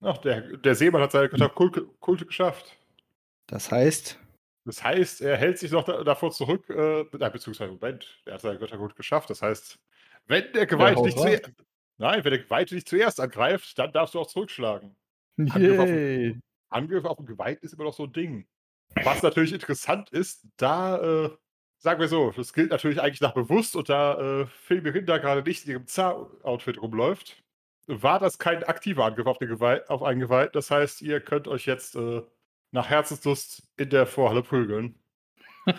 ach, 0.01 0.17
der, 0.19 0.41
der 0.57 0.75
Seemann 0.75 1.01
hat 1.01 1.11
seine 1.11 1.29
Katakulte 1.29 1.85
Kulte 1.99 2.25
geschafft. 2.25 2.77
Das 3.47 3.71
heißt, 3.71 4.19
Das 4.65 4.83
heißt, 4.83 5.21
er 5.21 5.37
hält 5.37 5.57
sich 5.57 5.71
noch 5.71 5.83
da, 5.85 6.03
davor 6.03 6.31
zurück, 6.31 6.69
äh, 6.69 7.05
nein, 7.17 7.31
beziehungsweise 7.31 7.71
Moment, 7.71 8.21
er 8.25 8.33
hat 8.35 8.41
seine 8.41 8.59
Götter 8.59 8.77
gut 8.77 8.95
geschafft. 8.95 9.29
Das 9.29 9.41
heißt, 9.41 9.79
wenn 10.27 10.51
der 10.53 10.65
Geweihte 10.65 10.97
haut 10.97 11.05
dich 11.07 11.15
zuerst, 11.15 11.51
nein, 11.97 12.23
wenn 12.23 12.31
der 12.31 12.41
Geweihte 12.43 12.75
dich 12.75 12.85
zuerst 12.85 13.19
angreift, 13.21 13.77
dann 13.79 13.91
darfst 13.93 14.13
du 14.15 14.19
auch 14.19 14.27
zurückschlagen. 14.27 14.95
Angriff 15.37 15.79
auf- 15.79 15.87
Yay. 15.87 16.39
Angriff 16.69 17.05
auf 17.05 17.15
den 17.17 17.25
Geweihten 17.27 17.65
ist 17.65 17.73
immer 17.73 17.85
noch 17.85 17.93
so 17.93 18.03
ein 18.03 18.11
Ding. 18.11 18.45
Was 19.03 19.23
natürlich 19.23 19.53
interessant 19.53 20.09
ist, 20.09 20.45
da, 20.57 20.97
äh, 21.25 21.29
sagen 21.77 22.01
wir 22.01 22.07
so, 22.09 22.31
das 22.31 22.51
gilt 22.51 22.71
natürlich 22.71 23.01
eigentlich 23.01 23.21
nach 23.21 23.33
bewusst 23.33 23.75
und 23.77 23.87
da 23.87 24.41
äh, 24.41 24.47
Filmerin 24.47 25.05
da 25.05 25.17
gerade 25.17 25.43
nicht 25.43 25.63
in 25.65 25.71
ihrem 25.71 25.87
Zar-Outfit 25.87 26.81
rumläuft, 26.81 27.41
war 27.87 28.19
das 28.19 28.37
kein 28.37 28.63
aktiver 28.63 29.05
Angriff 29.05 29.27
auf, 29.27 29.37
den 29.37 29.47
Geweih 29.49 29.87
auf 29.89 30.03
einen 30.03 30.19
Geweihten. 30.19 30.53
Das 30.53 30.69
heißt, 30.71 31.01
ihr 31.01 31.19
könnt 31.21 31.47
euch 31.47 31.65
jetzt 31.65 31.95
äh, 31.95 32.21
nach 32.71 32.89
Herzenslust 32.89 33.63
in 33.77 33.89
der 33.89 34.05
Vorhalle 34.05 34.43
prügeln. 34.43 34.99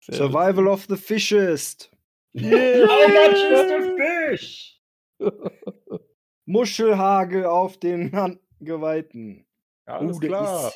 Survival 0.00 0.68
of 0.68 0.86
the 0.88 0.96
Fittest. 0.96 1.90
How 2.36 2.42
much 2.42 3.52
is 3.52 3.68
the 3.68 3.96
fish? 3.96 4.80
Muschelhagel 6.46 7.46
auf 7.46 7.78
den 7.78 8.10
Geweihten. 8.60 9.46
Ja, 9.86 9.98
alles 9.98 10.16
Uh, 10.16 10.20
klar. 10.20 10.72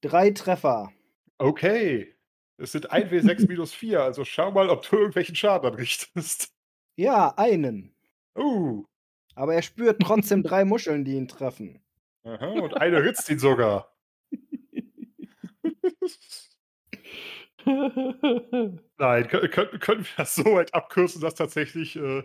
drei 0.00 0.30
Treffer. 0.30 0.92
Okay. 1.38 2.14
Es 2.56 2.72
sind 2.72 2.90
1W6 2.92 3.46
minus 3.48 3.72
4, 3.72 4.02
also 4.02 4.24
schau 4.24 4.50
mal, 4.50 4.68
ob 4.68 4.88
du 4.88 4.96
irgendwelchen 4.96 5.36
Schaden 5.36 5.70
anrichtest. 5.70 6.52
Ja, 6.96 7.34
einen. 7.36 7.94
Uh. 8.36 8.84
Aber 9.38 9.54
er 9.54 9.62
spürt 9.62 10.02
trotzdem 10.02 10.42
drei 10.42 10.64
Muscheln, 10.64 11.04
die 11.04 11.12
ihn 11.12 11.28
treffen. 11.28 11.80
Aha, 12.24 12.48
und 12.48 12.76
eine 12.76 13.04
ritzt 13.04 13.30
ihn 13.30 13.38
sogar. 13.38 13.94
Nein, 17.64 19.28
können, 19.28 19.50
können, 19.78 20.04
wir 20.04 20.10
das 20.16 20.34
so 20.34 20.44
weit 20.44 20.74
abkürzen, 20.74 21.20
dass 21.20 21.36
tatsächlich, 21.36 21.94
äh, 21.94 22.24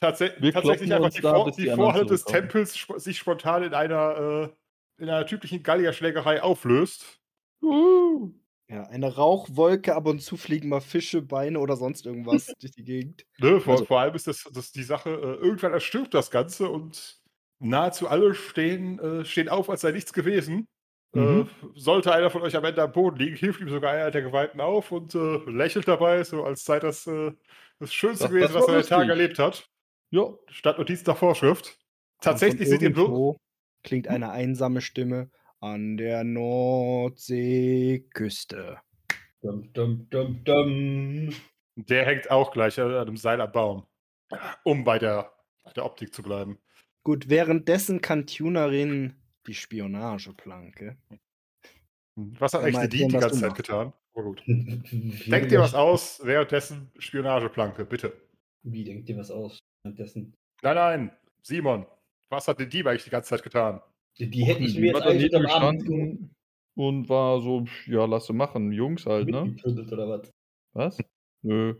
tatsä 0.00 0.32
Wir 0.38 0.54
tatsächlich 0.54 0.94
einfach 0.94 1.10
die, 1.10 1.20
da, 1.20 1.34
Vor 1.34 1.50
die 1.50 1.64
die 1.64 1.70
Vorhalle 1.70 2.06
des. 2.06 2.24
Tempels 2.24 2.72
sp 2.80 2.96
sich 2.96 3.18
spontan 3.18 3.64
in 3.64 3.74
einer, 3.74 4.16
äh, 4.16 5.02
in 5.02 5.10
einer 5.10 5.26
typischen 5.26 5.62
Gallierschlägerei 5.62 6.42
auflöst? 6.42 7.20
Uh. 7.62 8.32
Ja, 8.70 8.84
eine 8.84 9.14
Rauchwolke, 9.14 9.94
ab 9.94 10.06
und 10.06 10.20
zu 10.20 10.36
fliegen 10.38 10.70
mal 10.70 10.80
Fische, 10.80 11.20
Beine 11.20 11.60
oder 11.60 11.76
sonst 11.76 12.06
irgendwas 12.06 12.46
durch 12.60 12.72
die 12.72 12.84
Gegend. 12.84 13.26
Ne, 13.38 13.60
vor, 13.60 13.74
Also- 13.74 13.84
vor 13.84 14.00
allem 14.00 14.14
ist 14.14 14.26
das, 14.26 14.44
das 14.52 14.72
die 14.72 14.82
Sache, 14.82 15.10
äh, 15.10 15.44
irgendwann 15.44 15.72
erstirbt 15.74 16.14
das 16.14 16.30
Ganze 16.30 16.68
und 16.70 17.20
nahezu 17.58 18.08
alle 18.08 18.34
stehen, 18.34 18.98
äh, 18.98 19.24
stehen 19.24 19.48
auf, 19.48 19.68
als 19.68 19.82
sei 19.82 19.92
nichts 19.92 20.12
gewesen. 20.12 20.66
Mhm. 21.12 21.48
Äh, 21.62 21.66
sollte 21.78 22.12
einer 22.12 22.30
von 22.30 22.42
euch 22.42 22.56
am 22.56 22.64
Ende 22.64 22.82
am 22.82 22.90
Boden 22.92 23.18
liegen, 23.18 23.36
hilft 23.36 23.60
ihm 23.60 23.68
sogar 23.68 23.92
einer 23.92 24.10
der 24.10 24.22
Geweihten 24.22 24.60
auf 24.60 24.90
und 24.92 25.14
äh, 25.14 25.36
lächelt 25.48 25.86
dabei, 25.86 26.24
so 26.24 26.42
als 26.44 26.64
sei 26.64 26.80
das 26.80 27.06
äh, 27.06 27.32
das 27.78 27.92
Schönste 27.92 28.24
Das- 28.24 28.30
gewesen, 28.32 28.52
das 28.54 28.62
was 28.62 28.68
er 28.68 28.80
den 28.80 28.86
Tag 28.88 29.08
erlebt 29.08 29.38
hat. 29.38 29.68
Ja, 30.10 30.32
Statt 30.48 30.78
Notiz 30.78 31.04
nach 31.06 31.16
Vorschrift. 31.16 31.78
Tatsächlich 32.20 32.68
seht 32.68 32.80
ihr 32.82 32.92
bloß. 32.92 33.36
klingt 33.82 34.08
eine 34.08 34.30
einsame 34.30 34.80
Stimme 34.80 35.30
an 35.64 35.96
der 35.96 36.22
Nordseeküste. 36.24 38.80
Dum, 39.40 39.72
dum, 39.72 40.10
dum, 40.10 40.44
dum. 40.44 41.30
Der 41.76 42.04
hängt 42.04 42.30
auch 42.30 42.52
gleich 42.52 42.78
an 42.78 42.94
einem 42.94 43.16
Seil 43.16 43.40
am 43.40 43.50
Baum. 43.50 43.86
Um 44.62 44.84
bei 44.84 44.98
der, 44.98 45.32
bei 45.62 45.72
der 45.72 45.86
Optik 45.86 46.12
zu 46.12 46.22
bleiben. 46.22 46.58
Gut, 47.02 47.30
währenddessen 47.30 48.02
kann 48.02 48.26
Tunerin 48.26 49.14
die 49.46 49.54
Spionageplanke. 49.54 50.98
Was 52.14 52.52
hat 52.52 52.62
eigentlich 52.62 52.90
die 52.90 53.06
die 53.06 53.16
ganze 53.16 53.40
Zeit 53.40 53.54
getan? 53.54 53.94
Oh, 54.12 54.22
gut. 54.22 54.42
Denkt 54.46 55.50
dir 55.50 55.60
was 55.60 55.72
aus, 55.74 56.20
währenddessen 56.22 56.92
Spionageplanke, 56.98 57.86
bitte. 57.86 58.12
Wie 58.62 58.84
denkt 58.84 59.08
ihr 59.08 59.16
was 59.16 59.30
aus? 59.30 59.58
Währenddessen? 59.82 60.34
Nein, 60.62 60.74
nein, 60.74 61.10
Simon, 61.42 61.86
was 62.28 62.48
hat 62.48 62.60
denn 62.60 62.68
die 62.68 62.86
eigentlich 62.86 63.04
die 63.04 63.10
ganze 63.10 63.30
Zeit 63.30 63.42
getan? 63.42 63.80
Die, 64.18 64.30
die 64.30 64.44
hätte 64.44 64.62
ich 64.62 64.74
die 64.74 64.80
mir 64.80 64.86
jetzt 64.88 65.02
eigentlich 65.02 65.34
am 65.34 65.46
Abend 65.46 66.20
und 66.76 67.08
war 67.08 67.40
so, 67.40 67.64
ja, 67.86 68.04
lass 68.04 68.26
sie 68.26 68.32
machen, 68.32 68.72
Jungs 68.72 69.06
halt, 69.06 69.28
ne? 69.28 69.54
oder 69.64 70.08
was? 70.08 70.30
Was? 70.72 70.98
Nö. 71.42 71.74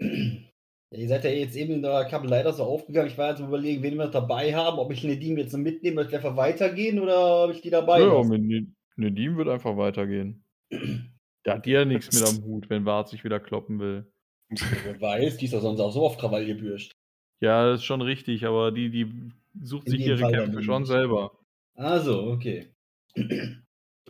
Ja, 0.90 1.00
ihr 1.00 1.08
seid 1.08 1.24
ja 1.24 1.30
jetzt 1.30 1.54
eben 1.54 1.74
in 1.74 1.82
der 1.82 2.06
Kabelei 2.06 2.50
so 2.50 2.64
aufgegangen. 2.64 3.10
Ich 3.10 3.18
war 3.18 3.28
jetzt 3.28 3.40
überlegen, 3.40 3.82
wen 3.82 3.96
wir 3.96 4.06
dabei 4.08 4.54
haben, 4.54 4.78
ob 4.78 4.90
ich 4.90 5.04
Nedim 5.04 5.36
jetzt 5.36 5.54
mitnehme, 5.54 6.00
ob 6.00 6.10
wir 6.10 6.16
einfach 6.16 6.36
weitergehen 6.36 6.98
oder 6.98 7.44
ob 7.44 7.50
ich 7.50 7.60
die 7.60 7.68
dabei 7.68 8.00
Ja, 8.00 8.14
lasse. 8.14 8.30
mit 8.30 8.42
Ne- 8.42 8.72
Nedim 8.96 9.36
wird 9.36 9.48
einfach 9.48 9.76
weitergehen. 9.76 10.44
Der 11.44 11.54
hat 11.54 11.66
ja 11.66 11.84
nichts 11.84 12.10
mit 12.14 12.26
am 12.26 12.42
Hut, 12.42 12.70
wenn 12.70 12.86
Wart 12.86 13.10
sich 13.10 13.22
wieder 13.22 13.38
kloppen 13.38 13.78
will. 13.80 14.10
Wer 14.48 14.98
weiß, 14.98 15.36
die 15.36 15.44
ist 15.44 15.52
doch 15.52 15.60
sonst 15.60 15.80
auch 15.80 15.90
so 15.92 16.06
auf 16.06 16.16
Krawall 16.16 16.46
gebürscht. 16.46 16.92
Ja, 17.40 17.66
das 17.70 17.80
ist 17.80 17.84
schon 17.84 18.00
richtig, 18.00 18.46
aber 18.46 18.72
die, 18.72 18.88
die 18.88 19.30
sucht 19.60 19.86
In 19.88 19.90
sich 19.90 20.00
ihre 20.00 20.16
Fall 20.16 20.32
Kämpfe 20.32 20.62
schon 20.62 20.86
selber. 20.86 21.37
Also, 21.78 22.32
okay. 22.32 22.74
Gut, 23.14 23.52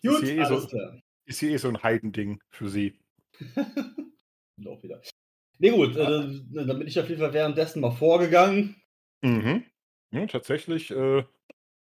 ist 0.02 0.20
hier, 0.22 0.38
eh 0.38 0.44
so, 0.46 0.68
ist 1.26 1.40
hier 1.40 1.50
eh 1.50 1.56
so 1.58 1.68
ein 1.68 1.82
Heidending 1.82 2.40
für 2.48 2.68
sie. 2.68 2.98
Auch 4.66 4.82
wieder. 4.82 5.02
Nee, 5.58 5.70
gut, 5.70 5.94
äh, 5.96 6.04
dann 6.04 6.78
bin 6.78 6.86
ich 6.86 6.98
auf 6.98 7.08
jeden 7.08 7.20
Fall 7.20 7.34
währenddessen 7.34 7.80
mal 7.80 7.90
vorgegangen. 7.90 8.80
Mhm. 9.22 9.64
Ja, 10.12 10.26
tatsächlich, 10.26 10.90
äh, 10.90 11.24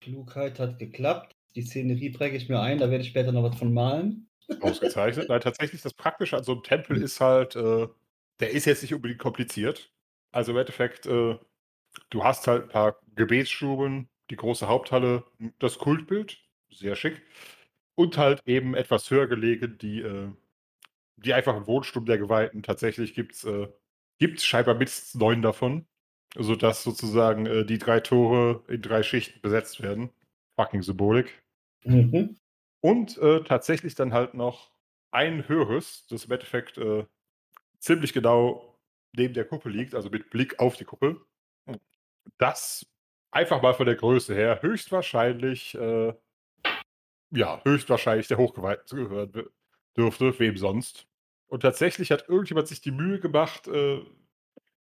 Klugheit 0.01 0.59
hat 0.59 0.79
geklappt. 0.79 1.35
Die 1.55 1.61
Szenerie 1.61 2.09
präge 2.09 2.37
ich 2.37 2.49
mir 2.49 2.59
ein, 2.59 2.79
da 2.79 2.89
werde 2.89 3.03
ich 3.03 3.09
später 3.09 3.31
noch 3.31 3.43
was 3.43 3.57
von 3.57 3.73
malen. 3.73 4.27
ausgezeichnet. 4.61 5.29
Nein, 5.29 5.41
tatsächlich, 5.41 5.81
das 5.81 5.93
Praktische 5.93 6.37
an 6.37 6.43
so 6.43 6.53
einem 6.53 6.63
Tempel 6.63 7.01
ist 7.01 7.19
halt, 7.19 7.55
äh, 7.55 7.87
der 8.39 8.51
ist 8.51 8.65
jetzt 8.65 8.81
nicht 8.81 8.93
unbedingt 8.93 9.19
kompliziert. 9.19 9.91
Also 10.31 10.51
im 10.51 10.57
Endeffekt, 10.57 11.05
äh, 11.05 11.37
du 12.09 12.23
hast 12.23 12.47
halt 12.47 12.63
ein 12.63 12.69
paar 12.69 12.99
Gebetsstuben, 13.15 14.09
die 14.29 14.35
große 14.35 14.67
Haupthalle, 14.67 15.23
das 15.59 15.77
Kultbild, 15.77 16.37
sehr 16.69 16.95
schick. 16.95 17.21
Und 17.95 18.17
halt 18.17 18.41
eben 18.45 18.75
etwas 18.75 19.09
höher 19.11 19.27
gelegen, 19.27 19.77
die, 19.77 20.01
äh, 20.01 20.29
die 21.17 21.33
einfachen 21.33 21.67
Wohnstuben 21.67 22.05
der 22.05 22.17
Geweihten. 22.17 22.63
Tatsächlich 22.63 23.13
gibt 23.13 23.33
es 23.33 23.43
äh, 23.43 23.67
gibt's 24.19 24.45
scheinbar 24.45 24.75
mindestens 24.75 25.15
neun 25.15 25.41
davon, 25.41 25.87
sodass 26.35 26.83
sozusagen 26.83 27.45
äh, 27.45 27.65
die 27.65 27.79
drei 27.79 27.99
Tore 27.99 28.63
in 28.67 28.81
drei 28.81 29.01
Schichten 29.01 29.41
besetzt 29.41 29.81
werden. 29.81 30.11
Fucking 30.55 30.83
Symbolik. 30.83 31.43
Mhm. 31.83 32.37
Und 32.81 33.17
äh, 33.17 33.43
tatsächlich 33.43 33.95
dann 33.95 34.13
halt 34.13 34.33
noch 34.33 34.71
ein 35.11 35.47
höheres, 35.47 36.05
das 36.07 36.25
im 36.25 36.31
Endeffekt 36.31 36.77
äh, 36.77 37.05
ziemlich 37.79 38.13
genau 38.13 38.79
neben 39.13 39.33
der 39.33 39.45
Kuppel 39.45 39.71
liegt, 39.71 39.95
also 39.95 40.09
mit 40.09 40.29
Blick 40.29 40.59
auf 40.59 40.75
die 40.75 40.85
Kuppel. 40.85 41.19
Das 42.37 42.85
einfach 43.31 43.61
mal 43.61 43.73
von 43.73 43.85
der 43.85 43.95
Größe 43.95 44.33
her 44.33 44.59
höchstwahrscheinlich, 44.61 45.75
äh, 45.75 46.13
ja, 47.31 47.61
höchstwahrscheinlich 47.63 48.27
der 48.27 48.37
Hochgeweihten 48.37 48.87
zugehören 48.87 49.31
dürfte, 49.95 50.37
wem 50.39 50.57
sonst. 50.57 51.07
Und 51.47 51.61
tatsächlich 51.61 52.11
hat 52.11 52.29
irgendjemand 52.29 52.67
sich 52.67 52.81
die 52.81 52.91
Mühe 52.91 53.19
gemacht, 53.19 53.67
äh, 53.67 54.01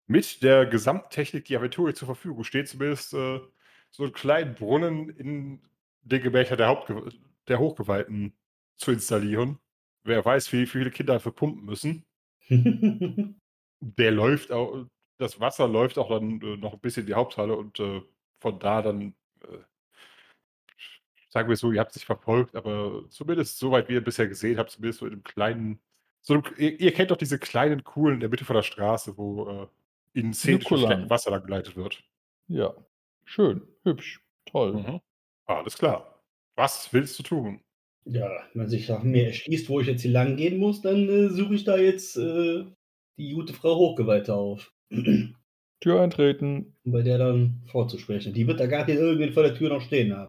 mit 0.06 0.43
der 0.43 0.66
Gesamttechnik, 0.66 1.44
die 1.44 1.56
Aventurie 1.56 1.94
zur 1.94 2.06
Verfügung 2.06 2.44
steht, 2.44 2.69
zumindest 2.69 3.14
äh, 3.14 3.40
so 3.90 4.05
einen 4.05 4.12
kleinen 4.12 4.55
Brunnen 4.55 5.09
in 5.10 5.60
den 6.02 6.23
Gemächern 6.23 6.59
der, 6.59 6.69
Hauptge 6.69 7.12
der 7.48 7.59
Hochgeweihten 7.59 8.35
zu 8.77 8.93
installieren. 8.93 9.59
Wer 10.05 10.24
weiß, 10.24 10.52
wie 10.52 10.66
viele 10.66 10.90
Kinder 10.90 11.14
dafür 11.14 11.32
pumpen 11.32 11.64
müssen. 11.64 12.05
Der 13.81 14.12
läuft 14.12 14.52
auch, 14.52 14.86
das 15.19 15.40
Wasser 15.40 15.66
läuft 15.66 15.98
auch 15.98 16.09
dann 16.09 16.40
äh, 16.40 16.56
noch 16.56 16.74
ein 16.74 16.81
bisschen 16.81 17.02
in 17.02 17.06
die 17.09 17.14
Haupthalle 17.14 17.56
und 17.56 17.81
äh, 17.81 18.01
von 18.43 18.59
da 18.59 18.82
dann, 18.82 19.14
äh, 19.43 19.59
sagen 21.31 21.48
wir 21.48 21.56
so, 21.56 21.73
ihr 21.73 21.81
habt 21.81 21.90
es 21.93 21.97
nicht 21.97 22.06
verfolgt, 22.06 22.55
aber 22.55 23.05
zumindest 23.09 23.59
soweit 23.59 23.89
wie 23.89 23.94
ihr 23.94 24.05
bisher 24.05 24.28
gesehen 24.28 24.59
habt, 24.59 24.70
zumindest 24.70 25.01
so 25.01 25.06
in 25.06 25.12
einem 25.12 25.24
kleinen, 25.24 25.81
so 26.20 26.35
einem, 26.35 26.44
ihr, 26.59 26.78
ihr 26.78 26.93
kennt 26.93 27.10
doch 27.10 27.16
diese 27.16 27.39
kleinen 27.39 27.85
Kuhlen 27.85 28.14
in 28.14 28.20
der 28.20 28.28
Mitte 28.28 28.44
von 28.44 28.56
der 28.56 28.62
Straße, 28.62 29.16
wo 29.16 29.48
äh, 29.48 29.66
in 30.19 30.35
Nukulan. 30.44 30.93
Städten 30.93 31.10
Wasser 31.10 31.31
lang 31.31 31.44
geleitet 31.44 31.77
wird. 31.77 32.02
Ja. 32.48 32.74
Schön, 33.24 33.66
hübsch, 33.85 34.20
toll. 34.47 34.74
Mhm. 34.74 35.01
Alles 35.47 35.78
klar. 35.78 36.23
Was 36.56 36.93
willst 36.93 37.19
du 37.19 37.23
tun? 37.23 37.62
ja, 38.05 38.28
wenn 38.55 38.69
sich 38.69 38.89
nach 38.89 39.02
mir 39.02 39.27
erschließt, 39.27 39.69
wo 39.69 39.81
ich 39.81 39.86
jetzt 39.86 40.02
hier 40.02 40.10
lang 40.10 40.36
gehen 40.36 40.59
muss, 40.59 40.81
dann 40.81 41.09
äh, 41.09 41.28
suche 41.28 41.55
ich 41.55 41.64
da 41.64 41.77
jetzt 41.77 42.16
äh, 42.16 42.64
die 43.16 43.32
gute 43.32 43.52
Frau 43.52 43.77
Hochgeweihte 43.77 44.35
auf. 44.35 44.73
um 45.86 45.90
Tür 45.92 46.00
eintreten. 46.00 46.74
bei 46.84 47.02
der 47.02 47.18
dann 47.18 47.62
vorzusprechen. 47.66 48.32
Die 48.32 48.46
wird 48.46 48.60
da 48.60 48.66
gar 48.66 48.86
nicht 48.86 48.96
irgendwen 48.96 49.32
vor 49.32 49.42
der 49.42 49.54
Tür 49.54 49.70
noch 49.70 49.82
stehen 49.82 50.14
haben. 50.16 50.28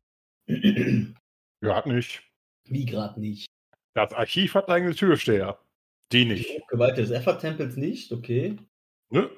Ja, 1.64 1.76
hat 1.76 1.88
nicht. 1.88 2.24
Wie 2.68 2.86
gerade 2.86 3.20
nicht. 3.20 3.46
Das 3.96 4.14
Archiv 4.14 4.56
hat 4.56 4.70
einen 4.70 4.94
Türsteher. 4.96 5.60
Die 6.12 6.20
Die 6.20 6.26
nicht. 6.26 6.50
Hochgeweihte 6.50 7.02
des 7.02 7.12
Effa-Tempels 7.12 7.78
nicht, 7.78 8.12
okay. 8.12 8.58
Ne? 9.12 9.30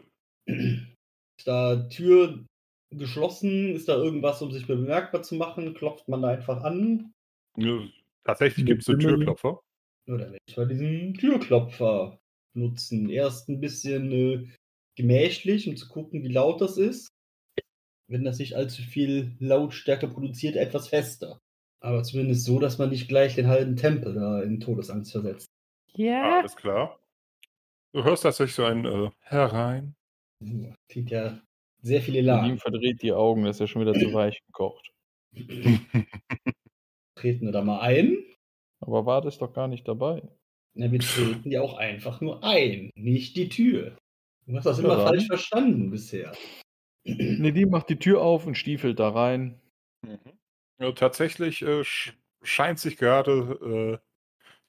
Ist 0.48 1.46
da 1.48 1.76
Tür 1.90 2.46
geschlossen? 2.92 3.76
Ist 3.76 3.90
da 3.90 3.96
irgendwas, 3.98 4.42
um 4.42 4.52
sich 4.52 4.68
bemerkbar 4.68 5.24
zu 5.24 5.36
machen? 5.36 5.74
Klopft 5.74 6.08
man 6.08 6.22
da 6.22 6.30
einfach 6.30 6.64
an? 6.64 7.12
Ne, 7.58 7.92
Tatsächlich 8.24 8.66
gibt 8.66 8.82
es 8.82 8.90
einen. 8.90 9.00
Türklopfer. 9.00 9.60
Oder 10.08 10.32
werde 10.32 10.38
ich 10.48 10.58
mal 10.58 10.68
diesen 10.68 11.14
Türklopfer 11.16 12.18
nutzen. 12.56 13.10
Erst 13.10 13.50
ein 13.50 13.60
bisschen 13.60 14.12
äh, 14.12 14.48
gemächlich, 14.96 15.68
um 15.68 15.76
zu 15.78 15.88
gucken, 15.88 16.24
wie 16.24 16.30
laut 16.32 16.62
das 16.62 16.78
ist. 16.78 17.08
Wenn 18.08 18.24
das 18.24 18.38
nicht 18.40 18.56
allzu 18.56 18.82
viel 18.84 19.36
Lautstärke 19.40 20.08
produziert, 20.08 20.56
etwas 20.56 20.88
fester. 20.90 21.40
Aber 21.82 22.04
zumindest 22.04 22.46
so, 22.46 22.60
dass 22.60 22.78
man 22.78 22.90
nicht 22.90 23.08
gleich 23.08 23.36
den 23.36 23.48
halben 23.48 23.76
Tempel 23.76 24.14
da 24.14 24.42
in 24.42 24.60
Todesangst 24.60 25.12
versetzt. 25.12 25.48
Ah, 25.98 26.40
Alles 26.40 26.56
klar. 26.56 27.00
Du 27.94 28.04
hörst 28.04 28.24
tatsächlich 28.24 28.56
so 28.56 28.66
ein 28.66 28.86
äh, 28.86 29.10
herein. 29.22 29.96
Klingt 30.90 31.10
ja 31.10 31.40
sehr 31.82 32.02
viel 32.02 32.16
Ihm 32.16 32.26
Elan. 32.26 32.58
verdreht 32.58 33.02
die 33.02 33.14
Augen, 33.14 33.46
das 33.46 33.56
ist 33.56 33.60
ja 33.62 33.68
schon 33.68 33.82
wieder 33.82 33.94
zu 33.94 34.14
weich 34.14 34.42
gekocht. 34.48 34.92
Treten 37.16 37.46
wir 37.46 37.52
da 37.52 37.64
mal 37.64 37.80
ein? 37.80 38.18
Aber 38.82 39.06
Wart 39.06 39.26
ist 39.26 39.42
doch 39.42 39.54
gar 39.54 39.68
nicht 39.68 39.88
dabei. 39.88 40.22
Na, 40.74 40.92
wir 40.92 41.00
treten 41.00 41.50
ja 41.50 41.62
auch 41.62 41.76
einfach 41.76 42.20
nur 42.20 42.44
ein, 42.44 42.92
nicht 42.96 43.38
die 43.38 43.48
Tür. 43.48 43.96
Du 44.48 44.56
hast 44.58 44.66
das 44.66 44.78
Ja, 44.78 44.84
immer 44.84 44.98
dann. 44.98 45.08
falsch 45.08 45.28
verstanden 45.28 45.90
bisher. 45.90 46.32
Nedim 47.04 47.70
macht 47.70 47.90
die 47.90 48.00
Tür 48.00 48.22
auf 48.22 48.46
und 48.46 48.56
stiefelt 48.56 49.00
da 49.00 49.10
rein. 49.10 49.60
Mhm. 50.02 50.20
Ja, 50.80 50.92
tatsächlich 50.92 51.62
äh, 51.62 51.84
sch 51.84 52.14
scheint 52.44 52.80
sich 52.80 52.98
gerade 52.98 54.00
äh, 54.02 54.06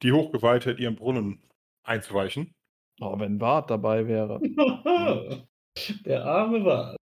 die 0.03 0.13
Hochgeweihte 0.13 0.73
in 0.73 0.79
ihren 0.79 0.97
Brunnen 0.97 1.43
einzuweichen. 1.83 2.55
Oh, 3.01 3.19
wenn 3.19 3.41
Wart 3.41 3.71
dabei 3.71 4.07
wäre. 4.07 4.41
Der 6.07 6.25
arme 6.25 6.65
war. 6.65 6.97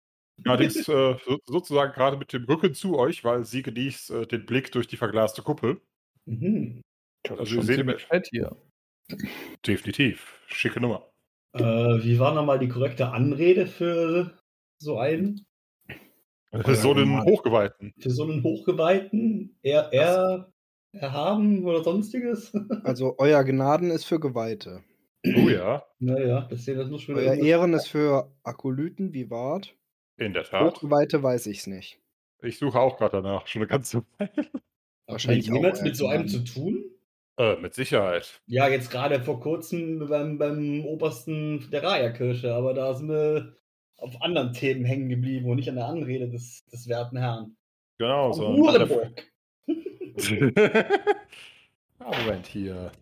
Allerdings 0.44 0.76
äh, 0.88 1.16
so, 1.24 1.38
sozusagen 1.46 1.92
gerade 1.92 2.16
mit 2.16 2.32
dem 2.32 2.44
Rücken 2.44 2.74
zu 2.74 2.98
euch, 2.98 3.22
weil 3.22 3.44
sie 3.44 3.62
genießt 3.62 4.10
äh, 4.10 4.26
den 4.26 4.46
Blick 4.46 4.72
durch 4.72 4.88
die 4.88 4.96
verglaste 4.96 5.42
Kuppel. 5.42 5.80
Mhm. 6.26 6.82
Also 7.28 7.42
ist 7.42 7.52
wir 7.54 7.62
sehen 7.62 7.98
fett 7.98 8.28
hier. 8.30 8.56
Definitiv. 9.66 10.40
Schicke 10.48 10.80
Nummer. 10.80 11.08
Äh, 11.54 12.04
wie 12.04 12.18
war 12.18 12.34
nochmal 12.34 12.58
die 12.58 12.68
korrekte 12.68 13.10
Anrede 13.12 13.66
für 13.66 14.38
so 14.78 14.98
einen? 14.98 15.46
Für 16.52 16.74
so 16.74 16.92
einen. 16.92 17.22
Hochgeweihten. 17.24 17.94
Für 17.98 18.10
so 18.10 18.24
einen 18.24 18.42
Hochgeweihten? 18.42 19.56
Er, 19.62 19.92
er, 19.92 20.52
erhaben 20.92 21.64
oder 21.64 21.82
sonstiges? 21.82 22.52
Also 22.84 23.14
euer 23.18 23.44
Gnaden 23.44 23.90
ist 23.90 24.04
für 24.04 24.20
Geweihte. 24.20 24.82
Oh 25.24 25.48
ja, 25.48 25.84
naja, 26.00 26.46
das, 26.50 26.66
das 26.66 26.90
muss 26.90 27.02
schon 27.02 27.16
wieder 27.16 27.30
Euer 27.30 27.36
Ehren 27.36 27.72
ist 27.72 27.88
für 27.88 28.30
Akolyten 28.42 29.14
wie 29.14 29.30
Wart. 29.30 29.74
in 30.18 30.34
der 30.34 30.44
Tat. 30.44 30.74
Hochgeweihte 30.74 31.22
weiß 31.22 31.46
ich's 31.46 31.66
nicht. 31.66 31.98
Ich 32.42 32.58
suche 32.58 32.78
auch 32.78 32.98
gerade 32.98 33.22
danach, 33.22 33.46
schon 33.46 33.62
eine 33.62 33.68
ganze 33.68 34.04
Weile. 34.18 34.50
Wahrscheinlich 35.06 35.50
auch 35.50 35.82
mit 35.82 35.96
so 35.96 36.08
einem 36.08 36.28
zu 36.28 36.44
tun? 36.44 36.84
Äh, 37.36 37.56
mit 37.56 37.74
Sicherheit. 37.74 38.40
Ja, 38.46 38.68
jetzt 38.68 38.90
gerade 38.90 39.20
vor 39.20 39.40
kurzem 39.40 40.08
beim, 40.08 40.38
beim 40.38 40.84
Obersten 40.84 41.68
der 41.70 41.82
Raya-Kirche, 41.82 42.54
aber 42.54 42.74
da 42.74 42.94
sind 42.94 43.08
wir 43.08 43.56
auf 43.96 44.22
anderen 44.22 44.52
Themen 44.52 44.84
hängen 44.84 45.08
geblieben 45.08 45.50
und 45.50 45.56
nicht 45.56 45.68
an 45.68 45.76
der 45.76 45.86
Anrede 45.86 46.28
des, 46.28 46.64
des 46.66 46.88
werten 46.88 47.16
Herrn. 47.16 47.56
Genau, 47.98 48.26
Am 48.26 48.32
so 48.34 48.46
ah, 51.98 52.18
Moment, 52.18 52.46
hier. 52.46 52.92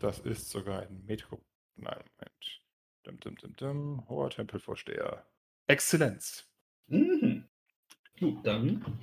Das 0.00 0.18
ist 0.20 0.50
sogar 0.50 0.82
ein 0.82 1.04
Metro. 1.06 1.42
Nein, 1.76 2.02
Moment. 2.16 2.62
Dim, 3.06 3.20
dim, 3.20 3.36
dim, 3.36 3.56
dim. 3.56 4.08
Hoher 4.08 4.30
Tempelvorsteher. 4.30 5.26
Exzellenz. 5.66 6.48
Mhm. 6.86 7.44
Gut, 8.18 8.46
dann. 8.46 9.02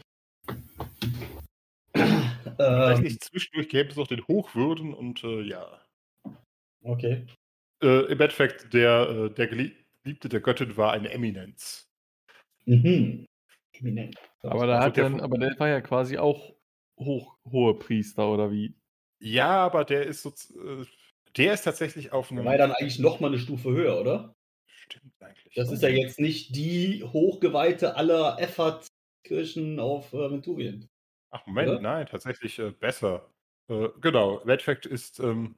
Vielleicht 2.60 2.98
ähm, 2.98 3.04
nicht 3.04 3.24
zwischendurch 3.24 3.70
gäbe 3.70 3.90
es 3.90 3.96
noch 3.96 4.08
den 4.08 4.28
Hochwürden 4.28 4.94
und 4.94 5.24
äh, 5.24 5.42
ja. 5.44 5.82
okay. 6.84 7.26
Äh, 7.82 8.12
Im 8.12 8.20
Endeffekt, 8.20 8.74
der, 8.74 9.10
äh, 9.10 9.34
der 9.34 9.48
Geliebte 9.48 10.28
der 10.28 10.42
Göttin 10.42 10.76
war 10.76 10.92
eine 10.92 11.10
Eminenz. 11.10 11.88
Mhm. 12.66 13.26
Eminent. 13.72 14.18
Aber, 14.42 14.68
da 14.68 14.76
Also 14.76 14.86
hat 14.88 14.98
der 14.98 15.04
dann, 15.06 15.22
aber 15.22 15.38
der 15.38 15.58
war 15.58 15.70
ja 15.70 15.80
quasi 15.80 16.18
auch 16.18 16.54
hoch, 17.00 17.38
hohe 17.50 17.80
Priester 17.80 18.30
oder 18.30 18.52
wie? 18.52 18.76
Ja, 19.22 19.66
aber 19.66 19.86
der 19.86 20.06
ist 20.06 20.22
so. 20.24 20.30
Äh, 20.30 20.86
der 21.38 21.54
ist 21.54 21.62
tatsächlich 21.62 22.12
auf 22.12 22.28
Der 22.28 22.40
einem. 22.40 22.46
war 22.46 22.54
ja 22.54 22.58
dann 22.58 22.72
eigentlich 22.74 23.00
noch 23.00 23.22
mal 23.22 23.28
eine 23.28 23.40
Stufe 23.40 23.70
höher, 23.70 24.02
oder? 24.02 24.36
Stimmt 24.66 25.14
eigentlich. 25.22 25.54
Das 25.56 25.72
ist 25.72 25.82
ja 25.82 25.90
jetzt 25.90 26.20
nicht 26.20 26.56
die 26.56 27.04
Hochgeweihte 27.04 27.96
aller 27.96 28.38
Effert-Kirchen 28.40 29.80
auf 29.80 30.12
äh, 30.12 30.30
Venturien. 30.32 30.90
Ach, 31.32 31.46
Moment, 31.46 31.70
oder? 31.70 31.82
nein, 31.82 32.08
tatsächlich 32.08 32.60
äh, 32.60 32.72
besser. 32.72 33.30
Äh, 33.70 33.90
genau, 34.02 34.40
im 34.40 34.50
Endeffekt 34.50 34.86
ist. 34.86 35.20
Ähm, 35.20 35.56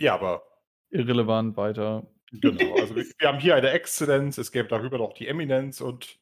ja, 0.00 0.14
aber 0.14 0.42
Irrelevant 0.90 1.56
weiter. 1.56 2.06
Genau, 2.32 2.74
also 2.80 2.96
wir, 2.96 3.04
wir 3.18 3.28
haben 3.28 3.38
hier 3.38 3.54
eine 3.56 3.70
Exzellenz, 3.70 4.38
es 4.38 4.52
gäbe 4.52 4.68
darüber 4.68 4.98
noch 4.98 5.12
die 5.12 5.28
Eminenz 5.28 5.80
und 5.80 6.18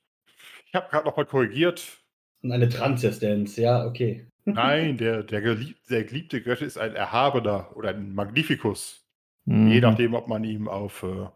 ich 0.66 0.74
habe 0.74 0.88
gerade 0.90 1.06
nochmal 1.06 1.26
korrigiert. 1.26 1.98
Und 2.42 2.52
eine 2.52 2.68
Transistenz, 2.68 3.56
ja, 3.56 3.86
okay. 3.86 4.26
Nein, 4.44 4.96
der, 4.98 5.22
der, 5.22 5.40
gelieb, 5.40 5.76
der 5.88 6.04
geliebte 6.04 6.42
Götter 6.42 6.64
ist 6.64 6.78
ein 6.78 6.94
Erhabener 6.94 7.74
oder 7.76 7.90
ein 7.90 8.14
Magnificus. 8.14 8.98
Je 9.44 9.52
Mhm. 9.54 9.80
nachdem, 9.80 10.14
ob 10.14 10.28
man 10.28 10.44
ihm 10.44 10.68
auf, 10.68 11.02
äh, 11.02 11.26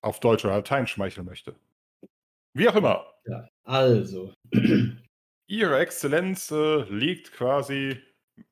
auf 0.00 0.20
Deutsch 0.20 0.44
oder 0.44 0.54
Latein 0.54 0.86
schmeicheln 0.86 1.26
möchte. 1.26 1.56
Wie 2.54 2.68
auch 2.68 2.76
immer. 2.76 3.04
Ja. 3.26 3.48
Also. 3.64 4.32
Ihre 5.48 5.78
Exzellenz 5.78 6.50
äh, 6.50 6.82
liegt 6.90 7.32
quasi, 7.32 8.00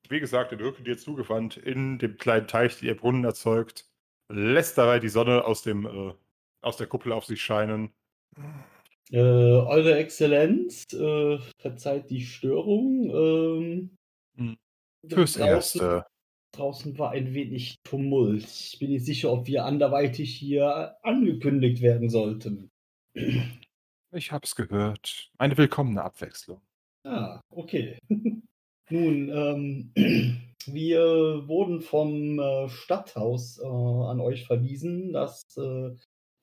wie 0.09 0.21
gesagt, 0.21 0.53
den 0.53 0.61
Rücken 0.61 0.85
dir 0.85 0.97
zugewandt 0.97 1.57
in 1.57 1.99
dem 1.99 2.17
kleinen 2.19 2.47
Teich, 2.47 2.79
der 2.79 2.91
ihr 2.91 2.97
Brunnen 2.97 3.25
erzeugt. 3.25 3.89
Lässt 4.31 4.79
dabei 4.79 5.01
die 5.01 5.09
Sonne 5.09 5.45
aus, 5.45 5.63
dem, 5.63 5.87
äh, 5.87 6.15
aus 6.63 6.77
der 6.77 6.87
Kuppel 6.87 7.13
auf 7.13 7.25
sich 7.25 7.43
scheinen. 7.43 7.93
Äh, 9.11 9.19
Eure 9.19 9.97
Exzellenz, 9.97 10.85
äh, 10.93 11.39
verzeiht 11.61 12.11
die 12.11 12.25
Störung. 12.25 13.11
Ähm, 13.11 13.97
Hm. 14.37 14.57
Fürs 15.09 15.35
draußen, 15.35 15.81
Erste. 15.81 16.07
draußen 16.57 16.99
war 16.99 17.11
ein 17.11 17.35
wenig 17.35 17.77
Tumult. 17.85 18.45
Ich 18.45 18.79
bin 18.81 18.91
nicht 18.91 19.05
sicher, 19.05 19.31
ob 19.31 19.47
wir 19.47 19.65
anderweitig 19.65 20.35
hier 20.35 20.97
angekündigt 21.03 21.83
werden 21.83 22.09
sollten. 22.09 22.71
Ich 24.13 24.33
hab's 24.33 24.57
gehört. 24.57 25.31
Eine 25.39 25.57
willkommene 25.57 26.03
Abwechslung. 26.03 26.61
Ah, 27.05 27.41
okay. 27.51 27.99
Nun, 28.91 29.29
ähm, 29.29 29.93
wir 30.67 31.49
wurden 31.49 31.81
vom 31.81 32.39
äh, 32.39 32.69
Stadthaus 32.69 33.59
äh, 33.59 33.67
an 33.67 34.21
euch 34.21 34.47
verwiesen, 34.47 35.13
dass 35.13 35.45
äh, 35.57 35.91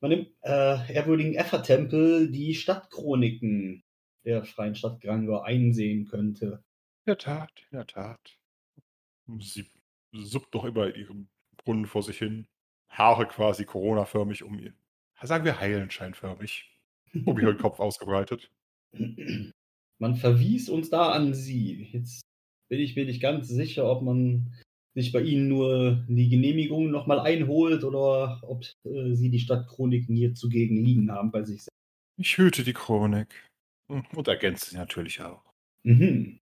man 0.01 0.11
im 0.11 0.27
äh, 0.41 0.93
ehrwürdigen 0.93 1.35
Effer-Tempel 1.35 2.31
die 2.31 2.55
Stadtchroniken 2.55 3.83
der 4.23 4.43
freien 4.43 4.75
Stadt 4.75 5.01
Grangor 5.01 5.45
einsehen 5.45 6.05
könnte. 6.05 6.63
In 7.05 7.11
der 7.11 7.17
Tat, 7.17 7.51
in 7.71 7.77
der 7.77 7.87
Tat. 7.87 8.37
Sie 9.39 9.65
suppt 10.11 10.53
noch 10.53 10.65
immer 10.65 10.93
in 10.93 11.01
ihrem 11.01 11.27
Brunnen 11.57 11.87
vor 11.87 12.03
sich 12.03 12.17
hin. 12.17 12.47
Haare 12.89 13.27
quasi 13.27 13.65
Corona-förmig 13.65 14.43
um 14.43 14.59
ihr. 14.59 14.73
Sagen 15.23 15.45
wir 15.45 15.59
heilenscheinförmig. 15.59 16.69
Um 17.25 17.39
ihren 17.39 17.57
Kopf 17.59 17.79
ausgebreitet. 17.79 18.51
Man 20.01 20.15
verwies 20.15 20.67
uns 20.67 20.89
da 20.89 21.11
an 21.11 21.35
sie. 21.35 21.89
Jetzt 21.91 22.21
bin 22.69 22.79
ich 22.79 22.95
mir 22.95 23.05
nicht 23.05 23.21
ganz 23.21 23.47
sicher, 23.47 23.85
ob 23.85 24.01
man 24.01 24.51
sich 24.95 25.11
bei 25.11 25.21
ihnen 25.21 25.47
nur 25.47 26.03
die 26.09 26.27
Genehmigung 26.27 26.89
nochmal 26.89 27.19
einholt 27.19 27.83
oder 27.83 28.41
ob 28.43 28.63
äh, 28.83 29.13
sie 29.13 29.29
die 29.29 29.39
Stadtchroniken 29.39 30.15
hier 30.15 30.33
zugegen 30.33 30.83
liegen 30.83 31.11
haben 31.11 31.31
bei 31.31 31.43
sich 31.43 31.61
selbst. 31.61 31.69
Ich 32.17 32.35
hüte 32.37 32.63
die 32.63 32.73
Chronik. 32.73 33.47
Hm, 33.91 34.03
Und 34.15 34.27
ergänze 34.27 34.71
sie 34.71 34.77
natürlich 34.77 35.21
auch. 35.21 35.43
Mhm. 35.83 36.39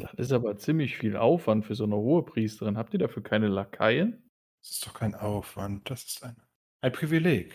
Das 0.00 0.14
ist 0.14 0.32
aber 0.32 0.56
ziemlich 0.56 0.96
viel 0.96 1.16
Aufwand 1.16 1.66
für 1.66 1.74
so 1.74 1.84
eine 1.84 1.96
hohe 1.96 2.24
Priesterin. 2.24 2.78
Habt 2.78 2.94
ihr 2.94 2.98
dafür 2.98 3.22
keine 3.22 3.48
Lakaien? 3.48 4.26
Das 4.62 4.72
ist 4.72 4.86
doch 4.86 4.94
kein 4.94 5.14
Aufwand. 5.14 5.90
Das 5.90 6.02
ist 6.04 6.24
ein, 6.24 6.36
ein 6.80 6.92
Privileg. 6.92 7.52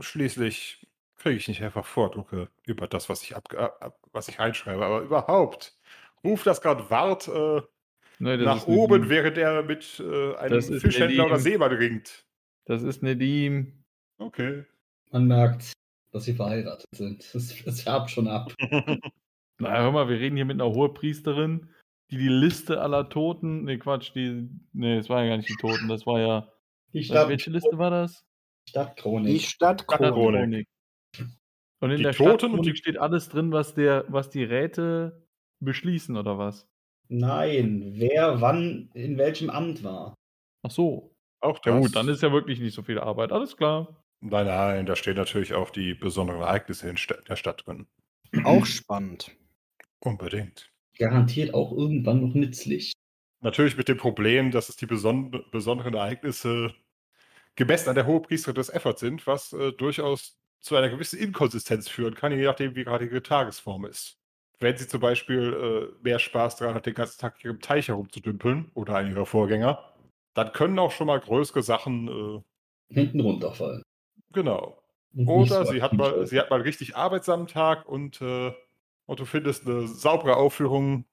Schließlich 0.00 0.86
kriege 1.16 1.36
ich 1.36 1.48
nicht 1.48 1.62
einfach 1.62 1.84
Vordrucke 1.86 2.48
über 2.64 2.86
das, 2.86 3.08
was 3.08 3.22
ich, 3.22 3.34
ab, 3.36 3.52
ab, 3.54 3.98
was 4.12 4.28
ich 4.28 4.40
einschreibe. 4.40 4.84
Aber 4.84 5.00
überhaupt. 5.02 5.78
Ruft 6.22 6.46
das 6.46 6.60
gerade 6.60 6.88
Wart 6.90 7.28
äh, 7.28 7.60
das 8.20 8.40
nach 8.44 8.56
ist 8.58 8.68
Nedim. 8.68 8.80
oben, 8.82 9.08
während 9.08 9.36
er 9.38 9.62
mit 9.62 10.00
äh, 10.00 10.34
einem 10.36 10.54
Das 10.54 10.68
ist 10.68 10.82
Fischhändler 10.82 11.26
oder. 11.26 11.38
Seemann 11.38 11.72
ringt. 11.72 12.24
Das 12.66 12.82
ist 12.82 13.02
Nedim. 13.02 13.84
Okay. 14.18 14.64
Man 15.10 15.26
merkt, 15.26 15.72
dass 16.12 16.24
sie 16.24 16.34
verheiratet 16.34 16.86
sind. 16.94 17.22
Es, 17.34 17.66
es 17.66 17.82
färbt 17.82 18.10
schon 18.10 18.28
ab. 18.28 18.54
Na, 19.58 19.70
hör 19.82 19.92
mal, 19.92 20.08
wir 20.08 20.18
reden 20.18 20.36
hier 20.36 20.44
mit 20.44 20.60
einer 20.60 20.72
Hohepriesterin, 20.72 21.68
die 22.10 22.18
die 22.18 22.28
Liste 22.28 22.80
aller 22.80 23.08
Toten. 23.08 23.64
Nee, 23.64 23.78
Quatsch, 23.78 24.12
die. 24.14 24.48
Nee, 24.72 24.96
es 24.98 25.08
waren 25.08 25.24
ja 25.24 25.30
gar 25.30 25.36
nicht 25.36 25.48
die 25.48 25.56
Toten, 25.60 25.88
das 25.88 26.06
war 26.06 26.20
ja. 26.20 26.52
Die 26.92 27.00
Äh, 27.00 27.04
Stadt, 27.04 27.28
welche 27.28 27.50
Liste 27.50 27.76
war 27.78 27.90
das? 27.90 28.24
Die 28.66 28.70
Stadtchronik. 28.70 29.42
Stadtchronik. 29.42 30.68
Und 31.84 31.90
in 31.90 31.98
Die 31.98 32.02
der 32.04 32.12
Toten 32.14 32.30
und 32.30 32.38
Stadtchronik 32.40 32.74
die- 32.74 32.78
steht 32.78 32.96
alles 32.98 33.28
drin, 33.28 33.52
was, 33.52 33.74
der, 33.74 34.06
was 34.08 34.30
die 34.30 34.42
Räte 34.42 35.22
beschließen, 35.60 36.16
oder 36.16 36.38
was? 36.38 36.66
Nein, 37.08 37.92
wer 37.96 38.40
wann 38.40 38.88
in 38.94 39.18
welchem 39.18 39.50
Amt 39.50 39.84
war. 39.84 40.14
Ach 40.62 40.70
so. 40.70 41.14
Auch 41.42 41.58
das. 41.58 41.74
Ja 41.74 41.78
gut, 41.80 41.94
dann 41.94 42.08
ist 42.08 42.22
ja 42.22 42.32
wirklich 42.32 42.58
nicht 42.58 42.72
so 42.74 42.82
viel 42.82 42.98
Arbeit. 42.98 43.32
Alles 43.32 43.58
klar. 43.58 44.02
Nein, 44.22 44.46
nein, 44.46 44.86
da 44.86 44.96
stehen 44.96 45.16
natürlich 45.16 45.52
auch 45.52 45.68
die 45.68 45.92
besonderen 45.92 46.40
Ereignisse 46.40 46.88
in 46.88 46.96
der 47.28 47.36
Stadt 47.36 47.66
drin. 47.66 47.86
Auch 48.44 48.64
spannend. 48.64 49.36
Unbedingt. 50.00 50.70
Garantiert 50.96 51.52
auch 51.52 51.70
irgendwann 51.72 52.22
noch 52.26 52.34
nützlich. 52.34 52.92
Natürlich 53.42 53.76
mit 53.76 53.88
dem 53.88 53.98
Problem, 53.98 54.50
dass 54.52 54.70
es 54.70 54.76
die 54.76 54.86
beson 54.86 55.44
besonderen 55.50 55.92
Ereignisse 55.92 56.74
gemessen 57.56 57.90
an 57.90 57.94
der 57.94 58.06
Hohepriesterin 58.06 58.54
des 58.54 58.70
Efforts 58.70 59.00
sind, 59.00 59.26
was 59.26 59.52
äh, 59.52 59.72
durchaus 59.72 60.38
zu 60.64 60.76
einer 60.76 60.88
gewissen 60.88 61.18
Inkonsistenz 61.18 61.90
führen 61.90 62.14
kann, 62.14 62.32
je 62.32 62.42
nachdem, 62.42 62.74
wie 62.74 62.84
gerade 62.84 63.04
ihre 63.04 63.22
Tagesform 63.22 63.84
ist. 63.84 64.18
Wenn 64.60 64.74
sie 64.78 64.88
zum 64.88 64.98
Beispiel 64.98 65.92
äh, 65.92 66.02
mehr 66.02 66.18
Spaß 66.18 66.56
daran 66.56 66.74
hat, 66.74 66.86
den 66.86 66.94
ganzen 66.94 67.20
Tag 67.20 67.36
hier 67.38 67.50
im 67.50 67.60
Teich 67.60 67.88
herumzudümpeln 67.88 68.70
oder 68.72 68.96
einer 68.96 69.10
ihrer 69.10 69.26
Vorgänger, 69.26 69.92
dann 70.32 70.52
können 70.52 70.78
auch 70.78 70.90
schon 70.90 71.08
mal 71.08 71.20
größere 71.20 71.62
Sachen, 71.62 72.08
äh, 72.08 72.94
Hinten 72.94 73.20
runterfallen. 73.20 73.82
genau. 74.32 74.82
Und 75.14 75.28
Oder 75.28 75.66
so 75.66 75.72
sie 75.72 75.82
hat, 75.82 75.92
mal, 75.92 76.12
ist. 76.12 76.30
sie 76.30 76.40
hat 76.40 76.48
mal 76.48 76.56
einen 76.56 76.64
richtig 76.64 76.96
arbeitsamen 76.96 77.46
Tag 77.46 77.86
und, 77.86 78.22
äh, 78.22 78.52
und 79.06 79.20
du 79.20 79.26
findest 79.26 79.66
eine 79.66 79.86
saubere 79.86 80.36
Aufführung, 80.36 81.04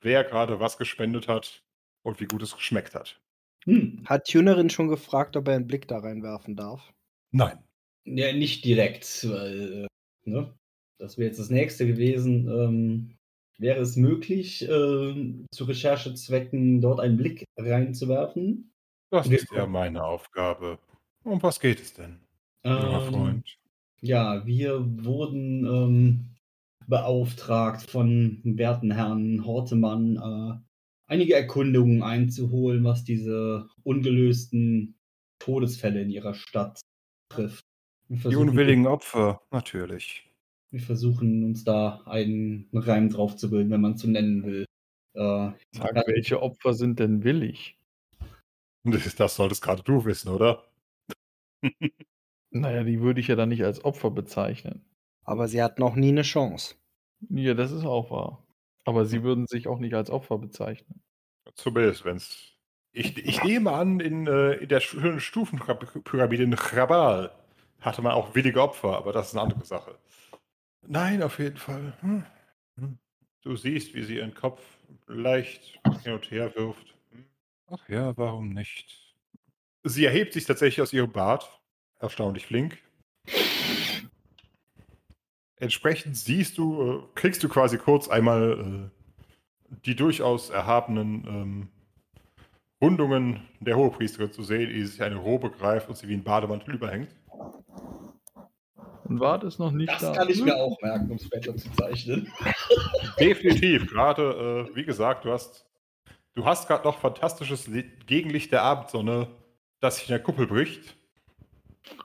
wer 0.00 0.22
gerade 0.22 0.60
was 0.60 0.76
gespendet 0.76 1.28
hat 1.28 1.62
und 2.02 2.20
wie 2.20 2.26
gut 2.26 2.42
es 2.42 2.54
geschmeckt 2.54 2.94
hat. 2.94 3.20
Hm. 3.64 4.04
Hat 4.06 4.26
Tunerin 4.26 4.68
schon 4.68 4.88
gefragt, 4.88 5.36
ob 5.36 5.48
er 5.48 5.54
einen 5.54 5.66
Blick 5.66 5.88
da 5.88 5.98
reinwerfen 5.98 6.56
darf? 6.56 6.92
Nein. 7.30 7.58
Ja, 8.04 8.32
nicht 8.32 8.64
direkt, 8.64 9.28
weil, 9.28 9.84
äh, 9.84 10.30
ne? 10.30 10.54
Das 10.98 11.18
wäre 11.18 11.28
jetzt 11.28 11.38
das 11.40 11.50
nächste 11.50 11.86
gewesen. 11.86 12.48
Ähm, 12.48 13.18
wäre 13.58 13.80
es 13.80 13.96
möglich, 13.96 14.62
äh, 14.62 14.68
zu 15.50 15.64
Recherchezwecken 15.64 16.80
dort 16.80 17.00
einen 17.00 17.16
Blick 17.16 17.44
reinzuwerfen? 17.58 18.72
Das 19.10 19.28
ist 19.28 19.52
ja 19.52 19.66
meine 19.66 20.02
Aufgabe. 20.02 20.78
Um 21.24 21.42
was 21.42 21.60
geht 21.60 21.80
es 21.80 21.92
denn, 21.94 22.20
Ähm, 22.64 23.00
Freund? 23.02 23.58
Ja, 24.00 24.46
wir 24.46 25.04
wurden 25.04 25.64
ähm, 25.66 26.34
beauftragt 26.86 27.90
von 27.90 28.40
werten 28.44 28.90
Herrn 28.92 29.44
Hortemann, 29.46 30.16
äh, 30.16 30.58
einige 31.06 31.34
Erkundungen 31.34 32.02
einzuholen, 32.02 32.84
was 32.84 33.04
diese 33.04 33.68
ungelösten 33.84 34.98
Todesfälle 35.38 36.02
in 36.02 36.10
ihrer 36.10 36.34
Stadt 36.34 36.80
trifft. 37.30 37.64
Die 38.12 38.36
unwilligen 38.36 38.86
Opfer, 38.86 39.40
natürlich. 39.50 40.30
Wir 40.70 40.80
versuchen 40.80 41.44
uns 41.44 41.64
da 41.64 42.02
einen 42.04 42.68
Reim 42.74 43.08
drauf 43.08 43.36
zu 43.36 43.48
bilden, 43.48 43.70
wenn 43.70 43.80
man 43.80 43.94
es 43.94 44.02
so 44.02 44.08
nennen 44.08 44.44
will. 44.44 44.66
Äh, 45.14 45.52
Sag, 45.72 46.06
welche 46.06 46.42
Opfer 46.42 46.74
sind 46.74 46.98
denn 46.98 47.24
willig? 47.24 47.78
Das 48.84 49.14
das 49.14 49.36
solltest 49.36 49.62
gerade 49.62 49.82
du 49.82 50.04
wissen, 50.04 50.28
oder? 50.28 50.64
Naja, 52.54 52.84
die 52.84 53.00
würde 53.00 53.18
ich 53.18 53.28
ja 53.28 53.34
dann 53.34 53.48
nicht 53.48 53.64
als 53.64 53.82
Opfer 53.82 54.10
bezeichnen. 54.10 54.84
Aber 55.24 55.48
sie 55.48 55.62
hatten 55.62 55.80
noch 55.80 55.96
nie 55.96 56.10
eine 56.10 56.20
Chance. 56.20 56.74
Ja, 57.30 57.54
das 57.54 57.72
ist 57.72 57.86
auch 57.86 58.10
wahr. 58.10 58.46
Aber 58.84 59.06
sie 59.06 59.22
würden 59.22 59.46
sich 59.46 59.68
auch 59.68 59.78
nicht 59.78 59.94
als 59.94 60.10
Opfer 60.10 60.36
bezeichnen. 60.36 61.00
Zumindest, 61.54 62.04
wenn 62.04 62.16
es. 62.16 62.52
Ich, 62.92 63.16
ich 63.16 63.42
nehme 63.42 63.72
an, 63.72 64.00
in, 64.00 64.26
äh, 64.26 64.52
in 64.56 64.68
der 64.68 64.80
schönen 64.80 65.18
Stufenpyramide 65.18 66.42
in 66.42 66.54
Chrabal 66.56 67.34
hatte 67.82 68.02
man 68.02 68.12
auch 68.12 68.34
willige 68.34 68.60
Opfer, 68.60 68.96
aber 68.96 69.12
das 69.12 69.28
ist 69.28 69.34
eine 69.34 69.42
andere 69.42 69.64
Sache. 69.64 69.98
Nein, 70.86 71.22
auf 71.22 71.38
jeden 71.38 71.56
Fall. 71.56 71.92
Hm. 72.00 72.24
Hm. 72.78 72.98
Du 73.42 73.56
siehst, 73.56 73.94
wie 73.94 74.02
sie 74.02 74.16
ihren 74.16 74.34
Kopf 74.34 74.60
leicht 75.06 75.80
hin 76.02 76.14
und 76.14 76.30
her 76.30 76.54
wirft. 76.54 76.94
Hm. 77.10 77.24
Ach 77.70 77.88
ja, 77.88 78.16
warum 78.16 78.50
nicht? 78.50 79.14
Sie 79.84 80.04
erhebt 80.04 80.32
sich 80.32 80.44
tatsächlich 80.44 80.82
aus 80.82 80.92
ihrem 80.92 81.10
Bart. 81.10 81.60
Erstaunlich 81.98 82.46
flink. 82.46 82.78
Entsprechend 85.56 86.16
siehst 86.16 86.58
du, 86.58 86.82
äh, 86.82 87.02
kriegst 87.14 87.42
du 87.42 87.48
quasi 87.48 87.78
kurz 87.78 88.08
einmal 88.08 88.90
äh, 88.90 89.76
die 89.84 89.94
durchaus 89.94 90.50
erhabenen 90.50 91.24
ähm, 91.26 91.68
Rundungen 92.80 93.48
der 93.60 93.76
Hohepriesterin 93.76 94.32
zu 94.32 94.42
sehen, 94.42 94.70
die 94.70 94.84
sich 94.84 95.00
eine 95.02 95.16
Robe 95.16 95.50
greift 95.50 95.88
und 95.88 95.96
sie 95.96 96.08
wie 96.08 96.14
ein 96.14 96.24
Bademantel 96.24 96.74
überhängt. 96.74 97.14
Und 99.14 99.20
Wart 99.20 99.44
ist 99.44 99.58
noch 99.58 99.70
nicht 99.70 99.90
das 99.92 100.00
da. 100.00 100.12
kann 100.12 100.28
ich 100.28 100.42
mir 100.42 100.56
auch 100.56 100.80
merken, 100.82 101.10
um 101.10 101.18
später 101.18 101.56
zu 101.56 101.70
zeichnen. 101.72 102.30
Definitiv. 103.20 103.86
Gerade, 103.90 104.68
äh, 104.72 104.76
wie 104.76 104.84
gesagt, 104.84 105.24
du 105.24 105.30
hast, 105.32 105.66
du 106.34 106.44
hast 106.44 106.66
gerade 106.68 106.84
noch 106.84 106.98
fantastisches 106.98 107.66
Li- 107.66 107.90
Gegenlicht 108.06 108.52
der 108.52 108.62
Abendsonne, 108.62 109.28
das 109.80 109.96
sich 109.96 110.08
in 110.08 110.12
der 110.12 110.22
Kuppel 110.22 110.46
bricht. 110.46 110.96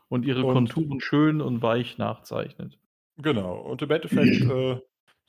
Und 0.10 0.26
ihre 0.26 0.44
Und- 0.46 0.54
Konturen 0.54 1.00
schön 1.02 1.42
und 1.42 1.62
weich 1.62 1.98
nachzeichnet. 1.98 2.78
Genau. 3.18 3.58
Und 3.58 3.82
im 3.82 3.92
Endeffekt, 3.92 4.42
äh, 4.50 4.80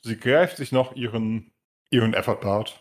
sie 0.03 0.17
greift 0.17 0.57
sich 0.57 0.73
noch 0.73 0.95
ihren, 0.97 1.53
ihren 1.91 2.15
Effortbart, 2.15 2.81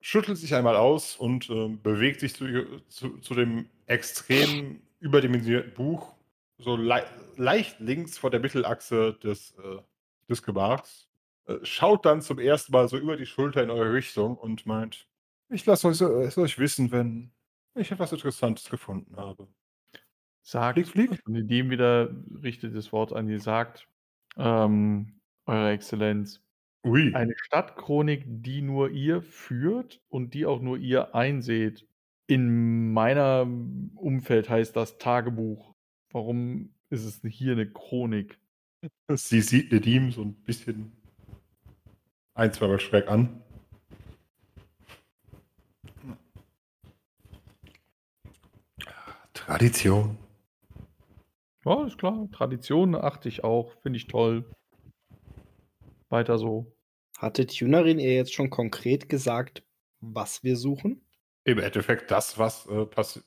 schüttelt 0.00 0.38
sich 0.38 0.54
einmal 0.54 0.76
aus 0.76 1.16
und 1.16 1.50
äh, 1.50 1.68
bewegt 1.68 2.20
sich 2.20 2.34
zu, 2.34 2.46
zu, 2.88 3.18
zu 3.18 3.34
dem 3.34 3.68
extrem 3.86 4.80
überdimensionierten 5.00 5.74
Buch, 5.74 6.14
so 6.58 6.76
lei 6.76 7.04
leicht 7.36 7.80
links 7.80 8.18
vor 8.18 8.30
der 8.30 8.40
Mittelachse 8.40 9.14
des, 9.22 9.52
äh, 9.58 9.78
des 10.28 10.42
Gemachs, 10.42 11.08
äh, 11.46 11.56
schaut 11.62 12.04
dann 12.04 12.20
zum 12.20 12.38
ersten 12.38 12.72
Mal 12.72 12.88
so 12.88 12.98
über 12.98 13.16
die 13.16 13.26
Schulter 13.26 13.62
in 13.62 13.70
eure 13.70 13.92
Richtung 13.92 14.36
und 14.36 14.66
meint, 14.66 15.08
ich 15.50 15.64
lasse 15.66 15.88
euch, 15.88 16.00
es 16.00 16.36
euch 16.36 16.58
wissen, 16.58 16.90
wenn 16.92 17.32
ich 17.74 17.90
etwas 17.90 18.12
Interessantes 18.12 18.68
gefunden 18.68 19.16
habe. 19.16 19.48
Sagt, 20.42 20.74
Flieg, 20.74 20.88
flieg. 20.88 21.22
und 21.26 21.34
indem 21.34 21.70
wieder 21.70 22.10
richtet 22.42 22.74
das 22.74 22.92
Wort 22.92 23.12
an 23.12 23.26
die 23.26 23.38
sagt, 23.38 23.88
ähm, 24.36 25.20
Eure 25.46 25.70
Exzellenz, 25.70 26.42
Ui. 26.84 27.14
eine 27.14 27.34
Stadtchronik, 27.36 28.24
die 28.26 28.60
nur 28.60 28.90
ihr 28.90 29.22
führt 29.22 30.02
und 30.08 30.34
die 30.34 30.44
auch 30.44 30.60
nur 30.60 30.76
ihr 30.76 31.14
einseht. 31.14 31.86
In 32.26 32.92
meiner 32.92 33.46
Umfeld 33.94 34.50
heißt 34.50 34.76
das 34.76 34.98
Tagebuch. 34.98 35.74
Warum 36.10 36.74
ist 36.90 37.04
es 37.04 37.20
hier 37.22 37.52
eine 37.52 37.70
Chronik? 37.70 38.38
Sie 39.14 39.40
sieht 39.40 39.72
Nedim 39.72 40.10
so 40.10 40.22
ein 40.22 40.34
bisschen 40.34 40.92
ein, 42.34 42.52
zweimal 42.52 42.78
schräg 42.78 43.08
an. 43.08 43.42
Tradition. 49.32 50.16
Ja, 51.64 51.84
ist 51.84 51.98
klar. 51.98 52.28
Tradition 52.30 52.94
achte 52.94 53.28
ich 53.28 53.42
auch. 53.42 53.72
Finde 53.82 53.96
ich 53.96 54.06
toll. 54.06 54.44
Weiter 56.10 56.38
so. 56.38 56.76
Hatte 57.18 57.46
Tunerin 57.46 57.98
ihr 57.98 58.14
jetzt 58.14 58.32
schon 58.32 58.50
konkret 58.50 59.08
gesagt, 59.08 59.64
was 60.00 60.44
wir 60.44 60.56
suchen? 60.56 61.04
Im 61.44 61.58
Endeffekt 61.58 62.10
das, 62.10 62.38
was 62.38 62.66
äh, 62.66 62.86
passiert. 62.86 63.24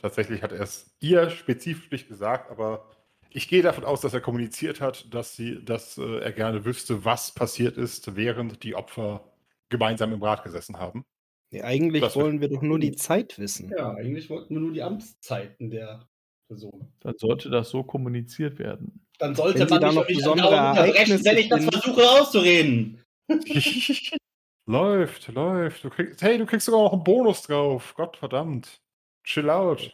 Tatsächlich 0.00 0.42
hat 0.42 0.52
er 0.52 0.60
es 0.60 0.94
ihr 1.00 1.30
spezifisch 1.30 1.90
nicht 1.90 2.08
gesagt, 2.08 2.50
aber 2.50 2.88
ich 3.30 3.48
gehe 3.48 3.62
davon 3.62 3.84
aus, 3.84 4.00
dass 4.00 4.14
er 4.14 4.20
kommuniziert 4.20 4.80
hat, 4.80 5.12
dass, 5.12 5.34
sie, 5.34 5.64
dass 5.64 5.98
äh, 5.98 6.18
er 6.18 6.32
gerne 6.32 6.64
wüsste, 6.64 7.04
was 7.04 7.32
passiert 7.32 7.76
ist, 7.76 8.14
während 8.14 8.62
die 8.62 8.74
Opfer 8.74 9.32
gemeinsam 9.70 10.12
im 10.12 10.22
Rat 10.22 10.44
gesessen 10.44 10.78
haben. 10.78 11.04
Nee, 11.50 11.62
eigentlich 11.62 12.02
Das 12.02 12.14
wollen 12.16 12.40
wir 12.40 12.48
doch 12.48 12.62
nur 12.62 12.78
die 12.78 12.92
Zeit 12.92 13.38
wissen. 13.38 13.70
Ja, 13.76 13.94
eigentlich 13.94 14.30
wollten 14.30 14.54
wir 14.54 14.60
nur 14.60 14.72
die 14.72 14.82
Amtszeiten 14.82 15.70
der 15.70 16.08
Person. 16.48 16.92
Dann 17.00 17.14
sollte 17.18 17.50
das 17.50 17.70
so 17.70 17.82
kommuniziert 17.82 18.58
werden. 18.58 19.04
Dann 19.18 19.34
sollte 19.34 19.60
Wenn 19.60 19.68
Sie 19.68 19.74
man 19.74 19.80
da 19.80 19.86
noch 19.88 20.02
doch 20.02 20.08
nicht 20.08 20.18
besondere 20.18 20.54
Ereignisse 20.54 21.24
wenn 21.24 21.38
ich 21.38 21.48
das 21.48 21.64
versuche 21.64 22.02
auszureden. 22.02 23.00
läuft, 24.66 25.28
läuft. 25.28 25.84
Du 25.84 25.90
kriegst, 25.90 26.22
hey, 26.22 26.38
du 26.38 26.46
kriegst 26.46 26.66
sogar 26.66 26.82
noch 26.82 26.92
einen 26.92 27.04
Bonus 27.04 27.42
drauf. 27.42 27.94
Gott 27.96 28.16
verdammt. 28.16 28.80
Chill 29.24 29.50
out. 29.50 29.92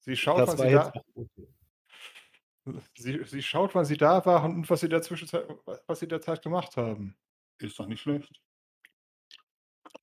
Sie 0.00 0.16
schaut, 0.16 0.38
Das 0.40 0.50
wann 0.50 0.58
war 0.58 0.92
sie, 0.92 0.98
jetzt 0.98 1.36
da, 2.64 2.82
sie, 2.96 3.24
sie 3.24 3.42
schaut, 3.42 3.74
wann 3.74 3.84
sie 3.84 3.96
da 3.96 4.24
waren 4.26 4.54
und 4.56 4.70
was 4.70 4.80
sie 4.80 4.86
in 4.86 4.90
der 4.90 5.02
Zwischenzeit, 5.02 5.46
was 5.86 5.98
sie 6.00 6.06
in 6.06 6.10
der 6.10 6.20
Zeit 6.20 6.42
gemacht 6.42 6.76
haben. 6.76 7.16
Ist 7.58 7.78
doch 7.78 7.86
nicht 7.86 8.00
schlecht. 8.02 8.40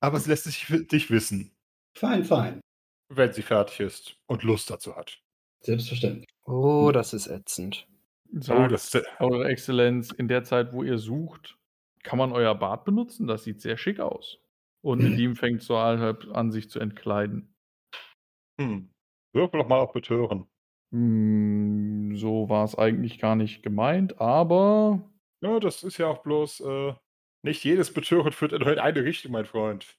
Aber 0.00 0.18
sie 0.20 0.30
lässt 0.30 0.44
sich 0.44 0.66
dich 0.88 1.10
wissen, 1.10 1.54
Fein, 1.96 2.24
fein. 2.24 2.60
wenn 3.08 3.32
sie 3.32 3.42
fertig 3.42 3.80
ist 3.80 4.16
und 4.26 4.42
Lust 4.42 4.70
dazu 4.70 4.96
hat. 4.96 5.20
Selbstverständlich. 5.60 6.28
Oh, 6.44 6.90
das 6.92 7.14
ist 7.14 7.26
ätzend. 7.28 7.86
Sagt, 8.32 8.60
Oh, 8.60 8.66
das 8.68 8.92
ist, 8.92 9.06
Eure 9.20 9.48
Exzellenz, 9.48 10.10
in 10.10 10.28
der 10.28 10.44
Zeit, 10.44 10.72
wo 10.72 10.82
ihr 10.82 10.98
sucht, 10.98 11.56
kann 12.02 12.18
man 12.18 12.32
euer 12.32 12.54
Bad 12.54 12.84
benutzen? 12.84 13.26
Das 13.26 13.44
sieht 13.44 13.60
sehr 13.62 13.78
schick 13.78 14.00
aus. 14.00 14.38
Und 14.82 14.98
Nedim 15.02 15.36
fängt 15.36 15.62
so 15.62 15.78
halb 15.78 16.26
an, 16.34 16.50
sich 16.50 16.68
zu 16.68 16.80
entkleiden. 16.80 17.53
Hm. 18.60 18.90
Würfel 19.32 19.60
doch 19.60 19.68
mal 19.68 19.78
auf 19.80 19.92
Betören. 19.92 20.46
Hm, 20.92 22.16
so 22.16 22.48
war 22.48 22.64
es 22.64 22.76
eigentlich 22.76 23.18
gar 23.18 23.34
nicht 23.36 23.62
gemeint, 23.62 24.20
aber 24.20 25.10
Ja, 25.42 25.58
das 25.60 25.82
ist 25.82 25.98
ja 25.98 26.06
auch 26.08 26.22
bloß, 26.22 26.60
äh, 26.60 26.94
nicht 27.42 27.64
jedes 27.64 27.92
Betören 27.92 28.32
führt 28.32 28.52
in 28.52 28.62
eine 28.62 29.04
Richtung, 29.04 29.32
mein 29.32 29.44
Freund. 29.44 29.98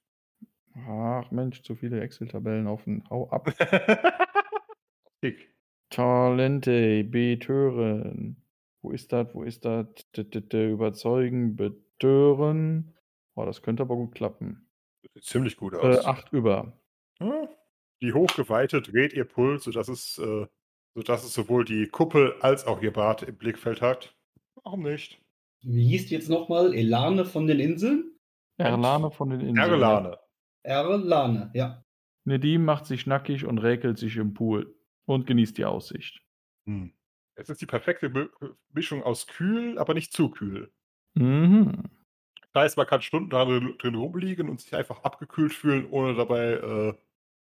Ach 0.88 1.30
Mensch, 1.30 1.62
zu 1.62 1.74
viele 1.74 2.00
Excel-Tabellen 2.00 2.66
auf 2.66 2.84
den 2.84 3.08
Hau 3.10 3.28
ab. 3.30 3.46
Dick. 5.22 5.54
Talente, 5.90 7.04
betören. 7.04 8.42
Wo 8.82 8.90
ist 8.90 9.12
das? 9.12 9.34
Wo 9.34 9.42
ist 9.44 9.64
das? 9.64 9.86
Überzeugen, 10.52 11.56
betören. 11.56 12.94
Oh, 13.34 13.44
das 13.44 13.62
könnte 13.62 13.82
aber 13.84 13.96
gut 13.96 14.14
klappen. 14.14 14.68
Sieht 15.14 15.24
ziemlich 15.24 15.56
gut 15.56 15.74
Äh, 15.74 15.76
aus. 15.76 16.04
acht 16.04 16.32
über. 16.32 16.78
Ja. 17.20 17.48
Die 18.02 18.12
Hochgeweihte 18.12 18.82
dreht 18.82 19.12
ihr 19.12 19.24
Puls, 19.24 19.64
sodass 19.64 19.88
es, 19.88 20.18
äh, 20.18 20.46
sodass 20.94 21.24
es 21.24 21.32
sowohl 21.32 21.64
die 21.64 21.86
Kuppel 21.88 22.34
als 22.40 22.66
auch 22.66 22.82
ihr 22.82 22.92
Bart 22.92 23.22
im 23.22 23.36
Blickfeld 23.36 23.80
hat. 23.80 24.14
Warum 24.62 24.82
nicht? 24.82 25.20
Wie 25.62 25.88
hieß 25.88 26.06
die 26.06 26.14
jetzt 26.14 26.28
nochmal? 26.28 26.74
Elane 26.74 27.24
von 27.24 27.46
den 27.46 27.60
Inseln? 27.60 28.16
Erlane 28.58 29.10
von 29.10 29.30
den 29.30 29.40
Inseln. 29.40 29.70
Erlane. 29.70 30.18
Erlane, 30.62 31.50
ja. 31.54 31.82
Nedim 32.24 32.64
macht 32.64 32.86
sich 32.86 33.06
nackig 33.06 33.44
und 33.44 33.58
räkelt 33.58 33.98
sich 33.98 34.16
im 34.16 34.34
Pool 34.34 34.74
und 35.06 35.26
genießt 35.26 35.56
die 35.58 35.64
Aussicht. 35.64 36.22
Hm. 36.66 36.92
Es 37.38 37.48
ist 37.48 37.60
die 37.60 37.66
perfekte 37.66 38.08
Mi- 38.08 38.30
Mischung 38.72 39.02
aus 39.02 39.26
kühl, 39.26 39.78
aber 39.78 39.94
nicht 39.94 40.12
zu 40.12 40.30
kühl. 40.30 40.72
Mhm. 41.14 41.82
Das 42.52 42.62
heißt, 42.62 42.76
man 42.78 42.86
kann 42.86 43.02
Stunden 43.02 43.30
drin 43.30 43.74
drin 43.78 43.94
rumliegen 43.94 44.48
und 44.48 44.60
sich 44.60 44.74
einfach 44.74 45.04
abgekühlt 45.04 45.52
fühlen, 45.52 45.86
ohne 45.90 46.14
dabei 46.14 46.52
äh, 46.52 46.94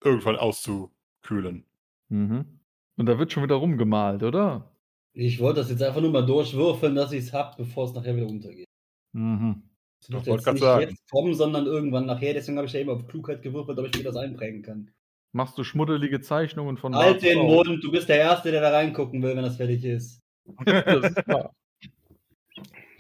irgendwann 0.05 0.37
auszukühlen. 0.37 1.65
Mhm. 2.09 2.61
Und 2.97 3.07
da 3.07 3.19
wird 3.19 3.33
schon 3.33 3.43
wieder 3.43 3.57
rumgemalt, 3.57 4.23
oder? 4.23 4.71
Ich 5.13 5.41
wollte 5.41 5.61
das 5.61 5.71
jetzt 5.71 5.83
einfach 5.83 6.01
nur 6.01 6.11
mal 6.11 6.27
durchwürfeln, 6.27 6.95
dass 6.95 7.13
ich 7.13 7.25
es 7.25 7.33
hab, 7.33 7.57
bevor 7.57 7.85
es 7.85 7.95
nachher 7.95 8.17
wieder 8.17 8.27
untergeht. 8.27 8.67
Mhm. 9.13 9.63
Doch, 10.09 10.19
wird 10.19 10.27
wollte 10.27 10.45
jetzt 10.45 10.55
nicht 10.55 10.63
sagen. 10.63 10.91
jetzt 10.91 11.11
kommen, 11.11 11.35
sondern 11.35 11.67
irgendwann 11.67 12.07
nachher. 12.07 12.35
Deswegen 12.35 12.59
habe 12.59 12.67
ich 12.67 12.73
ja 12.73 12.81
immer 12.81 12.93
auf 12.93 13.07
Klugheit 13.07 13.43
gewürfelt, 13.43 13.79
ob 13.79 13.87
ich 13.87 13.97
mir 13.97 14.05
das 14.05 14.17
einprägen 14.17 14.63
kann. 14.63 14.91
Machst 15.33 15.57
du 15.57 15.65
schmuddelige 15.65 16.21
Zeichnungen 16.21 16.77
von 16.77 16.95
Halt 16.95 17.23
den? 17.23 17.39
Mund, 17.39 17.83
du 17.83 17.91
bist 17.91 18.09
der 18.09 18.19
Erste, 18.19 18.51
der 18.51 18.61
da 18.61 18.71
reingucken 18.71 19.23
will, 19.23 19.35
wenn 19.35 19.43
das 19.43 19.57
fertig 19.57 19.85
ist. 19.85 20.21
Das. 20.65 21.15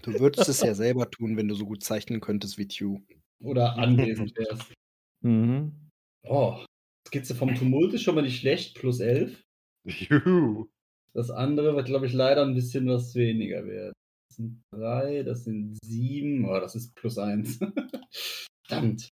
Du 0.02 0.18
würdest 0.18 0.48
es 0.48 0.60
ja 0.60 0.74
selber 0.74 1.10
tun, 1.10 1.36
wenn 1.36 1.48
du 1.48 1.55
so 1.55 1.64
gut 1.64 1.82
zeichnen 1.82 2.20
könntest 2.20 2.59
wie 2.59 2.66
Tew. 2.66 2.98
Oder 3.40 3.76
anwesend 3.76 4.36
wärst. 4.36 4.72
Mhm. 5.20 5.72
Oh, 6.24 6.59
Skizze 7.06 7.35
vom 7.35 7.55
Tumult 7.55 7.93
ist 7.94 8.02
schon 8.02 8.14
mal 8.14 8.22
nicht 8.22 8.40
schlecht, 8.40 8.76
plus 8.76 9.01
11. 9.01 9.44
Juhu. 9.85 10.68
Das 11.12 11.31
andere 11.31 11.76
wird, 11.76 11.86
glaube 11.86 12.06
ich, 12.06 12.12
leider 12.12 12.43
ein 12.43 12.55
bisschen 12.55 12.89
was 12.89 13.14
weniger 13.14 13.66
werden. 13.66 13.93
Das 14.28 14.36
sind 14.36 14.62
drei, 14.72 15.22
das 15.22 15.44
sind 15.44 15.78
sieben. 15.85 16.48
Oh, 16.48 16.59
das 16.59 16.74
ist 16.74 16.94
plus 16.97 17.18
eins. 17.18 17.60
Verdammt. 18.66 19.10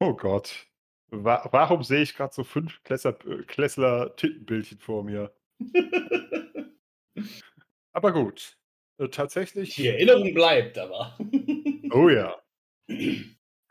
Oh 0.00 0.14
Gott. 0.14 0.66
Wa 1.10 1.48
warum 1.52 1.82
sehe 1.84 2.02
ich 2.02 2.16
gerade 2.16 2.34
so 2.34 2.42
fünf 2.42 2.82
Klässler, 2.82 4.14
äh, 4.22 4.62
vor 4.78 5.04
mir? 5.04 5.32
Aber 7.92 8.12
gut. 8.12 8.58
Äh, 8.98 9.08
tatsächlich. 9.08 9.76
Die 9.76 9.86
Erinnerung 9.86 10.34
bleibt 10.34 10.78
aber. 10.78 11.16
Oh 11.92 12.08
ja. 12.08 12.36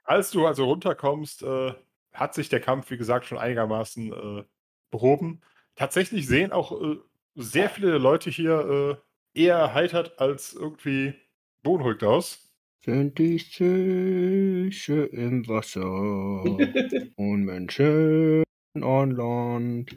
Als 0.06 0.32
du 0.32 0.46
also 0.46 0.66
runterkommst, 0.66 1.44
äh, 1.44 1.74
hat 2.14 2.34
sich 2.34 2.50
der 2.50 2.60
Kampf, 2.60 2.90
wie 2.92 2.98
gesagt, 2.98 3.26
schon 3.26 3.38
einigermaßen 3.38 4.14
äh, 4.14 4.44
behoben. 4.92 5.42
Tatsächlich 5.76 6.28
sehen 6.28 6.52
auch 6.52 6.80
äh, 6.82 6.98
sehr 7.36 7.70
viele 7.70 7.98
Leute 7.98 8.30
hier 8.30 9.00
äh, 9.36 9.42
eher 9.42 9.58
erheitert 9.58 10.20
als 10.20 10.54
irgendwie 10.54 11.16
beunruhigt 11.64 12.04
aus. 12.04 12.40
Sind 12.86 13.18
die 13.18 13.40
Fische 13.40 15.06
im 15.06 15.48
Wasser 15.48 15.84
und 17.16 17.44
Menschen 17.46 18.44
an 18.76 19.12
Land. 19.12 19.96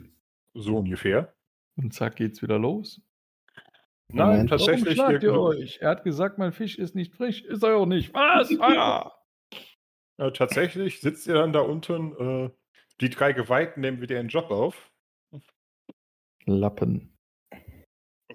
So 0.53 0.77
ungefähr. 0.77 1.33
Und 1.75 1.93
zack 1.93 2.15
geht's 2.15 2.41
wieder 2.41 2.57
los. 2.57 3.01
Nein, 4.09 4.27
Moment. 4.27 4.51
Warum 4.51 4.65
tatsächlich. 4.65 4.93
schlagt 4.95 5.23
ihr 5.23 5.33
euch? 5.33 5.79
Er 5.81 5.89
hat 5.89 6.03
gesagt, 6.03 6.37
mein 6.37 6.53
Fisch 6.53 6.77
ist 6.77 6.95
nicht 6.95 7.13
frisch. 7.13 7.43
Ist 7.43 7.63
er 7.63 7.75
auch 7.75 7.85
nicht. 7.85 8.13
Was? 8.13 8.49
Ah! 8.59 9.16
Äh, 10.17 10.31
tatsächlich 10.31 11.01
sitzt 11.01 11.27
ihr 11.27 11.35
dann 11.35 11.53
da 11.53 11.61
unten. 11.61 12.13
Äh, 12.17 12.49
die 13.01 13.09
drei 13.09 13.33
Geweihten 13.33 13.81
nehmen 13.81 14.01
wieder 14.01 14.15
ihren 14.15 14.29
Job 14.29 14.49
auf. 14.49 14.91
Lappen. 16.45 17.15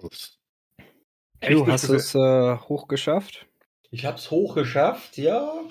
Ups. 0.01 0.37
Du 1.41 1.67
hast 1.67 1.89
es 1.89 2.15
äh, 2.15 2.57
hochgeschafft. 2.57 3.47
Ich 3.91 4.05
habe 4.05 4.17
es 4.17 4.31
hochgeschafft, 4.31 5.17
ja. 5.17 5.67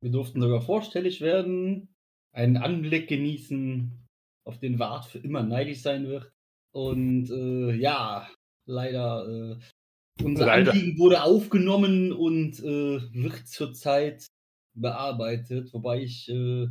Wir 0.00 0.10
durften 0.10 0.40
sogar 0.40 0.62
vorstellig 0.62 1.20
werden, 1.20 1.94
einen 2.32 2.56
Anblick 2.56 3.08
genießen, 3.08 4.06
auf 4.46 4.58
den 4.58 4.78
Wart 4.78 5.06
für 5.06 5.18
immer 5.18 5.42
neidisch 5.42 5.82
sein 5.82 6.06
wird. 6.06 6.32
Und 6.72 7.30
äh, 7.30 7.74
ja, 7.74 8.30
leider, 8.66 9.28
äh, 9.28 10.22
unser 10.22 10.46
Leider. 10.46 10.72
Anliegen 10.72 10.98
wurde 10.98 11.22
aufgenommen 11.22 12.12
und 12.12 12.58
äh, 12.60 13.00
wird 13.12 13.46
zurzeit 13.46 14.26
bearbeitet, 14.74 15.72
wobei 15.74 16.02
ich, 16.02 16.28
äh, 16.28 16.68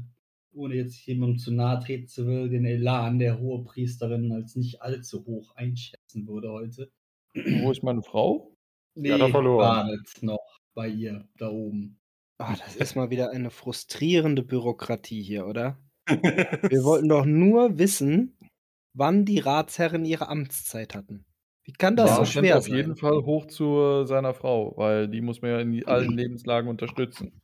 ohne 0.54 0.76
jetzt 0.76 1.06
jemandem 1.06 1.40
zu 1.40 1.52
nahe 1.52 1.80
treten 1.80 2.08
zu 2.08 2.28
will, 2.28 2.50
den 2.50 2.66
Elan 2.66 3.20
der 3.20 3.40
Hohepriesterin 3.40 4.32
als 4.32 4.56
nicht 4.56 4.82
allzu 4.82 5.26
hoch 5.26 5.56
einschätzen 5.56 6.28
würde 6.28 6.52
heute. 6.52 6.92
Wo 7.36 7.72
ist 7.72 7.84
meine 7.84 8.02
Frau? 8.04 8.50
Nee, 8.96 9.10
Ja, 9.10 9.18
da 9.18 9.28
verloren. 9.30 9.90
noch 10.22 10.60
bei 10.76 10.88
ihr 10.88 11.28
da 11.38 11.50
oben. 11.50 12.00
Ah, 12.40 12.56
das 12.56 12.76
ist 12.76 12.96
mal 12.96 13.10
wieder 13.10 13.32
eine 13.32 13.50
frustrierende 13.52 14.44
Bürokratie 14.44 15.22
hier, 15.24 15.46
oder? 15.48 15.80
Wir 16.70 16.84
wollten 16.84 17.10
doch 17.10 17.26
nur 17.26 17.78
wissen, 17.80 18.38
wann 18.94 19.26
die 19.26 19.40
Ratsherren 19.40 20.06
ihre 20.06 20.28
Amtszeit 20.30 20.96
hatten. 20.96 21.26
Wie 21.66 21.74
kann 21.74 21.96
das 21.96 22.16
Ja, 22.16 22.16
so 22.16 22.26
schwer 22.26 22.58
auf 22.58 22.68
sein? 22.68 22.78
jeden 22.78 22.96
Fall 22.96 23.24
hoch 23.26 23.46
zu 23.48 24.06
seiner 24.06 24.34
Frau, 24.34 24.74
weil 24.78 25.08
die 25.08 25.22
muss 25.22 25.42
man 25.42 25.52
ja 25.52 25.60
in 25.60 25.86
allen 25.86 26.12
Lebenslagen 26.18 26.70
unterstützen. 26.70 27.42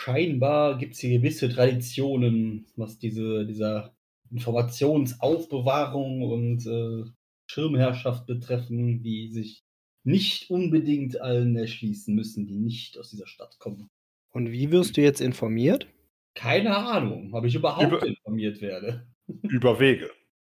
Scheinbar 0.00 0.78
gibt 0.78 0.94
es 0.94 1.00
hier 1.00 1.18
gewisse 1.18 1.48
Traditionen, 1.48 2.66
was 2.76 2.98
diese, 2.98 3.44
dieser 3.46 3.94
Informationsaufbewahrung 4.30 6.22
und 6.22 6.66
äh, 6.66 7.04
Schirmherrschaft 7.50 8.26
betreffen, 8.26 9.02
die 9.02 9.32
sich 9.32 9.64
nicht 10.04 10.50
unbedingt 10.50 11.20
allen 11.20 11.56
erschließen 11.56 12.14
müssen, 12.14 12.46
die 12.46 12.58
nicht 12.58 12.98
aus 12.98 13.10
dieser 13.10 13.26
Stadt 13.26 13.58
kommen. 13.58 13.88
Und 14.32 14.52
wie 14.52 14.70
wirst 14.70 14.96
du 14.96 15.02
jetzt 15.02 15.20
informiert? 15.20 15.88
Keine 16.34 16.76
Ahnung, 16.76 17.34
ob 17.34 17.44
ich 17.44 17.54
überhaupt 17.54 17.86
Über- 17.86 18.06
informiert 18.06 18.60
werde. 18.60 19.06
Über 19.42 19.80
Wege. 19.80 20.10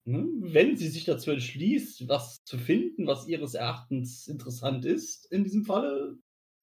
Ne? 0.04 0.26
Wenn 0.40 0.76
sie 0.76 0.88
sich 0.88 1.04
dazu 1.04 1.30
entschließt, 1.30 2.08
was 2.08 2.44
zu 2.44 2.58
finden, 2.58 3.06
was 3.06 3.28
ihres 3.28 3.54
Erachtens 3.54 4.28
interessant 4.28 4.84
ist, 4.84 5.30
in 5.32 5.44
diesem 5.44 5.64
Falle, 5.64 6.18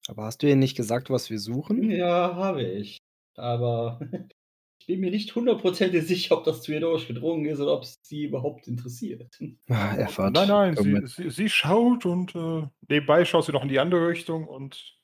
Aber 0.08 0.24
hast 0.24 0.42
du 0.42 0.48
ihr 0.48 0.56
nicht 0.56 0.76
gesagt, 0.76 1.10
was 1.10 1.30
wir 1.30 1.38
suchen? 1.38 1.90
ja, 1.90 2.34
habe 2.34 2.62
ich. 2.62 2.98
Aber 3.36 4.00
ich 4.80 4.86
bin 4.86 5.00
mir 5.00 5.10
nicht 5.10 5.34
hundertprozentig 5.34 6.06
sicher, 6.06 6.36
ob 6.38 6.44
das 6.44 6.62
zu 6.62 6.72
ihr 6.72 6.80
durchgedrungen 6.80 7.44
ist 7.46 7.60
oder 7.60 7.74
ob 7.74 7.82
es 7.84 7.96
sie 8.02 8.24
überhaupt 8.24 8.66
interessiert. 8.66 9.38
Ah, 9.68 9.94
Erfahrt. 9.96 10.34
Nein, 10.34 10.48
nein, 10.48 10.76
sie, 10.76 11.00
sie, 11.06 11.30
sie 11.30 11.48
schaut 11.48 12.06
und 12.06 12.34
äh, 12.34 12.66
nebenbei 12.88 13.24
schaut 13.24 13.44
sie 13.44 13.52
noch 13.52 13.62
in 13.62 13.68
die 13.68 13.78
andere 13.78 14.08
Richtung 14.08 14.46
und. 14.46 14.96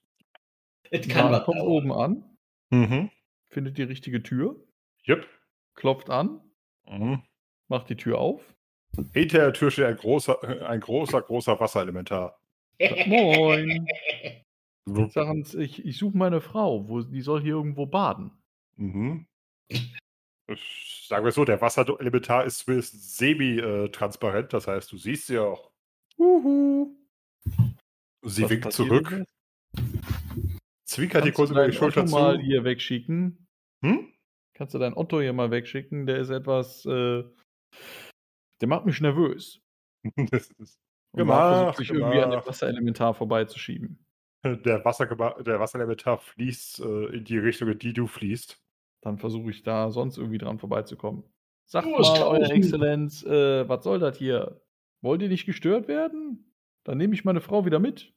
Es 0.91 1.07
kann 1.09 1.33
was 1.33 1.45
kommt 1.45 1.61
oben 1.61 1.93
an, 1.93 2.25
Mhm. 2.71 3.11
findet 3.49 3.77
die 3.79 3.83
richtige 3.83 4.23
Tür, 4.23 4.57
Jupp. 5.03 5.27
klopft 5.75 6.11
an, 6.11 6.41
Mhm. 6.89 7.23
macht 7.69 7.89
die 7.91 7.97
Tür 7.97 8.19
auf. 8.19 8.55
Hinter 9.13 9.39
der 9.39 9.53
Tür 9.53 9.71
steht 9.71 9.85
ein 9.87 9.97
großer, 9.97 10.39
äh, 10.43 10.65
ein 10.65 10.81
großer, 10.81 11.21
großer 11.23 11.59
Wasserelementar. 11.61 12.41
Moin. 13.07 13.87
Wupp. 14.89 15.13
Sagen 15.13 15.45
Sie, 15.45 15.63
ich, 15.63 15.85
ich 15.85 15.99
suche 15.99 16.17
meine 16.17 16.41
Frau, 16.41 16.89
wo, 16.89 17.03
die 17.03 17.21
soll 17.21 17.41
hier 17.43 17.55
irgendwo 17.55 17.87
baden. 17.87 18.31
Mhm. 18.77 19.27
Ich- 19.69 19.97
Sagen 21.09 21.25
wir 21.25 21.29
es 21.31 21.35
so, 21.37 21.45
der 21.45 21.61
Wasserelementar 21.61 22.45
ist 22.45 22.59
zumindest 22.59 23.17
semi-transparent, 23.17 24.53
das 24.53 24.67
heißt, 24.69 24.91
du 24.91 24.97
siehst 24.97 25.27
sie 25.29 25.39
auch. 25.39 25.71
Uhu. 26.19 26.97
Sie 28.23 28.43
Was 28.43 28.51
winkt 28.51 28.73
zurück, 28.73 29.09
denn 29.11 29.25
zwinkert 30.85 31.25
die 31.25 31.33
kurz 31.33 31.51
über 31.51 31.67
die 31.67 31.73
Schulter 31.73 32.01
Otto 32.03 32.09
zu. 32.11 32.15
mal 32.17 32.39
hier 32.41 32.65
wegschicken? 32.65 33.47
Hm? 33.85 34.13
Kannst 34.55 34.75
du 34.75 34.79
deinen 34.79 34.97
Otto 34.97 35.21
hier 35.21 35.33
mal 35.33 35.51
wegschicken? 35.53 36.07
Der 36.07 36.19
ist 36.19 36.31
etwas, 36.31 36.85
äh, 36.87 37.23
der 38.61 38.69
macht 38.69 38.87
mich 38.87 39.01
nervös. 39.01 39.61
Das 40.31 40.49
ist 40.59 40.79
Gemacht, 41.15 41.55
versucht 41.75 41.79
sich 41.79 41.91
irgendwie 41.91 42.21
an 42.21 42.31
dem. 42.31 42.47
Wasserelementar 42.47 43.15
vorbeizuschieben. 43.15 44.05
Der, 44.55 44.85
Wasser, 44.85 45.07
der 45.07 45.61
Wasserelementar 45.61 46.19
fließt 46.19 46.81
äh, 46.81 47.17
in 47.17 47.25
die 47.25 47.39
Richtung, 47.39 47.69
in 47.71 47.79
die 47.79 47.93
du 47.93 48.07
fließt. 48.07 48.61
Dann 49.03 49.19
versuche 49.19 49.51
ich 49.51 49.63
da 49.63 49.91
sonst 49.91 50.19
irgendwie 50.19 50.39
dran 50.39 50.59
vorbeizukommen. 50.59 51.25
Sagt 51.67 51.87
Oh, 51.87 51.91
mal, 51.91 52.23
Eure. 52.23 52.53
Exzellenz, 52.53 53.25
äh, 53.25 53.69
was 53.69 53.85
soll 53.85 53.99
das 53.99 54.19
hier? 54.19 54.61
Wollt 55.03 55.23
ihr 55.23 55.29
nicht 55.29 55.47
gestört 55.47 55.89
werden? 55.89 56.53
Dann 56.85 56.99
nehme 56.99 57.15
ich 57.15 57.25
meine 57.25 57.41
Frau 57.41 57.67
wieder 57.67 57.79
mit. 57.79 58.13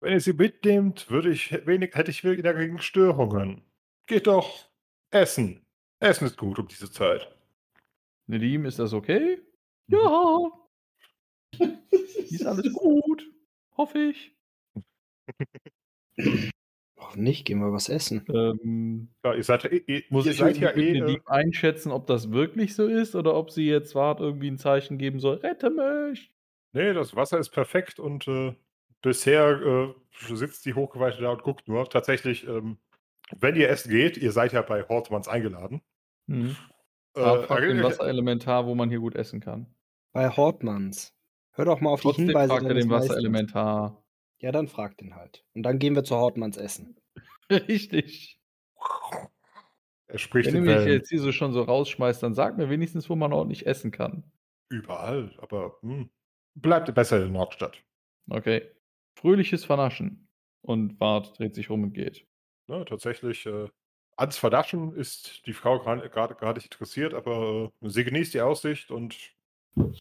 Wenn 0.00 0.12
ihr 0.12 0.20
sie 0.20 0.32
mitnehmt, 0.32 1.10
würde 1.10 1.30
ich 1.30 1.52
wenig, 1.66 1.94
hätte 1.94 2.10
ich 2.10 2.24
weniger 2.24 2.54
gegen 2.54 2.78
Störungen. 2.78 3.62
Geht 4.06 4.26
doch. 4.26 4.68
Essen. 5.10 5.64
Essen 6.00 6.26
ist 6.26 6.36
gut 6.36 6.58
um 6.58 6.68
diese 6.68 6.90
Zeit. 6.90 7.34
Nedim, 8.26 8.64
ist 8.66 8.78
das 8.78 8.92
okay? 8.92 9.40
Ja. 9.86 10.50
Ist 11.90 12.46
alles 12.46 12.72
gut. 12.72 13.30
Hoffe 13.76 13.98
ich. 13.98 14.34
Warum 16.96 17.22
nicht? 17.22 17.44
Gehen 17.44 17.58
wir 17.60 17.72
was 17.72 17.88
essen. 17.88 18.24
Ähm, 18.32 19.08
Ja, 19.24 19.34
ihr 19.34 19.42
seid, 19.44 19.64
ihr, 19.64 20.02
muss 20.10 20.26
ihr 20.26 20.32
ich 20.32 20.38
seid 20.38 20.56
ja 20.58 20.70
eh. 20.70 20.98
Äh, 20.98 21.20
einschätzen, 21.26 21.90
ob 21.92 22.06
das 22.06 22.30
wirklich 22.32 22.74
so 22.74 22.86
ist 22.86 23.14
oder 23.14 23.34
ob 23.34 23.50
sie 23.50 23.66
jetzt 23.66 23.94
wart 23.94 24.20
irgendwie 24.20 24.48
ein 24.50 24.58
Zeichen 24.58 24.98
geben 24.98 25.20
soll. 25.20 25.36
Rette 25.36 25.70
mich! 25.70 26.30
nee, 26.72 26.92
das 26.92 27.14
Wasser 27.14 27.38
ist 27.38 27.50
perfekt 27.50 28.00
und 28.00 28.26
äh, 28.26 28.54
bisher 29.00 29.60
äh, 29.60 29.94
sitzt 30.34 30.66
die 30.66 30.74
Hochgeweihte 30.74 31.20
da 31.22 31.30
und 31.30 31.42
guckt 31.42 31.68
nur. 31.68 31.88
Tatsächlich, 31.88 32.46
ähm, 32.48 32.78
wenn 33.36 33.54
ihr 33.56 33.68
essen 33.68 33.90
geht, 33.90 34.16
ihr 34.16 34.32
seid 34.32 34.52
ja 34.52 34.62
bei 34.62 34.82
Hortmanns 34.88 35.28
eingeladen. 35.28 35.82
Mhm. 36.26 36.56
Äh, 37.14 37.20
frag 37.42 37.60
den 37.60 37.76
erinnert- 37.78 37.84
Wasserelementar, 37.98 38.66
wo 38.66 38.74
man 38.74 38.88
hier 38.88 38.98
gut 39.00 39.14
essen 39.14 39.40
kann. 39.40 39.66
Bei 40.12 40.28
Hortmanns. 40.30 41.12
Hör 41.52 41.64
doch 41.64 41.80
mal 41.80 41.90
auf 41.90 42.00
Trotzdem 42.02 42.26
die 42.26 42.30
Hinweise 42.32 42.48
fragt 42.52 42.66
er 42.66 42.74
den. 42.74 42.90
Wasserelementar. 42.90 44.03
Ja, 44.38 44.52
dann 44.52 44.68
frag 44.68 44.96
den 44.98 45.14
halt. 45.16 45.44
Und 45.54 45.62
dann 45.62 45.78
gehen 45.78 45.94
wir 45.94 46.04
zu 46.04 46.16
Hortmanns 46.16 46.56
essen. 46.56 46.96
Richtig. 47.50 48.38
er 50.06 50.18
spricht 50.18 50.52
Wenn 50.52 50.64
du 50.64 50.72
mich 50.72 50.86
jetzt 50.86 51.08
hier 51.08 51.20
so 51.20 51.32
schon 51.32 51.52
so 51.52 51.62
rausschmeißt, 51.62 52.22
dann 52.22 52.34
sag 52.34 52.56
mir 52.56 52.70
wenigstens, 52.70 53.08
wo 53.10 53.16
man 53.16 53.32
ordentlich 53.32 53.66
essen 53.66 53.90
kann. 53.90 54.24
überall, 54.68 55.34
aber 55.38 55.78
hm, 55.82 56.10
bleibt 56.54 56.92
besser 56.94 57.16
in 57.16 57.22
der 57.22 57.30
Nordstadt. 57.32 57.82
Okay. 58.28 58.70
Fröhliches 59.16 59.64
Vernaschen. 59.64 60.28
Und 60.62 60.98
Bart 60.98 61.38
dreht 61.38 61.54
sich 61.54 61.68
rum 61.70 61.82
und 61.84 61.92
geht. 61.92 62.26
Ne, 62.66 62.84
tatsächlich, 62.86 63.44
äh, 63.46 63.68
ans 64.16 64.38
Verdaschen 64.38 64.94
ist 64.94 65.46
die 65.46 65.52
Frau 65.52 65.78
gerade 65.80 66.08
gar 66.34 66.54
nicht 66.54 66.64
interessiert, 66.64 67.14
aber 67.14 67.70
äh, 67.82 67.88
sie 67.88 68.04
genießt 68.04 68.34
die 68.34 68.40
Aussicht 68.40 68.90
und 68.90 69.16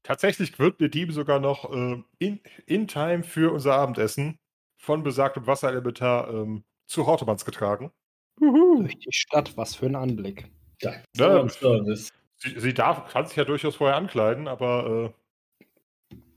tatsächlich 0.04 0.58
wird 0.60 0.80
der 0.82 0.90
Dieb 0.90 1.12
sogar 1.12 1.40
noch 1.40 1.72
äh, 1.74 2.04
in, 2.20 2.40
in 2.66 2.88
Time 2.88 3.24
für 3.24 3.52
unser 3.52 3.76
Abendessen 3.76 4.40
von 4.78 5.04
besagtem 5.04 5.48
Wasserelementar 5.48 6.30
ähm, 6.30 6.64
zu 6.88 7.06
Hortemanns 7.06 7.46
getragen. 7.46 7.92
Durch 8.40 8.98
die 8.98 9.12
Stadt, 9.12 9.56
was 9.58 9.76
für 9.76 9.86
ein 9.86 9.96
Anblick. 9.96 10.50
Ja, 10.82 10.94
Ja. 11.16 11.48
Service. 11.50 12.12
Sie, 12.38 12.60
sie 12.60 12.74
darf, 12.74 13.10
kann 13.12 13.26
sich 13.26 13.38
ja 13.38 13.46
durchaus 13.46 13.76
vorher 13.76 13.96
ankleiden, 13.96 14.48
aber 14.48 15.14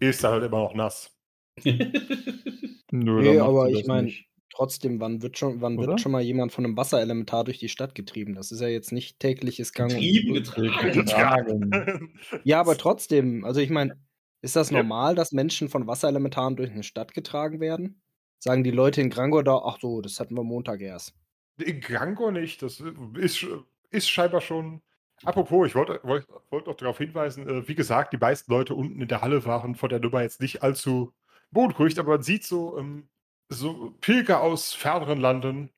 äh, 0.00 0.08
ist 0.08 0.22
dann 0.22 0.32
halt 0.32 0.44
immer 0.44 0.58
noch 0.58 0.74
nass. 0.74 1.16
Nö, 1.64 1.72
Nee, 2.92 3.38
aber 3.40 3.68
ich 3.68 3.78
das 3.78 3.86
mein, 3.86 4.04
nicht. 4.04 4.28
Trotzdem, 4.56 5.00
wann 5.00 5.20
wird 5.20 5.36
schon, 5.36 5.60
wann 5.60 5.76
Oder? 5.76 5.88
wird 5.88 6.00
schon 6.00 6.12
mal 6.12 6.22
jemand 6.22 6.50
von 6.50 6.64
einem 6.64 6.78
Wasserelementar 6.78 7.44
durch 7.44 7.58
die 7.58 7.68
Stadt 7.68 7.94
getrieben? 7.94 8.34
Das 8.34 8.50
ist 8.50 8.60
ja 8.62 8.68
jetzt 8.68 8.90
nicht 8.90 9.20
tägliches 9.20 9.74
Gang. 9.74 9.90
Getrieben, 9.90 10.32
getragen. 10.94 11.70
Getragen. 11.70 12.18
Ja, 12.42 12.58
aber 12.60 12.78
trotzdem, 12.78 13.44
also 13.44 13.60
ich 13.60 13.68
meine, 13.68 13.98
ist 14.40 14.56
das 14.56 14.70
Ja. 14.70 14.78
normal, 14.78 15.14
dass 15.14 15.32
Menschen 15.32 15.68
von 15.68 15.86
Wasserelementaren 15.86 16.56
durch 16.56 16.70
eine 16.70 16.84
Stadt 16.84 17.12
getragen 17.12 17.60
werden? 17.60 18.00
Sagen 18.38 18.64
die 18.64 18.70
Leute 18.70 19.02
in 19.02 19.10
Grangor 19.10 19.44
da, 19.44 19.58
ach 19.58 19.76
so, 19.78 20.00
das 20.00 20.20
hatten 20.20 20.34
wir 20.34 20.42
Montag 20.42 20.80
erst. 20.80 21.14
In 21.62 21.80
Grangor 21.80 22.32
nicht. 22.32 22.62
Das 22.62 22.82
ist, 23.18 23.46
ist 23.90 24.08
scheinbar 24.08 24.40
schon. 24.40 24.80
Apropos, 25.22 25.66
ich 25.68 25.74
wollte 25.74 26.00
wollt, 26.02 26.26
wollt 26.50 26.66
noch 26.66 26.76
darauf 26.76 26.96
hinweisen, 26.96 27.46
äh, 27.46 27.68
wie 27.68 27.74
gesagt, 27.74 28.14
die 28.14 28.18
meisten 28.18 28.50
Leute 28.50 28.74
unten 28.74 29.02
in 29.02 29.08
der 29.08 29.20
Halle 29.20 29.44
waren 29.44 29.74
von 29.74 29.90
der 29.90 30.00
Nummer 30.00 30.22
jetzt 30.22 30.40
nicht 30.40 30.62
allzu 30.62 31.12
beunruhigt, 31.50 31.98
aber 31.98 32.12
man 32.12 32.22
sieht 32.22 32.44
so, 32.44 32.78
ähm, 32.78 33.08
so 33.48 33.93
Pilger 34.01 34.40
aus 34.40 34.73
ferneren 34.74 35.20
Landen, 35.20 35.70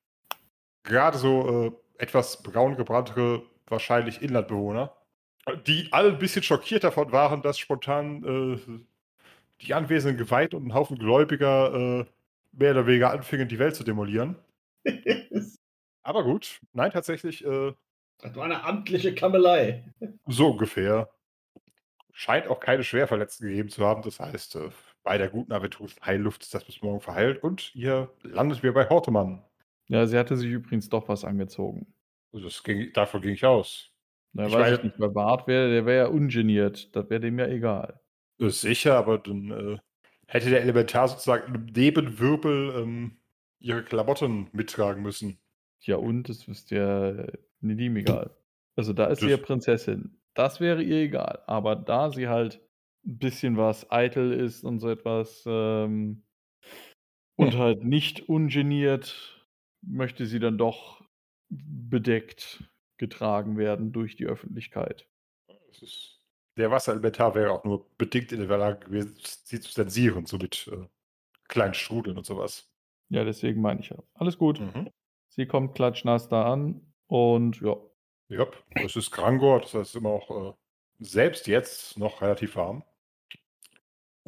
gerade 0.82 1.19
so 1.19 1.66
äh, 1.66 2.03
etwas 2.03 2.43
braun 2.43 2.77
gebranntere, 2.77 3.43
wahrscheinlich 3.66 4.23
Inlandbewohner, 4.23 4.97
die 5.66 5.89
alle 5.93 6.11
ein 6.11 6.19
bisschen 6.19 6.43
schockiert 6.43 6.85
davon 6.85 7.12
waren, 7.12 7.43
dass 7.43 7.59
spontan 7.59 8.24
äh, 8.24 8.85
die 9.61 9.74
anwesenden 9.74 10.16
Geweihten 10.19 10.57
und 10.57 10.66
ein 10.69 10.74
Haufen 10.74 10.99
Gläubiger 10.99 11.74
äh, 11.74 12.07
mehr 12.53 12.73
oder 12.73 12.86
weniger 12.86 13.11
anfingen, 13.11 13.49
die 13.49 13.59
Welt 13.59 13.74
zu 13.74 13.85
demolieren. 13.85 14.36
Aber 16.03 16.24
gut, 16.24 16.61
nein, 16.73 16.90
tatsächlich 16.90 17.45
äh, 17.45 17.74
Das 18.19 18.35
war 18.35 18.45
eine 18.45 18.65
amtliche 18.65 19.15
Kammelei. 19.15 19.85
so 20.27 20.49
ungefähr. 20.53 21.11
Scheint 22.12 22.49
auch 22.49 22.61
keine 22.61 22.82
Schwerverletzten 22.82 23.49
gegeben 23.49 23.69
zu 23.69 23.85
haben. 23.85 24.03
Das 24.03 24.19
heißt, 24.19 24.57
äh, 24.57 24.70
bei 25.09 25.16
der 25.16 25.30
guten 25.30 25.52
Aventur 25.55 25.89
Heilluft 26.05 26.43
ist 26.43 26.52
das 26.52 26.64
bis 26.64 26.82
morgen 26.82 27.01
verheilt 27.01 27.43
und 27.43 27.74
ihr 27.74 28.10
landet 28.24 28.62
wieder 28.62 28.74
bei 28.74 28.86
Hortemann. 28.90 29.43
Ja, 29.86 30.06
sie 30.06 30.18
hatte 30.18 30.36
sich 30.36 30.51
übrigens 30.51 30.90
doch 30.90 31.09
was 31.09 31.24
angezogen. 31.24 31.86
Also 32.30 32.44
das 32.44 32.62
ging, 32.62 32.93
davon 32.93 33.22
ging 33.22 33.32
ich 33.32 33.47
aus. 33.47 33.90
Na, 34.35 34.47
Ich 34.48 34.52
weiß 34.52 34.76
ich 34.78 34.85
nicht, 34.85 34.98
bei 34.98 35.09
Bart 35.09 35.47
wäre, 35.47 35.70
der 35.70 35.86
wäre 35.86 36.05
ja 36.05 36.06
ungeniert. 36.09 36.94
Das 36.94 37.09
wäre 37.09 37.20
dem 37.20 37.39
ja 37.39 37.47
egal. 37.47 37.98
Ist 38.36 38.60
sicher, 38.60 38.97
aber 38.98 39.16
dann 39.16 39.51
äh, 39.51 39.78
hätte 40.26 40.51
der 40.51 40.60
Elementar 40.60 41.09
sozusagen 41.09 41.55
im 41.55 41.64
Nebenwirbel 41.64 42.74
ähm, 42.76 43.16
ihre 43.60 43.82
Klamotten 43.82 44.48
mittragen 44.52 45.02
müssen. 45.02 45.39
Ja, 45.80 45.97
und 45.97 46.28
es 46.28 46.47
ist 46.48 46.70
ja 46.70 47.14
Nedim 47.62 47.97
egal. 47.97 48.30
Also 48.76 48.93
da 48.93 49.06
ist 49.06 49.20
sie 49.20 49.28
Das- 49.30 49.40
ja 49.40 49.43
Prinzessin. 49.47 50.18
Das 50.35 50.60
wäre 50.60 50.82
ihr 50.82 50.98
egal. 50.98 51.43
Aber 51.47 51.76
da 51.76 52.10
sie 52.10 52.28
halt 52.28 52.60
ein 53.09 53.18
bisschen 53.18 53.56
was 53.56 53.90
eitel 53.90 54.32
ist 54.32 54.64
und 54.64 54.80
so 54.80 54.90
etwas 54.90 55.43
ähm, 55.47 56.24
und 57.36 57.56
halt 57.56 57.82
nicht 57.82 58.28
ungeniert, 58.28 59.47
möchte 59.80 60.26
sie 60.26 60.39
dann 60.39 60.59
doch 60.59 61.02
bedeckt 61.48 62.64
getragen 62.98 63.56
werden 63.56 63.93
durch 63.93 64.16
die 64.16 64.26
Öffentlichkeit. 64.26 65.09
Der 66.56 66.70
Wasserelementar 66.70 67.35
wäre 67.35 67.52
auch 67.52 67.64
nur 67.64 67.89
bedingt 67.97 68.32
in 68.32 68.47
der 68.47 68.59
Lage 68.59 68.86
gewesen, 68.86 69.16
sie 69.44 69.60
zu 69.60 69.72
zensieren, 69.72 70.26
so 70.26 70.36
mit 70.36 70.68
äh, 70.70 70.86
kleinen 71.48 71.74
Strudeln 71.74 72.18
und 72.18 72.26
sowas. 72.26 72.70
Ja, 73.09 73.24
deswegen 73.24 73.62
meine 73.62 73.80
ich 73.80 73.89
ja. 73.89 73.97
Alles 74.14 74.36
gut. 74.36 74.60
Mhm. 74.60 74.90
Sie 75.28 75.47
kommt 75.47 75.74
klatschnass 75.74 76.28
da 76.28 76.52
an 76.52 76.93
und 77.06 77.60
ja. 77.60 77.76
Ja, 78.28 78.47
das 78.74 78.97
ist 78.97 79.10
Grangor, 79.12 79.60
das 79.60 79.72
heißt 79.72 79.94
immer 79.97 80.10
auch 80.10 80.51
äh, 80.51 80.55
selbst 80.98 81.47
jetzt 81.47 81.97
noch 81.97 82.20
relativ 82.20 82.56
warm. 82.56 82.82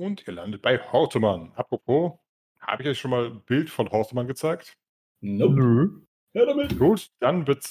Und 0.01 0.27
ihr 0.27 0.32
landet 0.32 0.62
bei 0.62 0.78
Hortemann. 0.78 1.52
Apropos, 1.56 2.12
habe 2.59 2.82
ich 2.82 2.89
euch 2.89 2.98
schon 2.98 3.10
mal 3.10 3.27
ein 3.27 3.43
Bild 3.43 3.68
von 3.68 3.90
Hortemann 3.90 4.27
gezeigt? 4.27 4.78
Nope. 5.20 5.55
Nö. 5.55 6.01
Ja, 6.32 6.47
damit. 6.47 6.78
Gut, 6.78 7.10
dann 7.18 7.47
wird 7.47 7.68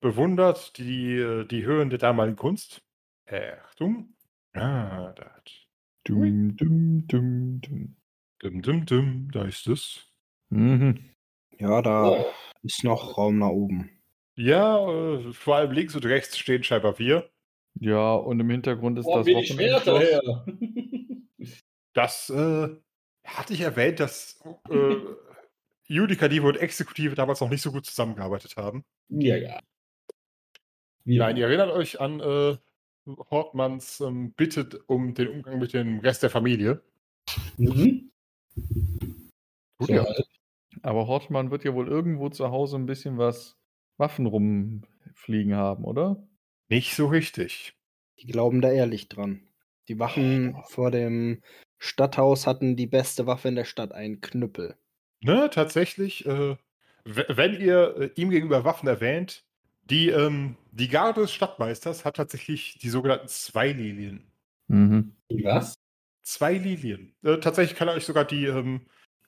bewundert 0.00 0.78
die, 0.78 1.44
die 1.50 1.64
Höhen 1.66 1.90
der 1.90 1.98
damaligen 1.98 2.36
Kunst. 2.36 2.80
Achtung. 3.28 4.14
Ah, 4.54 5.12
da 5.12 5.24
hat. 5.34 5.50
Dum, 6.04 6.56
dum, 6.56 7.06
dum, 7.06 7.60
dum. 7.60 7.96
Dum, 8.38 8.62
dum, 8.62 8.86
dum, 8.86 9.30
da 9.30 9.44
ist 9.44 9.66
es. 9.66 10.06
Mhm. 10.48 11.10
Ja, 11.58 11.82
da 11.82 12.08
Oh. 12.08 12.26
ist 12.62 12.82
noch 12.84 13.18
Raum 13.18 13.38
nach 13.38 13.50
oben. 13.50 13.90
Ja, 14.34 14.78
äh, 14.88 15.32
vor 15.34 15.56
allem 15.56 15.72
links 15.72 15.94
und 15.94 16.06
rechts 16.06 16.38
stehen 16.38 16.62
scheinbar 16.64 16.98
wir. 16.98 17.28
Ja, 17.74 18.14
und 18.14 18.40
im 18.40 18.48
Hintergrund 18.48 18.98
ist 18.98 19.04
Boah, 19.04 19.22
das 19.22 19.46
Schwerter 19.46 19.98
her. 20.00 20.20
Das 21.92 22.30
äh, 22.30 22.68
hatte 23.24 23.52
ich 23.52 23.60
erwähnt, 23.60 24.00
dass 24.00 24.40
äh, 24.70 24.96
Judikative 25.86 26.46
und 26.46 26.56
Exekutive 26.56 27.14
damals 27.14 27.40
noch 27.40 27.50
nicht 27.50 27.62
so 27.62 27.72
gut 27.72 27.86
zusammengearbeitet 27.86 28.56
haben. 28.56 28.84
ja, 29.08 29.36
ja. 29.36 29.60
Wie 31.04 31.18
Nein, 31.18 31.36
ihr 31.36 31.46
erinnert 31.46 31.70
euch 31.70 32.00
an 32.00 32.20
äh, 32.20 32.56
Hortmanns 33.30 34.00
ähm, 34.00 34.32
Bitte 34.32 34.68
um 34.86 35.14
den 35.14 35.28
Umgang 35.28 35.58
mit 35.58 35.72
dem 35.72 36.00
Rest 36.00 36.22
der 36.22 36.30
Familie. 36.30 36.82
Mhm. 37.56 38.10
Gut, 39.78 39.88
So, 39.88 39.92
ja. 39.94 40.06
Aber 40.82 41.06
Hortmann 41.06 41.50
wird 41.50 41.64
ja 41.64 41.74
wohl 41.74 41.88
irgendwo 41.88 42.28
zu 42.28 42.50
Hause 42.50 42.76
ein 42.76 42.86
bisschen 42.86 43.18
was 43.18 43.56
Waffen 43.96 44.26
rumfliegen 44.26 45.54
haben, 45.54 45.84
oder? 45.84 46.22
Nicht 46.68 46.94
so 46.94 47.06
richtig. 47.06 47.74
Die 48.18 48.26
glauben 48.26 48.60
da 48.60 48.70
ehrlich 48.70 49.08
dran. 49.08 49.42
Die 49.88 49.98
Wachen 49.98 50.56
vor 50.68 50.90
dem 50.90 51.42
Stadthaus 51.80 52.46
hatten 52.46 52.76
die 52.76 52.86
beste 52.86 53.26
Waffe 53.26 53.48
in 53.48 53.56
der 53.56 53.64
Stadt, 53.64 53.92
einen 53.92 54.20
Knüppel. 54.20 54.76
Ne, 55.22 55.48
tatsächlich, 55.50 56.26
äh, 56.26 56.56
wenn 57.04 57.58
ihr 57.58 57.96
äh, 57.96 58.10
ihm 58.14 58.30
gegenüber 58.30 58.64
Waffen 58.64 58.86
erwähnt, 58.86 59.44
die, 59.84 60.10
ähm, 60.10 60.56
die 60.70 60.88
Garde 60.88 61.22
des 61.22 61.32
Stadtmeisters 61.32 62.04
hat 62.04 62.16
tatsächlich 62.16 62.78
die 62.78 62.90
sogenannten 62.90 63.28
Zwei-Lilien. 63.28 64.30
Mhm. 64.68 65.16
Wie 65.28 65.42
was? 65.42 65.74
Zwei 66.22 66.52
Lilien. 66.58 67.14
Äh, 67.24 67.38
tatsächlich 67.38 67.76
kann 67.76 67.88
er 67.88 67.94
euch 67.94 68.04
sogar 68.04 68.26
die 68.26 68.44
ähm, 68.44 68.82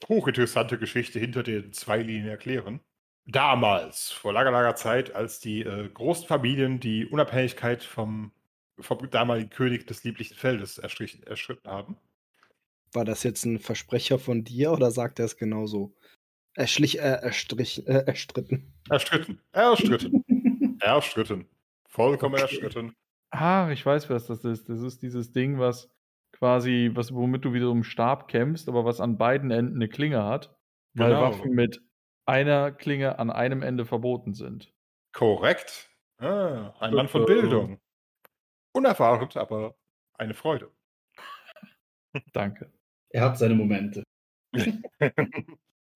hochinteressante 0.08 0.78
Geschichte 0.78 1.18
hinter 1.18 1.42
den 1.42 1.72
zwei 1.72 1.98
Lilien 2.02 2.28
erklären. 2.28 2.80
Damals, 3.24 4.10
vor 4.10 4.32
langer, 4.32 4.50
langer 4.50 4.76
Zeit, 4.76 5.14
als 5.14 5.40
die 5.40 5.62
äh, 5.62 5.88
großen 5.88 6.26
Familien 6.26 6.80
die 6.80 7.06
Unabhängigkeit 7.06 7.82
vom, 7.82 8.32
vom 8.78 9.10
damaligen 9.10 9.50
König 9.50 9.86
des 9.86 10.04
lieblichen 10.04 10.36
Feldes 10.36 10.78
erstrichen, 10.78 11.22
erschritten 11.22 11.70
haben. 11.70 11.96
War 12.92 13.04
das 13.04 13.22
jetzt 13.22 13.44
ein 13.44 13.58
Versprecher 13.58 14.18
von 14.18 14.44
dir 14.44 14.72
oder 14.72 14.90
sagt 14.90 15.18
er 15.18 15.24
es 15.24 15.36
genauso? 15.36 15.94
Erschlich, 16.54 16.98
äh, 16.98 17.20
erstrich, 17.22 17.86
äh, 17.88 18.04
erstritten. 18.06 18.72
Erstritten. 18.90 19.40
Erstritten. 19.52 20.24
Erstritten. 20.80 21.48
Vollkommen 21.88 22.34
Okay. 22.34 22.42
erstritten. 22.42 22.94
Ah, 23.30 23.70
ich 23.70 23.84
weiß, 23.86 24.10
was 24.10 24.26
das 24.26 24.44
ist. 24.44 24.68
Das 24.68 24.80
ist 24.82 25.02
dieses 25.02 25.32
Ding, 25.32 25.58
was 25.58 25.88
quasi, 26.32 26.90
was, 26.92 27.14
womit 27.14 27.44
du 27.44 27.52
wieder 27.54 27.70
um 27.70 27.82
Stab 27.84 28.28
kämpfst, 28.28 28.68
aber 28.68 28.84
was 28.84 29.00
an 29.00 29.16
beiden 29.16 29.50
Enden 29.50 29.76
eine 29.76 29.88
Klinge 29.88 30.24
hat, 30.24 30.54
weil 30.94 31.10
Genau. 31.10 31.22
Waffen 31.22 31.52
mit 31.52 31.80
einer 32.26 32.72
Klinge 32.72 33.18
an 33.18 33.30
einem 33.30 33.62
Ende 33.62 33.86
verboten 33.86 34.34
sind. 34.34 34.70
Korrekt. 35.14 35.90
Ah, 36.18 36.74
ein 36.80 36.94
Mann 36.94 37.08
von 37.08 37.22
Äh, 37.22 37.26
Bildung. 37.26 37.80
Unerfahren, 38.74 39.28
aber 39.34 39.74
eine 40.18 40.34
Freude. 40.34 40.70
Danke. 42.32 42.70
Er 43.12 43.22
hat 43.22 43.38
seine 43.38 43.54
Momente. 43.54 44.02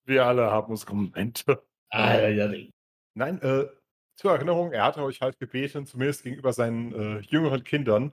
Wir 0.05 0.25
alle 0.25 0.51
haben 0.51 0.71
unsere 0.71 0.95
Momente. 0.95 1.63
Ah, 1.89 2.17
ja, 2.17 2.29
ja. 2.29 2.67
Nein, 3.15 3.41
äh, 3.43 3.67
zur 4.15 4.33
Erinnerung, 4.33 4.73
er 4.73 4.85
hatte 4.85 5.03
euch 5.03 5.21
halt 5.21 5.39
gebeten, 5.39 5.87
zumindest 5.87 6.23
gegenüber 6.23 6.53
seinen 6.53 6.95
äh, 6.95 7.21
jüngeren 7.21 7.65
Kindern, 7.65 8.13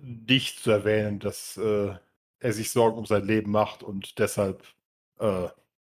nicht 0.00 0.60
zu 0.60 0.70
erwähnen, 0.70 1.18
dass 1.18 1.56
äh, 1.56 1.94
er 2.40 2.52
sich 2.52 2.70
Sorgen 2.70 2.98
um 2.98 3.06
sein 3.06 3.24
Leben 3.24 3.50
macht 3.50 3.82
und 3.82 4.18
deshalb 4.18 4.64
äh, 5.18 5.48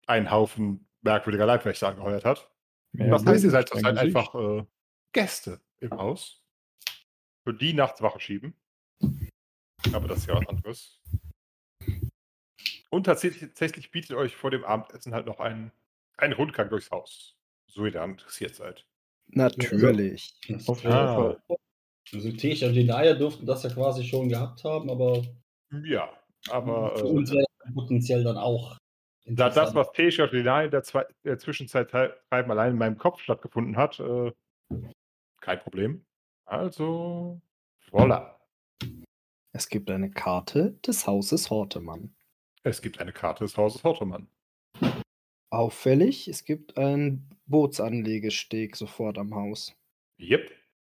einen 0.06 0.30
Haufen 0.30 0.86
merkwürdiger 1.02 1.46
Leibwächter 1.46 1.88
angeheuert 1.88 2.24
hat. 2.24 2.50
Mehr 2.92 3.10
das 3.10 3.26
heißt, 3.26 3.44
ihr 3.44 3.50
seid 3.50 3.70
Wind, 3.70 3.84
zurzeit 3.84 3.98
einfach 3.98 4.34
äh, 4.34 4.64
Gäste 5.12 5.60
im 5.80 5.90
Haus. 5.92 6.42
Für 7.44 7.54
die 7.54 7.74
nachts 7.74 8.02
Wache 8.02 8.20
schieben. 8.20 8.54
Aber 9.92 10.08
das 10.08 10.18
ist 10.18 10.26
ja 10.26 10.36
was 10.36 10.48
anderes. 10.48 11.00
Und 12.96 13.02
tatsächlich, 13.04 13.42
tatsächlich 13.50 13.90
bietet 13.90 14.16
euch 14.16 14.34
vor 14.34 14.50
dem 14.50 14.64
Abendessen 14.64 15.12
halt 15.12 15.26
noch 15.26 15.38
einen, 15.38 15.70
einen 16.16 16.32
Rundgang 16.32 16.70
durchs 16.70 16.90
Haus. 16.90 17.36
So 17.66 17.84
ihr 17.84 17.90
daran 17.92 18.12
interessiert 18.12 18.54
seid. 18.54 18.86
Natürlich. 19.26 20.32
Auf 20.66 20.82
jeden 20.82 20.94
Ah. 20.94 21.14
Fall. 21.14 21.42
Also 22.14 22.32
Tesha 22.32 22.68
und 22.68 22.72
Lenaya 22.72 23.12
durften 23.12 23.44
das 23.44 23.64
ja 23.64 23.68
quasi 23.70 24.02
schon 24.02 24.30
gehabt 24.30 24.64
haben, 24.64 24.88
aber 24.88 25.22
Ja, 25.84 26.08
aber 26.48 26.96
für 26.96 27.04
äh, 27.04 27.10
uns 27.10 27.30
wäre 27.32 27.44
das 27.64 27.74
potenziell 27.74 28.24
dann 28.24 28.38
auch 28.38 28.78
da 29.26 29.50
das, 29.50 29.74
was 29.74 29.92
Tesha 29.92 30.24
und 30.24 30.32
Lina 30.32 30.64
in 30.64 30.70
der, 30.70 30.82
Zwei- 30.82 31.06
der 31.22 31.38
Zwischenzeit 31.38 31.90
teil- 31.90 32.14
treiben 32.30 32.50
allein 32.50 32.72
in 32.72 32.78
meinem 32.78 32.96
Kopf 32.96 33.20
stattgefunden 33.20 33.76
hat, 33.76 34.00
äh, 34.00 34.32
kein 35.42 35.58
Problem. 35.60 36.06
Also, 36.46 37.42
voilà. 37.90 38.36
Es 39.52 39.68
gibt 39.68 39.90
eine 39.90 40.10
Karte 40.10 40.78
des 40.86 41.06
Hauses 41.06 41.50
Hortemann. 41.50 42.15
Es 42.66 42.82
gibt 42.82 43.00
eine 43.00 43.12
Karte 43.12 43.44
des 43.44 43.56
Hauses 43.56 43.84
Hortemann. 43.84 44.26
Auffällig, 45.52 46.26
es 46.26 46.44
gibt 46.44 46.76
einen 46.76 47.30
Bootsanlegesteg 47.46 48.74
sofort 48.74 49.18
am 49.18 49.36
Haus. 49.36 49.76
Yep, 50.20 50.50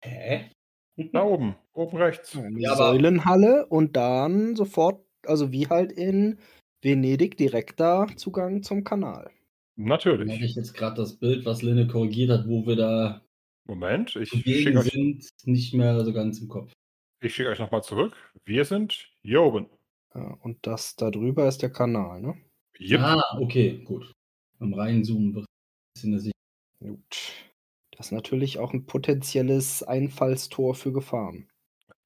Hä? 0.04 0.48
da 1.12 1.24
oben, 1.24 1.56
oben 1.72 1.96
rechts. 1.96 2.36
Eine 2.36 2.60
Ja, 2.60 2.76
Säulenhalle 2.76 3.66
und 3.66 3.96
dann 3.96 4.54
sofort, 4.54 5.04
also 5.26 5.50
wie 5.50 5.66
halt 5.66 5.90
in 5.90 6.38
Venedig, 6.82 7.36
direkter 7.36 8.06
Zugang 8.14 8.62
zum 8.62 8.84
Kanal. 8.84 9.24
Habe 9.24 9.88
Natürlich. 9.88 10.40
ich 10.40 10.54
jetzt 10.54 10.72
gerade 10.72 10.94
das 10.94 11.16
Bild, 11.16 11.44
was 11.46 11.62
Linne 11.62 11.88
korrigiert 11.88 12.30
hat, 12.30 12.46
wo 12.46 12.64
wir 12.64 12.76
da 12.76 13.22
Moment, 13.66 14.14
ich 14.14 14.28
schicke 14.28 14.78
euch, 14.78 14.92
sind, 14.92 15.28
nicht 15.46 15.74
mehr 15.74 16.04
so 16.04 16.12
ganz 16.12 16.38
im 16.40 16.46
Kopf. 16.46 16.70
ich 17.20 17.34
schick 17.34 17.48
euch 17.48 17.58
nochmal 17.58 17.82
zurück. 17.82 18.14
Wir 18.44 18.64
sind 18.64 19.12
hier 19.24 19.42
oben. 19.42 19.68
Und 20.40 20.66
das 20.66 20.96
da 20.96 21.10
drüber 21.10 21.48
ist 21.48 21.62
der 21.62 21.70
Kanal, 21.70 22.20
ne? 22.20 22.36
Yep. 22.78 23.00
Ah, 23.00 23.38
okay, 23.40 23.78
gut. 23.84 24.12
Beim 24.58 24.74
Reinzoomen 24.74 25.46
bisschen 25.94 26.12
der 26.12 26.20
Sicht. 26.20 26.34
Gut. 26.80 27.32
Das 27.92 28.06
ist 28.06 28.12
natürlich 28.12 28.58
auch 28.58 28.72
ein 28.72 28.86
potenzielles 28.86 29.82
Einfallstor 29.82 30.74
für 30.74 30.92
Gefahren. 30.92 31.48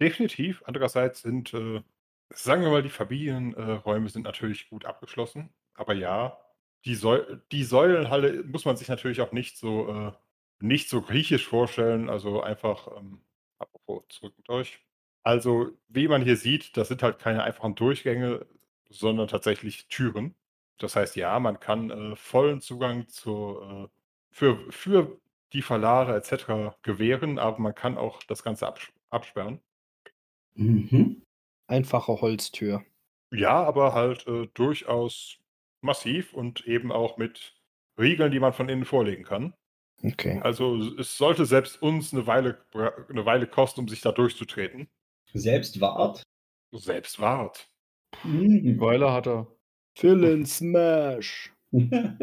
Definitiv. 0.00 0.62
Andererseits 0.64 1.22
sind, 1.22 1.52
äh, 1.52 1.82
sagen 2.30 2.62
wir 2.62 2.70
mal, 2.70 2.82
die 2.82 2.88
Familienräume 2.88 4.08
sind 4.08 4.22
natürlich 4.22 4.70
gut 4.70 4.84
abgeschlossen. 4.84 5.50
Aber 5.74 5.94
ja, 5.94 6.38
die, 6.84 6.94
Säu 6.94 7.36
die 7.50 7.64
Säulenhalle 7.64 8.44
muss 8.44 8.64
man 8.64 8.76
sich 8.76 8.88
natürlich 8.88 9.20
auch 9.20 9.32
nicht 9.32 9.58
so, 9.58 9.88
äh, 9.88 10.12
nicht 10.60 10.88
so 10.88 11.02
griechisch 11.02 11.46
vorstellen. 11.46 12.08
Also 12.08 12.40
einfach, 12.42 12.88
ähm, 12.96 13.20
apropos, 13.58 14.04
zurück 14.08 14.34
mit 14.36 14.48
euch. 14.48 14.80
Also, 15.22 15.70
wie 15.88 16.08
man 16.08 16.22
hier 16.22 16.36
sieht, 16.36 16.76
das 16.76 16.88
sind 16.88 17.02
halt 17.02 17.18
keine 17.18 17.42
einfachen 17.42 17.74
Durchgänge, 17.74 18.46
sondern 18.88 19.28
tatsächlich 19.28 19.88
Türen. 19.88 20.34
Das 20.78 20.96
heißt, 20.96 21.16
ja, 21.16 21.38
man 21.38 21.60
kann 21.60 21.90
äh, 21.90 22.16
vollen 22.16 22.60
Zugang 22.60 23.06
zu, 23.08 23.60
äh, 23.60 23.88
für, 24.30 24.58
für 24.70 25.20
die 25.52 25.62
Verlare 25.62 26.16
etc. 26.16 26.74
gewähren, 26.82 27.38
aber 27.38 27.58
man 27.58 27.74
kann 27.74 27.98
auch 27.98 28.22
das 28.22 28.42
Ganze 28.42 28.66
abs 28.66 28.92
absperren. 29.10 29.60
Mhm. 30.54 31.22
Einfache 31.66 32.20
Holztür. 32.20 32.84
Ja, 33.32 33.62
aber 33.62 33.92
halt 33.92 34.26
äh, 34.26 34.48
durchaus 34.54 35.38
massiv 35.80 36.32
und 36.32 36.66
eben 36.66 36.92
auch 36.92 37.16
mit 37.16 37.54
Riegeln, 37.98 38.32
die 38.32 38.40
man 38.40 38.52
von 38.52 38.68
innen 38.68 38.84
vorlegen 38.84 39.24
kann. 39.24 39.54
Okay. 40.02 40.40
Also 40.42 40.76
es 40.98 41.18
sollte 41.18 41.44
selbst 41.44 41.82
uns 41.82 42.12
eine 42.12 42.26
Weile, 42.26 42.64
eine 43.08 43.26
Weile 43.26 43.46
kosten, 43.46 43.80
um 43.80 43.88
sich 43.88 44.00
da 44.00 44.12
durchzutreten. 44.12 44.88
Selbst 45.34 45.80
wart. 45.80 46.22
Selbst 46.72 47.20
wart. 47.20 47.68
Mhm. 48.24 48.80
Weiler 48.80 49.12
hat 49.12 49.26
er. 49.26 49.46
Fill 49.98 50.24
in 50.24 50.46
Smash. 50.46 51.52
mhm. 51.70 52.18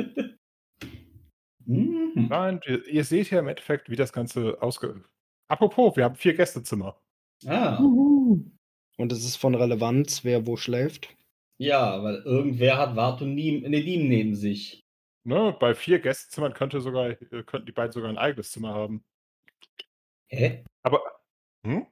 Nein, 2.30 2.62
ihr, 2.66 2.86
ihr 2.88 3.04
seht 3.04 3.30
ja 3.30 3.40
im 3.40 3.48
Endeffekt, 3.48 3.90
wie 3.90 3.96
das 3.96 4.14
Ganze 4.14 4.62
ausge... 4.62 5.04
Apropos, 5.50 5.96
wir 5.96 6.04
haben 6.06 6.16
vier 6.16 6.34
Gästezimmer. 6.36 7.00
Ah, 7.46 7.78
Und 7.78 9.12
es 9.12 9.24
ist 9.24 9.36
von 9.38 9.56
Relevanz, 9.56 10.24
wer 10.26 10.46
wo 10.48 10.58
schläft. 10.58 11.16
ja, 11.60 12.02
weil 12.04 12.16
irgendwer 12.26 12.78
hat 12.78 12.96
Wart 12.96 13.22
und 13.22 13.36
Niem- 13.36 13.62
Nedim 13.70 14.08
neben 14.10 14.36
sich. 14.36 14.84
Ne? 15.26 15.56
Bei 15.60 15.74
vier 15.76 16.00
Gästezimmern 16.00 16.54
könnte 16.54 16.82
sogar, 16.82 17.10
äh, 17.10 17.44
könnten 17.44 17.66
die 17.66 17.72
beiden 17.74 17.92
sogar 17.92 18.10
ein 18.10 18.18
eigenes 18.18 18.52
Zimmer 18.52 18.74
haben. 18.74 19.04
Hä? 20.30 20.64
Aber, 20.84 21.02
hm? 21.66 21.86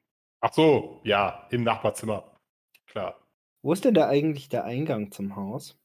Ach 0.46 0.54
so, 0.54 1.02
ja, 1.04 1.48
im 1.50 1.64
Nachbarzimmer. 1.64 2.38
Klar. 2.86 3.20
Wo 3.64 3.74
ist 3.74 3.84
denn 3.84 3.94
da 3.96 4.08
eigentlich 4.08 4.48
der 4.48 4.64
Eingang 4.64 5.12
zum 5.12 5.36
Haus? 5.36 5.78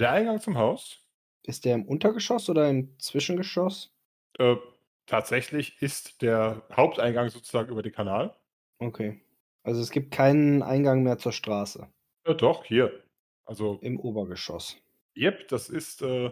Der 0.00 0.10
Eingang 0.10 0.40
zum 0.40 0.58
Haus 0.58 1.06
Ist 1.42 1.66
der 1.66 1.74
im 1.74 1.84
Untergeschoss 1.86 2.48
oder 2.48 2.66
im 2.70 2.98
Zwischengeschoss? 2.98 3.94
Äh, 4.38 4.56
tatsächlich 5.06 5.80
ist 5.82 6.22
der 6.22 6.62
Haupteingang 6.72 7.28
sozusagen 7.28 7.70
über 7.70 7.82
den 7.82 7.92
Kanal. 7.92 8.36
Okay. 8.78 9.20
Also 9.62 9.80
es 9.80 9.90
gibt 9.90 10.10
keinen 10.12 10.62
Eingang 10.62 11.02
mehr 11.02 11.18
zur 11.18 11.32
Straße 11.32 11.88
Äh, 12.24 12.34
doch, 12.34 12.64
hier. 12.64 13.04
Also, 13.44 13.78
im 13.82 14.00
Obergeschoss. 14.00 14.78
yep, 15.16 15.48
das 15.48 15.68
ist, 15.68 16.02
äh, 16.02 16.30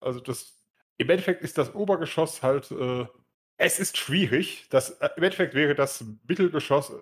also 0.00 0.20
das, 0.20 0.62
im 0.98 1.10
Endeffekt 1.10 1.42
ist 1.42 1.58
das 1.58 1.74
Obergeschoss 1.74 2.42
halt, 2.42 2.70
äh, 2.70 3.06
es 3.60 3.78
ist 3.78 3.96
schwierig. 3.98 4.66
Das, 4.70 4.90
äh, 5.00 5.10
Im 5.16 5.22
Endeffekt 5.22 5.54
wäre 5.54 5.74
das 5.74 6.04
Mittelgeschoss, 6.26 6.92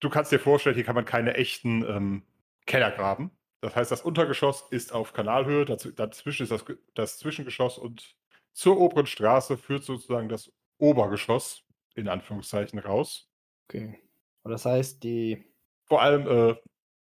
du 0.00 0.10
kannst 0.10 0.32
dir 0.32 0.40
vorstellen, 0.40 0.74
hier 0.74 0.84
kann 0.84 0.94
man 0.96 1.04
keine 1.04 1.34
echten 1.34 1.82
ähm, 1.84 2.22
Keller 2.66 2.90
graben. 2.90 3.30
Das 3.60 3.76
heißt, 3.76 3.90
das 3.90 4.02
Untergeschoss 4.02 4.64
ist 4.70 4.92
auf 4.92 5.12
Kanalhöhe, 5.12 5.64
dazu, 5.64 5.92
dazwischen 5.92 6.44
ist 6.44 6.52
das, 6.52 6.64
das 6.94 7.18
Zwischengeschoss 7.18 7.78
und 7.78 8.16
zur 8.52 8.78
oberen 8.78 9.06
Straße 9.06 9.56
führt 9.56 9.84
sozusagen 9.84 10.28
das 10.28 10.52
Obergeschoss, 10.78 11.64
in 11.94 12.08
Anführungszeichen, 12.08 12.78
raus. 12.78 13.30
Okay. 13.68 13.98
Und 14.42 14.50
das 14.50 14.64
heißt, 14.64 15.02
die, 15.04 15.44
Vor 15.84 16.02
allem, 16.02 16.26
äh, 16.26 16.56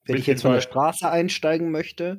wenn 0.04 0.16
ich 0.16 0.26
jetzt 0.26 0.42
von 0.42 0.52
der 0.52 0.60
Straße 0.60 1.08
einsteigen 1.08 1.70
möchte, 1.70 2.18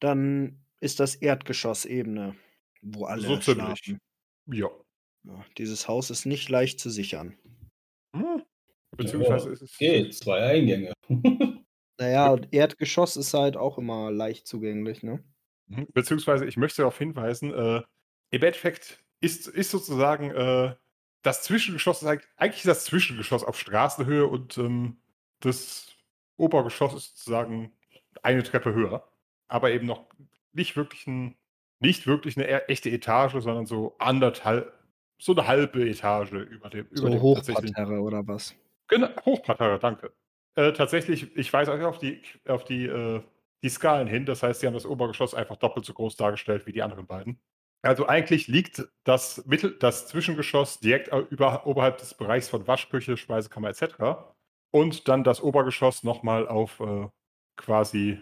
dann 0.00 0.64
ist 0.80 1.00
das 1.00 1.14
Erdgeschossebene, 1.16 2.36
wo 2.82 3.06
alle 3.06 3.22
So 3.22 3.36
ziemlich. 3.38 3.78
schlafen. 3.78 3.98
ja. 4.46 4.68
Ja, 5.24 5.44
dieses 5.58 5.88
Haus 5.88 6.10
ist 6.10 6.26
nicht 6.26 6.48
leicht 6.48 6.80
zu 6.80 6.90
sichern. 6.90 7.36
Hm. 8.14 8.42
Beziehungsweise 8.96 9.48
Ja, 9.48 9.52
ist 9.52 9.62
es. 9.62 9.74
Okay, 9.74 10.08
zwei 10.10 10.42
Eingänge. 10.42 10.92
Naja, 12.00 12.30
und 12.30 12.50
Erdgeschoss 12.54 13.18
ist 13.18 13.34
halt 13.34 13.58
auch 13.58 13.76
immer 13.76 14.10
leicht 14.10 14.46
zugänglich, 14.46 15.02
ne? 15.02 15.22
Mhm. 15.66 15.86
Beziehungsweise, 15.92 16.46
ich 16.46 16.56
möchte 16.56 16.78
darauf 16.78 16.96
hinweisen, 16.96 17.52
äh, 17.52 17.82
im 18.30 18.42
Endeffekt 18.42 19.04
ist, 19.20 19.46
ist 19.48 19.70
sozusagen 19.70 20.30
äh, 20.30 20.74
das 21.20 21.42
Zwischengeschoss, 21.42 22.00
ist 22.00 22.08
eigentlich, 22.08 22.30
eigentlich 22.36 22.60
ist 22.60 22.68
das 22.68 22.84
Zwischengeschoss 22.86 23.44
auf 23.44 23.58
Straßenhöhe 23.58 24.26
und 24.26 24.56
ähm, 24.56 24.96
das 25.40 25.94
Obergeschoss 26.38 26.94
ist 26.94 27.18
sozusagen 27.18 27.72
eine 28.22 28.42
Treppe 28.42 28.72
höher. 28.72 29.06
Aber 29.48 29.70
eben 29.70 29.86
noch 29.86 30.06
nicht 30.52 30.76
wirklich, 30.76 31.06
ein, 31.06 31.36
nicht 31.80 32.06
wirklich 32.06 32.38
eine 32.38 32.48
e- 32.48 32.66
echte 32.68 32.88
Etage, 32.88 33.32
sondern 33.32 33.66
so 33.66 33.94
anderthalb, 33.98 34.72
so 35.20 35.32
eine 35.32 35.46
halbe 35.46 35.88
Etage 35.88 36.32
über 36.32 36.70
dem, 36.70 36.86
über 36.86 36.96
So 36.96 37.08
dem 37.08 37.20
Hochparterre 37.20 38.00
oder 38.00 38.26
was? 38.26 38.54
Genau, 38.88 39.08
Hochparterre, 39.24 39.78
danke. 39.78 40.12
Äh, 40.56 40.72
tatsächlich, 40.72 41.36
ich 41.36 41.52
weise 41.52 41.72
euch 41.72 41.84
auf 41.84 41.98
die, 41.98 42.22
auf 42.48 42.64
die, 42.64 42.86
äh, 42.86 43.22
die 43.62 43.68
Skalen 43.68 44.08
hin. 44.08 44.26
Das 44.26 44.42
heißt, 44.42 44.60
sie 44.60 44.66
haben 44.66 44.74
das 44.74 44.86
Obergeschoss 44.86 45.34
einfach 45.34 45.56
doppelt 45.56 45.84
so 45.84 45.92
groß 45.92 46.16
dargestellt 46.16 46.66
wie 46.66 46.72
die 46.72 46.82
anderen 46.82 47.06
beiden. 47.06 47.38
Also 47.82 48.06
eigentlich 48.06 48.46
liegt 48.48 48.88
das, 49.04 49.44
Mittel, 49.46 49.76
das 49.78 50.08
Zwischengeschoss 50.08 50.80
direkt 50.80 51.10
über, 51.30 51.66
oberhalb 51.66 51.98
des 51.98 52.14
Bereichs 52.14 52.48
von 52.48 52.66
Waschküche, 52.66 53.16
Speisekammer 53.16 53.70
etc. 53.70 53.94
Und 54.70 55.08
dann 55.08 55.24
das 55.24 55.42
Obergeschoss 55.42 56.02
nochmal 56.02 56.46
auf 56.46 56.80
äh, 56.80 57.08
quasi 57.56 58.18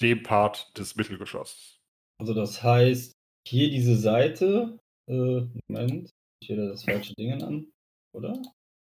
dem 0.00 0.22
Part 0.22 0.76
des 0.78 0.96
Mittelgeschosses. 0.96 1.80
Also 2.18 2.34
das 2.34 2.62
heißt, 2.62 3.12
hier 3.46 3.70
diese 3.70 3.96
Seite, 3.96 4.78
äh, 5.08 5.42
Moment, 5.68 6.15
ich 6.40 6.48
hier 6.48 6.56
das 6.56 6.84
falsche 6.84 7.14
Ding 7.14 7.42
an, 7.42 7.66
oder? 8.12 8.40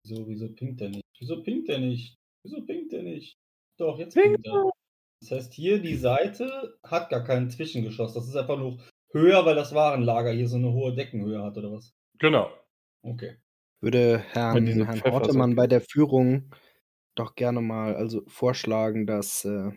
Wieso, 0.03 0.29
wieso 0.29 0.49
pinkt 0.49 0.81
der 0.81 0.91
nicht? 0.91 1.05
Wieso 1.19 1.43
pinkt 1.43 1.69
der 1.69 1.79
nicht? 1.79 2.16
Wieso 2.43 2.62
pinkt 2.65 2.93
der 2.93 3.03
nicht? 3.03 3.37
Doch, 3.79 3.99
jetzt 3.99 4.15
pinkt 4.15 4.47
er. 4.47 4.71
Das 5.21 5.31
heißt, 5.31 5.55
hier 5.55 5.81
die 5.81 5.97
Seite 5.97 6.79
hat 6.83 7.09
gar 7.09 7.25
kein 7.25 7.49
Zwischengeschoss. 7.49 8.12
Das 8.12 8.29
ist 8.29 8.37
einfach 8.37 8.59
nur 8.59 8.79
höher, 9.11 9.47
weil 9.47 9.55
das 9.55 9.75
Warenlager 9.75 10.33
hier 10.33 10.49
so 10.49 10.57
eine 10.57 10.73
hohe 10.73 10.95
Deckenhöhe 10.95 11.43
hat, 11.43 11.57
oder 11.57 11.73
was? 11.73 11.95
Genau. 12.19 12.51
Okay. 13.03 13.37
Würde 13.81 14.19
Herrn, 14.19 14.66
Herrn 14.66 15.03
Hortemann 15.05 15.55
bei 15.55 15.66
der 15.66 15.81
Führung 15.81 16.51
doch 17.15 17.35
gerne 17.35 17.61
mal 17.61 17.95
also 17.95 18.23
vorschlagen, 18.27 19.07
dass 19.07 19.45
äh, 19.45 19.71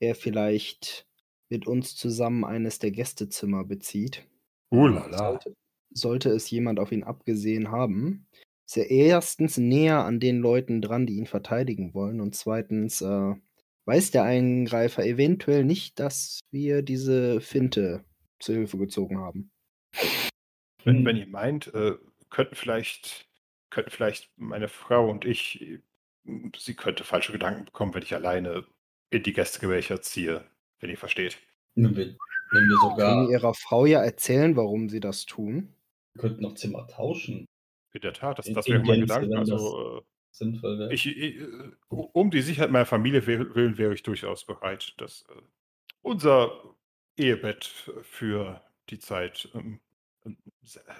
er 0.00 0.14
vielleicht 0.14 1.06
mit 1.48 1.66
uns 1.66 1.96
zusammen 1.96 2.44
eines 2.44 2.78
der 2.78 2.90
Gästezimmer 2.90 3.64
bezieht. 3.64 4.26
Uh 4.70 4.84
Ulala. 4.84 5.18
Sollte, 5.18 5.54
sollte 5.90 6.30
es 6.30 6.50
jemand 6.50 6.80
auf 6.80 6.92
ihn 6.92 7.04
abgesehen 7.04 7.70
haben, 7.70 8.26
ist 8.66 8.76
er 8.76 8.90
erstens 8.90 9.56
näher 9.56 10.04
an 10.04 10.20
den 10.20 10.40
Leuten 10.40 10.80
dran, 10.80 11.06
die 11.06 11.16
ihn 11.16 11.26
verteidigen 11.26 11.92
wollen, 11.94 12.20
und 12.20 12.34
zweitens 12.34 13.00
äh, 13.00 13.34
weiß 13.86 14.12
der 14.12 14.22
Eingreifer 14.22 15.04
eventuell 15.04 15.64
nicht, 15.64 15.98
dass 15.98 16.40
wir 16.52 16.82
diese 16.82 17.40
Finte 17.40 18.04
zur 18.38 18.54
Hilfe 18.54 18.78
gezogen 18.78 19.18
haben. 19.18 19.50
Wenn, 20.84 21.04
wenn 21.04 21.16
ihr 21.16 21.26
meint, 21.26 21.74
äh, 21.74 21.96
könnten 22.30 22.54
vielleicht, 22.54 23.28
könnten 23.70 23.90
vielleicht 23.90 24.30
meine 24.36 24.68
Frau 24.68 25.10
und 25.10 25.24
ich, 25.24 25.80
sie 26.56 26.74
könnte 26.74 27.04
falsche 27.04 27.32
Gedanken 27.32 27.64
bekommen, 27.64 27.92
wenn 27.94 28.02
ich 28.02 28.14
alleine 28.14 28.64
in 29.10 29.22
die 29.22 29.32
Gästegemächer 29.32 30.00
ziehe, 30.00 30.44
wenn 30.78 30.90
ihr 30.90 30.96
versteht. 30.96 31.38
Wenn 31.74 31.96
wir, 31.96 32.16
wenn 32.52 32.68
wir 32.68 32.76
sogar 32.80 33.14
Können 33.14 33.30
ihrer 33.30 33.54
Frau 33.54 33.86
ja 33.86 34.02
erzählen, 34.02 34.56
warum 34.56 34.88
sie 34.88 35.00
das 35.00 35.26
tun. 35.26 35.74
Könnten 36.18 36.42
noch 36.42 36.54
Zimmer 36.54 36.86
tauschen. 36.88 37.46
In 37.92 38.00
der 38.02 38.12
Tat, 38.12 38.38
das, 38.38 38.46
In- 38.46 38.54
das 38.54 38.66
wäre 38.66 38.82
mein 38.84 39.00
Gedanke. 39.00 39.36
Also, 39.36 39.98
äh, 39.98 40.02
Sinnvoll 40.32 40.78
wäre. 40.78 40.92
ich, 40.94 41.06
ich, 41.06 41.40
äh, 41.40 41.46
um 41.88 42.30
die 42.30 42.40
Sicherheit 42.42 42.70
meiner 42.70 42.86
Familie 42.86 43.26
wi- 43.26 43.54
willen 43.54 43.78
wäre 43.78 43.94
ich 43.94 44.02
durchaus 44.04 44.44
bereit, 44.44 44.94
dass 44.98 45.22
äh, 45.28 45.40
unser 46.02 46.52
Ehebett 47.16 47.64
für 48.02 48.60
die 48.90 48.98
Zeit. 49.00 49.48
Ähm, 49.54 49.80
ähm, 50.24 50.36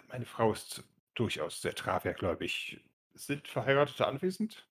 meine 0.09 0.27
Frau 0.27 0.53
ist 0.53 0.82
durchaus 1.15 1.62
sehr 1.62 1.74
tragwerkgläubig. 1.74 2.81
Sind 3.15 3.47
Verheiratete 3.47 4.07
anwesend? 4.07 4.66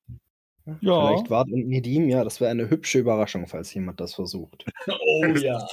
Ja. 0.82 1.07
Vielleicht 1.07 1.30
Wart 1.30 1.48
und 1.49 1.68
Nedim, 1.68 2.10
ja, 2.10 2.24
das 2.24 2.41
wäre 2.41 2.52
eine 2.52 2.70
hübsche 2.70 2.99
Überraschung, 2.99 3.48
falls 3.48 3.74
jemand 3.74 3.99
das 4.02 4.14
versucht. 4.14 4.66
Oh 4.88 5.26
ja. 5.26 5.66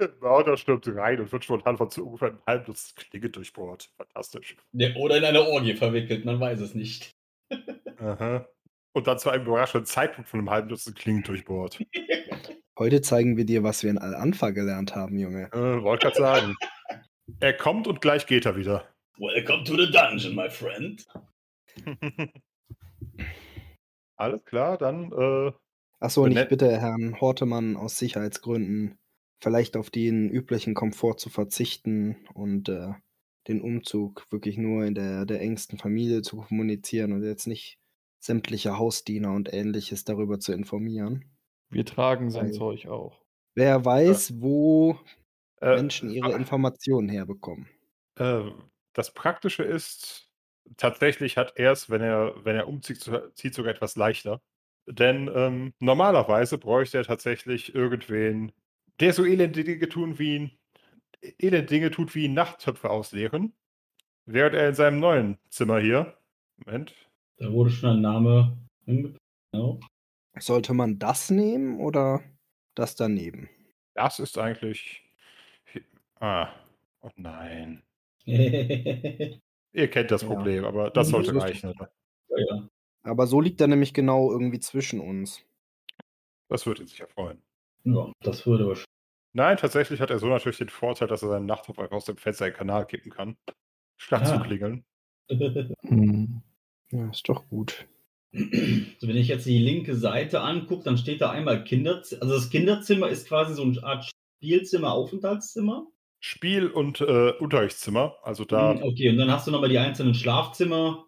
Mörder 0.20 0.56
stürmt 0.56 0.86
rein 0.88 1.20
und 1.20 1.30
wird 1.32 1.44
spontan 1.44 1.76
von 1.76 1.90
zu 1.90 2.06
ungefähr 2.06 2.28
einem 2.28 2.42
halben 2.46 2.64
Dutzend 2.66 2.96
Klinge 2.96 3.30
durchbohrt. 3.30 3.90
Fantastisch. 3.96 4.56
Der, 4.72 4.96
oder 4.96 5.16
in 5.18 5.24
eine 5.24 5.42
Orgie 5.42 5.74
verwickelt, 5.74 6.24
man 6.24 6.40
weiß 6.40 6.60
es 6.60 6.74
nicht. 6.74 7.10
Aha. 7.98 8.46
Und 8.92 9.06
dann 9.06 9.18
zu 9.18 9.30
einem 9.30 9.46
überraschenden 9.46 9.86
Zeitpunkt 9.86 10.28
von 10.28 10.40
einem 10.40 10.50
halben 10.50 10.68
Dutzend 10.68 10.96
Klingen 10.96 11.22
durchbohrt. 11.22 11.78
Heute 12.78 13.02
zeigen 13.02 13.36
wir 13.36 13.44
dir, 13.44 13.62
was 13.62 13.82
wir 13.82 13.90
in 13.90 13.98
Al-Anfa 13.98 14.50
gelernt 14.50 14.94
haben, 14.96 15.18
Junge. 15.18 15.52
Äh, 15.52 15.82
wollte 15.82 16.06
gerade 16.06 16.16
sagen. 16.18 16.56
Er 17.38 17.52
kommt 17.52 17.86
und 17.86 18.00
gleich 18.00 18.26
geht 18.26 18.46
er 18.46 18.56
wieder. 18.56 18.88
Welcome 19.18 19.64
to 19.64 19.76
the 19.76 19.90
dungeon, 19.90 20.34
my 20.34 20.48
friend. 20.48 21.06
Alles 24.16 24.44
klar, 24.44 24.78
dann 24.78 25.12
äh, 25.12 25.52
Achso, 25.98 26.22
und 26.24 26.30
ich 26.30 26.36
Benett- 26.38 26.48
bitte 26.48 26.80
Herrn 26.80 27.20
Hortemann 27.20 27.76
aus 27.76 27.98
Sicherheitsgründen 27.98 28.98
vielleicht 29.40 29.76
auf 29.76 29.90
den 29.90 30.28
üblichen 30.30 30.74
Komfort 30.74 31.16
zu 31.18 31.30
verzichten 31.30 32.16
und 32.34 32.68
äh, 32.68 32.92
den 33.48 33.60
Umzug 33.60 34.26
wirklich 34.30 34.58
nur 34.58 34.84
in 34.84 34.94
der, 34.94 35.24
der 35.26 35.40
engsten 35.40 35.78
Familie 35.78 36.22
zu 36.22 36.36
kommunizieren 36.36 37.12
und 37.12 37.22
jetzt 37.24 37.46
nicht 37.46 37.78
sämtliche 38.20 38.76
Hausdiener 38.78 39.32
und 39.32 39.52
ähnliches 39.52 40.04
darüber 40.04 40.38
zu 40.38 40.52
informieren. 40.52 41.24
Wir 41.70 41.86
tragen 41.86 42.30
sein 42.30 42.46
Weil- 42.46 42.52
Zeug 42.52 42.86
auch. 42.86 43.24
Wer 43.54 43.84
weiß, 43.84 44.40
wo 44.40 44.98
äh, 45.60 45.76
Menschen 45.76 46.10
ihre 46.10 46.32
Informationen 46.32 47.08
herbekommen. 47.08 47.68
Äh, 48.16 48.42
das 48.92 49.12
Praktische 49.12 49.62
ist, 49.62 50.30
tatsächlich 50.76 51.36
hat 51.36 51.54
er 51.56 51.72
es, 51.72 51.90
wenn 51.90 52.00
er, 52.00 52.34
wenn 52.44 52.56
er 52.56 52.68
umzieht, 52.68 53.10
zieht 53.34 53.54
sogar 53.54 53.72
etwas 53.74 53.96
leichter. 53.96 54.40
Denn 54.86 55.30
ähm, 55.34 55.72
normalerweise 55.80 56.58
bräuchte 56.58 56.98
er 56.98 57.04
tatsächlich 57.04 57.74
irgendwen, 57.74 58.52
der 59.00 59.12
so 59.12 59.24
elende 59.24 59.64
Dinge 59.64 59.88
tun 59.88 60.18
wie 60.18 60.36
ihn, 60.36 60.50
elende 61.38 61.66
Dinge 61.66 61.90
tut 61.90 62.14
wie 62.14 62.24
ihn 62.26 62.34
Nachttöpfe 62.34 62.90
ausleeren. 62.90 63.52
Während 64.26 64.54
er 64.54 64.68
in 64.68 64.74
seinem 64.74 65.00
neuen 65.00 65.38
Zimmer 65.48 65.80
hier, 65.80 66.16
Moment, 66.64 66.94
Da 67.38 67.50
wurde 67.50 67.70
schon 67.70 67.90
ein 67.96 68.00
Name 68.02 68.56
hingepackt. 68.84 69.18
Genau. 69.52 69.80
Sollte 70.38 70.74
man 70.74 70.98
das 70.98 71.30
nehmen 71.30 71.80
oder 71.80 72.22
das 72.74 72.94
daneben? 72.94 73.48
das 73.94 74.18
ist 74.20 74.38
eigentlich. 74.38 75.02
Ah, 76.20 76.48
oh 77.00 77.10
nein. 77.16 77.82
ja, 78.24 78.36
Ihr 79.72 79.88
kennt 79.90 80.10
das 80.10 80.22
Ja. 80.22 80.28
Problem, 80.28 80.64
aber 80.64 80.90
das 80.90 81.08
sollte 81.08 81.34
reichen, 81.34 81.70
oder? 81.70 81.90
ja. 82.36 82.68
Aber 83.02 83.26
so 83.26 83.40
liegt 83.40 83.60
er 83.60 83.66
nämlich 83.66 83.94
genau 83.94 84.30
irgendwie 84.30 84.60
zwischen 84.60 85.00
uns. 85.00 85.42
Das 86.48 86.66
würde 86.66 86.82
ihn 86.82 86.86
sicher 86.88 87.08
freuen. 87.08 87.42
Ja, 87.84 88.12
das 88.22 88.46
würde 88.46 88.66
wahrscheinlich. 88.66 88.84
Nein, 89.32 89.56
tatsächlich 89.56 90.00
hat 90.00 90.10
er 90.10 90.18
so 90.18 90.26
natürlich 90.26 90.58
den 90.58 90.68
Vorteil, 90.68 91.06
dass 91.08 91.22
er 91.22 91.28
seinen 91.28 91.46
Nachthof 91.46 91.78
einfach 91.78 91.96
aus 91.96 92.04
dem 92.04 92.16
Fenster 92.16 92.46
in 92.46 92.52
den 92.52 92.58
Kanal 92.58 92.86
kippen 92.86 93.12
kann. 93.12 93.36
Statt 93.96 94.26
zu 94.26 94.34
Ah. 94.34 94.40
klingeln. 94.40 94.84
Hm. 95.86 96.42
Ja, 96.90 97.08
ist 97.10 97.28
doch 97.28 97.46
gut. 97.48 97.86
Also 98.32 99.06
wenn 99.08 99.16
ich 99.16 99.28
jetzt 99.28 99.46
die 99.46 99.58
linke 99.58 99.94
Seite 99.96 100.40
angucke, 100.40 100.82
dann 100.84 100.98
steht 100.98 101.20
da 101.20 101.30
einmal 101.30 101.62
Kinderzimmer. 101.64 102.22
Also 102.22 102.34
das 102.34 102.50
Kinderzimmer 102.50 103.08
ist 103.08 103.28
quasi 103.28 103.54
so 103.54 103.62
eine 103.62 103.82
Art 103.84 104.10
Spielzimmer, 104.38 104.92
Aufenthaltszimmer. 104.92 105.86
Spiel- 106.20 106.68
und 106.70 107.00
äh, 107.00 107.32
Unterrichtszimmer. 107.38 108.16
Also 108.22 108.44
da, 108.44 108.74
Hm, 108.74 108.82
Okay, 108.82 109.08
und 109.10 109.18
dann 109.18 109.30
hast 109.30 109.46
du 109.46 109.52
nochmal 109.52 109.68
die 109.70 109.78
einzelnen 109.78 110.14
Schlafzimmer. 110.14 111.06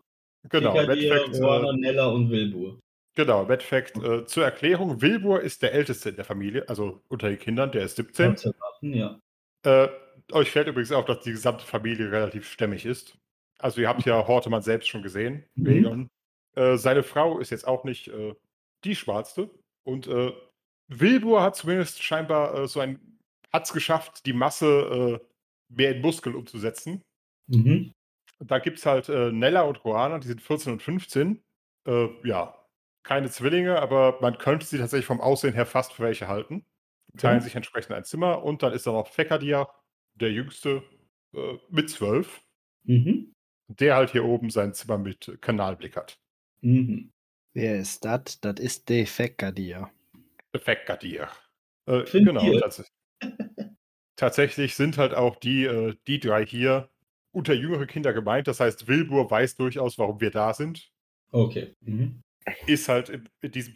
genau, 0.49 0.74
Medfact, 0.74 1.35
äh, 1.35 1.77
Nella 1.77 2.07
und 2.07 2.31
Wilbur. 2.31 2.78
Genau, 3.14 3.44
Medfact, 3.44 3.97
äh, 3.98 4.24
zur 4.26 4.44
Erklärung, 4.44 5.01
Wilbur 5.02 5.40
ist 5.40 5.62
der 5.62 5.72
Älteste 5.72 6.10
in 6.10 6.16
der 6.16 6.24
Familie, 6.24 6.68
also 6.68 7.02
unter 7.09 7.28
den 7.28 7.39
Kindern, 7.39 7.72
der 7.72 7.84
ist 7.84 7.97
17. 7.97 8.36
Zu 8.36 8.52
erwarten, 8.52 8.94
Ja. 8.94 9.20
Äh, 9.64 9.89
euch 10.32 10.51
fällt 10.51 10.68
übrigens 10.68 10.93
auf, 10.93 11.05
dass 11.05 11.20
die 11.20 11.30
gesamte 11.32 11.64
Familie 11.64 12.10
relativ 12.10 12.48
stämmig 12.48 12.84
ist. 12.84 13.16
Also 13.59 13.80
ihr 13.80 13.89
habt 13.89 14.05
ja 14.05 14.26
Hortemann 14.26 14.62
selbst 14.62 14.89
schon 14.89 15.02
gesehen, 15.02 15.44
Mhm. 15.55 16.10
Äh, 16.55 16.76
seine 16.76 17.02
Frau 17.02 17.39
ist 17.39 17.51
jetzt 17.51 17.66
auch 17.66 17.84
nicht 17.84 18.09
äh, 18.09 18.34
die 18.84 18.94
schwarzte. 18.94 19.48
Und 19.84 20.06
äh, 20.06 20.32
Wilbur 20.89 21.43
hat 21.43 21.56
zumindest 21.56 22.02
scheinbar 22.02 22.55
äh, 22.55 22.68
so 22.68 22.80
ein, 22.80 23.01
hat 23.52 23.64
es 23.64 23.72
geschafft, 23.72 24.26
die 24.26 24.32
Masse 24.32 25.20
mehr 25.68 25.97
in 25.97 26.02
Muskeln 26.02 26.36
umzusetzen. 26.36 27.02
Mhm. 27.47 27.93
Da 28.40 28.59
gibt 28.59 28.78
es 28.78 28.86
halt 28.86 29.09
Nella 29.09 29.62
und 29.62 29.84
Roana, 29.84 30.18
die 30.18 30.26
sind 30.26 30.43
14 30.43 30.72
und 30.74 30.82
15. 30.82 31.43
Äh, 31.86 32.09
ja, 32.24 32.61
keine 33.02 33.30
Zwillinge, 33.30 33.80
aber 33.80 34.18
man 34.20 34.38
könnte 34.38 34.66
sie 34.66 34.78
tatsächlich 34.78 35.06
vom 35.06 35.20
Aussehen 35.20 35.54
her 35.54 35.66
fast 35.66 35.92
für 35.94 36.02
welche 36.04 36.28
halten. 36.28 36.64
Teilen 37.18 37.36
Okay. 37.38 37.44
sich 37.44 37.56
entsprechend 37.56 37.92
ein 37.92 38.04
Zimmer 38.04 38.42
und 38.42 38.62
dann 38.62 38.72
ist 38.72 38.86
da 38.86 38.92
noch 38.92 39.08
Fekadia, 39.08 39.68
der 40.14 40.32
Jüngste, 40.32 40.82
äh, 41.34 41.58
mit 41.70 41.90
12, 41.90 42.42
Mhm. 42.84 43.32
der 43.68 43.96
halt 43.96 44.10
hier 44.10 44.24
oben 44.24 44.50
sein 44.50 44.72
Zimmer 44.74 44.98
mit 44.98 45.38
Kanalblick 45.40 45.96
hat. 45.96 46.18
Mhm. 46.62 47.10
Wer 47.54 47.78
ist 47.78 48.04
das? 48.04 48.40
Das 48.40 48.58
ist 48.58 48.88
De 48.88 49.04
Fekkadir. 49.04 49.90
Fekadir. 50.56 51.28
Äh, 51.86 52.04
genau, 52.04 52.44
ihr? 52.44 52.60
tats 52.60 52.84
tatsächlich 54.16 54.74
sind 54.74 54.98
halt 54.98 55.14
auch 55.14 55.36
die, 55.36 55.64
äh, 55.64 55.94
die 56.06 56.20
drei 56.20 56.46
hier 56.46 56.88
unter 57.34 57.54
jüngere 57.54 57.86
Kinder 57.86 58.12
gemeint. 58.12 58.46
Das 58.48 58.60
heißt, 58.60 58.86
Wilbur 58.88 59.30
weiß 59.30 59.56
durchaus, 59.56 59.98
warum 59.98 60.20
wir 60.20 60.30
da 60.30 60.54
sind. 60.54 60.90
Okay. 61.30 61.74
Mhm. 61.80 62.22
Ist 62.66 62.89
halt 62.89 63.09
in, 63.09 63.28
in, 63.40 63.52
diesem, 63.52 63.74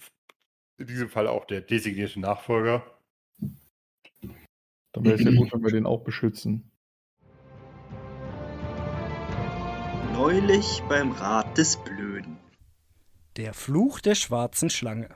in 0.78 0.86
diesem 0.86 1.08
Fall 1.08 1.26
auch 1.26 1.44
der 1.44 1.60
designierte 1.60 2.20
Nachfolger. 2.20 2.84
Dann 4.92 5.04
wäre 5.04 5.14
es 5.16 5.22
ja 5.22 5.30
gut, 5.30 5.52
wenn 5.52 5.62
wir 5.62 5.70
den 5.70 5.86
auch 5.86 6.04
beschützen. 6.04 6.70
Neulich 10.12 10.82
beim 10.88 11.12
Rat 11.12 11.58
des 11.58 11.76
Blöden. 11.76 12.38
Der 13.36 13.52
Fluch 13.52 14.00
der 14.00 14.14
schwarzen 14.14 14.70
Schlange. 14.70 15.14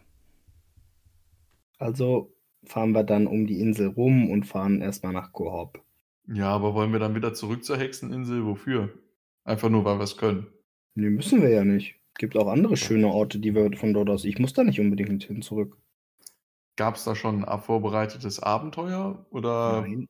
Also 1.78 2.36
fahren 2.64 2.93
wir 2.93 3.05
dann 3.05 3.27
um 3.27 3.47
die 3.47 3.60
Insel 3.60 3.89
rum 3.89 4.31
und 4.31 4.44
fahren 4.44 4.82
erstmal 4.82 5.14
nach 5.14 5.32
Kohop. 5.32 5.82
Ja, 6.27 6.51
aber 6.51 6.74
wollen 6.74 6.93
wir 6.93 6.98
dann 6.98 7.14
wieder 7.14 7.32
zurück 7.32 7.64
zur 7.64 7.78
Hexeninsel? 7.78 8.44
Wofür? 8.44 8.93
Einfach 9.44 9.70
nur, 9.70 9.85
weil 9.85 9.98
wir 9.98 10.05
es 10.05 10.18
können. 10.18 10.47
Nee, 10.94 11.10
müssen 11.10 11.40
wir 11.43 11.48
ja 11.48 11.64
nicht. 11.64 11.99
Gibt 12.20 12.36
auch 12.36 12.48
andere 12.48 12.76
schöne 12.76 13.09
Orte, 13.09 13.38
die 13.38 13.55
wir 13.55 13.74
von 13.78 13.94
dort 13.94 14.10
aus. 14.10 14.26
Ich 14.26 14.38
muss 14.38 14.52
da 14.52 14.62
nicht 14.62 14.78
unbedingt 14.78 15.24
hin 15.24 15.40
zurück. 15.40 15.78
Gab 16.76 16.97
es 16.97 17.05
da 17.05 17.16
schon 17.16 17.47
ein 17.47 17.60
vorbereitetes 17.62 18.40
Abenteuer? 18.40 19.24
Oder 19.30 19.80
Nein. 19.80 20.06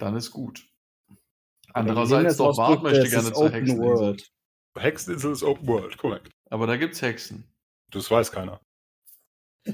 dann 0.00 0.16
ist 0.16 0.32
gut. 0.32 0.66
Andererseits 1.72 2.38
doch, 2.38 2.56
Bart 2.56 2.82
möchte 2.82 3.08
gerne 3.08 3.28
ist 3.28 3.36
zur 3.36 3.44
Open 3.44 3.52
Hexeninsel. 3.52 3.86
World. 3.86 4.32
Hexeninsel 4.76 5.30
ist 5.30 5.44
Open 5.44 5.68
World, 5.68 5.96
korrekt. 5.96 6.28
Aber 6.50 6.66
da 6.66 6.76
gibt's 6.76 7.02
Hexen. 7.02 7.44
Das 7.92 8.10
weiß 8.10 8.32
keiner. 8.32 8.60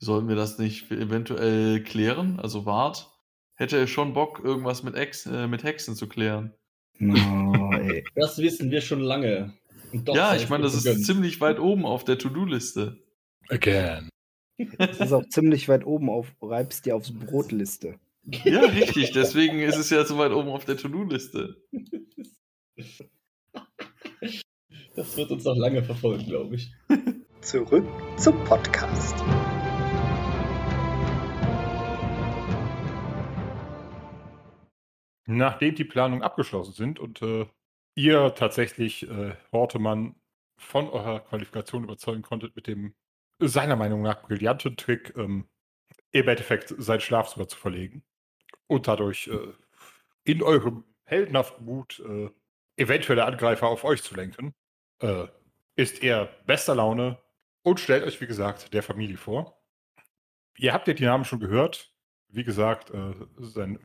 Sollten 0.00 0.28
wir 0.28 0.36
das 0.36 0.58
nicht 0.58 0.90
eventuell 0.90 1.82
klären? 1.82 2.38
Also 2.40 2.66
Wart 2.66 3.10
hätte 3.54 3.88
schon 3.88 4.12
Bock, 4.12 4.42
irgendwas 4.44 4.82
mit, 4.82 4.96
Ex 4.96 5.24
äh, 5.24 5.46
mit 5.46 5.64
Hexen 5.64 5.96
zu 5.96 6.10
klären. 6.10 6.52
No, 6.98 7.72
ey. 7.72 8.04
Das 8.16 8.36
wissen 8.36 8.70
wir 8.70 8.82
schon 8.82 9.00
lange. 9.00 9.54
Und 9.94 10.08
doch 10.08 10.16
ja, 10.16 10.34
ich 10.34 10.48
meine, 10.48 10.64
das 10.64 10.74
ist 10.74 10.82
vergönnt. 10.82 11.06
ziemlich 11.06 11.40
weit 11.40 11.60
oben 11.60 11.86
auf 11.86 12.02
der 12.02 12.18
To-Do-Liste. 12.18 12.98
Again. 13.48 14.08
Das 14.76 14.98
ist 14.98 15.12
auch 15.12 15.24
ziemlich 15.28 15.68
weit 15.68 15.86
oben 15.86 16.10
auf 16.10 16.34
Reibst 16.42 16.84
dir 16.84 16.96
aufs 16.96 17.12
Brotliste. 17.12 18.00
Ja, 18.24 18.62
richtig. 18.62 19.12
Deswegen 19.12 19.60
ist 19.60 19.76
es 19.76 19.90
ja 19.90 20.04
so 20.04 20.18
weit 20.18 20.32
oben 20.32 20.48
auf 20.48 20.64
der 20.64 20.76
To-Do-Liste. 20.76 21.62
Das 24.96 25.16
wird 25.16 25.30
uns 25.30 25.44
noch 25.44 25.56
lange 25.56 25.84
verfolgen, 25.84 26.24
glaube 26.24 26.56
ich. 26.56 26.72
Zurück 27.40 27.86
zum 28.16 28.42
Podcast. 28.44 29.14
Nachdem 35.26 35.76
die 35.76 35.84
Planungen 35.84 36.24
abgeschlossen 36.24 36.72
sind 36.72 36.98
und 36.98 37.22
äh, 37.22 37.46
ihr 37.94 38.34
tatsächlich 38.34 39.08
äh, 39.08 39.36
Hortemann 39.52 40.16
von 40.56 40.88
eurer 40.88 41.20
Qualifikation 41.20 41.84
überzeugen 41.84 42.22
konntet 42.22 42.56
mit 42.56 42.66
dem 42.66 42.94
seiner 43.38 43.76
Meinung 43.76 44.02
nach 44.02 44.22
brillanten 44.22 44.76
Trick, 44.76 45.14
ähm, 45.16 45.48
im 46.12 46.28
Endeffekt 46.28 46.74
sein 46.78 47.00
Schlafzimmer 47.00 47.48
zu 47.48 47.58
verlegen 47.58 48.04
und 48.68 48.86
dadurch 48.86 49.28
äh, 49.28 49.52
in 50.24 50.42
eurem 50.42 50.84
heldenhaften 51.04 51.64
Mut 51.64 52.00
äh, 52.00 52.30
eventuelle 52.76 53.24
Angreifer 53.24 53.68
auf 53.68 53.84
euch 53.84 54.02
zu 54.02 54.14
lenken, 54.14 54.54
äh, 55.00 55.26
ist 55.76 56.02
er 56.02 56.26
bester 56.46 56.74
Laune 56.74 57.18
und 57.62 57.80
stellt 57.80 58.04
euch, 58.04 58.20
wie 58.20 58.26
gesagt, 58.26 58.72
der 58.72 58.82
Familie 58.82 59.16
vor. 59.16 59.60
Ihr 60.56 60.72
habt 60.72 60.86
ja 60.88 60.94
die 60.94 61.04
Namen 61.04 61.24
schon 61.24 61.40
gehört. 61.40 61.92
Wie 62.28 62.44
gesagt, 62.44 62.90
äh, 62.90 63.14
sein, 63.38 63.78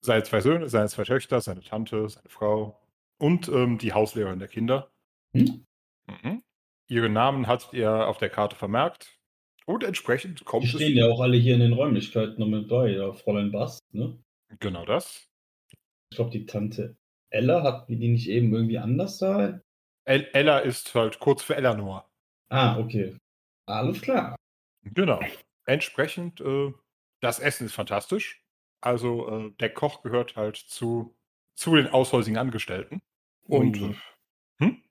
seine 0.00 0.22
zwei 0.24 0.40
Söhne, 0.40 0.68
seine 0.68 0.88
zwei 0.88 1.04
Töchter, 1.04 1.40
seine 1.40 1.62
Tante, 1.62 2.08
seine 2.08 2.28
Frau 2.28 2.83
und 3.18 3.48
ähm, 3.48 3.78
die 3.78 3.92
Hauslehrerin 3.92 4.38
der 4.38 4.48
Kinder. 4.48 4.90
Hm? 5.34 5.64
Mhm. 6.06 6.42
Ihre 6.88 7.08
Namen 7.08 7.46
hattet 7.46 7.72
ihr 7.72 8.06
auf 8.06 8.18
der 8.18 8.30
Karte 8.30 8.56
vermerkt. 8.56 9.18
Und 9.66 9.82
entsprechend 9.82 10.44
kommt 10.44 10.64
Die 10.64 10.68
es. 10.68 10.74
stehen 10.74 10.96
ja 10.96 11.06
auch 11.06 11.20
alle 11.20 11.38
hier 11.38 11.54
in 11.54 11.60
den 11.60 11.72
Räumlichkeiten 11.72 12.38
noch 12.38 12.46
mit 12.46 12.68
bei, 12.68 12.90
ja, 12.90 13.12
Fräulein 13.12 13.50
Bast, 13.50 13.80
ne? 13.92 14.22
Genau 14.60 14.84
das. 14.84 15.26
Ich 16.10 16.16
glaube, 16.16 16.30
die 16.30 16.44
Tante 16.44 16.96
Ella 17.30 17.62
hat 17.62 17.88
die 17.88 17.96
nicht 17.96 18.28
eben 18.28 18.54
irgendwie 18.54 18.78
anders 18.78 19.18
da? 19.18 19.60
El 20.04 20.28
Ella 20.34 20.58
ist 20.58 20.94
halt 20.94 21.18
kurz 21.18 21.42
für 21.42 21.56
Eleanor. 21.56 22.08
Ah, 22.50 22.78
okay. 22.78 23.16
Alles 23.66 24.00
klar. 24.02 24.36
Genau. 24.82 25.20
Entsprechend, 25.64 26.40
äh, 26.42 26.72
das 27.20 27.40
Essen 27.40 27.66
ist 27.66 27.74
fantastisch. 27.74 28.44
Also 28.82 29.28
äh, 29.28 29.50
der 29.58 29.72
Koch 29.72 30.02
gehört 30.02 30.36
halt 30.36 30.56
zu, 30.56 31.16
zu 31.54 31.74
den 31.76 31.88
aushäusigen 31.88 32.38
Angestellten. 32.38 33.02
Und 33.46 33.80
Und 33.80 33.96
hm? 34.58 34.82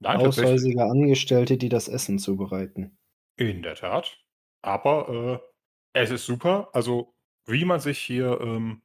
Nein, 0.00 0.16
aushäusige 0.18 0.84
Angestellte, 0.84 1.56
die 1.56 1.68
das 1.68 1.88
Essen 1.88 2.18
zubereiten. 2.18 2.96
In 3.36 3.62
der 3.62 3.74
Tat. 3.74 4.18
Aber 4.62 5.42
äh, 5.42 6.00
es 6.00 6.10
ist 6.10 6.26
super. 6.26 6.68
Also, 6.72 7.14
wie 7.46 7.64
man 7.64 7.80
sich 7.80 7.98
hier, 7.98 8.40
ähm, 8.40 8.82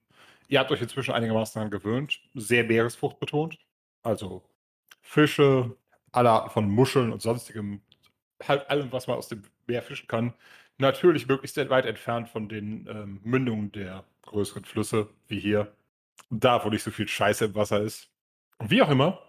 ihr 0.47 0.59
habt 0.59 0.71
euch 0.71 0.81
inzwischen 0.81 1.13
einigermaßen 1.13 1.59
daran 1.59 1.71
gewöhnt, 1.71 2.21
sehr 2.33 2.63
Meeresfrucht 2.63 3.19
betont. 3.19 3.59
Also 4.03 4.43
Fische, 5.01 5.75
alle 6.11 6.31
Arten 6.31 6.49
von 6.49 6.69
Muscheln 6.69 7.11
und 7.11 7.21
sonstigem, 7.21 7.81
halt 8.47 8.69
allem, 8.69 8.91
was 8.91 9.07
man 9.07 9.17
aus 9.17 9.27
dem 9.27 9.43
Meer 9.67 9.81
fischen 9.81 10.07
kann. 10.07 10.33
Natürlich 10.77 11.27
möglichst 11.27 11.55
sehr 11.55 11.69
weit 11.69 11.85
entfernt 11.85 12.29
von 12.29 12.49
den 12.49 12.87
ähm, 12.87 13.19
Mündungen 13.23 13.71
der 13.71 14.03
größeren 14.23 14.65
Flüsse, 14.65 15.09
wie 15.27 15.39
hier. 15.39 15.73
Da, 16.29 16.63
wo 16.63 16.69
nicht 16.69 16.83
so 16.83 16.91
viel 16.91 17.07
Scheiße 17.07 17.45
im 17.45 17.55
Wasser 17.55 17.81
ist. 17.81 18.09
Wie 18.59 18.81
auch 18.81 18.89
immer. 18.89 19.19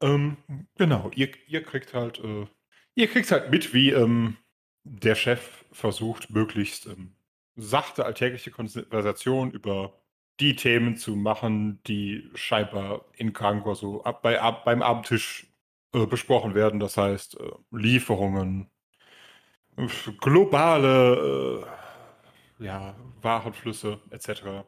Ähm, 0.00 0.36
genau, 0.76 1.10
ihr, 1.14 1.30
ihr 1.46 1.62
kriegt 1.62 1.94
halt, 1.94 2.18
äh, 2.18 2.46
ihr 2.94 3.08
kriegt 3.08 3.30
halt 3.30 3.50
mit, 3.50 3.72
wie 3.72 3.90
ähm, 3.90 4.36
der 4.84 5.14
Chef 5.14 5.64
versucht, 5.72 6.30
möglichst 6.30 6.86
ähm, 6.86 7.16
sachte 7.56 8.04
alltägliche 8.04 8.50
Konversation 8.50 9.50
über 9.50 9.94
die 10.40 10.56
Themen 10.56 10.96
zu 10.96 11.14
machen, 11.16 11.80
die 11.86 12.28
scheinbar 12.34 13.04
in 13.16 13.32
Krangor 13.32 13.76
so 13.76 14.02
ab, 14.02 14.22
bei, 14.22 14.40
ab, 14.40 14.64
beim 14.64 14.82
Abendtisch 14.82 15.46
äh, 15.94 16.06
besprochen 16.06 16.54
werden. 16.54 16.80
Das 16.80 16.96
heißt, 16.96 17.38
äh, 17.38 17.50
Lieferungen, 17.70 18.68
äh, 19.76 19.86
globale 20.20 21.66
äh, 22.60 22.64
ja, 22.64 22.96
Warenflüsse 23.22 24.00
etc. 24.10 24.64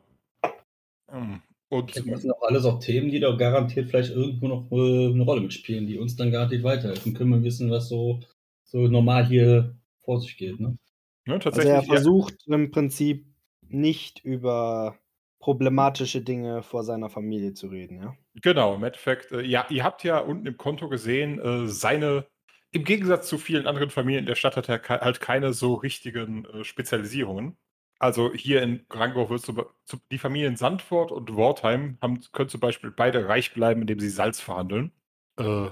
Ähm, 1.12 1.43
Und 1.69 1.97
Das 1.97 2.23
sind 2.23 2.31
auch 2.31 2.43
alles 2.43 2.65
auch 2.65 2.78
Themen, 2.78 3.11
die 3.11 3.20
da 3.20 3.35
garantiert 3.35 3.89
vielleicht 3.89 4.11
irgendwo 4.11 4.49
noch 4.49 4.70
äh, 4.70 5.12
eine 5.12 5.23
Rolle 5.24 5.41
mitspielen, 5.41 5.87
die 5.87 5.99
uns 5.99 6.16
dann 6.16 6.31
garantiert 6.31 6.62
weiterhelfen 6.62 7.15
können, 7.15 7.31
wir 7.31 7.43
wissen, 7.43 7.70
was 7.70 7.89
so, 7.89 8.20
so 8.65 8.87
normal 8.89 9.27
hier 9.27 9.77
vor 10.05 10.20
sich 10.20 10.37
geht. 10.37 10.61
Ne? 10.61 10.78
ne, 11.27 11.41
Also 11.45 11.61
er 11.61 11.66
ja, 11.66 11.83
versucht 11.83 12.35
im 12.47 12.70
Prinzip 12.70 13.27
nicht 13.69 14.24
über 14.24 14.97
problematische 15.41 16.23
Dinge 16.23 16.62
vor 16.62 16.83
seiner 16.85 17.09
Familie 17.09 17.53
zu 17.53 17.69
reden, 17.69 18.01
ja. 18.01 18.16
Genau, 18.43 18.74
im 18.74 18.85
Endeffekt, 18.85 19.33
äh, 19.33 19.43
ja, 19.43 19.66
ihr 19.70 19.83
habt 19.85 20.05
ja 20.05 20.19
unten 20.19 20.47
im 20.47 20.57
Konto 20.57 20.89
gesehen, 20.89 21.41
äh, 21.41 21.66
seine, 21.69 22.27
im 22.70 22.85
Gegensatz 22.85 23.28
zu 23.28 23.39
vielen 23.39 23.66
anderen 23.66 23.91
Familien 23.91 24.20
in 24.20 24.27
der 24.27 24.35
Stadt 24.35 24.57
hat 24.57 24.69
er 24.69 24.78
ke- 24.78 25.01
halt 25.01 25.20
keine 25.20 25.53
so 25.53 25.74
richtigen 25.74 26.45
äh, 26.47 26.65
Spezialisierungen. 26.65 27.57
Also 27.98 28.32
hier 28.35 28.62
in 28.62 28.86
Grangor 28.89 29.31
wird 29.31 29.40
zum, 29.43 29.64
zu, 29.85 29.97
die 30.10 30.18
Familien 30.18 30.56
Sandford 30.56 31.12
und 31.12 31.35
Wortheim 31.35 31.98
haben, 32.02 32.20
können 32.32 32.48
zum 32.48 32.60
Beispiel 32.60 32.90
beide 32.90 33.28
reich 33.28 33.55
bleiben, 33.55 33.81
indem 33.82 34.01
sie 34.01 34.10
Salz 34.10 34.40
verhandeln. 34.40 34.93
Äh, 35.39 35.70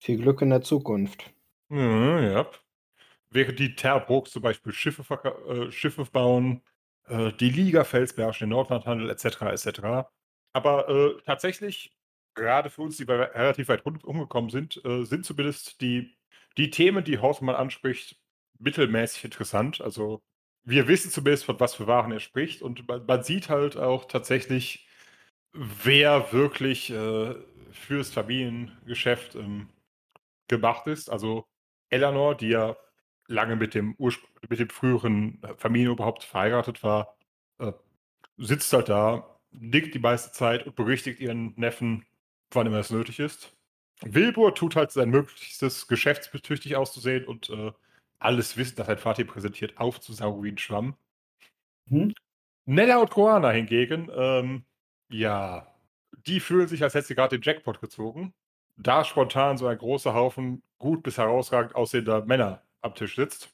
Viel 0.00 0.18
Glück 0.18 0.42
in 0.42 0.50
der 0.50 0.62
Zukunft. 0.62 1.32
ja, 1.70 2.20
ja. 2.20 2.50
Während 3.30 3.58
die 3.58 3.76
Terbrooks 3.76 4.32
zum 4.32 4.42
Beispiel 4.42 4.72
Schiffe, 4.72 5.04
äh, 5.48 5.70
Schiffe 5.70 6.04
bauen, 6.04 6.62
äh, 7.06 7.32
die 7.34 7.50
Liga 7.50 7.84
Felsberg, 7.84 8.38
den 8.38 8.48
Nordlandhandel 8.50 9.08
etc. 9.10 9.42
etc. 9.42 10.10
Aber 10.52 10.88
äh, 10.88 11.22
tatsächlich, 11.24 11.96
gerade 12.34 12.70
für 12.70 12.82
uns, 12.82 12.96
die 12.96 13.06
wir 13.06 13.34
relativ 13.34 13.68
weit 13.68 13.84
umgekommen 13.86 14.50
sind, 14.50 14.84
äh, 14.84 15.04
sind 15.04 15.24
zumindest 15.24 15.80
die, 15.80 16.16
die 16.56 16.70
Themen, 16.70 17.04
die 17.04 17.18
Hausmann 17.18 17.54
anspricht, 17.54 18.20
mittelmäßig 18.58 19.24
interessant. 19.24 19.80
Also 19.80 20.22
wir 20.64 20.88
wissen 20.88 21.10
zumindest, 21.10 21.44
von 21.44 21.60
was 21.60 21.74
für 21.74 21.86
Waren 21.86 22.12
er 22.12 22.20
spricht 22.20 22.62
und 22.62 22.86
man, 22.88 23.06
man 23.06 23.22
sieht 23.22 23.48
halt 23.48 23.76
auch 23.76 24.06
tatsächlich, 24.06 24.86
wer 25.52 26.32
wirklich 26.32 26.90
äh, 26.90 27.34
fürs 27.72 28.10
Familiengeschäft 28.10 29.34
ähm, 29.36 29.68
gemacht 30.48 30.86
ist. 30.86 31.10
Also 31.10 31.46
Eleanor, 31.90 32.36
die 32.36 32.48
ja 32.48 32.76
lange 33.26 33.56
mit 33.56 33.74
dem, 33.74 33.94
Urspr 33.98 34.26
mit 34.48 34.58
dem 34.58 34.70
früheren 34.70 35.40
Familienoberhaupt 35.58 36.24
verheiratet 36.24 36.82
war, 36.82 37.16
äh, 37.58 37.72
sitzt 38.38 38.72
halt 38.72 38.88
da, 38.88 39.38
nickt 39.52 39.94
die 39.94 39.98
meiste 39.98 40.32
Zeit 40.32 40.66
und 40.66 40.76
berichtigt 40.76 41.20
ihren 41.20 41.54
Neffen, 41.56 42.06
wann 42.52 42.66
immer 42.66 42.78
es 42.78 42.90
nötig 42.90 43.20
ist. 43.20 43.56
Wilbur 44.02 44.54
tut 44.54 44.76
halt 44.76 44.92
sein 44.92 45.10
Möglichstes, 45.10 45.86
geschäftsbetüchtig 45.88 46.76
auszusehen 46.76 47.26
und 47.26 47.50
äh, 47.50 47.72
alles 48.20 48.56
Wissen, 48.56 48.76
das 48.76 48.86
sein 48.86 48.98
Vater 48.98 49.22
ihm 49.22 49.28
präsentiert, 49.28 49.78
aufzusaugen 49.78 50.44
wie 50.44 50.50
ein 50.50 50.58
Schwamm. 50.58 50.94
Hm? 51.88 52.14
Nella 52.66 52.98
und 52.98 53.10
Koana 53.10 53.50
hingegen, 53.50 54.10
ähm, 54.14 54.64
ja, 55.10 55.66
die 56.26 56.40
fühlen 56.40 56.68
sich, 56.68 56.82
als 56.82 56.94
hätten 56.94 57.06
sie 57.06 57.14
gerade 57.14 57.38
den 57.38 57.42
Jackpot 57.42 57.80
gezogen. 57.80 58.34
Da 58.76 59.04
spontan 59.04 59.58
so 59.58 59.66
ein 59.66 59.78
großer 59.78 60.14
Haufen 60.14 60.62
gut 60.78 61.02
bis 61.02 61.18
herausragend 61.18 61.74
aussehender 61.74 62.24
Männer 62.24 62.62
am 62.82 62.94
Tisch 62.94 63.16
sitzt. 63.16 63.50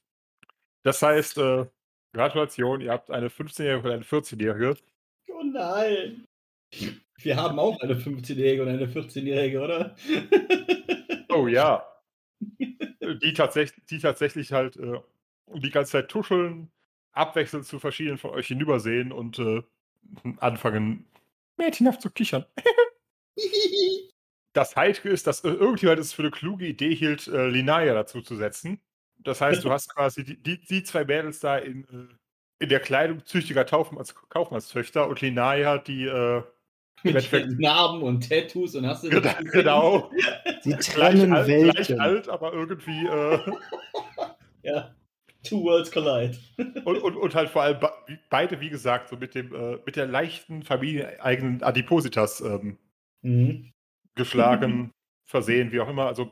Das 0.82 1.02
heißt, 1.02 1.38
äh, 1.38 1.66
Gratulation, 2.12 2.80
ihr 2.80 2.93
habt 2.93 3.10
eine 3.10 3.28
15-Jährige 3.28 3.82
und 3.82 3.94
eine 3.94 4.05
14-Jährige. 4.05 4.76
Oh 5.28 5.43
nein! 5.43 6.26
Wir 7.18 7.36
haben 7.36 7.59
auch 7.59 7.80
eine 7.80 7.94
15-Jährige 7.94 8.62
und 8.62 8.68
eine 8.68 8.86
14-Jährige, 8.86 9.60
oder? 9.60 9.97
Oh 11.28 11.47
ja. 11.48 11.84
die, 13.15 13.33
tatsächlich, 13.33 13.85
die 13.87 13.99
tatsächlich 13.99 14.53
halt 14.53 14.77
äh, 14.77 15.01
die 15.55 15.70
ganze 15.70 15.93
Zeit 15.93 16.09
tuscheln, 16.09 16.70
abwechselnd 17.12 17.66
zu 17.66 17.78
verschiedenen 17.78 18.19
von 18.19 18.31
euch 18.31 18.49
hinübersehen 18.49 19.12
und 19.12 19.39
äh, 19.39 19.62
anfangen, 20.39 21.07
mädchenhaft 21.57 22.03
zu 22.03 22.11
kichern. 22.11 22.45
Das 24.53 24.74
Heilige 24.74 25.11
ist, 25.11 25.27
dass 25.27 25.45
irgendjemand 25.45 25.99
es 25.99 26.15
für 26.15 26.23
eine 26.23 26.31
kluge 26.31 26.66
Idee 26.66 26.95
hielt, 26.95 27.27
äh, 27.27 27.47
Linaya 27.47 27.93
dazu 27.93 28.23
zu 28.23 28.37
setzen. 28.37 28.81
Das 29.19 29.43
heißt, 29.43 29.62
du 29.62 29.70
hast 29.70 29.95
quasi 29.95 30.24
die, 30.24 30.43
die, 30.43 30.59
die 30.59 30.83
zwei 30.83 31.05
Mädels 31.05 31.41
da 31.41 31.59
in, 31.59 31.85
äh, 31.85 32.15
in 32.65 32.70
der 32.70 32.81
Kleidung 32.81 33.23
züchtiger 33.27 33.66
Kaufmanns, 33.66 34.15
Kaufmannstöchter 34.31 35.09
und 35.09 35.20
Linaya, 35.20 35.77
die 35.77 36.07
äh, 36.07 36.43
Mit 37.02 37.59
Narben 37.60 38.02
und 38.02 38.28
Tattoos 38.28 38.74
und 38.74 38.86
hast 38.86 39.05
du 39.05 39.10
genau, 39.10 39.31
genau 39.52 40.10
Sie 40.62 40.70
gleich, 40.70 40.86
trennen 40.86 41.32
alt, 41.32 41.47
gleich 41.47 42.01
alt, 42.01 42.28
aber 42.28 42.52
irgendwie 42.52 43.06
äh, 43.06 43.39
Ja. 44.66 44.94
Two 45.44 45.62
Worlds 45.62 45.93
Collide. 45.93 46.36
und, 46.85 46.98
und, 46.98 47.16
und 47.16 47.35
halt 47.36 47.48
vor 47.51 47.62
allem 47.62 47.78
beide, 48.31 48.60
wie 48.60 48.68
gesagt, 48.68 49.09
so 49.09 49.16
mit 49.16 49.35
dem 49.36 49.55
äh, 49.55 49.78
mit 49.86 49.94
der 49.94 50.06
leichten 50.06 50.64
familieneigenen 50.64 51.62
Adipositas 51.62 52.40
ähm, 52.40 52.78
Mhm. 53.23 53.73
geschlagen, 54.14 54.93
versehen, 55.24 55.73
wie 55.73 55.81
auch 55.81 55.89
immer. 55.89 56.06
Also 56.06 56.31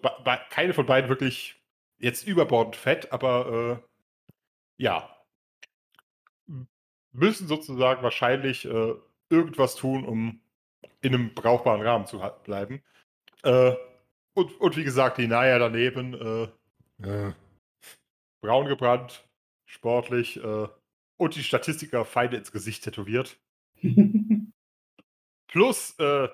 keine 0.50 0.74
von 0.74 0.86
beiden 0.86 1.08
wirklich 1.08 1.62
jetzt 1.98 2.26
überbordend 2.26 2.76
fett, 2.76 3.12
aber 3.12 3.80
äh, 4.78 4.82
ja. 4.82 5.10
Müssen 7.12 7.46
sozusagen 7.46 8.02
wahrscheinlich 8.02 8.64
äh, 8.64 8.94
irgendwas 9.30 9.76
tun, 9.76 10.04
um 10.04 10.40
in 11.04 11.14
einem 11.14 11.34
brauchbaren 11.34 11.82
Rahmen 11.82 12.06
zu 12.06 12.18
bleiben. 12.44 12.82
Äh, 13.42 13.74
und, 14.34 14.58
und 14.60 14.76
wie 14.76 14.84
gesagt, 14.84 15.18
die 15.18 15.26
Naya 15.26 15.58
daneben, 15.58 16.14
äh, 16.14 16.48
äh, 17.06 17.32
braun 18.40 18.66
gebrannt, 18.66 19.28
sportlich 19.66 20.42
äh, 20.42 20.68
und 21.16 21.36
die 21.36 21.44
Statistiker 21.44 22.04
Feinde 22.04 22.38
ins 22.38 22.52
Gesicht 22.52 22.82
tätowiert. 22.84 23.38
Plus 25.46 25.98
äh, 25.98 26.28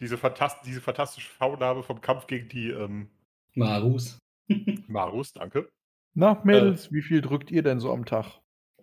diese, 0.00 0.16
fantast 0.18 0.64
diese 0.66 0.80
fantastische 0.80 1.30
V-Name 1.30 1.82
vom 1.82 2.00
Kampf 2.00 2.26
gegen 2.26 2.48
die 2.48 2.70
ähm, 2.70 3.10
Marus. 3.54 4.18
Marus, 4.88 5.32
danke. 5.32 5.70
Na, 6.14 6.40
Mädels, 6.42 6.90
wie 6.92 7.02
viel 7.02 7.20
drückt 7.20 7.50
ihr 7.50 7.62
denn 7.62 7.80
so 7.80 7.92
am 7.92 8.06
Tag? 8.06 8.40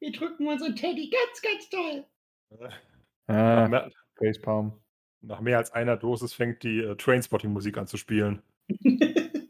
Wir 0.00 0.12
drücken 0.12 0.48
unseren 0.48 0.74
Teddy 0.74 1.10
ganz, 1.10 1.42
ganz 1.42 1.68
toll. 1.70 2.06
Ah, 3.30 3.68
nach, 3.68 3.68
mehr, 3.68 3.90
Facepalm. 4.16 4.80
nach 5.20 5.40
mehr 5.40 5.58
als 5.58 5.70
einer 5.72 5.96
Dosis 5.98 6.32
fängt 6.32 6.62
die 6.62 6.78
äh, 6.80 6.96
Trainspotting-Musik 6.96 7.76
an 7.78 7.86
zu 7.86 7.96
spielen. 7.96 8.42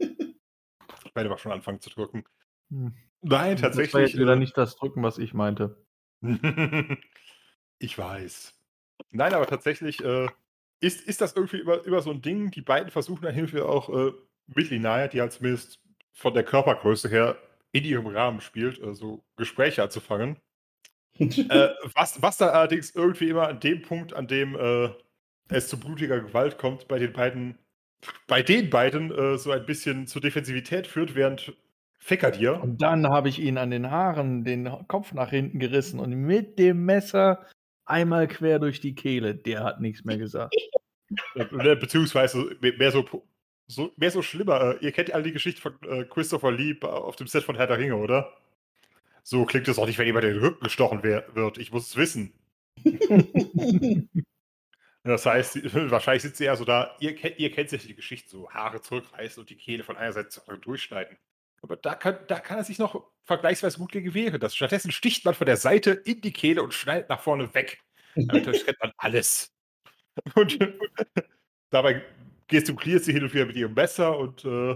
Ich 1.05 1.15
werde 1.15 1.31
aber 1.31 1.39
schon 1.39 1.53
anfangen 1.53 1.81
zu 1.81 1.91
drücken. 1.91 2.25
Hm. 2.71 2.95
Nein, 3.23 3.59
Das 3.61 3.77
war 3.77 3.85
tatsächlich. 3.85 4.13
jetzt 4.13 4.19
wieder 4.19 4.35
äh, 4.35 4.37
nicht 4.37 4.57
das 4.57 4.77
Drücken, 4.77 5.03
was 5.03 5.19
ich 5.19 5.35
meinte. 5.35 5.85
ich 7.79 7.99
weiß. 7.99 8.57
Nein, 9.11 9.35
aber 9.35 9.47
tatsächlich 9.47 10.03
äh, 10.05 10.29
ist, 10.81 11.01
ist 11.07 11.21
das 11.21 11.35
irgendwie 11.35 11.61
immer, 11.61 11.85
immer 11.85 12.03
so 12.03 12.11
ein 12.11 12.23
Ding. 12.23 12.51
Die 12.51 12.63
beiden 12.63 12.91
versuchen 12.91 13.23
dann 13.23 13.35
Hilfe 13.35 13.67
auch 13.69 13.89
äh, 13.91 14.13
mit 14.47 14.71
Linaya, 14.71 15.09
die 15.09 15.21
halt 15.21 15.33
zumindest 15.33 15.81
von 16.13 16.35
der 16.35 16.45
Körpergröße 16.45 17.09
her 17.09 17.37
in 17.73 17.85
ihrem 17.85 18.07
Rahmen 18.07 18.41
spielt, 18.41 18.81
äh, 18.81 18.95
so 18.95 19.25
Gespräche 19.37 19.83
anzufangen. 19.83 20.39
Äh, 21.19 21.69
was, 21.95 22.21
was 22.23 22.37
dann 22.37 22.51
allerdings 22.51 22.95
irgendwie 22.95 23.29
immer 23.29 23.49
an 23.49 23.61
dem 23.61 23.83
Punkt, 23.83 24.15
an 24.15 24.27
dem 24.27 24.57
äh, 24.57 24.91
es 25.49 25.69
zu 25.69 25.79
blutiger 25.79 26.21
Gewalt 26.21 26.59
kommt, 26.59 26.89
bei 26.89 26.99
den 26.99 27.13
beiden, 27.13 27.59
bei 28.27 28.43
den 28.43 28.71
beiden 28.71 29.11
äh, 29.11 29.39
so 29.39 29.51
ein 29.51 29.67
bisschen 29.67 30.07
zur 30.07 30.23
Defensivität 30.23 30.87
führt, 30.87 31.15
während 31.15 31.53
Fekadir 31.99 32.63
Und 32.63 32.81
dann 32.81 33.09
habe 33.09 33.29
ich 33.29 33.41
ihn 33.41 33.59
an 33.59 33.71
den 33.71 33.91
Haaren 33.91 34.45
den 34.45 34.71
Kopf 34.87 35.13
nach 35.13 35.31
hinten 35.31 35.59
gerissen 35.59 35.99
und 36.01 36.13
mit 36.15 36.59
dem 36.59 36.85
Messer 36.85 37.45
einmal 37.85 38.29
quer 38.29 38.59
durch 38.59 38.81
die 38.81 38.95
Kehle. 38.95 39.35
Der 39.35 39.65
hat 39.65 39.81
nichts 39.81 40.05
mehr 40.05 40.19
gesagt. 40.19 40.55
Äh, 41.35 41.77
Beziehungsweise 41.77 42.57
mehr 42.61 42.93
so, 42.93 43.05
so, 43.67 43.93
mehr 43.97 44.11
so 44.11 44.23
schlimmer. 44.23 44.77
Äh, 44.81 44.85
Ihr 44.85 44.93
kennt 44.93 45.13
alle 45.13 45.25
die 45.25 45.33
Geschichte 45.33 45.61
von 45.61 45.75
äh, 45.89 46.05
Christopher 46.05 46.53
Lee 46.53 46.77
auf 46.83 47.17
dem 47.17 47.27
Set 47.27 47.45
von 47.45 47.57
Herr 47.57 47.67
der 47.67 47.79
Ringe, 47.79 47.97
oder? 47.97 48.33
So 49.23 49.45
klingt 49.45 49.69
es 49.69 49.79
auch 49.79 49.87
nicht, 49.87 49.99
wenn 49.99 50.07
jemand 50.07 50.25
in 50.25 50.35
den 50.35 50.43
Rücken 50.45 50.65
gestochen 50.65 51.03
wird. 51.03 51.59
Ich 51.59 51.73
muss 51.73 51.89
es 51.89 51.97
wissen. 51.97 52.33
Das 55.05 55.25
heißt, 55.25 55.75
wahrscheinlich 55.91 56.23
sind 56.23 56.37
sie 56.37 56.45
eher 56.45 56.57
so 56.57 56.65
da, 56.65 56.97
ihr, 57.01 57.15
kennt- 57.15 57.39
ihr 57.39 57.51
kennt 57.51 57.71
sich 57.71 57.87
die 57.87 57.95
Geschichte, 57.95 58.29
so 58.29 58.51
Haare 58.51 58.81
zurückreißen 58.83 59.41
und 59.41 59.49
die 59.49 59.57
Kehle 59.57 59.83
von 59.85 59.97
einer 59.97 60.13
Seite 60.13 60.29
zur 60.29 60.43
anderen 60.43 60.61
durchschneiden. 60.61 61.17
Aber 61.63 61.77
da 61.77 61.95
kann, 61.95 62.19
da 62.27 62.39
kann 62.41 62.59
er 62.59 62.65
sich 62.65 62.79
noch 62.79 63.11
vergleichsweise 63.25 63.79
gut 63.79 63.93
gegen 63.93 64.13
wehren. 64.13 64.39
Das, 64.39 64.55
stattdessen 64.55 64.91
sticht 64.93 65.25
man 65.25 65.35
von 65.35 65.47
der 65.47 65.57
Seite 65.57 65.93
in 65.93 66.21
die 66.21 66.33
Kehle 66.33 66.63
und 66.63 66.75
schneidet 66.75 67.09
nach 67.09 67.21
vorne 67.21 67.53
weg. 67.55 67.81
Damit 68.15 68.65
kennt 68.65 68.81
man 68.81 68.93
alles. 68.99 69.55
Und 70.35 70.59
dabei 71.71 72.03
gestikuliert 72.49 73.05
sie 73.05 73.13
hin 73.13 73.23
und 73.23 73.33
wieder 73.33 73.47
mit 73.47 73.55
ihrem 73.57 73.75
Messer 73.75 74.19
und 74.19 74.45
äh, 74.45 74.75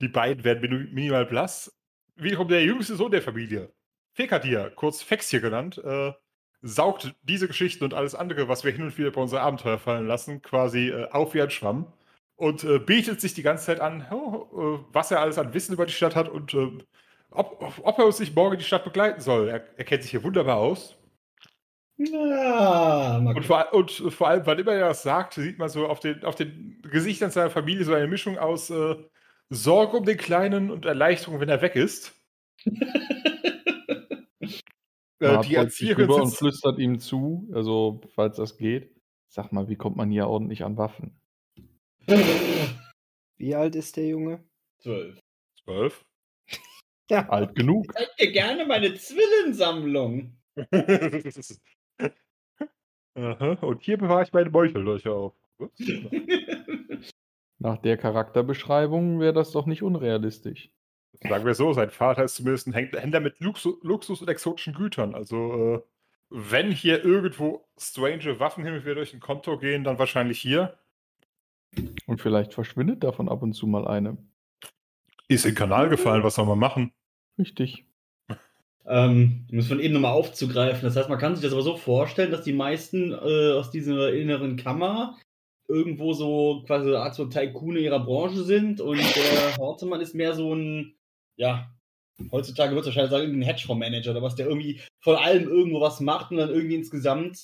die 0.00 0.08
beiden 0.08 0.42
werden 0.42 0.90
minimal 0.92 1.26
blass. 1.26 1.72
Wiederum 2.16 2.48
der 2.48 2.64
jüngste 2.64 2.96
Sohn 2.96 3.12
der 3.12 3.22
Familie, 3.22 3.72
Fekadir, 4.20 4.70
kurz 4.76 5.02
Fex 5.02 5.30
hier 5.30 5.40
genannt, 5.40 5.78
äh, 5.82 6.12
saugt 6.60 7.14
diese 7.22 7.48
Geschichten 7.48 7.84
und 7.84 7.94
alles 7.94 8.14
andere, 8.14 8.48
was 8.48 8.64
wir 8.64 8.72
hin 8.72 8.82
und 8.82 8.98
wieder 8.98 9.10
bei 9.10 9.20
unser 9.22 9.40
Abenteuer 9.40 9.78
fallen 9.78 10.06
lassen, 10.06 10.42
quasi 10.42 10.88
äh, 10.90 11.08
auf 11.10 11.32
wie 11.32 11.40
ein 11.40 11.48
Schwamm 11.48 11.90
und 12.36 12.62
äh, 12.64 12.78
bietet 12.78 13.22
sich 13.22 13.32
die 13.32 13.42
ganze 13.42 13.64
Zeit 13.64 13.80
an, 13.80 14.06
oh, 14.10 14.84
was 14.92 15.10
er 15.10 15.20
alles 15.20 15.38
an 15.38 15.54
Wissen 15.54 15.72
über 15.72 15.86
die 15.86 15.94
Stadt 15.94 16.16
hat 16.16 16.28
und 16.28 16.52
äh, 16.52 16.68
ob, 17.30 17.80
ob 17.82 17.98
er 17.98 18.04
uns 18.04 18.20
nicht 18.20 18.36
morgen 18.36 18.58
die 18.58 18.64
Stadt 18.64 18.84
begleiten 18.84 19.22
soll. 19.22 19.48
Er, 19.48 19.64
er 19.78 19.84
kennt 19.84 20.02
sich 20.02 20.10
hier 20.10 20.22
wunderbar 20.22 20.56
aus. 20.56 20.96
Ja, 21.96 23.18
Und 23.18 23.46
vor, 23.46 23.72
und 23.72 23.90
vor 23.90 24.28
allem, 24.28 24.44
wann 24.44 24.58
immer 24.58 24.72
er 24.72 24.88
das 24.88 25.02
sagt, 25.02 25.34
sieht 25.34 25.58
man 25.58 25.70
so 25.70 25.86
auf 25.86 26.00
den, 26.00 26.24
auf 26.24 26.34
den 26.34 26.82
Gesichtern 26.82 27.30
seiner 27.30 27.50
Familie 27.50 27.84
so 27.84 27.94
eine 27.94 28.06
Mischung 28.06 28.36
aus 28.38 28.68
äh, 28.68 28.96
Sorge 29.48 29.96
um 29.96 30.04
den 30.04 30.18
Kleinen 30.18 30.70
und 30.70 30.84
Erleichterung, 30.84 31.40
wenn 31.40 31.48
er 31.48 31.62
weg 31.62 31.74
ist. 31.74 32.12
Äh, 35.20 35.40
die 35.42 35.54
Erzieherin 35.54 36.04
rüber 36.04 36.16
und 36.22 36.26
sitzt, 36.26 36.38
flüstert 36.38 36.78
ihm 36.78 36.98
zu, 36.98 37.48
also 37.52 38.00
falls 38.14 38.36
das 38.36 38.56
geht. 38.56 38.96
Sag 39.28 39.52
mal, 39.52 39.68
wie 39.68 39.76
kommt 39.76 39.96
man 39.96 40.10
hier 40.10 40.26
ordentlich 40.26 40.64
an 40.64 40.76
Waffen? 40.78 41.20
Wie 43.36 43.54
alt 43.54 43.76
ist 43.76 43.96
der 43.96 44.08
Junge? 44.08 44.42
Zwölf. 44.78 45.20
zwölf. 45.62 46.04
Ja. 47.10 47.28
Alt 47.28 47.56
genug. 47.56 47.92
Zeig 47.92 48.16
dir 48.18 48.30
gerne 48.30 48.64
meine 48.66 48.94
Zwillensammlung. 48.94 50.38
Aha, 53.16 53.52
und 53.62 53.82
hier 53.82 53.98
bewahre 53.98 54.22
ich 54.22 54.32
meine 54.32 54.50
Beutellöcher 54.50 55.12
auf. 55.12 55.34
Nach 57.58 57.78
der 57.78 57.96
Charakterbeschreibung 57.96 59.18
wäre 59.18 59.32
das 59.32 59.50
doch 59.50 59.66
nicht 59.66 59.82
unrealistisch. 59.82 60.70
Sagen 61.22 61.44
wir 61.44 61.54
so, 61.54 61.72
sein 61.72 61.90
Vater 61.90 62.24
ist 62.24 62.36
zumindest 62.36 62.66
ein 62.66 62.72
Händler 62.72 63.20
mit 63.20 63.40
Luxus, 63.40 63.76
Luxus 63.82 64.20
und 64.20 64.28
exotischen 64.28 64.74
Gütern. 64.74 65.14
Also, 65.14 65.74
äh, 65.74 65.80
wenn 66.30 66.70
hier 66.70 67.04
irgendwo 67.04 67.66
strange 67.78 68.38
Waffen 68.38 68.64
hin 68.64 68.74
und 68.74 68.84
wieder 68.84 68.94
durch 68.94 69.12
ein 69.12 69.20
Konto 69.20 69.58
gehen, 69.58 69.84
dann 69.84 69.98
wahrscheinlich 69.98 70.40
hier. 70.40 70.78
Und 72.06 72.20
vielleicht 72.20 72.54
verschwindet 72.54 73.02
davon 73.04 73.28
ab 73.28 73.42
und 73.42 73.52
zu 73.52 73.66
mal 73.66 73.86
eine. 73.86 74.16
Ist 75.28 75.44
in 75.44 75.52
den 75.52 75.56
Kanal 75.56 75.88
gefallen, 75.88 76.22
was 76.22 76.36
soll 76.36 76.46
man 76.46 76.58
machen? 76.58 76.92
Richtig. 77.38 77.84
Ähm, 78.86 79.46
um 79.50 79.58
es 79.58 79.68
von 79.68 79.78
eben 79.78 79.94
nochmal 79.94 80.12
aufzugreifen. 80.12 80.82
Das 80.82 80.96
heißt, 80.96 81.08
man 81.08 81.18
kann 81.18 81.36
sich 81.36 81.44
das 81.44 81.52
aber 81.52 81.62
so 81.62 81.76
vorstellen, 81.76 82.30
dass 82.30 82.42
die 82.42 82.52
meisten 82.52 83.12
äh, 83.12 83.52
aus 83.52 83.70
dieser 83.70 84.12
inneren 84.12 84.56
Kammer 84.56 85.18
irgendwo 85.68 86.12
so 86.12 86.64
quasi 86.66 86.88
eine 86.88 86.98
Art 86.98 87.14
so 87.14 87.26
Tycoon 87.26 87.76
in 87.76 87.84
ihrer 87.84 88.04
Branche 88.04 88.42
sind 88.42 88.80
und 88.80 88.98
der 88.98 89.56
Hortemann 89.56 90.00
ist 90.00 90.14
mehr 90.14 90.34
so 90.34 90.52
ein, 90.52 90.96
ja, 91.40 91.70
heutzutage 92.30 92.74
wird 92.74 92.82
es 92.82 92.86
wahrscheinlich 92.88 93.10
sagen, 93.10 93.32
ein 93.32 93.42
Hedgefondsmanager 93.42 94.10
oder 94.10 94.22
was, 94.22 94.34
der 94.36 94.46
irgendwie 94.46 94.80
von 95.00 95.16
allem 95.16 95.48
irgendwo 95.48 95.80
was 95.80 96.00
macht 96.00 96.30
und 96.30 96.36
dann 96.36 96.50
irgendwie 96.50 96.74
insgesamt 96.76 97.42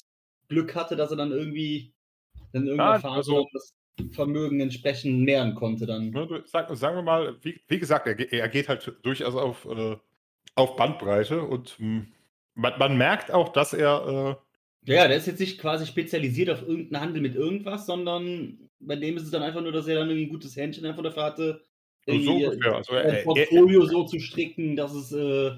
Glück 0.49 0.75
hatte, 0.75 0.97
dass 0.97 1.11
er 1.11 1.17
dann 1.17 1.33
irgendwie 1.33 1.93
dann 2.53 2.79
Ah, 2.79 2.99
Phase 3.01 3.17
also- 3.17 3.49
das 3.53 3.73
Vermögen 4.13 4.61
entsprechend 4.61 5.23
mehren 5.23 5.55
konnte 5.55 5.87
dann. 5.87 6.13
Sag, 6.45 6.69
sagen 6.77 6.97
wir 6.97 7.03
mal, 7.03 7.37
wie, 7.43 7.59
wie 7.67 7.79
gesagt, 7.79 8.07
er, 8.07 8.33
er 8.33 8.49
geht 8.51 8.69
halt 8.69 8.93
durchaus 9.03 9.35
auf, 9.35 9.65
äh, 9.65 9.97
auf 10.55 10.77
Bandbreite 10.77 11.41
und 11.43 11.77
mh, 11.79 12.05
man, 12.55 12.79
man 12.79 12.99
merkt 12.99 13.31
auch, 13.31 13.49
dass 13.49 13.73
er 13.73 14.39
Ja, 14.85 15.09
der 15.09 15.17
ist 15.17 15.27
jetzt 15.27 15.41
nicht 15.41 15.59
quasi 15.59 15.87
spezialisiert 15.87 16.51
auf 16.51 16.61
irgendeinen 16.63 17.03
Handel 17.03 17.23
mit 17.23 17.35
irgendwas, 17.35 17.87
sondern 17.87 18.59
bei 18.79 18.97
dem 18.97 19.17
ist 19.17 19.23
es 19.25 19.31
dann 19.31 19.43
einfach 19.43 19.63
nur, 19.63 19.73
dass 19.73 19.87
er 19.89 19.99
dann 19.99 20.09
irgendwie 20.11 20.27
ein 20.27 20.33
gutes 20.33 20.55
Händchen 20.55 20.85
einfach 20.85 21.03
dafür 21.03 21.23
hatte, 21.25 21.63
äh, 21.63 21.67
so 22.07 22.13
irgendwie 22.13 22.47
ungefähr. 22.47 22.77
Also 22.77 22.95
er, 22.95 23.05
er, 23.05 23.25
Portfolio 23.25 23.87
so 23.87 24.05
zu 24.05 24.19
stricken, 24.21 24.77
dass 24.77 24.93
es 24.95 25.13
äh, 25.13 25.53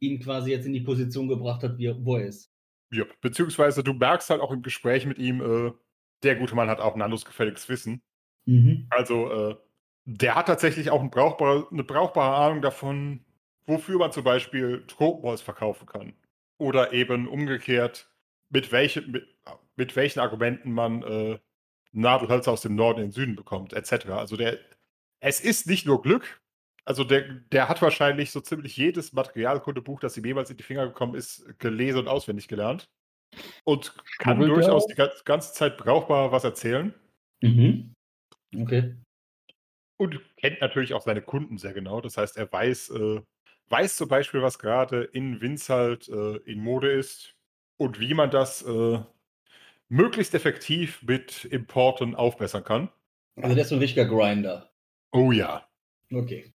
ihn 0.00 0.20
quasi 0.20 0.50
jetzt 0.50 0.66
in 0.66 0.72
die 0.72 0.80
Position 0.80 1.28
gebracht 1.28 1.62
hat, 1.62 1.78
wie 1.78 1.86
er, 1.86 2.04
wo 2.04 2.16
er 2.16 2.26
ist. 2.26 2.52
ja, 2.90 3.04
beziehungsweise 3.20 3.82
du 3.82 3.92
merkst 3.92 4.30
halt 4.30 4.40
auch 4.40 4.52
im 4.52 4.62
Gespräch 4.62 5.06
mit 5.06 5.18
ihm, 5.18 5.40
äh, 5.40 5.72
der 6.22 6.36
gute 6.36 6.54
Mann 6.54 6.68
hat 6.68 6.80
auch 6.80 6.94
ein 6.94 7.02
anderes 7.02 7.24
gefälliges 7.24 7.68
Wissen. 7.68 8.02
Also, 8.90 9.30
äh, 9.50 9.56
der 10.06 10.34
hat 10.36 10.46
tatsächlich 10.46 10.90
auch 10.90 11.02
ein 11.02 11.10
brauchbar, 11.10 11.68
eine 11.70 11.84
brauchbare 11.84 12.36
Ahnung 12.36 12.62
davon, 12.62 13.24
wofür 13.66 13.98
man 13.98 14.10
zum 14.10 14.24
Beispiel 14.24 14.84
Tropenholz 14.86 15.42
verkaufen 15.42 15.86
kann. 15.86 16.14
oder 16.58 16.92
eben 16.92 17.28
umgekehrt, 17.28 18.10
mit, 18.50 18.72
welche, 18.72 19.02
mit, 19.02 19.26
mit 19.76 19.94
welchen 19.96 20.20
Argumenten 20.20 20.72
man 20.72 21.02
äh, 21.02 21.38
Nadelhölzer 21.92 22.52
aus 22.52 22.62
dem 22.62 22.74
Norden 22.74 23.00
in 23.00 23.06
den 23.06 23.12
Süden 23.12 23.36
bekommt, 23.36 23.72
etc. 23.72 24.06
Also 24.08 24.36
der, 24.36 24.58
es 25.20 25.40
ist 25.40 25.66
nicht 25.66 25.86
nur 25.86 26.02
Glück, 26.02 26.40
also 26.88 27.04
der, 27.04 27.28
der 27.52 27.68
hat 27.68 27.82
wahrscheinlich 27.82 28.30
so 28.30 28.40
ziemlich 28.40 28.74
jedes 28.78 29.12
Materialkundebuch, 29.12 30.00
das 30.00 30.16
ihm 30.16 30.24
jemals 30.24 30.48
in 30.48 30.56
die 30.56 30.62
Finger 30.62 30.86
gekommen 30.86 31.14
ist, 31.14 31.44
gelesen 31.58 31.98
und 31.98 32.08
auswendig 32.08 32.48
gelernt. 32.48 32.88
Und 33.64 33.94
kann 34.18 34.36
Schmuggelt 34.36 34.52
er 34.52 34.62
durchaus 34.62 34.86
die 34.86 34.94
ganze, 34.94 35.22
ganze 35.24 35.52
Zeit 35.52 35.76
brauchbar 35.76 36.32
was 36.32 36.44
erzählen. 36.44 36.94
Mhm. 37.42 37.92
Okay. 38.56 38.96
Und 39.98 40.18
kennt 40.38 40.62
natürlich 40.62 40.94
auch 40.94 41.02
seine 41.02 41.20
Kunden 41.20 41.58
sehr 41.58 41.74
genau. 41.74 42.00
Das 42.00 42.16
heißt, 42.16 42.38
er 42.38 42.50
weiß, 42.50 42.88
äh, 42.88 43.20
weiß 43.68 43.96
zum 43.96 44.08
Beispiel, 44.08 44.40
was 44.40 44.58
gerade 44.58 45.04
in 45.04 45.42
Winzhalt 45.42 46.08
äh, 46.08 46.36
in 46.50 46.58
Mode 46.58 46.90
ist 46.90 47.34
und 47.76 48.00
wie 48.00 48.14
man 48.14 48.30
das 48.30 48.62
äh, 48.62 48.98
möglichst 49.90 50.34
effektiv 50.34 51.02
mit 51.02 51.44
Importen 51.44 52.14
aufbessern 52.14 52.64
kann. 52.64 52.88
Also 53.36 53.54
der 53.54 53.64
ist 53.64 53.68
so 53.68 53.76
ein 53.76 53.80
richtiger 53.80 54.06
Grinder. 54.06 54.70
Oh 55.12 55.32
ja. 55.32 55.68
Okay. 56.12 56.52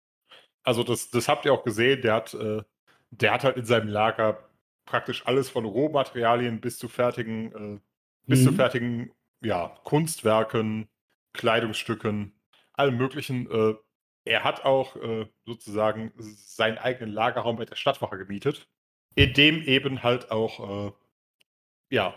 Also 0.64 0.82
das, 0.82 1.10
das 1.10 1.28
habt 1.28 1.44
ihr 1.44 1.52
auch 1.52 1.64
gesehen, 1.64 2.02
der 2.02 2.14
hat, 2.14 2.34
äh, 2.34 2.62
der 3.10 3.32
hat 3.32 3.44
halt 3.44 3.56
in 3.56 3.64
seinem 3.64 3.88
Lager 3.88 4.48
praktisch 4.84 5.26
alles 5.26 5.48
von 5.50 5.64
Rohmaterialien 5.64 6.60
bis 6.60 6.78
zu 6.78 6.88
fertigen, 6.88 7.52
äh, 7.76 7.80
bis 8.28 8.42
zu 8.44 8.52
Mhm. 8.52 8.56
fertigen 8.56 9.12
ja, 9.42 9.68
Kunstwerken, 9.84 10.88
Kleidungsstücken, 11.32 12.34
allem 12.74 12.96
möglichen. 12.96 13.50
Äh, 13.50 13.74
er 14.24 14.44
hat 14.44 14.64
auch 14.64 14.96
äh, 14.96 15.26
sozusagen 15.46 16.12
seinen 16.18 16.78
eigenen 16.78 17.12
Lagerraum 17.12 17.56
bei 17.56 17.64
der 17.64 17.76
Stadtwache 17.76 18.18
gemietet, 18.18 18.68
in 19.14 19.32
dem 19.34 19.62
eben 19.62 20.02
halt 20.02 20.30
auch 20.30 20.88
äh, 20.88 20.92
ja, 21.90 22.14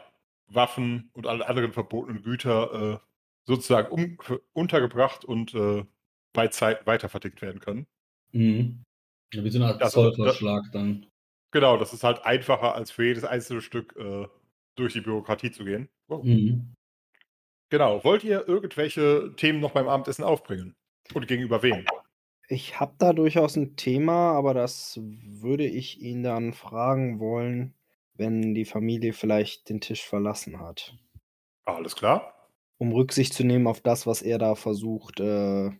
Waffen 0.47 1.09
und 1.13 1.27
alle 1.27 1.47
anderen 1.47 1.73
verbotenen 1.73 2.23
Güter 2.23 2.93
äh, 2.95 3.07
sozusagen 3.45 3.89
um, 3.91 4.17
untergebracht 4.53 5.25
und 5.25 5.53
äh, 5.53 5.85
bei 6.33 6.47
Zeit 6.47 6.85
weitervertickt 6.87 7.41
werden 7.41 7.59
können. 7.59 7.87
Mhm. 8.31 8.83
Ja, 9.33 9.43
wie 9.43 9.49
so 9.49 9.59
eine 9.59 9.67
Art 9.73 9.81
Das- 9.81 9.93
Zollverschlag 9.93 10.63
dann. 10.71 11.05
Genau, 11.51 11.75
das 11.77 11.91
ist 11.93 12.03
halt 12.03 12.23
einfacher, 12.25 12.75
als 12.75 12.91
für 12.91 13.03
jedes 13.05 13.25
einzelne 13.25 13.61
Stück 13.61 13.93
äh, 13.97 14.25
durch 14.75 14.93
die 14.93 15.01
Bürokratie 15.01 15.51
zu 15.51 15.65
gehen. 15.65 15.89
Wow. 16.07 16.23
Mhm. 16.23 16.73
Genau. 17.69 18.03
Wollt 18.03 18.23
ihr 18.23 18.47
irgendwelche 18.47 19.33
Themen 19.35 19.59
noch 19.59 19.71
beim 19.71 19.87
Abendessen 19.89 20.23
aufbringen? 20.23 20.75
Und 21.13 21.27
gegenüber 21.27 21.61
wem? 21.61 21.85
Ich 22.47 22.79
habe 22.79 22.93
da 22.97 23.11
durchaus 23.13 23.55
ein 23.57 23.75
Thema, 23.75 24.31
aber 24.33 24.53
das 24.53 24.99
würde 25.01 25.65
ich 25.65 26.01
ihn 26.01 26.23
dann 26.23 26.53
fragen 26.53 27.19
wollen, 27.19 27.73
wenn 28.13 28.53
die 28.53 28.65
Familie 28.65 29.13
vielleicht 29.13 29.69
den 29.69 29.81
Tisch 29.81 30.03
verlassen 30.05 30.59
hat. 30.59 30.95
Alles 31.65 31.95
klar. 31.95 32.49
Um 32.77 32.91
Rücksicht 32.93 33.33
zu 33.33 33.43
nehmen 33.45 33.67
auf 33.67 33.81
das, 33.81 34.07
was 34.07 34.21
er 34.21 34.37
da 34.37 34.55
versucht, 34.55 35.19
äh. 35.19 35.71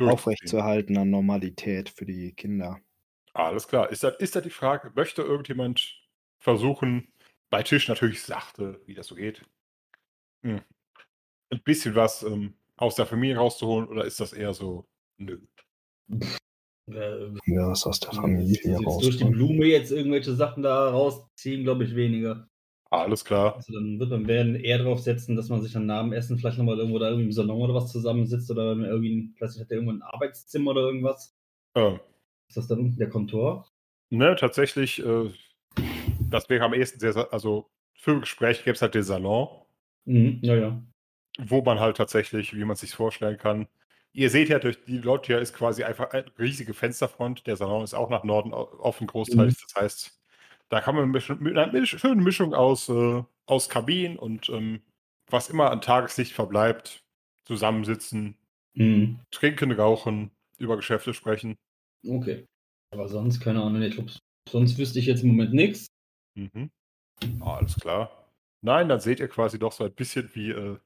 Aufrechtzuerhalten 0.00 0.96
an 0.98 1.10
Normalität 1.10 1.88
für 1.90 2.04
die 2.04 2.32
Kinder. 2.34 2.80
Alles 3.32 3.66
klar. 3.68 3.90
Ist 3.90 4.04
da, 4.04 4.08
ist 4.08 4.36
da 4.36 4.40
die 4.40 4.50
Frage, 4.50 4.92
möchte 4.94 5.22
irgendjemand 5.22 6.00
versuchen, 6.38 7.12
bei 7.50 7.62
Tisch 7.62 7.88
natürlich 7.88 8.22
sachte, 8.22 8.80
wie 8.86 8.94
das 8.94 9.06
so 9.06 9.14
geht, 9.14 9.42
hm, 10.42 10.60
ein 11.50 11.62
bisschen 11.62 11.94
was 11.94 12.22
ähm, 12.22 12.54
aus 12.76 12.96
der 12.96 13.06
Familie 13.06 13.36
rauszuholen 13.36 13.88
oder 13.88 14.04
ist 14.04 14.20
das 14.20 14.32
eher 14.32 14.54
so, 14.54 14.86
nö? 15.18 15.40
Äh, 16.86 17.28
Ja, 17.46 17.68
was 17.68 17.86
aus 17.86 18.00
der 18.00 18.12
Familie 18.12 18.76
raus. 18.76 19.02
durch 19.02 19.16
die 19.18 19.24
Blume 19.24 19.66
jetzt 19.66 19.90
irgendwelche 19.90 20.34
Sachen 20.34 20.62
da 20.62 20.90
rausziehen, 20.90 21.62
glaube 21.64 21.84
ich, 21.84 21.94
weniger. 21.94 22.48
Alles 23.02 23.24
klar. 23.24 23.56
Also 23.56 23.72
dann 23.72 23.98
wird 24.00 24.10
man 24.10 24.26
werden 24.26 24.56
eher 24.56 24.78
drauf 24.78 25.00
setzen, 25.00 25.36
dass 25.36 25.48
man 25.48 25.62
sich 25.62 25.72
dann 25.72 25.86
nach 25.86 26.02
dem 26.02 26.12
Essen 26.12 26.38
vielleicht 26.38 26.58
nochmal 26.58 26.78
irgendwo 26.78 26.98
da 26.98 27.08
irgendwie 27.08 27.26
im 27.26 27.32
Salon 27.32 27.60
oder 27.62 27.74
was 27.74 27.92
zusammensitzt 27.92 28.50
oder 28.50 28.70
wenn 28.72 28.78
man 28.80 28.88
irgendwie, 28.90 29.32
vielleicht 29.36 29.58
hat 29.60 29.70
er 29.70 29.76
irgendwo 29.76 29.92
ein 29.92 30.02
Arbeitszimmer 30.02 30.72
oder 30.72 30.82
irgendwas. 30.82 31.36
Ähm, 31.74 32.00
Ist 32.48 32.56
das 32.56 32.68
dann 32.68 32.80
unten 32.80 32.98
der 32.98 33.10
Kontor? 33.10 33.68
ne, 34.10 34.36
tatsächlich, 34.36 35.04
äh, 35.04 35.30
das 36.30 36.48
wäre 36.48 36.64
am 36.64 36.74
ehesten 36.74 37.00
sehr, 37.00 37.32
also 37.32 37.70
für 37.94 38.20
Gespräche 38.20 38.62
gäbe 38.64 38.74
es 38.74 38.82
halt 38.82 38.94
den 38.94 39.02
Salon, 39.02 39.48
Mhm, 40.06 40.38
ja, 40.42 40.54
ja. 40.54 40.82
wo 41.38 41.62
man 41.62 41.80
halt 41.80 41.96
tatsächlich, 41.96 42.54
wie 42.54 42.64
man 42.64 42.76
sich 42.76 42.94
vorstellen 42.94 43.38
kann, 43.38 43.66
ihr 44.12 44.30
seht 44.30 44.48
ja, 44.48 44.58
durch 44.58 44.84
die 44.84 44.98
Loggia 44.98 45.38
ist 45.38 45.54
quasi 45.54 45.82
einfach 45.84 46.10
eine 46.12 46.26
riesige 46.38 46.74
Fensterfront. 46.74 47.46
Der 47.46 47.56
Salon 47.56 47.82
ist 47.84 47.94
auch 47.94 48.10
nach 48.10 48.24
Norden 48.24 48.52
offen 48.52 49.06
großteilig. 49.06 49.56
Das 49.60 49.74
heißt, 49.82 50.20
da 50.70 50.80
kann 50.80 50.94
man 50.94 51.10
mit 51.10 51.40
mit 51.40 51.56
einer 51.56 51.86
schönen 51.86 52.22
Mischung 52.22 52.54
aus, 52.54 52.88
äh, 52.88 53.22
aus 53.46 53.68
Kabinen 53.68 54.18
und 54.18 54.48
ähm, 54.48 54.80
was 55.30 55.50
immer 55.50 55.70
an 55.70 55.80
Tageslicht 55.80 56.32
verbleibt, 56.32 57.02
zusammensitzen, 57.46 58.36
Mhm. 58.76 59.20
trinken, 59.30 59.70
rauchen, 59.72 60.30
über 60.58 60.76
Geschäfte 60.76 61.14
sprechen. 61.14 61.56
Okay. 62.06 62.44
Aber 62.92 63.08
sonst, 63.08 63.40
keine 63.40 63.62
Ahnung, 63.62 63.80
ich 63.82 63.94
glaube, 63.94 64.10
sonst 64.48 64.78
wüsste 64.78 64.98
ich 64.98 65.06
jetzt 65.06 65.22
im 65.22 65.28
Moment 65.28 65.54
nichts. 65.54 65.86
Mhm. 66.34 66.70
Ah, 67.40 67.56
alles 67.56 67.76
klar. 67.76 68.10
Nein, 68.62 68.88
dann 68.88 69.00
seht 69.00 69.20
ihr 69.20 69.28
quasi 69.28 69.58
doch 69.58 69.72
so 69.72 69.84
ein 69.84 69.92
bisschen 69.94 70.28
wie. 70.34 70.50
Äh, 70.50 70.78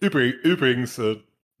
übrig, 0.00 0.34
übrigens, 0.44 0.98
äh, 0.98 1.16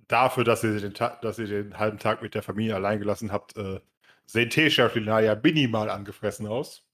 dafür, 0.08 0.44
dass 0.44 0.64
ihr, 0.64 0.78
den 0.80 0.94
Ta- 0.94 1.18
dass 1.22 1.38
ihr 1.38 1.46
den 1.46 1.78
halben 1.78 1.98
Tag 1.98 2.22
mit 2.22 2.34
der 2.34 2.42
Familie 2.42 2.74
allein 2.74 2.98
gelassen 2.98 3.32
habt, 3.32 3.56
äh, 3.56 3.80
sehen 4.26 4.50
T-Shirt 4.50 4.94
ja 4.96 5.34
minimal 5.42 5.88
angefressen 5.90 6.46
aus. 6.46 6.84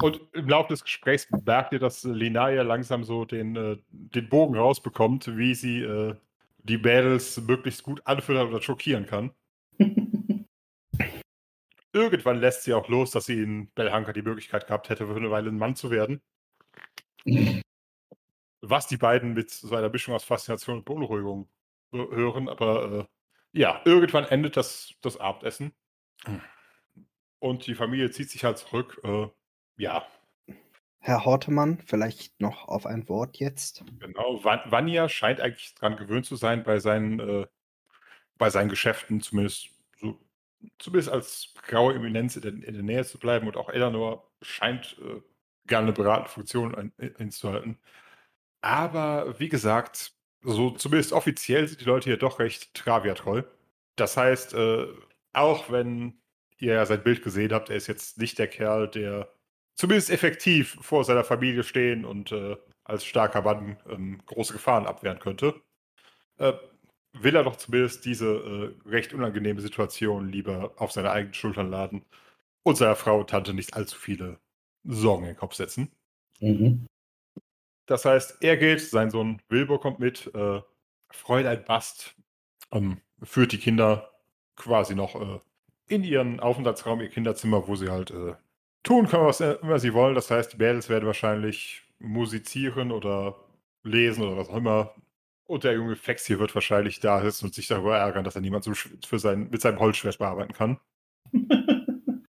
Und 0.00 0.20
im 0.32 0.48
Laufe 0.48 0.68
des 0.70 0.82
Gesprächs 0.82 1.28
merkt 1.44 1.72
ihr, 1.72 1.78
dass 1.78 2.04
äh, 2.04 2.08
Linaya 2.10 2.62
langsam 2.62 3.04
so 3.04 3.24
den, 3.24 3.54
äh, 3.56 3.76
den 3.90 4.28
Bogen 4.28 4.56
rausbekommt, 4.56 5.36
wie 5.36 5.54
sie 5.54 5.82
äh, 5.82 6.14
die 6.58 6.78
Mädels 6.78 7.40
möglichst 7.40 7.82
gut 7.82 8.06
anfüttern 8.06 8.48
oder 8.48 8.62
schockieren 8.62 9.06
kann. 9.06 9.32
Irgendwann 11.92 12.40
lässt 12.40 12.62
sie 12.62 12.72
auch 12.72 12.88
los, 12.88 13.10
dass 13.10 13.26
sie 13.26 13.42
in 13.42 13.70
Belhanka 13.74 14.12
die 14.12 14.22
Möglichkeit 14.22 14.66
gehabt 14.66 14.88
hätte, 14.88 15.06
für 15.06 15.16
eine 15.16 15.30
Weile 15.30 15.50
ein 15.50 15.58
Mann 15.58 15.74
zu 15.74 15.90
werden. 15.90 16.22
Was 18.62 18.86
die 18.86 18.96
beiden 18.96 19.34
mit 19.34 19.50
so 19.50 19.74
einer 19.74 19.90
Mischung 19.90 20.14
aus 20.14 20.24
Faszination 20.24 20.78
und 20.78 20.84
Beunruhigung 20.84 21.48
hören. 21.92 22.48
Aber 22.48 22.92
äh, 22.92 23.04
ja, 23.52 23.82
irgendwann 23.84 24.24
endet 24.24 24.56
das, 24.56 24.94
das 25.00 25.16
Abendessen. 25.16 25.72
Und 27.40 27.66
die 27.66 27.74
Familie 27.74 28.10
zieht 28.10 28.30
sich 28.30 28.44
halt 28.44 28.58
zurück. 28.58 29.00
Äh, 29.02 29.26
ja, 29.76 30.06
Herr 31.02 31.24
Hortemann, 31.24 31.78
vielleicht 31.86 32.40
noch 32.40 32.68
auf 32.68 32.84
ein 32.84 33.08
Wort 33.08 33.38
jetzt. 33.38 33.82
genau. 33.98 34.44
Van 34.44 34.60
Vanya 34.66 35.08
scheint 35.08 35.40
eigentlich 35.40 35.74
daran 35.74 35.96
gewöhnt 35.96 36.26
zu 36.26 36.36
sein, 36.36 36.62
bei 36.62 36.78
seinen, 36.78 37.18
äh, 37.20 37.46
bei 38.36 38.50
seinen 38.50 38.68
Geschäften 38.68 39.22
zumindest 39.22 39.70
so, 39.98 40.20
zumindest 40.78 41.10
als 41.10 41.54
graue 41.66 41.94
Eminenz 41.94 42.36
in 42.36 42.42
der, 42.42 42.52
in 42.52 42.74
der 42.74 42.82
Nähe 42.82 43.04
zu 43.06 43.18
bleiben. 43.18 43.46
Und 43.46 43.56
auch 43.56 43.70
Eleanor 43.70 44.30
scheint 44.42 44.98
äh, 45.00 45.22
gerne 45.66 45.86
eine 45.86 45.92
beratende 45.94 46.30
Funktion 46.30 46.74
ein, 46.74 46.92
inzuhalten. 47.18 47.78
Aber 48.60 49.40
wie 49.40 49.48
gesagt, 49.48 50.12
so 50.42 50.70
zumindest 50.70 51.14
offiziell 51.14 51.66
sind 51.66 51.80
die 51.80 51.86
Leute 51.86 52.10
hier 52.10 52.18
doch 52.18 52.38
recht 52.40 52.74
Travia-treu. 52.74 53.42
Das 53.96 54.18
heißt, 54.18 54.52
äh, 54.52 54.86
auch 55.32 55.70
wenn 55.70 56.19
ihr 56.60 56.74
ja 56.74 56.86
sein 56.86 57.02
Bild 57.02 57.22
gesehen 57.22 57.52
habt, 57.52 57.70
er 57.70 57.76
ist 57.76 57.86
jetzt 57.86 58.18
nicht 58.18 58.38
der 58.38 58.48
Kerl, 58.48 58.88
der 58.88 59.32
zumindest 59.74 60.10
effektiv 60.10 60.76
vor 60.80 61.04
seiner 61.04 61.24
Familie 61.24 61.62
stehen 61.62 62.04
und 62.04 62.32
äh, 62.32 62.56
als 62.84 63.04
starker 63.04 63.42
Mann 63.42 63.78
ähm, 63.88 64.20
große 64.26 64.52
Gefahren 64.52 64.86
abwehren 64.86 65.18
könnte, 65.18 65.54
äh, 66.38 66.52
will 67.12 67.34
er 67.34 67.44
doch 67.44 67.56
zumindest 67.56 68.04
diese 68.04 68.74
äh, 68.84 68.88
recht 68.88 69.14
unangenehme 69.14 69.60
Situation 69.60 70.28
lieber 70.28 70.74
auf 70.76 70.92
seine 70.92 71.10
eigenen 71.10 71.34
Schultern 71.34 71.70
laden 71.70 72.04
und 72.62 72.76
seiner 72.76 72.96
Frau 72.96 73.20
und 73.20 73.30
Tante 73.30 73.54
nicht 73.54 73.74
allzu 73.74 73.98
viele 73.98 74.38
Sorgen 74.84 75.24
in 75.24 75.30
den 75.30 75.36
Kopf 75.36 75.54
setzen. 75.54 75.90
Mhm. 76.40 76.86
Das 77.86 78.04
heißt, 78.04 78.38
er 78.42 78.56
geht, 78.56 78.80
sein 78.80 79.10
Sohn 79.10 79.42
Wilbur 79.48 79.80
kommt 79.80 79.98
mit, 79.98 80.32
äh, 80.34 80.60
Fräulein 81.10 81.64
Bast 81.64 82.14
ähm, 82.70 83.00
führt 83.22 83.52
die 83.52 83.58
Kinder 83.58 84.10
quasi 84.56 84.94
noch 84.94 85.14
äh, 85.16 85.40
in 85.90 86.04
ihren 86.04 86.40
Aufenthaltsraum, 86.40 87.00
ihr 87.00 87.08
Kinderzimmer, 87.08 87.66
wo 87.66 87.74
sie 87.74 87.88
halt 87.90 88.10
äh, 88.12 88.34
tun 88.82 89.08
können, 89.08 89.26
was 89.26 89.40
immer 89.40 89.78
sie 89.78 89.92
wollen. 89.92 90.14
Das 90.14 90.30
heißt, 90.30 90.52
die 90.52 90.56
Mädels 90.56 90.88
werden 90.88 91.06
wahrscheinlich 91.06 91.82
musizieren 91.98 92.92
oder 92.92 93.36
lesen 93.82 94.22
oder 94.24 94.36
was 94.36 94.48
auch 94.48 94.56
immer. 94.56 94.94
Und 95.44 95.64
der 95.64 95.72
junge 95.74 95.96
Fex 95.96 96.26
hier 96.26 96.38
wird 96.38 96.54
wahrscheinlich 96.54 97.00
da 97.00 97.20
sitzen 97.22 97.46
und 97.46 97.54
sich 97.54 97.66
darüber 97.66 97.98
ärgern, 97.98 98.22
dass 98.22 98.36
er 98.36 98.40
niemand 98.40 98.64
Sch- 98.66 99.04
für 99.04 99.18
sein, 99.18 99.48
mit 99.50 99.60
seinem 99.60 99.80
Holzschwert 99.80 100.18
bearbeiten 100.18 100.52
kann. 100.52 100.78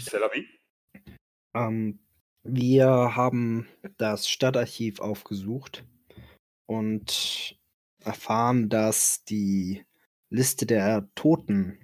Celavi? 0.00 0.48
Ähm, 1.54 2.00
wir 2.42 3.14
haben 3.14 3.68
das 3.96 4.28
Stadtarchiv 4.28 4.98
aufgesucht 5.00 5.84
und 6.66 7.56
erfahren, 8.00 8.68
dass 8.68 9.24
die 9.24 9.84
Liste 10.30 10.66
der 10.66 11.08
Toten 11.14 11.78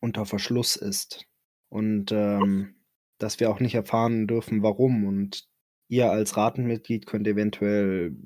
unter 0.00 0.26
Verschluss 0.26 0.76
ist 0.76 1.26
Und 1.68 2.12
ähm, 2.12 2.74
dass 3.18 3.40
wir 3.40 3.50
auch 3.50 3.60
nicht 3.60 3.74
erfahren 3.74 4.26
dürfen, 4.26 4.62
warum. 4.62 5.04
Und 5.04 5.48
ihr 5.88 6.10
als 6.10 6.36
Ratenmitglied 6.36 7.06
könnt 7.06 7.26
eventuell 7.26 8.16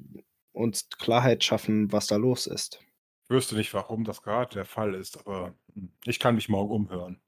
uns 0.53 0.89
Klarheit 0.90 1.43
schaffen, 1.43 1.90
was 1.93 2.07
da 2.07 2.16
los 2.16 2.47
ist. 2.47 2.81
Ich 3.24 3.31
wüsste 3.31 3.57
nicht, 3.57 3.73
warum 3.73 4.05
das 4.05 4.23
gerade 4.23 4.55
der 4.55 4.65
Fall 4.65 4.94
ist, 4.94 5.19
aber 5.27 5.55
hm, 5.74 5.90
ich 6.05 6.19
kann 6.19 6.35
mich 6.35 6.49
morgen 6.49 6.70
umhören. 6.70 7.20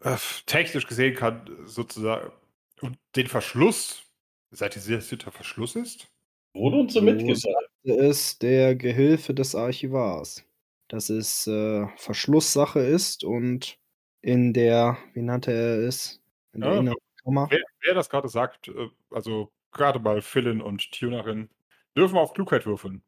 Äh, 0.00 0.16
technisch 0.46 0.86
gesehen 0.86 1.14
kann 1.14 1.50
sozusagen 1.64 2.32
und 2.80 2.98
den 3.14 3.28
Verschluss, 3.28 4.02
seid 4.50 4.74
ihr 4.76 4.82
sicher, 4.82 4.96
dass 4.96 5.08
der 5.08 5.32
Verschluss 5.32 5.76
ist? 5.76 6.08
Wurde 6.54 6.76
uns 6.78 6.92
so 6.92 7.00
mitgeteilt. 7.00 7.70
ist 7.84 8.42
der 8.42 8.74
Gehilfe 8.74 9.32
des 9.34 9.54
Archivars, 9.54 10.44
dass 10.92 11.08
es 11.08 11.46
äh, 11.46 11.86
Verschlusssache 11.96 12.80
ist 12.80 13.24
und 13.24 13.78
in 14.20 14.52
der, 14.52 14.98
wie 15.14 15.22
nannte 15.22 15.50
er 15.50 15.78
es, 15.78 16.20
in 16.52 16.60
der 16.60 16.74
Ja, 16.74 16.80
inneren 16.80 16.98
Kammer. 17.24 17.46
Wer, 17.50 17.62
wer 17.80 17.94
das 17.94 18.10
gerade 18.10 18.28
sagt, 18.28 18.68
äh, 18.68 18.90
also 19.10 19.50
gerade 19.72 20.00
mal 20.00 20.20
Philin 20.20 20.60
und 20.60 20.92
Tunerin, 20.92 21.48
dürfen 21.96 22.18
auf 22.18 22.34
Klugheit 22.34 22.66
würfeln. 22.66 23.02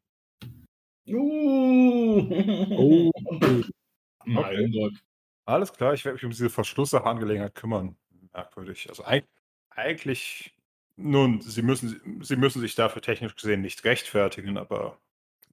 Uh. 1.07 2.27
Oh. 2.71 3.11
Mein 4.25 4.71
Gott. 4.71 4.93
Alles 5.45 5.71
klar, 5.71 5.93
ich 5.93 6.03
werde 6.05 6.15
mich 6.15 6.25
um 6.25 6.31
diese 6.31 6.49
Verschlusssache 6.49 7.05
Angelegenheit 7.05 7.53
kümmern. 7.53 7.95
Merkwürdig. 8.33 8.89
Also 8.89 9.05
eig 9.05 9.25
eigentlich, 9.69 10.55
nun, 10.95 11.39
sie 11.41 11.61
müssen, 11.61 12.19
sie 12.23 12.35
müssen 12.35 12.61
sich 12.61 12.73
dafür 12.73 13.03
technisch 13.03 13.35
gesehen 13.35 13.61
nicht 13.61 13.83
rechtfertigen, 13.83 14.57
aber 14.57 14.99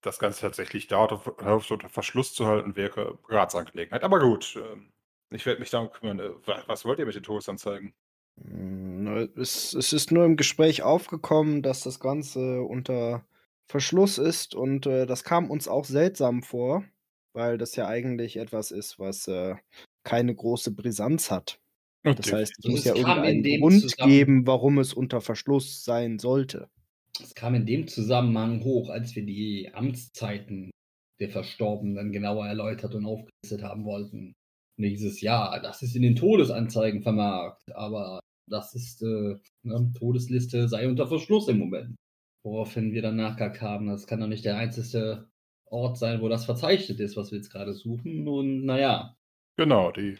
das 0.03 0.19
Ganze 0.19 0.41
tatsächlich 0.43 0.87
dort 0.89 1.13
unter 1.27 1.89
Verschluss 1.89 2.35
zu 2.35 2.47
halten, 2.47 2.77
wäre 2.77 3.19
Ratsangelegenheit. 3.29 4.03
Aber 4.05 4.21
gut, 4.21 4.59
ähm, 4.63 4.91
ich 5.31 5.47
werde 5.47 5.61
mich 5.61 5.71
darum 5.71 5.91
kümmern. 5.91 6.19
Äh, 6.21 6.31
wa- 6.47 6.63
Was 6.67 6.85
wollt 6.85 6.99
ihr 6.99 7.07
mit 7.07 7.15
den 7.15 7.23
Todesanzeigen? 7.23 7.95
Mm, 8.37 9.05
na, 9.05 9.27
Es, 9.37 9.73
es 9.75 9.93
ist 9.93 10.11
nur 10.13 10.25
im 10.25 10.37
Gespräch 10.37 10.83
aufgekommen, 10.83 11.63
dass 11.63 11.81
das 11.83 12.01
Ganze 12.01 12.63
unter 12.63 13.25
Verschluss 13.71 14.19
ist 14.19 14.55
und 14.55 14.87
äh, 14.87 15.07
das 15.07 15.25
kam 15.25 15.51
uns 15.51 15.69
auch 15.69 15.85
seltsam 15.85 16.43
vor, 16.43 16.85
weil 17.33 17.57
das 17.59 17.77
ja 17.77 17.87
eigentlich 17.87 18.37
etwas 18.37 18.71
ist, 18.71 18.99
was 18.99 19.29
äh, 19.29 19.55
keine 20.05 20.35
große 20.35 20.73
Brisanz 20.73 21.31
hat. 21.31 21.59
Und 22.05 22.19
Das 22.19 22.33
heißt, 22.33 22.53
es 22.59 22.65
muss 22.69 22.85
ja 22.85 22.95
irgendeinen 22.97 23.43
Grund 23.61 23.81
zusammen- 23.81 24.11
geben, 24.11 24.47
warum 24.47 24.79
es 24.79 24.93
unter 24.93 25.21
Verschluss 25.21 25.85
sein 25.85 26.19
sollte. 26.19 26.69
Es 27.23 27.35
kam 27.35 27.55
in 27.55 27.67
dem 27.67 27.89
Zusammenhang 27.89 28.65
hoch, 28.65 28.91
als 28.91 29.15
wir 29.17 29.25
die 29.25 29.71
Amtszeiten 29.73 30.71
der 31.21 31.31
Verstorbenen 31.31 32.13
genauer 32.13 32.47
erläutert 32.47 32.95
und 32.95 33.07
aufgelistet 33.07 33.63
haben 33.63 33.85
wollten. 33.85 34.35
Und 34.79 34.85
dieses 34.85 35.21
Ja, 35.21 35.59
das 35.61 35.83
ist 35.83 35.95
in 35.95 36.03
den 36.03 36.17
Todesanzeigen 36.17 37.03
vermerkt, 37.03 37.63
aber 37.75 38.21
das 38.51 38.75
ist, 38.75 39.03
äh, 39.03 39.37
ne, 39.63 39.93
Todesliste 39.97 40.69
sei 40.69 40.89
unter 40.89 41.07
Verschluss 41.07 41.49
im 41.49 41.59
Moment. 41.59 41.97
Woraufhin 42.45 42.93
wir 42.93 43.03
dann 43.03 43.17
nachgehakt 43.17 43.61
haben, 43.61 43.87
das 43.87 44.07
kann 44.07 44.21
doch 44.21 44.27
nicht 44.27 44.45
der 44.45 44.57
einzige 44.57 45.29
Ort 45.71 45.97
sein, 45.99 46.21
wo 46.21 46.29
das 46.29 46.45
verzeichnet 46.45 46.99
ist, 47.01 47.17
was 47.17 47.31
wir 47.31 47.39
jetzt 47.39 47.51
gerade 47.51 47.73
suchen. 47.73 48.27
Und 48.27 48.65
naja, 48.65 49.15
Genau, 49.57 49.93
die 49.93 50.19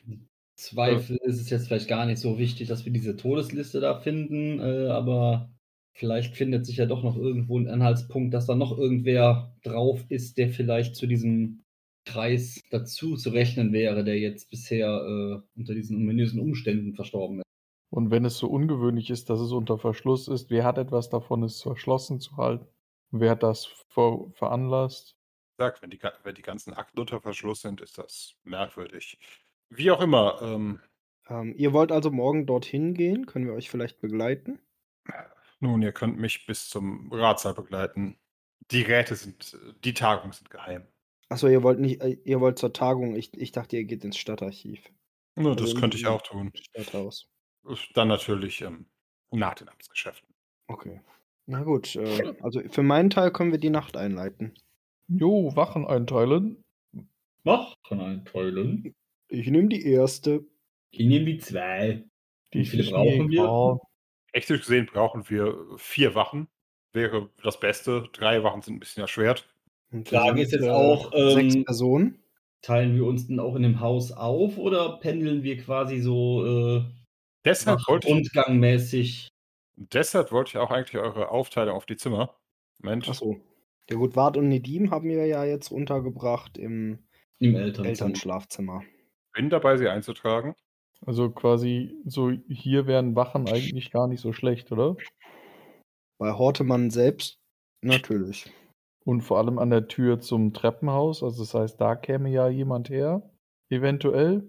Zweifel 0.57 1.17
ist 1.23 1.41
es 1.41 1.51
jetzt 1.51 1.67
vielleicht 1.67 1.89
gar 1.89 2.07
nicht 2.07 2.19
so 2.19 2.39
wichtig, 2.39 2.69
dass 2.69 2.85
wir 2.85 2.93
diese 2.93 3.17
Todesliste 3.17 3.81
da 3.81 3.99
finden, 3.99 4.61
äh, 4.61 4.89
aber 4.89 5.51
vielleicht 5.93 6.37
findet 6.37 6.67
sich 6.67 6.77
ja 6.79 6.87
doch 6.87 7.03
noch 7.03 7.17
irgendwo 7.17 7.59
ein 7.59 7.69
Anhaltspunkt, 7.69 8.35
dass 8.35 8.47
da 8.47 8.55
noch 8.55 8.77
irgendwer 8.77 9.55
drauf 9.63 10.05
ist, 10.09 10.39
der 10.39 10.51
vielleicht 10.51 10.97
zu 10.97 11.07
diesem 11.07 11.63
Kreis 12.05 12.61
dazu 12.71 13.17
zu 13.17 13.31
rechnen 13.31 13.73
wäre, 13.73 14.05
der 14.05 14.19
jetzt 14.19 14.51
bisher 14.51 14.89
äh, 14.89 15.59
unter 15.59 15.75
diesen 15.75 15.97
ominösen 15.97 16.41
Umständen 16.41 16.95
verstorben 16.95 17.39
ist. 17.39 17.45
Und 17.91 18.11
wenn 18.11 18.25
es 18.25 18.39
so 18.39 18.49
ungewöhnlich 18.49 19.09
ist, 19.11 19.31
dass 19.31 19.39
es 19.39 19.53
unter 19.53 19.79
Verschluss 19.79 20.27
ist, 20.27 20.51
wer 20.51 20.65
hat 20.65 20.79
etwas 20.79 21.11
davon, 21.11 21.45
es 21.45 21.63
verschlossen 21.63 22.19
zu 22.19 22.37
halten? 22.37 22.67
Wer 23.13 23.31
hat 23.31 23.45
das 23.45 23.67
ver 23.67 24.33
veranlasst? 24.33 25.17
sagt, 25.59 25.81
wenn 25.83 25.89
die, 25.91 25.99
wenn 26.25 26.35
die 26.35 26.43
ganzen 26.43 26.75
Akten 26.75 26.99
unter 27.01 27.21
Verschluss 27.21 27.63
sind, 27.63 27.81
ist 27.81 27.97
das 27.99 28.37
merkwürdig. 28.45 29.19
Wie 29.71 29.91
auch 29.91 30.01
immer, 30.01 30.41
ähm, 30.41 30.81
Ähm, 31.29 31.53
ihr 31.57 31.73
wollt 31.73 31.91
also 31.91 32.13
morgen 32.13 32.47
dorthin 32.47 32.95
gehen? 32.95 33.27
Können 33.27 33.47
wir 33.47 33.55
euch 33.55 33.69
vielleicht 33.71 34.01
begleiten? 34.01 34.61
Nun, 35.63 35.81
ihr 35.83 35.93
könnt 35.93 36.19
mich 36.19 36.45
bis 36.47 36.69
zum 36.69 37.11
Ratssaal 37.13 37.55
begleiten. 37.55 38.19
Die 38.71 38.83
Räte 38.83 39.15
sind, 39.15 39.57
die 39.85 39.95
Tagungen 39.95 40.33
sind 40.33 40.51
geheim. 40.51 40.87
Achso, 41.29 41.49
ihr 41.49 41.63
wollt 41.63 41.79
nicht, 41.79 42.03
äh, 42.03 42.19
ihr 42.25 42.41
wollt 42.41 42.59
zur 42.59 42.73
Tagung. 42.73 43.17
Ich, 43.17 43.33
ich 43.35 43.53
dachte, 43.53 43.77
ihr 43.77 43.85
geht 43.85 44.05
ins 44.05 44.19
Stadtarchiv. 44.19 44.83
Nur 45.37 45.53
Also 45.53 45.65
das 45.65 45.75
könnte 45.75 45.97
ich 45.97 46.07
auch 46.07 46.23
tun. 46.23 46.53
Stadthaus. 46.55 47.29
Dann 47.95 48.09
natürlich 48.09 48.61
ähm, 48.61 48.87
nach 49.31 49.55
den 49.55 49.69
Amtsgeschäften. 49.69 50.29
Okay. 50.67 51.01
Na 51.47 51.63
gut, 51.63 51.97
äh, 51.97 52.35
also 52.43 52.61
für 52.69 52.83
meinen 52.83 53.11
Teil 53.11 53.31
können 53.33 53.53
wir 53.53 53.59
die 53.59 53.71
Nacht 53.71 53.97
einleiten. 53.97 54.55
Jo, 55.09 55.55
Wachen 55.57 55.87
einteilen. 55.87 56.63
Einen 57.45 58.25
tollen. 58.25 58.95
Ich 59.29 59.49
nehme 59.49 59.69
die 59.69 59.85
erste. 59.85 60.45
Ich 60.91 61.07
nehme 61.07 61.25
die 61.27 61.39
zwei. 61.39 62.05
Wie 62.51 62.65
viele 62.65 62.85
die 62.85 62.91
brauchen 62.91 63.31
wir? 63.31 63.81
Technisch 64.33 64.61
gesehen 64.61 64.87
brauchen 64.87 65.29
wir 65.29 65.57
vier 65.77 66.15
Wachen. 66.15 66.49
Wäre 66.93 67.31
das 67.43 67.61
Beste. 67.61 68.09
Drei 68.13 68.43
Wachen 68.43 68.63
sind 68.63 68.77
ein 68.77 68.81
bisschen 68.81 69.03
erschwert. 69.03 69.49
Und 69.91 70.11
wir 70.11 70.21
Frage 70.21 70.43
ist 70.43 70.53
jetzt 70.53 70.65
äh, 70.65 70.71
auch, 70.71 71.13
sechs 71.13 71.55
ähm, 71.55 71.65
Personen. 71.65 72.19
Teilen 72.63 72.95
wir 72.95 73.05
uns 73.05 73.27
denn 73.27 73.41
auch 73.41 73.57
in 73.57 73.63
dem 73.63 73.81
Haus 73.81 74.13
auf 74.13 74.57
oder 74.57 74.99
pendeln 74.99 75.43
wir 75.43 75.59
quasi 75.59 76.01
so 76.01 76.47
äh, 76.47 76.85
Deshalb 77.45 77.81
wollte, 77.89 78.07
ich, 78.07 78.15
rundgangmäßig? 78.15 79.29
deshalb 79.77 80.31
wollte 80.31 80.51
ich 80.51 80.59
auch 80.59 80.71
eigentlich 80.71 81.01
eure 81.01 81.31
Aufteilung 81.31 81.75
auf 81.75 81.87
die 81.87 81.97
Zimmer. 81.97 82.37
Moment. 82.79 83.09
Achso. 83.09 83.41
Ja 83.91 83.97
gut, 83.97 84.15
Wart 84.15 84.37
und 84.37 84.49
Nedim 84.49 84.91
haben 84.91 85.09
wir 85.09 85.27
ja 85.27 85.45
jetzt 85.45 85.73
untergebracht 85.73 86.57
im 86.57 87.01
Im 87.41 87.57
Elternzimmer. 87.57 87.89
Elternschlafzimmer. 87.89 88.83
Bin 89.33 89.51
dabei, 89.51 89.77
sie 89.77 89.89
einzutragen. 89.89 90.55
Also 91.05 91.31
quasi, 91.31 91.97
so 92.05 92.31
hier 92.49 92.87
wären 92.87 93.17
Wachen 93.17 93.49
eigentlich 93.49 93.91
gar 93.91 94.07
nicht 94.07 94.21
so 94.21 94.33
schlecht, 94.33 94.71
oder? 94.71 94.97
Bei 96.19 96.33
Hortemann 96.33 96.91
selbst 96.91 97.41
natürlich. 97.83 98.51
Und 99.05 99.23
vor 99.23 99.39
allem 99.39 99.59
an 99.59 99.71
der 99.71 99.89
Tür 99.89 100.21
zum 100.21 100.53
Treppenhaus. 100.53 101.25
Also 101.25 101.43
das 101.43 101.55
heißt, 101.55 101.81
da 101.81 101.97
käme 101.97 102.31
ja 102.31 102.49
jemand 102.49 102.89
her, 102.89 103.29
eventuell. 103.69 104.49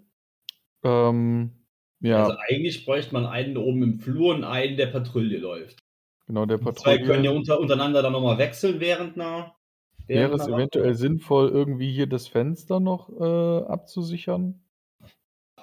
Ähm, 0.84 1.65
ja, 2.01 2.23
Also 2.23 2.38
eigentlich 2.49 2.85
bräuchte 2.85 3.13
man 3.13 3.25
einen 3.25 3.57
oben 3.57 3.81
im 3.81 3.99
Flur 3.99 4.35
und 4.35 4.43
einen, 4.43 4.77
der 4.77 4.88
Patrouille 4.88 5.39
läuft. 5.39 5.80
genau, 6.27 6.45
der 6.45 6.59
Die 6.59 6.73
zwei 6.73 6.99
können 6.99 7.23
ja 7.23 7.31
Patrouille. 7.31 7.34
unter, 7.34 7.59
untereinander 7.59 8.03
dann 8.03 8.13
nochmal 8.13 8.38
wechseln 8.38 8.80
während 8.80 9.15
einer. 9.15 9.55
Wäre 10.05 10.35
es 10.35 10.47
eventuell 10.47 10.95
sinnvoll, 10.95 11.49
irgendwie 11.49 11.91
hier 11.91 12.07
das 12.07 12.27
Fenster 12.27 12.80
noch 12.80 13.09
äh, 13.09 13.65
abzusichern? 13.65 14.61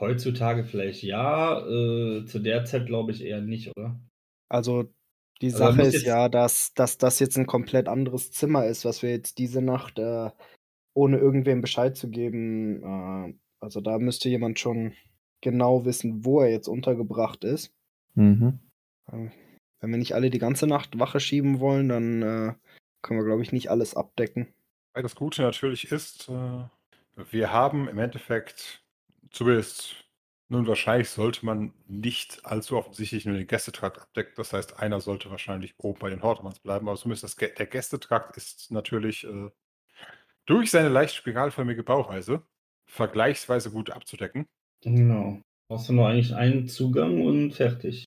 Heutzutage 0.01 0.65
vielleicht 0.65 1.03
ja, 1.03 1.61
äh, 1.61 2.25
zu 2.25 2.39
der 2.39 2.65
Zeit 2.65 2.87
glaube 2.87 3.13
ich 3.13 3.23
eher 3.23 3.41
nicht, 3.41 3.71
oder? 3.77 4.01
Also 4.49 4.93
die 5.43 5.53
Also 5.53 5.59
Sache 5.59 5.83
ist 5.83 6.05
ja, 6.05 6.29
dass, 6.29 6.75
dass 6.75 6.99
das 6.99 7.19
jetzt 7.19 7.37
ein 7.39 7.47
komplett 7.47 7.89
anderes 7.89 8.33
Zimmer 8.33 8.67
ist, 8.67 8.85
was 8.85 9.03
wir 9.03 9.11
jetzt 9.11 9.39
diese 9.39 9.63
Nacht, 9.63 9.99
äh, 9.99 10.31
ohne 10.95 11.19
irgendwem 11.19 11.61
Bescheid 11.61 11.97
zu 11.97 12.11
geben, 12.11 12.83
äh, 12.83 13.35
also 13.61 13.81
da 13.81 13.99
müsste 13.99 14.29
jemand 14.29 14.59
schon 14.59 14.95
genau 15.41 15.85
wissen, 15.85 16.25
wo 16.25 16.41
er 16.41 16.51
jetzt 16.51 16.69
untergebracht 16.69 17.45
ist. 17.45 17.73
Mhm. 18.15 18.59
Äh, 19.11 19.29
wenn 19.81 19.91
wir 19.91 19.99
nicht 19.99 20.15
alle 20.15 20.31
die 20.31 20.39
ganze 20.39 20.67
Nacht 20.67 20.99
Wache 20.99 21.21
schieben 21.21 21.61
wollen, 21.61 21.89
dann 21.89 22.23
äh, 22.23 22.55
können 23.03 23.21
wir, 23.21 23.25
glaube 23.25 23.43
ich, 23.43 23.53
nicht 23.53 23.71
alles 23.71 23.95
abdecken. 23.95 24.53
Weil 24.93 25.03
das 25.03 25.15
Gute 25.15 25.43
natürlich 25.43 25.91
ist, 25.91 26.29
äh, 26.29 26.65
wir 27.31 27.53
haben 27.53 27.89
im 27.89 27.99
Endeffekt, 27.99 28.80
zumindest, 29.31 29.97
nun 30.49 30.67
wahrscheinlich 30.67 31.11
sollte 31.11 31.47
man 31.47 31.73
nicht 31.87 32.45
allzu 32.45 32.77
offensichtlich 32.77 33.25
nur 33.25 33.37
den 33.37 33.47
Gästetrakt 33.47 34.01
abdecken. 34.01 34.33
Das 34.37 34.53
heißt, 34.53 34.79
einer 34.81 35.01
sollte 35.01 35.31
wahrscheinlich 35.31 35.75
oben 35.79 36.01
bei 36.01 36.11
den 36.11 36.23
Hortemanns 36.23 36.61
bleiben, 36.61 36.89
aber 36.89 36.99
zumindest 36.99 37.25
das, 37.25 37.39
Gä- 37.39 37.55
der 37.55 37.67
Gästetrakt 37.67 38.37
ist 38.37 38.71
natürlich 38.71 39.25
äh, 39.25 39.51
durch 40.47 40.71
seine 40.71 40.89
leicht 40.89 41.15
spiralförmige 41.15 41.85
Bauweise 41.85 42.43
vergleichsweise 42.87 43.71
gut 43.71 43.91
abzudecken. 43.91 44.47
Genau. 44.83 45.41
Brauchst 45.69 45.89
du 45.89 45.93
nur 45.93 46.09
eigentlich 46.09 46.35
einen 46.35 46.67
Zugang 46.67 47.25
und 47.25 47.53
fertig. 47.53 48.05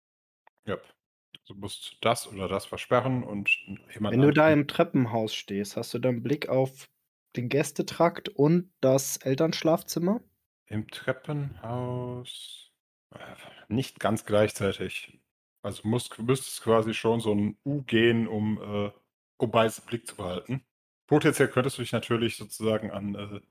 Ja. 0.66 0.78
Du 1.48 1.56
musst 1.56 1.98
das 2.02 2.28
oder 2.28 2.48
das 2.48 2.66
versperren 2.66 3.24
und 3.24 3.50
jemand 3.94 4.14
Wenn 4.14 4.22
du 4.22 4.32
da 4.32 4.50
im 4.52 4.68
Treppenhaus 4.68 5.34
stehst, 5.34 5.78
hast 5.78 5.94
du 5.94 6.00
dann 6.00 6.24
Blick 6.24 6.50
auf 6.50 6.90
den 7.36 7.50
Gästetrakt 7.50 8.30
und 8.30 8.72
das 8.82 9.18
Elternschlafzimmer? 9.18 10.22
Im 10.68 10.90
Treppenhaus 10.90 12.72
äh, 13.12 13.18
nicht 13.68 14.00
ganz 14.00 14.26
gleichzeitig. 14.26 15.20
Also 15.62 15.88
musst, 15.88 16.20
müsstest 16.20 16.62
quasi 16.62 16.94
schon 16.94 17.20
so 17.20 17.34
ein 17.34 17.58
U 17.66 17.84
gehen, 17.84 18.28
um, 18.28 18.62
äh, 18.62 18.92
um 19.38 19.52
beides 19.52 19.80
im 19.80 19.86
Blick 19.86 20.08
zu 20.08 20.16
behalten. 20.16 20.64
Potenziell 21.08 21.48
könntest 21.48 21.78
du 21.78 21.82
dich 21.82 21.92
natürlich 21.92 22.38
sozusagen 22.38 22.92
an, 22.92 23.16
äh, 23.16 23.42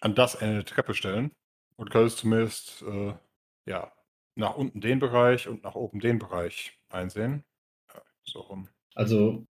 an 0.00 0.14
das 0.14 0.34
Ende 0.34 0.56
der 0.56 0.64
Treppe 0.64 0.94
stellen 0.94 1.30
und 1.76 1.90
könntest 1.90 2.18
zumindest, 2.18 2.82
äh, 2.82 3.14
ja, 3.66 3.92
nach 4.34 4.56
unten 4.56 4.80
den 4.80 4.98
Bereich 4.98 5.48
und 5.48 5.62
nach 5.62 5.74
oben 5.74 6.00
den 6.00 6.18
Bereich 6.18 6.78
einsehen. 6.88 7.44
Ja, 7.94 8.02
so 8.24 8.40
rum. 8.40 8.68
Also, 8.94 9.46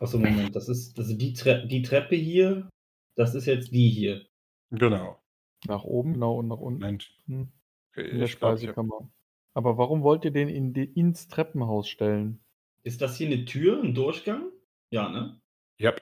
achso, 0.00 0.18
Moment, 0.18 0.54
das 0.54 0.68
ist, 0.68 0.98
das 0.98 1.08
ist 1.08 1.18
die, 1.18 1.32
Tre 1.32 1.66
die 1.66 1.82
Treppe 1.82 2.16
hier, 2.16 2.68
das 3.16 3.34
ist 3.34 3.46
jetzt 3.46 3.72
die 3.72 3.88
hier. 3.88 4.26
Genau. 4.70 5.18
Nach 5.66 5.84
oben, 5.84 6.14
genau, 6.14 6.38
und 6.38 6.48
nach 6.48 6.58
unten. 6.58 6.80
Moment. 6.80 7.10
Hm. 7.26 7.48
Okay, 7.92 8.08
In 8.08 8.18
der 8.18 8.26
ich 8.26 8.38
glaub, 8.38 8.56
ich 8.56 8.68
hab- 8.68 8.74
Speisekammer. 8.74 9.10
Aber 9.54 9.78
warum 9.78 10.02
wollt 10.02 10.24
ihr 10.24 10.30
den 10.30 10.48
in 10.48 10.74
die, 10.74 10.84
ins 10.84 11.28
Treppenhaus 11.28 11.88
stellen? 11.88 12.44
Ist 12.82 13.00
das 13.00 13.16
hier 13.16 13.26
eine 13.28 13.44
Tür, 13.46 13.82
ein 13.82 13.94
Durchgang? 13.94 14.50
Ja, 14.90 15.08
ne? 15.08 15.40
Ja, 15.80 15.94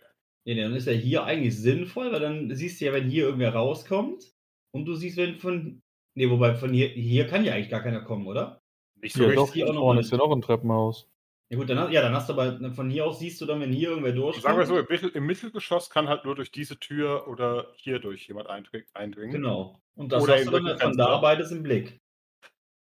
Nee, 0.47 0.55
nee, 0.57 0.61
dann 0.63 0.75
ist 0.75 0.87
ja 0.87 0.93
hier 0.93 1.25
eigentlich 1.25 1.57
sinnvoll, 1.59 2.13
weil 2.13 2.21
dann 2.21 2.55
siehst 2.55 2.79
du 2.81 2.85
ja, 2.85 2.93
wenn 2.93 3.09
hier 3.09 3.25
irgendwer 3.25 3.55
rauskommt 3.55 4.35
und 4.73 4.85
du 4.85 4.95
siehst, 4.95 5.17
wenn 5.17 5.37
von. 5.39 5.81
Nee, 6.17 6.29
wobei 6.29 6.55
von 6.55 6.73
hier, 6.73 6.89
hier 6.89 7.27
kann 7.27 7.45
ja 7.45 7.55
eigentlich 7.55 7.71
gar 7.71 7.83
keiner 7.83 8.03
kommen, 8.03 8.27
oder? 8.27 8.61
nicht 9.01 9.15
so 9.15 9.23
Ja, 9.23 9.29
richtig. 9.31 9.47
doch, 9.49 9.55
hier 9.55 9.65
auch 9.65 9.69
hier 9.69 9.75
noch 9.75 9.81
vorne 9.81 10.01
ist 10.01 10.11
ja 10.13 10.19
noch 10.19 10.31
ein 10.31 10.43
Treppenhaus. 10.43 11.09
Ja 11.55 11.61
gut, 11.61 11.71
dann, 11.71 11.79
hast- 11.79 11.93
ja, 11.93 12.03
dann 12.03 12.15
hast 12.15 12.29
du 12.29 12.33
aber 12.33 12.71
von 12.75 12.91
hier 12.91 13.07
aus 13.07 13.19
siehst 13.21 13.41
du 13.41 13.47
dann, 13.47 13.61
wenn 13.61 13.73
hier 13.73 13.91
irgendwer 13.91 14.13
durchkommt. 14.13 14.43
Sagen 14.43 14.59
wir 14.59 14.67
so, 14.67 14.79
im, 14.79 14.87
Mittel, 14.89 15.11
im 15.11 15.25
Mittelgeschoss 15.27 15.89
kann 15.89 16.09
halt 16.09 16.25
nur 16.25 16.35
durch 16.35 16.51
diese 16.51 16.79
Tür 16.79 17.29
oder 17.29 17.73
hier 17.77 17.99
durch 18.01 18.27
jemand 18.27 18.49
eindring- 18.49 18.85
eindringen. 18.93 19.33
Genau. 19.33 19.81
Und 19.95 20.13
das 20.13 20.23
Oder 20.25 20.35
hast 20.35 20.47
du 20.47 20.51
dann 20.51 20.65
dritten 20.65 20.81
von 20.81 20.97
da 20.97 21.19
beides 21.19 21.51
im 21.53 21.63
Blick. 21.63 22.01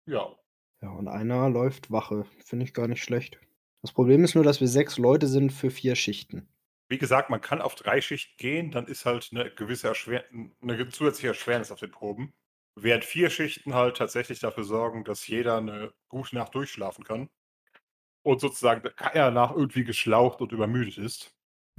Ja. 0.07 0.35
Ja, 0.81 0.89
und 0.89 1.07
einer 1.07 1.49
läuft 1.49 1.91
Wache. 1.91 2.25
Finde 2.43 2.65
ich 2.65 2.73
gar 2.73 2.87
nicht 2.87 3.03
schlecht. 3.03 3.39
Das 3.81 3.91
Problem 3.91 4.23
ist 4.23 4.33
nur, 4.35 4.43
dass 4.43 4.61
wir 4.61 4.67
sechs 4.67 4.97
Leute 4.97 5.27
sind 5.27 5.51
für 5.51 5.69
vier 5.69 5.95
Schichten. 5.95 6.47
Wie 6.89 6.97
gesagt, 6.97 7.29
man 7.29 7.41
kann 7.41 7.61
auf 7.61 7.75
drei 7.75 8.01
Schichten 8.01 8.33
gehen, 8.37 8.71
dann 8.71 8.87
ist 8.87 9.05
halt 9.05 9.29
eine 9.31 9.49
gewisse 9.51 9.87
Erschwer 9.87 10.23
eine 10.61 10.89
zusätzliche 10.89 11.27
Erschwernis 11.29 11.71
auf 11.71 11.79
den 11.79 11.91
Proben. 11.91 12.33
Während 12.75 13.05
vier 13.05 13.29
Schichten 13.29 13.73
halt 13.73 13.97
tatsächlich 13.97 14.39
dafür 14.39 14.63
sorgen, 14.63 15.03
dass 15.03 15.27
jeder 15.27 15.57
eine 15.57 15.93
gute 16.09 16.35
Nacht 16.35 16.53
durchschlafen 16.55 17.03
kann. 17.03 17.29
Und 18.25 18.41
sozusagen 18.41 18.81
keiner 18.95 19.29
nach 19.29 19.51
irgendwie 19.51 19.83
geschlaucht 19.83 20.41
und 20.41 20.51
übermüdet 20.51 20.97
ist. 20.97 21.35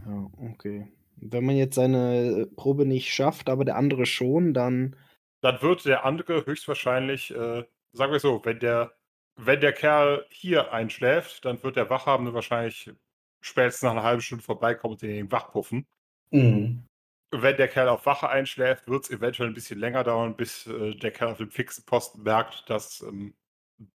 Ja, 0.07 0.31
okay. 0.39 0.87
Wenn 1.17 1.45
man 1.45 1.57
jetzt 1.57 1.75
seine 1.75 2.47
Probe 2.55 2.87
nicht 2.87 3.13
schafft, 3.13 3.49
aber 3.49 3.65
der 3.65 3.75
andere 3.75 4.07
schon, 4.07 4.55
dann. 4.55 4.95
Dann 5.41 5.61
wird 5.61 5.85
der 5.87 6.05
andere 6.05 6.47
höchstwahrscheinlich, 6.47 7.35
äh, 7.35 7.65
sagen 7.93 8.13
wir 8.13 8.21
so, 8.21 8.45
wenn 8.45 8.61
der, 8.61 8.93
wenn 9.35 9.61
der 9.61 9.73
Kerl 9.73 10.25
hier 10.31 10.73
einschläft, 10.73 11.45
dann 11.45 11.61
wird 11.65 11.75
der 11.75 11.91
Wachhabende 11.91 12.33
wahrscheinlich 12.33 12.93
spätestens 13.41 13.83
nach 13.83 13.93
einer 13.93 14.05
halben 14.05 14.23
Stunde 14.23 14.45
vorbeikommen 14.45 14.93
und 14.93 15.03
den 15.03 15.33
wachpuffen. 15.33 15.85
Mhm. 16.31 16.85
Wenn 17.33 17.57
der 17.57 17.67
Kerl 17.67 17.89
auf 17.89 18.07
Wache 18.07 18.29
einschläft, 18.29 18.87
wird 18.87 19.03
es 19.03 19.11
eventuell 19.11 19.49
ein 19.49 19.55
bisschen 19.55 19.81
länger 19.81 20.05
dauern, 20.05 20.37
bis 20.37 20.69
äh, 20.69 20.95
der 20.95 21.11
Kerl 21.11 21.33
auf 21.33 21.39
dem 21.39 21.51
fixen 21.51 21.85
Posten 21.85 22.23
merkt, 22.23 22.71
dass, 22.71 23.01
ähm, 23.03 23.35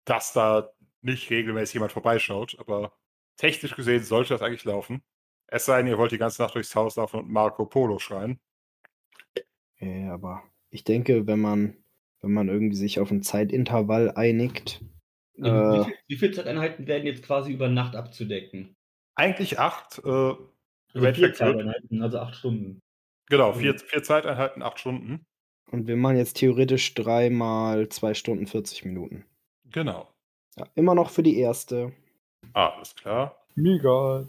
dass 0.04 0.32
da 0.32 0.72
nicht 1.02 1.30
regelmäßig 1.30 1.74
jemand 1.74 1.92
vorbeischaut. 1.92 2.56
Aber 2.58 2.92
technisch 3.36 3.74
gesehen 3.76 4.02
sollte 4.02 4.34
das 4.34 4.42
eigentlich 4.42 4.64
laufen. 4.64 5.02
Es 5.46 5.64
sei 5.64 5.78
denn, 5.78 5.88
ihr 5.88 5.98
wollt 5.98 6.12
die 6.12 6.18
ganze 6.18 6.42
Nacht 6.42 6.54
durchs 6.54 6.74
Haus 6.76 6.96
laufen 6.96 7.20
und 7.20 7.30
Marco 7.30 7.66
Polo 7.66 7.98
schreien. 7.98 8.38
Ja, 9.78 10.12
aber 10.14 10.42
ich 10.70 10.84
denke, 10.84 11.26
wenn 11.26 11.40
man, 11.40 11.76
wenn 12.20 12.32
man 12.32 12.48
irgendwie 12.48 12.76
sich 12.76 13.00
auf 13.00 13.10
ein 13.10 13.22
Zeitintervall 13.22 14.12
einigt, 14.14 14.80
wie, 15.34 15.48
äh, 15.48 15.84
viel, 15.84 15.94
wie 16.06 16.16
viele 16.16 16.32
Zeiteinheiten 16.32 16.86
werden 16.86 17.06
jetzt 17.06 17.22
quasi 17.24 17.52
über 17.52 17.68
Nacht 17.68 17.96
abzudecken? 17.96 18.76
Eigentlich 19.14 19.58
acht. 19.58 19.98
Äh, 20.04 20.08
Also 20.92 21.12
vier 21.14 21.32
Zeiteinheiten, 21.32 22.02
also 22.02 22.18
acht 22.18 22.36
Stunden. 22.36 22.80
genau, 23.28 23.52
vier, 23.54 23.78
vier 23.78 24.02
Zeiteinheiten, 24.02 24.62
acht 24.62 24.78
Stunden. 24.80 25.24
und 25.70 25.86
wir 25.86 25.96
machen 25.96 26.16
jetzt 26.16 26.34
theoretisch 26.36 26.94
dreimal 26.94 27.88
zwei 27.88 28.12
Stunden 28.14 28.46
40 28.46 28.84
Minuten. 28.84 29.24
Genau. 29.70 30.12
Ja, 30.56 30.66
immer 30.74 30.94
noch 30.94 31.10
für 31.10 31.22
die 31.22 31.38
erste. 31.38 31.92
Ah, 32.52 32.68
alles 32.68 32.94
klar. 32.94 33.36
Mega. 33.54 34.28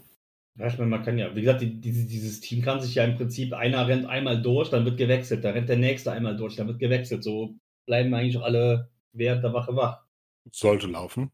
Ja, 0.58 0.66
ich 0.66 0.76
meine, 0.78 0.90
man 0.90 1.02
kann 1.02 1.18
ja, 1.18 1.34
wie 1.34 1.40
gesagt, 1.40 1.62
die, 1.62 1.80
diese, 1.80 2.06
dieses 2.06 2.40
Team 2.40 2.62
kann 2.62 2.80
sich 2.80 2.94
ja 2.94 3.04
im 3.04 3.16
Prinzip, 3.16 3.54
einer 3.54 3.88
rennt 3.88 4.06
einmal 4.06 4.40
durch, 4.42 4.68
dann 4.70 4.84
wird 4.84 4.98
gewechselt, 4.98 5.44
dann 5.44 5.54
rennt 5.54 5.68
der 5.68 5.78
nächste 5.78 6.12
einmal 6.12 6.36
durch, 6.36 6.56
dann 6.56 6.68
wird 6.68 6.78
gewechselt. 6.78 7.24
So 7.24 7.54
bleiben 7.86 8.12
eigentlich 8.14 8.40
alle 8.40 8.90
während 9.12 9.42
der 9.42 9.54
Wache 9.54 9.74
wach. 9.74 10.04
Sollte 10.50 10.88
laufen. 10.88 11.30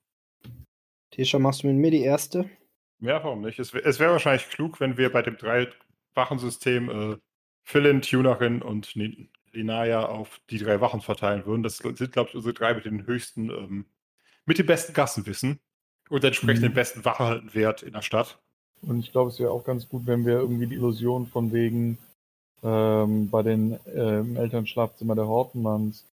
Tisha, 1.11 1.39
machst 1.39 1.63
du 1.63 1.67
mit 1.67 1.77
mir 1.77 1.91
die 1.91 2.03
erste? 2.03 2.49
Ja, 3.01 3.23
warum 3.25 3.43
nicht? 3.43 3.59
Es, 3.59 3.73
es 3.75 3.99
wäre 3.99 4.13
wahrscheinlich 4.13 4.49
klug, 4.51 4.81
wenn 4.81 4.97
wir 4.97 5.11
bei 5.11 5.23
dem 5.23 5.37
Drei-Wachen-System 5.37 6.91
äh, 6.91 7.17
Philin, 7.65 8.03
Tunerin 8.03 8.63
und 8.63 8.95
Linaya 9.53 10.07
auf 10.07 10.41
die 10.51 10.59
drei 10.59 10.81
Wachen 10.81 11.01
verteilen 11.01 11.47
würden. 11.47 11.63
Das 11.63 11.79
sind, 11.79 12.13
glaube 12.13 12.31
ich, 12.31 12.35
unsere 12.35 12.55
drei 12.55 12.75
mit 12.75 12.85
den 12.85 13.07
höchsten, 13.07 13.51
ähm, 13.51 13.87
mit 14.49 14.59
dem 14.59 14.67
besten 14.67 14.95
Gassenwissen 14.95 15.61
und 16.09 16.25
entsprechend 16.25 16.63
Mhm. 16.63 16.69
den 16.69 16.75
besten 16.75 17.05
Wachehaltenwert 17.05 17.83
in 17.83 17.93
der 17.93 18.03
Stadt. 18.03 18.39
Und 18.81 19.01
ich 19.01 19.13
glaube, 19.13 19.31
es 19.31 19.39
wäre 19.39 19.51
auch 19.51 19.63
ganz 19.63 19.89
gut, 19.89 20.07
wenn 20.07 20.25
wir 20.25 20.39
irgendwie 20.39 20.67
die 20.67 20.77
Illusion 20.77 21.27
von 21.27 21.53
wegen 21.53 21.99
ähm, 22.63 23.29
bei 23.29 23.43
den 23.43 23.79
ähm, 23.95 24.37
Elternschlafzimmer 24.37 25.15
der 25.15 25.29
Hortenmanns 25.29 26.05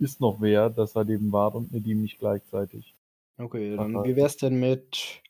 ist 0.00 0.20
noch 0.20 0.40
wer, 0.40 0.70
dass 0.70 0.96
er 0.96 1.04
neben 1.04 1.32
Wart 1.32 1.54
und 1.54 1.72
Nedim 1.72 2.02
nicht 2.02 2.18
gleichzeitig. 2.18 2.94
Okay, 3.38 3.76
dann 3.76 3.94
Wache. 3.94 4.08
wie 4.08 4.16
wär's 4.16 4.36
denn 4.36 4.58
mit 4.58 5.22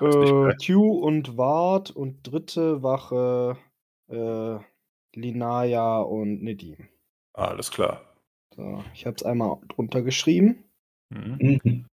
äh. 0.00 0.54
Q 0.64 0.98
und 0.98 1.36
Wart 1.36 1.90
und 1.92 2.26
dritte 2.26 2.82
Wache 2.82 3.56
äh, 4.10 4.58
Linaya 5.14 6.00
und 6.00 6.42
Nedim? 6.42 6.76
Alles 7.32 7.70
klar. 7.70 8.02
So, 8.56 8.82
ich 8.92 9.06
habe 9.06 9.14
es 9.16 9.22
einmal 9.22 9.58
drunter 9.68 10.02
geschrieben. 10.02 10.64
Mhm. 11.10 11.60
Mhm. 11.62 11.84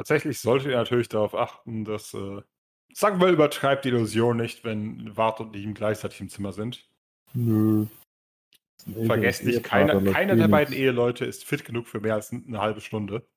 Tatsächlich 0.00 0.38
solltet 0.38 0.70
ihr 0.70 0.78
natürlich 0.78 1.10
darauf 1.10 1.34
achten, 1.34 1.84
dass, 1.84 2.14
äh, 2.14 2.40
wir, 2.88 3.28
übertreibt 3.28 3.84
die 3.84 3.90
Illusion 3.90 4.38
nicht, 4.38 4.64
wenn 4.64 5.14
Wart 5.14 5.40
und 5.40 5.52
Niem 5.52 5.74
gleichzeitig 5.74 6.22
im 6.22 6.30
Zimmer 6.30 6.54
sind. 6.54 6.88
Nö. 7.34 7.84
Ein 8.86 9.04
Vergesst 9.04 9.42
älteres 9.42 9.56
nicht, 9.56 9.62
keiner, 9.62 10.12
keiner 10.12 10.32
eh 10.32 10.36
der 10.36 10.48
beiden 10.48 10.74
Eheleute 10.74 11.26
ist 11.26 11.44
fit 11.44 11.66
genug 11.66 11.86
für 11.86 12.00
mehr 12.00 12.14
als 12.14 12.32
eine 12.32 12.62
halbe 12.62 12.80
Stunde. 12.80 13.28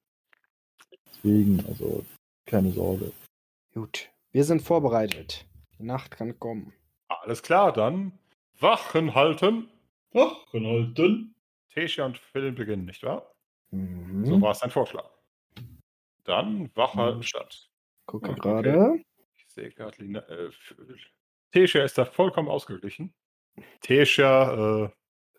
Deswegen, 1.06 1.66
also 1.68 2.06
keine 2.46 2.72
Sorge. 2.72 3.12
Gut, 3.74 4.10
wir 4.32 4.46
sind 4.46 4.62
vorbereitet. 4.62 5.46
Die 5.78 5.84
Nacht 5.84 6.12
kann 6.12 6.40
kommen. 6.40 6.72
Alles 7.10 7.44
klar, 7.44 7.74
dann 7.74 8.18
Wachen 8.62 9.16
halten. 9.16 9.70
Ach, 10.14 10.54
Renolden. 10.54 11.36
Tesha 11.74 12.06
und 12.06 12.18
Philin 12.18 12.56
beginnen, 12.56 12.86
nicht 12.86 13.04
wahr? 13.04 13.36
Mhm. 13.72 14.26
So 14.26 14.42
war 14.42 14.52
es 14.52 14.60
dein 14.60 14.72
Vorschlag. 14.72 15.10
Dann 16.26 16.70
Wach 16.76 16.96
halten 16.96 17.20
Mhm. 17.20 17.24
statt. 17.24 17.70
Gucke 18.06 18.32
okay. 18.32 18.40
gerade. 18.40 19.04
Ich 19.36 19.46
sehe 19.50 19.70
gerade, 19.72 20.02
Lina, 20.02 20.20
äh, 20.30 20.50
Tesha 21.52 21.84
ist 21.84 21.98
da 21.98 22.06
vollkommen 22.06 22.50
ausgeglichen. 22.50 23.14
Tesha, 23.82 24.86
äh, 24.86 24.90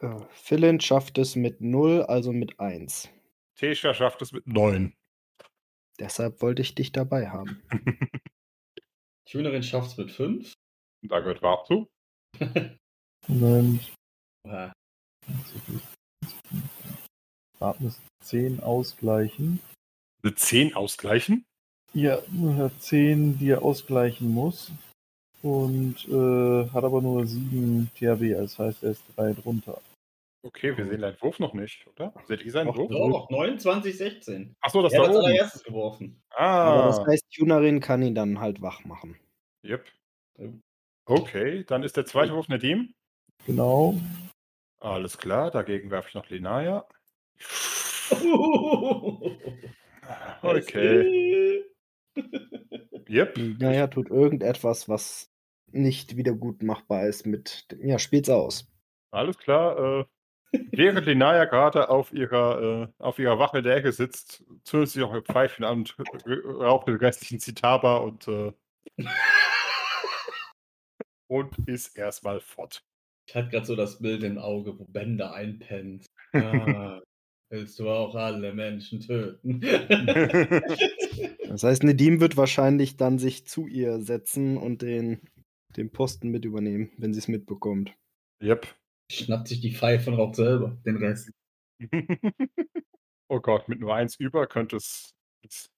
Äh, 0.01 0.21
Philin 0.31 0.81
schafft 0.81 1.19
es 1.19 1.37
mit 1.37 1.61
0, 1.61 2.03
also 2.03 2.33
mit 2.33 2.59
1. 2.59 3.09
Tesha 3.55 3.95
schafft 3.95 4.21
es 4.23 4.33
mit 4.33 4.47
9. 4.47 4.93
Deshalb 6.01 6.43
wollte 6.43 6.63
ich 6.63 6.75
dich 6.75 6.91
dabei 6.91 7.31
haben. 7.31 7.63
Tunerin 9.31 9.63
schafft's 9.63 9.97
mit 9.97 10.11
fünf. 10.11 10.53
da 11.03 11.21
gehört 11.21 11.43
Wart 11.43 11.67
zu. 11.69 11.89
Oha. 14.47 14.73
Warten 17.61 17.87
ist 17.87 18.01
10 18.25 18.61
ausgleichen. 18.61 19.61
Eine 20.25 20.35
10 20.35 20.75
ausgleichen. 20.75 21.45
Ja, 21.93 22.19
hat 22.59 22.81
10, 22.83 23.39
die 23.39 23.51
er 23.51 23.63
ausgleichen 23.63 24.29
muss. 24.31 24.73
Und 25.43 26.09
äh, 26.09 26.71
hat 26.71 26.83
aber 26.85 27.03
nur 27.03 27.27
7 27.27 27.91
THW, 27.95 28.33
das 28.35 28.59
heißt, 28.59 28.83
er 28.83 28.93
ist 28.93 29.03
3 29.17 29.35
drunter. 29.35 29.81
Okay, 30.43 30.77
wir 30.77 30.87
sehen 30.87 31.03
deinen 31.03 31.21
Wurf 31.21 31.39
noch 31.39 31.53
nicht, 31.55 31.87
oder? 31.87 32.13
Seht 32.27 32.43
ihr 32.43 32.51
seinen 32.51 32.67
Doch, 32.69 32.77
Wurf? 32.77 32.91
Doch, 32.91 33.31
29, 33.31 33.97
16. 33.97 34.55
Achso, 34.61 34.83
das 34.83 34.93
Er 34.95 35.03
da 35.03 35.09
hat 35.09 35.15
oben. 35.15 35.25
allererstes 35.27 35.63
geworfen. 35.63 36.21
Aber 36.31 36.85
das 36.85 36.99
Ah, 37.01 37.07
heißt, 37.07 37.25
Tunerin 37.35 37.81
kann 37.81 38.03
ihn 38.03 38.15
dann 38.15 38.41
halt 38.41 38.61
wach 38.63 38.85
machen. 38.85 39.17
yep. 39.65 39.85
Okay, 41.07 41.65
dann 41.65 41.83
ist 41.83 41.97
der 41.99 42.07
zweite 42.07 42.33
Wurf 42.35 42.49
Nadim. 42.49 42.95
Genau. 43.47 43.95
Alles 44.81 45.19
klar, 45.19 45.51
dagegen 45.51 45.91
werfe 45.91 46.09
ich 46.09 46.15
noch 46.15 46.29
Linaya. 46.31 46.87
Okay. 50.47 51.65
Yep. 53.09 53.39
Naja, 53.61 53.87
tut 53.89 54.09
irgendetwas, 54.11 54.89
was 54.89 55.31
nicht 55.73 56.17
wieder 56.17 56.33
gut 56.33 56.63
machbar 56.63 57.07
ist 57.07 57.27
mit. 57.27 57.71
dem- 57.71 57.87
Ja, 57.87 57.99
spielt's 57.99 58.31
aus. 58.31 58.71
Alles 59.11 59.37
klar. 59.39 60.01
Äh, 60.01 60.05
während 60.71 61.07
Linaya 61.07 61.45
gerade 61.47 61.89
auf 61.89 62.13
ihrer, 62.13 62.83
äh, 62.85 62.89
auf 63.03 63.19
ihrer 63.19 63.39
Wache 63.39 63.59
in 63.59 63.65
der 63.65 63.77
Ecke 63.77 63.93
sitzt, 63.93 64.45
zündet 64.65 64.91
sie 64.91 65.03
auch 65.03 65.13
ihr 65.15 65.23
Pfeifchen 65.23 65.65
an 65.65 65.79
und 65.79 65.97
raucht 66.45 66.89
den 66.89 66.97
restlichen 66.97 67.41
Zitaba 67.41 67.97
und, 67.99 68.29
äh, 68.29 68.53
und 71.29 71.57
ist 71.67 71.97
erstmal 71.99 72.41
fort. 72.41 72.83
Ich 73.29 73.35
hatte 73.35 73.49
gerade 73.49 73.67
so 73.67 73.75
das 73.77 73.99
Bild 74.01 74.23
im 74.23 74.39
Auge, 74.39 74.79
wo 74.79 74.85
Bender 74.85 75.33
einpennt. 75.35 76.07
Ah. 76.35 77.01
Willst 77.51 77.79
du 77.79 77.89
auch 77.89 78.15
alle 78.15 78.53
Menschen 78.53 79.01
töten? 79.01 79.61
Das 81.55 81.63
heißt, 81.63 81.85
Nedim 81.85 82.19
wird 82.19 82.37
wahrscheinlich 82.37 82.97
dann 82.97 83.21
sich 83.21 83.47
zu 83.47 83.69
ihr 83.69 84.01
setzen 84.01 84.57
und 84.57 84.83
den, 84.83 85.21
den 85.77 85.93
Posten 85.93 86.31
mit 86.31 86.45
übernehmen, 86.45 86.91
wenn 86.97 87.15
sie 87.15 87.21
es 87.21 87.29
mitbekommt. 87.29 87.95
Yep. 88.43 88.67
Schnappt 89.09 89.47
sich 89.47 89.61
die 89.61 89.73
Pfeife 89.73 90.11
und 90.11 90.17
raucht 90.17 90.35
selber 90.35 90.77
den 90.85 90.97
Rest. 90.97 91.31
oh 93.29 93.39
Gott, 93.39 93.69
mit 93.69 93.79
nur 93.79 93.95
eins 93.95 94.17
über 94.17 94.49
könnte 94.49 94.79
es. 94.79 95.15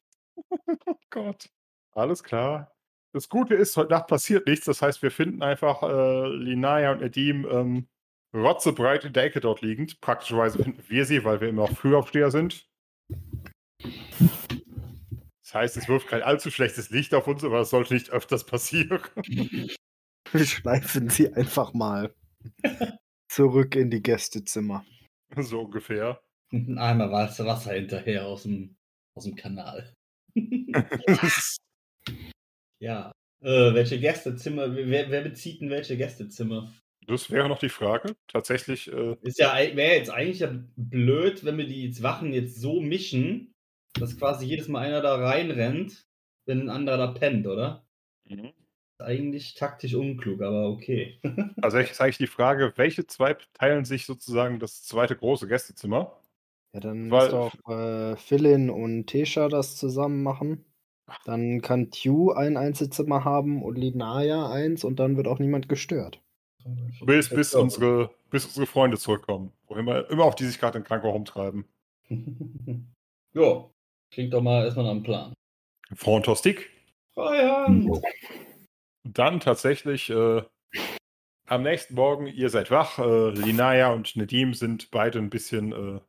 oh 0.86 0.94
Gott. 1.10 1.50
Alles 1.92 2.22
klar. 2.22 2.72
Das 3.12 3.28
Gute 3.28 3.54
ist, 3.54 3.76
heute 3.76 3.92
Nacht 3.92 4.06
passiert 4.06 4.46
nichts. 4.46 4.64
Das 4.64 4.80
heißt, 4.80 5.02
wir 5.02 5.10
finden 5.10 5.42
einfach 5.42 5.82
äh, 5.82 6.28
Linaya 6.28 6.92
und 6.92 7.02
Edim 7.02 7.46
ähm, 7.50 7.88
rotzebreit 8.36 9.04
in 9.04 9.12
der 9.12 9.24
Ecke 9.24 9.40
dort 9.40 9.62
liegend. 9.62 10.00
Praktischerweise 10.00 10.62
finden 10.62 10.82
wir 10.88 11.04
sie, 11.04 11.24
weil 11.24 11.40
wir 11.40 11.48
immer 11.48 11.62
auch 11.62 11.76
Frühaufsteher 11.76 12.30
sind. 12.30 12.68
Das 15.42 15.54
heißt, 15.54 15.76
es 15.76 15.88
wirft 15.88 16.08
kein 16.08 16.22
allzu 16.22 16.50
schlechtes 16.50 16.90
Licht 16.90 17.14
auf 17.14 17.26
uns, 17.26 17.44
aber 17.44 17.60
es 17.60 17.70
sollte 17.70 17.94
nicht 17.94 18.10
öfters 18.10 18.44
passieren. 18.44 19.00
Wir 20.32 20.44
schleifen 20.44 21.08
sie 21.08 21.32
einfach 21.32 21.72
mal 21.72 22.12
zurück 23.28 23.76
in 23.76 23.90
die 23.90 24.02
Gästezimmer. 24.02 24.84
so 25.36 25.60
ungefähr. 25.60 26.20
Ein 26.52 26.78
Eimer 26.78 27.12
Wasser, 27.12 27.46
Wasser 27.46 27.74
hinterher 27.74 28.26
aus 28.26 28.42
dem, 28.42 28.74
aus 29.16 29.24
dem 29.24 29.36
Kanal. 29.36 29.92
ja. 32.80 33.12
Äh, 33.42 33.74
welche 33.74 34.00
Gästezimmer? 34.00 34.74
Wer, 34.74 35.10
wer 35.10 35.22
bezieht 35.22 35.60
denn 35.60 35.70
welche 35.70 35.96
Gästezimmer? 35.96 36.72
Das 37.06 37.30
wäre 37.30 37.48
noch 37.48 37.58
die 37.58 37.68
Frage. 37.68 38.16
Tatsächlich, 38.26 38.92
äh, 38.92 39.16
Ist 39.22 39.38
ja, 39.38 39.54
wäre 39.54 39.96
jetzt 39.96 40.10
eigentlich 40.10 40.40
ja 40.40 40.50
blöd, 40.76 41.44
wenn 41.44 41.58
wir 41.58 41.66
die 41.66 42.02
Wachen 42.02 42.32
jetzt 42.32 42.60
so 42.60 42.80
mischen, 42.80 43.52
dass 43.94 44.18
quasi 44.18 44.46
jedes 44.46 44.68
Mal 44.68 44.80
einer 44.86 45.00
da 45.00 45.14
reinrennt, 45.16 46.06
wenn 46.46 46.62
ein 46.62 46.70
anderer 46.70 46.96
da 46.98 47.06
pennt, 47.08 47.46
oder? 47.46 47.86
mhm. 48.28 48.52
Ist 48.98 49.04
eigentlich 49.06 49.54
taktisch 49.54 49.94
unklug, 49.94 50.40
aber 50.40 50.70
okay. 50.70 51.20
also 51.62 51.78
jetzt 51.78 51.92
ist 51.92 52.00
eigentlich 52.00 52.16
die 52.16 52.26
Frage, 52.26 52.72
welche 52.76 53.06
zwei 53.06 53.36
teilen 53.52 53.84
sich 53.84 54.06
sozusagen 54.06 54.58
das 54.58 54.82
zweite 54.84 55.14
große 55.16 55.46
Gästezimmer? 55.48 56.18
Ja, 56.72 56.80
dann 56.80 57.10
Weil- 57.10 57.30
muss 57.30 57.52
doch 57.62 57.70
äh, 57.70 58.16
Philin 58.16 58.70
und 58.70 59.06
Tesha 59.06 59.48
das 59.48 59.76
zusammen 59.76 60.22
machen. 60.22 60.64
Dann 61.24 61.60
kann 61.60 61.90
Tew 61.90 62.32
ein 62.32 62.56
Einzelzimmer 62.56 63.24
haben 63.24 63.62
und 63.62 63.76
Linaya 63.76 64.50
eins 64.50 64.82
und 64.82 64.98
dann 64.98 65.16
wird 65.16 65.28
auch 65.28 65.38
niemand 65.38 65.68
gestört. 65.68 66.20
Bis, 67.02 67.28
bis, 67.28 67.54
unsere, 67.54 68.10
bis 68.30 68.46
unsere 68.46 68.66
Freunde 68.66 68.98
zurückkommen. 68.98 69.52
Wo 69.66 69.76
immer, 69.76 70.08
immer 70.10 70.24
auf 70.24 70.34
die 70.34 70.44
sich 70.44 70.58
gerade 70.58 70.78
in 70.78 70.84
Krankenhaus 70.84 71.14
rumtreiben. 71.14 71.64
jo, 73.32 73.72
klingt 74.10 74.32
doch 74.32 74.42
mal 74.42 74.64
erstmal 74.64 74.86
nach 74.86 74.92
einem 74.92 75.02
Plan. 75.02 75.34
Frontostick. 75.94 76.70
Freihand! 77.14 78.02
Dann 79.04 79.40
tatsächlich 79.40 80.10
äh, 80.10 80.42
am 81.46 81.62
nächsten 81.62 81.94
Morgen, 81.94 82.26
ihr 82.26 82.50
seid 82.50 82.70
wach. 82.70 82.98
Äh, 82.98 83.30
Linaya 83.30 83.92
und 83.92 84.16
Nedim 84.16 84.54
sind 84.54 84.90
beide 84.90 85.18
ein 85.18 85.30
bisschen 85.30 85.72
äh, 85.72 86.00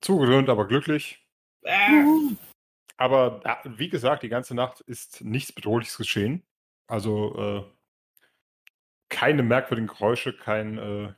zugewöhnt, 0.00 0.48
aber 0.48 0.66
glücklich. 0.66 1.26
Ah, 1.66 2.04
Aber 2.96 3.42
ja, 3.44 3.60
wie 3.64 3.90
gesagt, 3.90 4.22
die 4.22 4.30
ganze 4.30 4.54
Nacht 4.54 4.80
ist 4.80 5.22
nichts 5.22 5.52
Bedrohliches 5.52 5.98
geschehen. 5.98 6.42
Also 6.86 7.36
äh, 7.38 7.79
keine 9.10 9.42
merkwürdigen 9.42 9.88
Geräusche, 9.88 10.32
kein, 10.32 10.78
äh, 10.78 11.12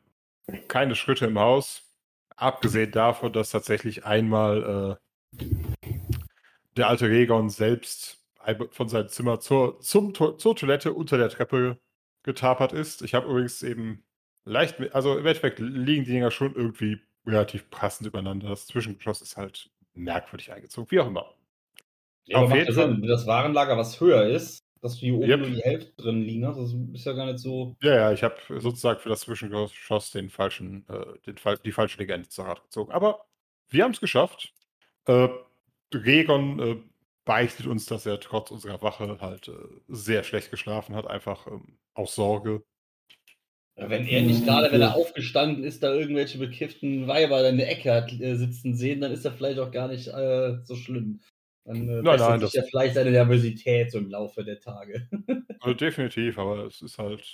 keine 0.66 0.96
Schritte 0.96 1.26
im 1.26 1.38
Haus. 1.38 1.88
Abgesehen 2.34 2.90
davon, 2.90 3.32
dass 3.32 3.50
tatsächlich 3.50 4.04
einmal 4.04 4.98
äh, 5.38 5.46
der 6.76 6.88
alte 6.88 7.08
Regon 7.08 7.50
selbst 7.50 8.18
von 8.70 8.88
seinem 8.88 9.08
Zimmer 9.08 9.38
zur, 9.38 9.78
zum, 9.80 10.14
zur 10.14 10.56
Toilette 10.56 10.92
unter 10.94 11.16
der 11.16 11.28
Treppe 11.28 11.78
getapert 12.24 12.72
ist. 12.72 13.02
Ich 13.02 13.14
habe 13.14 13.28
übrigens 13.28 13.62
eben 13.62 14.02
leicht, 14.44 14.80
also 14.94 15.12
im 15.12 15.26
Endeffekt 15.26 15.60
liegen 15.60 16.04
die 16.04 16.12
Dinger 16.12 16.32
schon 16.32 16.54
irgendwie 16.54 17.00
relativ 17.26 17.70
passend 17.70 18.08
übereinander. 18.08 18.48
Das 18.48 18.66
Zwischengeschoss 18.66 19.22
ist 19.22 19.36
halt 19.36 19.70
merkwürdig 19.94 20.52
eingezogen, 20.52 20.90
wie 20.90 21.00
auch 21.00 21.06
immer. 21.06 21.34
Ja, 22.24 22.38
Auf 22.38 22.52
jeden 22.52 22.72
Fall. 22.72 22.88
Sinn, 22.88 23.02
wenn 23.02 23.08
das 23.08 23.26
Warenlager 23.26 23.76
was 23.76 24.00
höher 24.00 24.24
ist, 24.26 24.60
dass 24.82 24.98
hier 24.98 25.14
oben 25.14 25.30
Yep. 25.30 25.40
nur 25.40 25.50
die 25.50 25.62
Hälfte 25.62 25.92
drin 25.96 26.22
liegen 26.22 26.46
hast, 26.46 26.58
das 26.58 26.74
ist 26.92 27.06
ja 27.06 27.12
gar 27.12 27.26
nicht 27.26 27.38
so. 27.38 27.76
Ja, 27.82 27.94
ja, 27.94 28.12
ich 28.12 28.22
habe 28.22 28.36
sozusagen 28.48 29.00
für 29.00 29.08
das 29.08 29.20
Zwischengeschoss 29.20 30.10
den 30.10 30.28
falschen, 30.28 30.84
äh, 30.88 31.18
den, 31.24 31.36
die 31.64 31.72
falsche 31.72 31.98
Legende 31.98 32.28
zur 32.28 32.46
Rad 32.46 32.62
gezogen. 32.64 32.92
Aber 32.92 33.24
wir 33.70 33.84
haben 33.84 33.92
es 33.92 34.00
geschafft. 34.00 34.52
Äh, 35.06 35.28
Regon 35.94 36.58
äh, 36.58 36.76
beichtet 37.24 37.66
uns, 37.66 37.86
dass 37.86 38.06
er 38.06 38.18
trotz 38.18 38.50
unserer 38.50 38.82
Wache 38.82 39.18
halt 39.20 39.48
äh, 39.48 39.52
sehr 39.88 40.24
schlecht 40.24 40.50
geschlafen 40.50 40.96
hat, 40.96 41.06
einfach 41.06 41.46
ähm, 41.46 41.78
aus 41.94 42.14
Sorge. 42.16 42.64
Ja, 43.76 43.88
Wenn 43.88 44.06
er 44.06 44.22
nicht 44.22 44.44
gerade, 44.44 44.70
wenn 44.72 44.82
er 44.82 44.96
aufgestanden 44.96 45.64
ist, 45.64 45.82
da 45.82 45.94
irgendwelche 45.94 46.38
bekifften 46.38 47.06
Weiber 47.06 47.48
in 47.48 47.56
der 47.56 47.70
Ecke 47.70 47.92
hat 47.92 48.12
äh, 48.12 48.34
sitzen 48.34 48.74
sehen, 48.74 49.00
dann 49.00 49.12
ist 49.12 49.24
er 49.24 49.32
vielleicht 49.32 49.60
auch 49.60 49.70
gar 49.70 49.88
nicht 49.88 50.08
äh, 50.08 50.58
so 50.64 50.74
schlimm. 50.74 51.20
Dann 51.64 51.88
äh, 51.88 52.02
Nein, 52.02 52.18
nein, 52.18 52.40
das- 52.40 52.52
ja 52.54 52.62
vielleicht 52.68 52.94
seine 52.94 53.10
Nervosität 53.12 53.92
so 53.92 53.98
im 53.98 54.10
Laufe 54.10 54.44
der 54.44 54.58
Tage. 54.60 55.08
Also 55.60 55.74
definitiv, 55.74 56.38
aber 56.38 56.66
es 56.66 56.82
ist 56.82 56.98
halt 56.98 57.24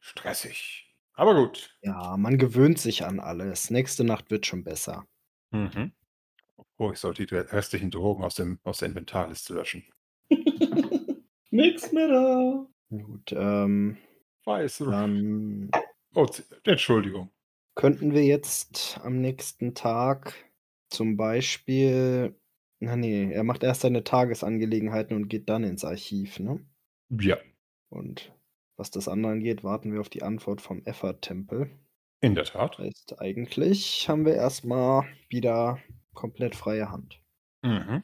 stressig. 0.00 0.94
Aber 1.14 1.34
gut. 1.34 1.76
Ja, 1.82 2.16
man 2.16 2.38
gewöhnt 2.38 2.78
sich 2.78 3.04
an 3.04 3.20
alles. 3.20 3.70
Nächste 3.70 4.04
Nacht 4.04 4.30
wird 4.30 4.46
schon 4.46 4.64
besser. 4.64 5.04
Mhm. 5.50 5.92
Oh, 6.76 6.92
ich 6.92 6.98
sollte 6.98 7.26
die 7.26 7.34
restlichen 7.34 7.90
Drogen 7.90 8.24
aus, 8.24 8.34
dem, 8.36 8.58
aus 8.64 8.78
der 8.78 8.88
Inventarliste 8.88 9.54
löschen. 9.54 9.84
Nix 11.50 11.92
mehr 11.92 12.08
da. 12.08 12.66
Gut, 12.90 13.32
ähm, 13.32 13.96
Weiß. 14.44 14.78
dann 14.78 15.70
Oh, 16.14 16.26
Entschuldigung. 16.64 17.30
könnten 17.74 18.12
wir 18.14 18.24
jetzt 18.24 18.98
am 19.02 19.20
nächsten 19.20 19.74
Tag 19.74 20.34
zum 20.90 21.16
Beispiel. 21.16 22.34
Na 22.80 22.96
nee, 22.96 23.30
er 23.32 23.44
macht 23.44 23.62
erst 23.62 23.82
seine 23.82 24.04
Tagesangelegenheiten 24.04 25.14
und 25.16 25.28
geht 25.28 25.48
dann 25.48 25.64
ins 25.64 25.84
Archiv, 25.84 26.38
ne? 26.40 26.66
Ja, 27.10 27.36
Und 27.90 28.32
was 28.76 28.90
das 28.90 29.08
andere 29.08 29.32
angeht, 29.32 29.62
warten 29.64 29.92
wir 29.92 30.00
auf 30.00 30.08
die 30.08 30.22
Antwort 30.22 30.60
vom 30.60 30.82
Effort-Tempel. 30.84 31.70
in 32.22 32.34
der 32.34 32.44
Tat. 32.44 32.78
Heißt, 32.78 33.20
eigentlich 33.20 34.08
haben 34.08 34.24
wir 34.26 34.34
erstmal 34.34 35.06
wieder 35.28 35.78
komplett 36.14 36.54
freie 36.54 36.90
Hand. 36.90 37.22
Mhm. 37.62 38.02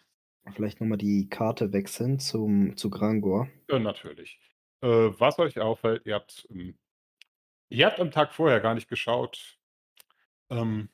Vielleicht 0.55 0.81
nochmal 0.81 0.98
die 0.98 1.28
Karte 1.28 1.73
wechseln 1.73 2.19
zum, 2.19 2.77
zu 2.77 2.89
Grangor. 2.90 3.48
Ja, 3.70 3.78
natürlich. 3.78 4.39
Äh, 4.82 4.89
was 4.89 5.39
euch 5.39 5.59
auffällt, 5.59 6.07
ihr 6.07 6.15
habt, 6.15 6.47
ähm, 6.51 6.78
ihr 7.70 7.86
habt 7.86 8.01
am 8.01 8.11
Tag 8.11 8.35
vorher 8.35 8.61
gar 8.61 8.74
nicht 8.74 8.89
geschaut, 8.89 9.59
ähm, 10.51 10.89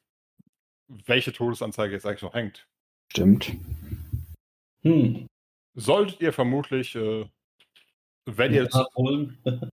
welche 0.88 1.32
Todesanzeige 1.32 1.94
jetzt 1.94 2.06
eigentlich 2.06 2.22
noch 2.22 2.34
hängt. 2.34 2.68
Stimmt. 3.12 3.52
Hm. 4.84 5.26
Solltet 5.74 6.22
ihr 6.22 6.32
vermutlich, 6.32 6.94
äh, 6.94 7.28
wenn 8.24 8.54
ihr, 8.54 8.70
Nachholen. 8.72 9.36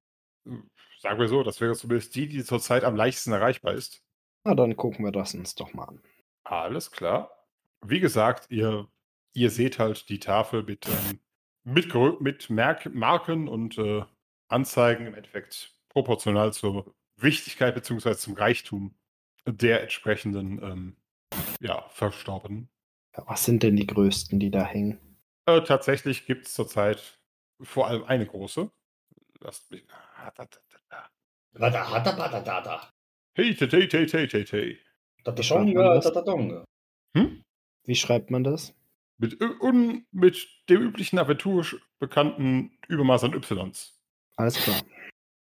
sagen 0.99 1.19
wir 1.21 1.29
so, 1.29 1.41
das 1.41 1.61
wäre 1.61 1.73
zumindest 1.73 2.13
die, 2.15 2.27
die 2.27 2.43
zurzeit 2.43 2.83
am 2.83 2.97
leichtesten 2.97 3.31
erreichbar 3.31 3.75
ist. 3.75 4.03
Na, 4.43 4.55
dann 4.55 4.75
gucken 4.75 5.05
wir 5.05 5.13
das 5.13 5.35
uns 5.35 5.55
doch 5.55 5.73
mal 5.73 5.85
an. 5.85 6.01
Alles 6.43 6.91
klar. 6.91 7.31
Wie 7.79 8.01
gesagt, 8.01 8.51
ihr, 8.51 8.89
ihr 9.31 9.51
seht 9.51 9.79
halt 9.79 10.09
die 10.09 10.19
Tafel 10.19 10.63
mit, 10.63 10.85
ähm, 10.89 11.21
mit, 11.63 11.93
mit 12.19 12.49
Merk 12.49 12.93
Marken 12.93 13.47
und 13.47 13.77
äh, 13.77 14.03
Anzeigen 14.49 15.07
im 15.07 15.13
Endeffekt 15.13 15.73
proportional 15.87 16.51
zur 16.51 16.93
Wichtigkeit 17.15 17.73
bzw. 17.73 18.17
zum 18.17 18.33
Reichtum 18.33 18.95
der 19.45 19.81
entsprechenden 19.81 20.61
ähm, 20.61 20.97
ja, 21.61 21.87
Verstorbenen. 21.87 22.67
Was 23.25 23.45
sind 23.45 23.63
denn 23.63 23.75
die 23.75 23.87
größten, 23.87 24.39
die 24.39 24.51
da 24.51 24.63
hängen? 24.63 24.99
Äh, 25.45 25.61
tatsächlich 25.61 26.25
gibt 26.25 26.47
es 26.47 26.53
zurzeit 26.53 27.19
vor 27.61 27.87
allem 27.87 28.03
eine 28.03 28.25
große. 28.25 28.69
Lasst 29.41 29.71
mich. 29.71 29.83
Hey, 33.35 33.55
hey, 33.55 33.55
hey, 33.55 33.87
hey, 33.89 34.07
hey, 34.07 34.27
hey, 34.27 34.45
hey. 34.45 34.79
Tatatonga, 35.23 35.99
tatatonga. 35.99 36.65
Hm? 37.15 37.43
Wie 37.85 37.95
schreibt 37.95 38.31
man 38.31 38.43
das? 38.43 38.73
Mit, 39.17 39.41
un, 39.41 40.05
mit 40.11 40.47
dem 40.69 40.81
üblichen 40.81 41.19
Aventur 41.19 41.65
bekannten 41.99 42.77
Übermaß 42.87 43.25
an 43.25 43.33
Ys. 43.33 43.99
Alles 44.37 44.55
klar. 44.55 44.81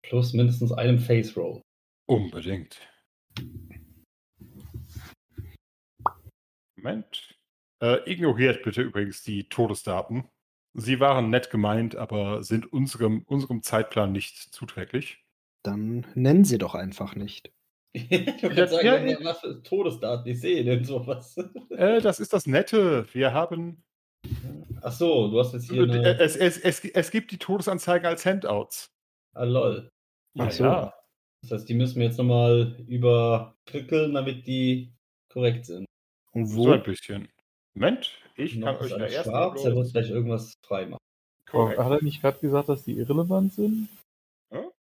Plus 0.02 0.34
mindestens 0.34 0.74
einem 0.74 1.00
Face 1.00 1.38
Roll. 1.38 1.62
Unbedingt. 2.06 2.80
Moment. 6.76 7.33
Äh, 7.84 8.10
ignoriert 8.10 8.64
bitte 8.64 8.82
übrigens 8.82 9.24
die 9.24 9.50
Todesdaten. 9.50 10.24
Sie 10.74 11.02
waren 11.02 11.30
nett 11.30 11.50
gemeint, 11.50 11.98
aber 11.98 12.42
sind 12.42 12.72
unserem, 12.72 13.24
unserem 13.28 13.62
Zeitplan 13.62 14.14
nicht 14.14 14.38
zuträglich. 14.38 15.26
Dann 15.64 16.08
nennen 16.16 16.46
sie 16.46 16.58
doch 16.58 16.76
einfach 16.76 17.16
nicht. 17.16 17.52
ich 17.94 18.10
Ja, 18.42 18.68
sagen, 18.68 18.88
ja, 18.88 18.96
ja, 19.06 19.18
was 19.24 19.42
für 19.42 19.62
Todesdaten, 19.64 20.32
ich 20.32 20.40
sehe 20.40 20.64
denn 20.64 20.86
sowas. 20.86 21.36
Äh, 21.72 22.00
das 22.00 22.22
ist 22.22 22.32
das 22.32 22.48
Nette. 22.48 23.06
Wir 23.14 23.34
haben. 23.34 23.84
Ach 24.82 24.92
so, 24.94 25.30
du 25.30 25.40
hast 25.40 25.54
jetzt 25.54 25.70
hier 25.70 25.84
eine. 25.84 26.20
es, 26.20 26.38
es, 26.38 26.58
es, 26.58 26.86
es 26.86 27.12
gibt 27.12 27.32
die 27.32 27.38
Todesanzeigen 27.38 28.06
als 28.08 28.26
Handouts. 28.26 28.94
Ah, 29.34 29.44
lol. 29.44 29.90
Ach 30.38 30.46
Ja, 30.46 30.52
so. 30.52 30.64
ja. 30.64 30.94
Das 31.42 31.52
heißt, 31.52 31.68
die 31.68 31.74
müssen 31.74 31.98
wir 32.00 32.06
jetzt 32.06 32.18
nochmal 32.18 32.78
überprickeln, 32.88 34.14
damit 34.14 34.48
die 34.48 34.94
korrekt 35.30 35.66
sind. 35.66 35.86
Und 36.32 36.46
So 36.46 36.66
wo? 36.66 36.72
ein 36.72 36.84
bisschen. 36.84 37.28
Moment, 37.76 38.20
ich 38.36 38.56
Noch 38.56 38.68
kann 38.68 38.86
euch 38.86 38.92
da 38.92 39.08
erst 39.08 39.30
schwarz, 39.30 39.64
er 39.66 39.76
wird 39.76 39.92
gleich 39.92 40.10
irgendwas 40.10 40.54
freimachen. 40.64 41.00
korrekt. 41.50 41.80
Hat 41.80 41.92
er 41.92 42.04
nicht 42.04 42.22
gerade 42.22 42.40
gesagt, 42.40 42.70
dass 42.70 42.84
die 42.84 42.98
irrelevant 42.98 43.54
sind? 43.54 43.90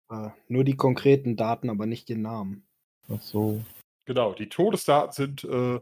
Äh, 0.10 0.30
nur 0.48 0.64
die 0.64 0.78
konkreten 0.78 1.36
Daten, 1.36 1.70
aber 1.70 1.86
nicht 1.86 2.08
den 2.08 2.22
Namen. 2.22 2.66
Ach 3.10 3.20
so. 3.22 3.62
Genau, 4.06 4.34
die 4.34 4.48
Todesdaten 4.48 5.12
sind, 5.12 5.44
äh, 5.44 5.82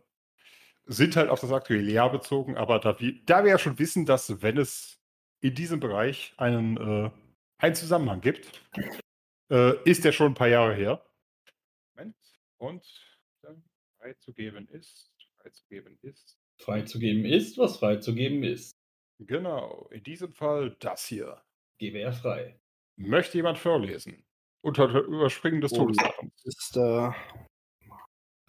sind 0.86 1.16
halt 1.16 1.30
auf 1.30 1.42
das 1.42 1.52
aktuelle 1.52 1.92
Jahr 1.92 2.12
bezogen, 2.12 2.58
aber 2.58 2.80
da 2.80 3.00
wir, 3.00 3.14
da 3.26 3.44
wir 3.44 3.52
ja 3.52 3.60
schon 3.60 3.78
wissen, 3.78 4.06
dass 4.06 4.42
wenn 4.42 4.58
es 4.58 5.00
in 5.42 5.54
diesem 5.54 5.80
Bereich 5.80 6.34
einen, 6.38 6.78
äh, 6.78 7.12
einen 7.60 7.76
Zusammenhang 7.76 8.22
gibt, 8.22 8.64
äh, 9.52 9.78
ist 9.84 10.04
der 10.06 10.12
schon 10.12 10.32
ein 10.32 10.36
paar 10.36 10.48
Jahre 10.48 10.74
her. 10.74 11.06
Moment. 11.96 12.16
Und 12.58 12.84
dann 13.44 13.64
freizugeben 14.00 14.68
ist, 14.70 15.12
freizugeben 15.38 16.00
ist, 16.02 16.40
Freizugeben 16.62 17.26
ist, 17.26 17.58
was 17.58 17.78
freizugeben 17.78 18.44
ist. 18.44 18.72
genau, 19.20 19.88
in 19.92 20.04
diesem 20.04 20.32
Fall 20.34 20.76
das 20.80 21.06
hier. 21.06 21.42
Gewehr 21.80 22.14
frei. 22.14 22.60
Möchte 22.98 23.38
jemand 23.38 23.58
vorlesen? 23.58 24.26
Unter 24.62 24.88
Überspringen 25.02 25.62
des 25.62 25.74
Oh, 25.74 25.78
Todesdatums. 25.84 26.32
Ist, 26.46 26.78
äh, 26.78 26.80
Kann 26.80 27.16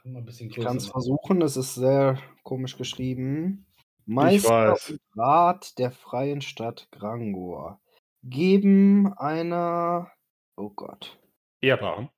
man 0.04 0.16
ein 0.22 0.24
bisschen 0.24 0.48
ich 0.50 0.56
kann 0.56 0.76
es 0.76 0.86
versuchen, 0.88 1.42
es 1.42 1.56
ist 1.56 1.74
sehr 1.74 2.18
komisch 2.44 2.76
geschrieben. 2.78 3.66
Meister 4.06 4.72
und 4.88 5.00
Rat 5.16 5.78
der 5.78 5.90
Freien 5.90 6.40
Stadt 6.40 6.88
Grangor 6.92 7.80
geben 8.22 9.12
einer. 9.16 10.12
Oh 10.56 10.70
Gott, 10.70 11.18
Ehrbaren. 11.60 12.08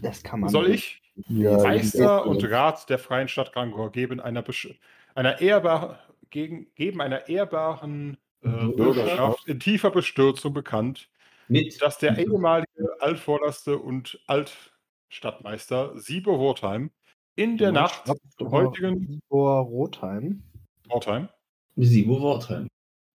Das 0.00 0.22
kann 0.22 0.40
man. 0.40 0.50
Soll 0.50 0.70
ich? 0.70 1.02
Ja, 1.28 1.58
Meister 1.58 2.26
und 2.26 2.42
Rat 2.50 2.90
der 2.90 2.98
Freien 2.98 3.28
Stadt 3.28 3.52
Grangor 3.52 3.92
geben 3.92 4.20
einer, 4.20 4.42
Besch 4.42 4.68
einer, 5.14 5.40
ehrbar 5.40 6.00
gegen, 6.30 6.74
geben 6.74 7.00
einer 7.00 7.28
ehrbaren 7.28 8.16
äh, 8.42 8.48
Bürgerschaft. 8.48 9.46
In 9.46 9.60
tiefer 9.60 9.90
Bestürzung 9.90 10.52
bekannt, 10.52 11.08
Mit. 11.46 11.80
dass 11.80 11.98
der 11.98 12.18
ehemalige 12.18 12.96
Altvorlaste 13.00 13.78
und 13.78 14.18
Altstadtmeister 14.26 15.92
Sibo 15.98 16.38
Wortheim 16.40 16.90
in 17.36 17.58
der 17.58 17.68
Jemand 17.68 18.06
Nacht 18.06 18.20
zum 18.36 18.50
heutigen 18.50 19.20
Igor 19.28 19.62
Rotheim. 19.62 20.42
Wortheim. 20.88 21.28
Sibo 21.76 22.20
Wortheim. 22.20 22.68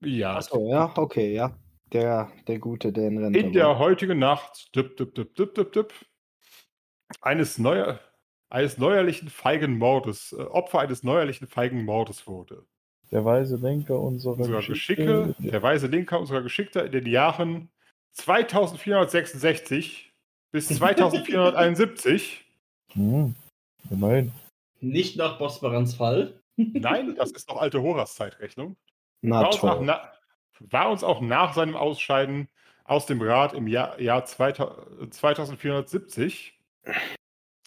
Ja, 0.04 0.36
Achso, 0.36 0.70
ja, 0.70 0.92
okay, 0.96 1.34
ja. 1.34 1.56
Der, 1.92 2.30
der 2.46 2.58
Gute, 2.58 2.92
der 2.92 3.08
in 3.08 3.18
Rente 3.18 3.38
in 3.38 3.52
der 3.52 3.66
war. 3.66 3.78
heutigen 3.78 4.18
Nacht 4.18 4.74
dip, 4.76 4.96
dip, 4.96 5.14
dip, 5.14 5.34
dip, 5.34 5.54
dip, 5.54 5.72
dip, 5.72 5.94
eines, 7.20 7.58
neuer, 7.58 8.00
eines 8.50 8.78
neuerlichen 8.78 9.28
feigen 9.28 9.78
Mordes, 9.78 10.32
äh, 10.32 10.42
Opfer 10.42 10.80
eines 10.80 11.02
neuerlichen 11.02 11.46
feigen 11.46 11.84
Mordes 11.84 12.26
wurde. 12.26 12.64
Der 13.10 13.24
weise 13.24 13.56
Lenker 13.56 13.98
unserer, 13.98 14.38
unserer. 14.38 14.62
Geschicke, 14.62 15.34
der 15.38 15.62
weise 15.62 15.86
Linker 15.86 16.20
unserer 16.20 16.42
Geschickter 16.42 16.84
in 16.84 16.92
den 16.92 17.06
Jahren 17.06 17.70
2466 18.12 20.12
bis 20.50 20.68
2471. 20.76 22.44
Hm, 22.92 23.34
immerhin. 23.90 24.32
Nicht 24.80 25.16
nach 25.16 25.38
Bosporans 25.38 25.94
Fall. 25.94 26.40
Nein, 26.56 27.14
das 27.16 27.30
ist 27.32 27.48
noch 27.48 27.58
alte 27.58 27.82
Horas-Zeitrechnung. 27.82 28.76
Na 29.22 29.40
War, 29.40 29.46
uns 29.48 29.62
nach- 29.62 29.80
na, 29.80 30.12
war 30.60 30.90
uns 30.90 31.04
auch 31.04 31.20
nach 31.20 31.54
seinem 31.54 31.76
Ausscheiden 31.76 32.48
aus 32.84 33.06
dem 33.06 33.20
Rat 33.22 33.52
im 33.54 33.66
Jahr, 33.68 34.00
Jahr 34.00 34.24
2000 34.24 35.14
2470 35.14 36.57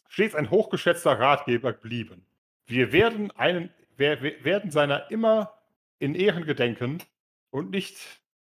stets 0.08 0.36
ein 0.36 0.50
hochgeschätzter 0.50 1.20
Ratgeber 1.20 1.74
geblieben. 1.74 2.26
Wir 2.66 2.92
werden, 2.92 3.32
einen, 3.32 3.74
wir 3.98 4.22
werden 4.22 4.72
seiner 4.72 5.10
immer 5.10 5.58
in 6.00 6.16
Ehren 6.16 6.46
gedenken 6.46 7.02
und 7.50 7.72
nicht 7.72 7.98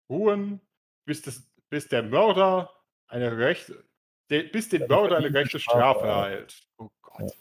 ruhen, 0.09 0.61
bis, 1.05 1.23
das, 1.23 1.49
bis 1.71 1.89
der 1.89 2.03
Mörder 2.03 2.71
eine 3.09 3.37
rechte, 3.39 3.85
der, 4.31 4.45
bis 4.45 4.69
den 4.69 4.87
Mörder 4.87 5.19
eine 5.19 5.33
rechte 5.33 5.59
Strafe 5.59 6.07
erhält. 6.07 6.63
Oh 6.79 6.89
Gott. 7.03 7.33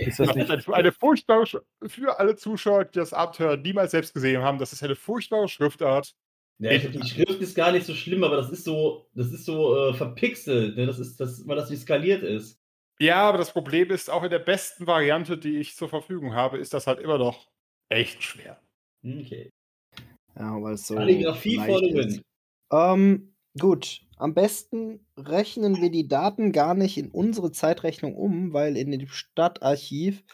Ist 0.00 0.20
das 0.20 0.34
nicht 0.34 0.50
eine, 0.50 0.74
eine 0.74 0.92
furchtbare, 0.92 1.44
für 1.86 2.18
alle 2.18 2.36
Zuschauer, 2.36 2.86
die 2.86 2.98
das 2.98 3.12
Abenteuer 3.12 3.56
niemals 3.56 3.90
selbst 3.90 4.14
gesehen 4.14 4.42
haben, 4.42 4.58
das 4.58 4.72
ist 4.72 4.82
eine 4.82 4.96
furchtbare 4.96 5.48
Schriftart. 5.48 6.14
Ja, 6.58 6.70
ich 6.70 6.90
die 6.90 7.06
Schrift 7.06 7.40
ist 7.40 7.54
gar 7.54 7.72
nicht 7.72 7.84
so 7.84 7.94
schlimm, 7.94 8.24
aber 8.24 8.36
das 8.36 8.50
ist 8.50 8.64
so, 8.64 9.06
das 9.14 9.30
ist 9.30 9.44
so 9.44 9.76
äh, 9.76 9.94
verpixelt, 9.94 10.76
ne? 10.76 10.86
Das 10.86 10.98
ist, 10.98 11.20
das, 11.20 11.46
weil 11.46 11.56
das 11.56 11.68
nicht 11.68 11.82
skaliert 11.82 12.22
ist. 12.22 12.58
Ja, 12.98 13.28
aber 13.28 13.36
das 13.36 13.52
Problem 13.52 13.90
ist, 13.90 14.10
auch 14.10 14.22
in 14.22 14.30
der 14.30 14.38
besten 14.38 14.86
Variante, 14.86 15.36
die 15.36 15.58
ich 15.58 15.76
zur 15.76 15.90
Verfügung 15.90 16.34
habe, 16.34 16.56
ist 16.56 16.72
das 16.72 16.86
halt 16.86 16.98
immer 16.98 17.18
noch 17.18 17.50
echt 17.90 18.22
schwer. 18.22 18.58
Okay. 19.04 19.50
Ja, 20.34 20.62
weil 20.62 20.74
es 20.74 20.86
so. 20.86 20.94
Kalligrafie 20.94 21.56
for 21.56 21.78
the 21.78 21.90
ist. 21.90 21.94
win. 21.94 22.22
Ähm, 22.72 23.34
gut. 23.58 24.02
Am 24.16 24.32
besten 24.32 25.06
rechnen 25.18 25.82
wir 25.82 25.90
die 25.90 26.08
Daten 26.08 26.52
gar 26.52 26.74
nicht 26.74 26.96
in 26.96 27.10
unsere 27.10 27.52
Zeitrechnung 27.52 28.16
um, 28.16 28.54
weil 28.54 28.78
in 28.78 28.90
dem 28.90 29.08
Stadtarchiv 29.08 30.24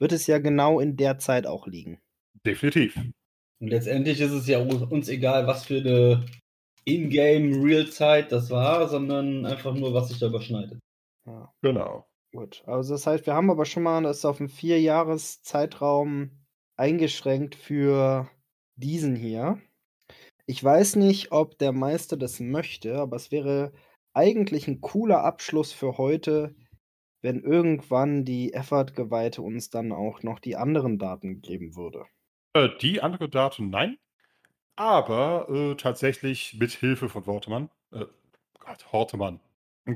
wird 0.00 0.10
es 0.10 0.26
ja 0.26 0.38
genau 0.38 0.80
in 0.80 0.96
der 0.96 1.18
Zeit 1.18 1.46
auch 1.46 1.68
liegen. 1.68 2.00
Definitiv. 2.44 2.98
Und 3.60 3.68
letztendlich 3.68 4.20
ist 4.20 4.32
es 4.32 4.46
ja 4.46 4.60
uns 4.60 5.08
egal, 5.08 5.46
was 5.46 5.66
für 5.66 5.78
eine 5.78 6.26
Ingame 6.84 7.62
Real-Zeit 7.62 8.32
das 8.32 8.50
war, 8.50 8.88
sondern 8.88 9.44
einfach 9.44 9.74
nur, 9.74 9.92
was 9.94 10.08
sich 10.08 10.18
da 10.18 10.26
überschneidet. 10.28 10.78
Ja, 11.26 11.52
Genau. 11.62 12.06
gut. 12.32 12.62
Also 12.66 12.94
das 12.94 13.06
heißt, 13.06 13.26
wir 13.26 13.34
haben 13.34 13.50
aber 13.50 13.64
schon 13.64 13.82
mal 13.82 14.02
das 14.02 14.24
auf 14.24 14.40
einen 14.40 14.48
Vierjahres-Zeitraum 14.48 16.30
eingeschränkt 16.76 17.56
für 17.56 18.30
diesen 18.76 19.16
hier. 19.16 19.60
Ich 20.46 20.62
weiß 20.62 20.96
nicht, 20.96 21.32
ob 21.32 21.58
der 21.58 21.72
Meister 21.72 22.16
das 22.16 22.40
möchte, 22.40 22.96
aber 22.96 23.16
es 23.16 23.30
wäre 23.30 23.72
eigentlich 24.14 24.66
ein 24.68 24.80
cooler 24.80 25.24
Abschluss 25.24 25.72
für 25.72 25.98
heute, 25.98 26.54
wenn 27.20 27.40
irgendwann 27.40 28.24
die 28.24 28.54
Effort-Geweihte 28.54 29.42
uns 29.42 29.70
dann 29.70 29.92
auch 29.92 30.22
noch 30.22 30.38
die 30.38 30.56
anderen 30.56 30.98
Daten 30.98 31.42
geben 31.42 31.76
würde. 31.76 32.06
Äh, 32.54 32.68
die 32.80 33.02
andere 33.02 33.28
Daten, 33.28 33.70
nein. 33.70 33.98
Aber 34.76 35.48
äh, 35.50 35.74
tatsächlich 35.74 36.56
mit 36.58 36.70
Hilfe 36.70 37.08
von 37.08 37.26
Wortemann, 37.26 37.70
äh, 37.92 38.04
Gott, 38.58 38.92
Hortemann, 38.92 39.40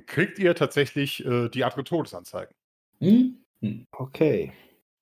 kriegt 0.07 0.39
ihr 0.39 0.55
tatsächlich 0.55 1.25
äh, 1.25 1.49
die 1.49 1.65
andere 1.65 1.85
Todesanzeigen. 1.85 2.55
Hm? 2.99 3.37
Hm. 3.61 3.87
Okay. 3.93 4.53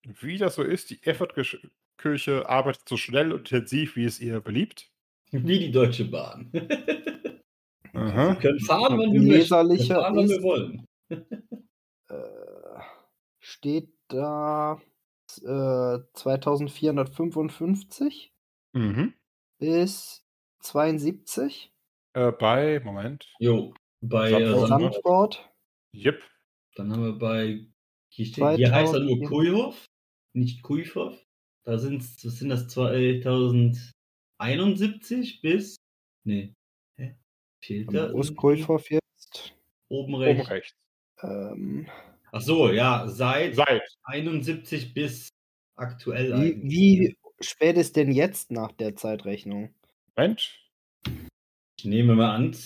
Wie 0.03 0.39
das 0.39 0.57
so 0.57 0.63
ist, 0.63 0.91
die 0.91 1.03
Effort-Kirche 1.03 2.49
arbeitet 2.49 2.89
so 2.89 2.97
schnell 2.97 3.33
und 3.33 3.51
intensiv, 3.53 3.97
wie 3.97 4.05
es 4.05 4.21
ihr 4.21 4.41
beliebt. 4.41 4.91
Wie 5.31 5.59
die 5.59 5.71
Deutsche 5.71 6.05
Bahn. 6.07 6.51
Aha. 7.95 8.29
Wir 8.29 8.37
können 8.37 8.61
fahren, 8.61 8.99
wenn 8.99 9.13
wir 9.13 9.21
möchten. 9.21 9.31
Wir 9.31 9.39
Leserlicher 9.39 9.95
fahren, 9.97 10.17
wenn 10.17 10.29
wir 10.29 10.43
wollen. 10.43 10.87
Äh, 12.09 12.81
steht 13.39 13.89
da 14.09 14.81
äh, 15.39 15.99
2455 16.15 18.33
Mhm. 18.73 19.15
bis 19.59 20.25
72 20.61 21.73
Äh, 22.15 22.33
bei, 22.33 22.81
Moment. 22.81 23.33
Jo. 23.39 23.75
Bei 24.01 24.31
Sandbord. 24.31 24.65
äh, 24.65 24.69
Sandbord. 24.69 25.51
Jep. 25.93 26.23
Dann 26.77 26.93
haben 26.93 27.03
wir 27.05 27.19
bei. 27.19 27.67
Hier, 28.13 28.27
steht, 28.27 28.57
hier 28.57 28.73
heißt 28.73 28.95
er 28.95 29.01
nur 29.01 29.19
2000. 29.19 29.29
Kujhof, 29.29 29.85
nicht 30.35 30.63
Kuifhof. 30.63 31.17
Da 31.65 31.79
sind 31.79 32.01
was 32.03 32.21
sind 32.39 32.49
das 32.49 32.69
2071 32.69 35.41
bis. 35.43 35.77
Nee. 36.25 36.55
Hä? 36.97 37.17
Fehlt 37.65 37.93
da? 37.93 38.13
Wo 38.13 38.21
ist? 38.21 38.37
Kulthoff 38.37 38.89
jetzt? 38.91 39.55
Oben 39.89 40.15
Oben 40.15 40.23
rechts. 40.23 40.51
rechts. 40.51 40.73
Ähm, 41.23 41.89
Ach 42.33 42.41
so, 42.41 42.71
ja, 42.71 43.09
seit 43.09 43.57
Seit. 43.57 43.83
71 44.05 44.95
bis 44.95 45.29
aktuell 45.77 46.41
wie, 46.41 46.63
wie 46.63 47.17
spät 47.41 47.77
ist 47.77 47.97
denn 47.97 48.13
jetzt 48.13 48.51
nach 48.51 48.73
der 48.73 48.95
Zeitrechnung? 48.97 49.75
Moment. 50.17 50.61
Ich 51.79 51.85
nehme 51.85 52.15
mal 52.15 52.35
an, 52.35 52.57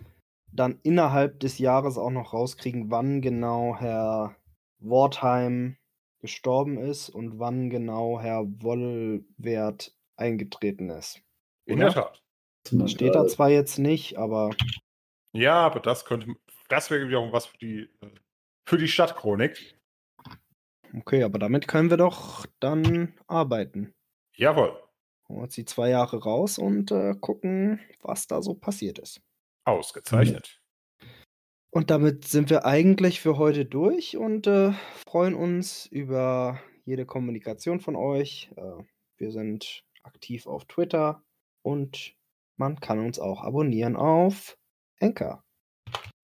dann 0.52 0.78
innerhalb 0.82 1.40
des 1.40 1.58
Jahres 1.58 1.96
auch 1.96 2.10
noch 2.10 2.34
rauskriegen, 2.34 2.90
wann 2.90 3.22
genau 3.22 3.76
Herr 3.78 4.36
Wortheim 4.78 5.76
gestorben 6.20 6.78
ist 6.78 7.08
und 7.08 7.38
wann 7.38 7.70
genau 7.70 8.20
Herr 8.20 8.44
Wollwert 8.44 9.94
eingetreten 10.16 10.90
ist. 10.90 11.22
In 11.64 11.78
oder? 11.78 11.84
der 11.84 11.94
Tat. 11.94 12.22
Das 12.70 12.90
steht 12.92 13.14
da 13.14 13.26
zwar 13.26 13.50
jetzt 13.50 13.78
nicht, 13.78 14.18
aber 14.18 14.50
Ja, 15.32 15.54
aber 15.54 15.80
das 15.80 16.04
könnte, 16.04 16.36
das 16.72 16.90
wäre 16.90 17.06
wiederum 17.06 17.32
was 17.32 17.46
für 17.46 17.58
die, 17.58 17.80
äh, 18.00 18.10
für 18.66 18.78
die 18.78 18.88
Stadtchronik. 18.88 19.76
okay, 20.96 21.22
aber 21.22 21.38
damit 21.38 21.68
können 21.68 21.90
wir 21.90 21.98
doch 21.98 22.46
dann 22.60 23.14
arbeiten. 23.26 23.94
Jawohl. 24.34 24.82
Holen 25.28 25.50
die 25.50 25.66
zwei 25.66 25.90
Jahre 25.90 26.22
raus 26.22 26.58
und 26.58 26.90
äh, 26.90 27.14
gucken, 27.20 27.80
was 28.00 28.26
da 28.26 28.42
so 28.42 28.54
passiert 28.54 28.98
ist. 28.98 29.20
Ausgezeichnet. 29.64 30.60
Und 31.70 31.90
damit 31.90 32.26
sind 32.26 32.50
wir 32.50 32.64
eigentlich 32.64 33.20
für 33.20 33.36
heute 33.38 33.64
durch 33.64 34.16
und 34.16 34.46
äh, 34.46 34.72
freuen 35.06 35.34
uns 35.34 35.86
über 35.86 36.58
jede 36.84 37.06
Kommunikation 37.06 37.80
von 37.80 37.96
euch. 37.96 38.50
Äh, 38.56 38.82
wir 39.18 39.30
sind 39.30 39.84
aktiv 40.02 40.46
auf 40.46 40.64
Twitter 40.64 41.22
und 41.62 42.14
man 42.56 42.80
kann 42.80 42.98
uns 42.98 43.18
auch 43.18 43.42
abonnieren 43.42 43.96
auf 43.96 44.58
Anchor. 45.00 45.44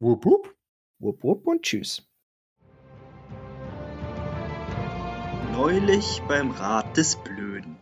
Wupp, 0.00 0.24
wupp. 0.24 0.54
Wupp, 1.00 1.22
wupp 1.22 1.46
und 1.46 1.62
tschüss. 1.62 2.08
Neulich 5.52 6.22
beim 6.28 6.50
Rat 6.52 6.96
des 6.96 7.16
Blöden. 7.16 7.76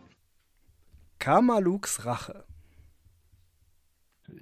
Kamaluks 1.19 2.05
Rache. 2.05 2.45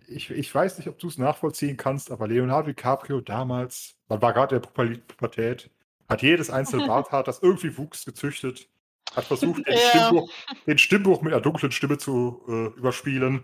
Ich, 0.07 0.29
ich 0.31 0.53
weiß 0.53 0.77
nicht, 0.77 0.87
ob 0.87 0.97
du 0.99 1.07
es 1.07 1.17
nachvollziehen 1.17 1.77
kannst, 1.77 2.11
aber 2.11 2.27
Leonardo 2.27 2.67
DiCaprio 2.67 3.21
damals, 3.21 3.95
man 4.07 4.21
war 4.21 4.33
gerade 4.33 4.55
in 4.55 4.61
der 4.61 4.69
Pubertät- 4.69 5.69
hat 6.07 6.21
jedes 6.21 6.49
einzelne 6.49 6.85
Barthaar, 6.87 7.23
das 7.23 7.41
irgendwie 7.41 7.77
wuchs, 7.77 8.05
gezüchtet, 8.05 8.69
hat 9.15 9.25
versucht, 9.25 9.67
den, 9.67 9.73
Ja. 9.77 9.79
Stimmbruch, 9.89 10.31
den 10.65 10.77
Stimmbruch 10.77 11.21
mit 11.21 11.33
einer 11.33 11.41
dunklen 11.41 11.71
Stimme 11.71 11.97
zu 11.97 12.41
äh, 12.47 12.77
überspielen. 12.77 13.43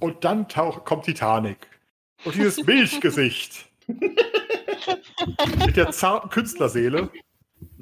Und 0.00 0.24
dann 0.24 0.48
tauch, 0.48 0.84
kommt 0.84 1.04
Titanic. 1.04 1.58
Und 2.24 2.34
dieses 2.34 2.64
Milchgesicht 2.64 3.68
mit 3.86 5.76
der 5.76 5.90
zarten 5.92 6.30
Künstlerseele 6.30 7.10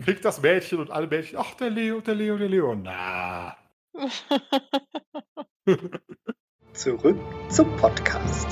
kriegt 0.05 0.25
das 0.25 0.43
Mädchen 0.43 0.79
und 0.79 0.91
alle 0.91 1.07
Mädchen, 1.07 1.39
ach, 1.39 1.55
der 1.55 1.71
Leo, 1.71 2.01
der 2.01 2.15
Leo, 2.15 2.37
der 2.37 2.49
Leo. 2.49 2.75
Na. 2.75 3.57
Zurück 6.73 7.19
zum 7.49 7.77
Podcast. 7.77 8.49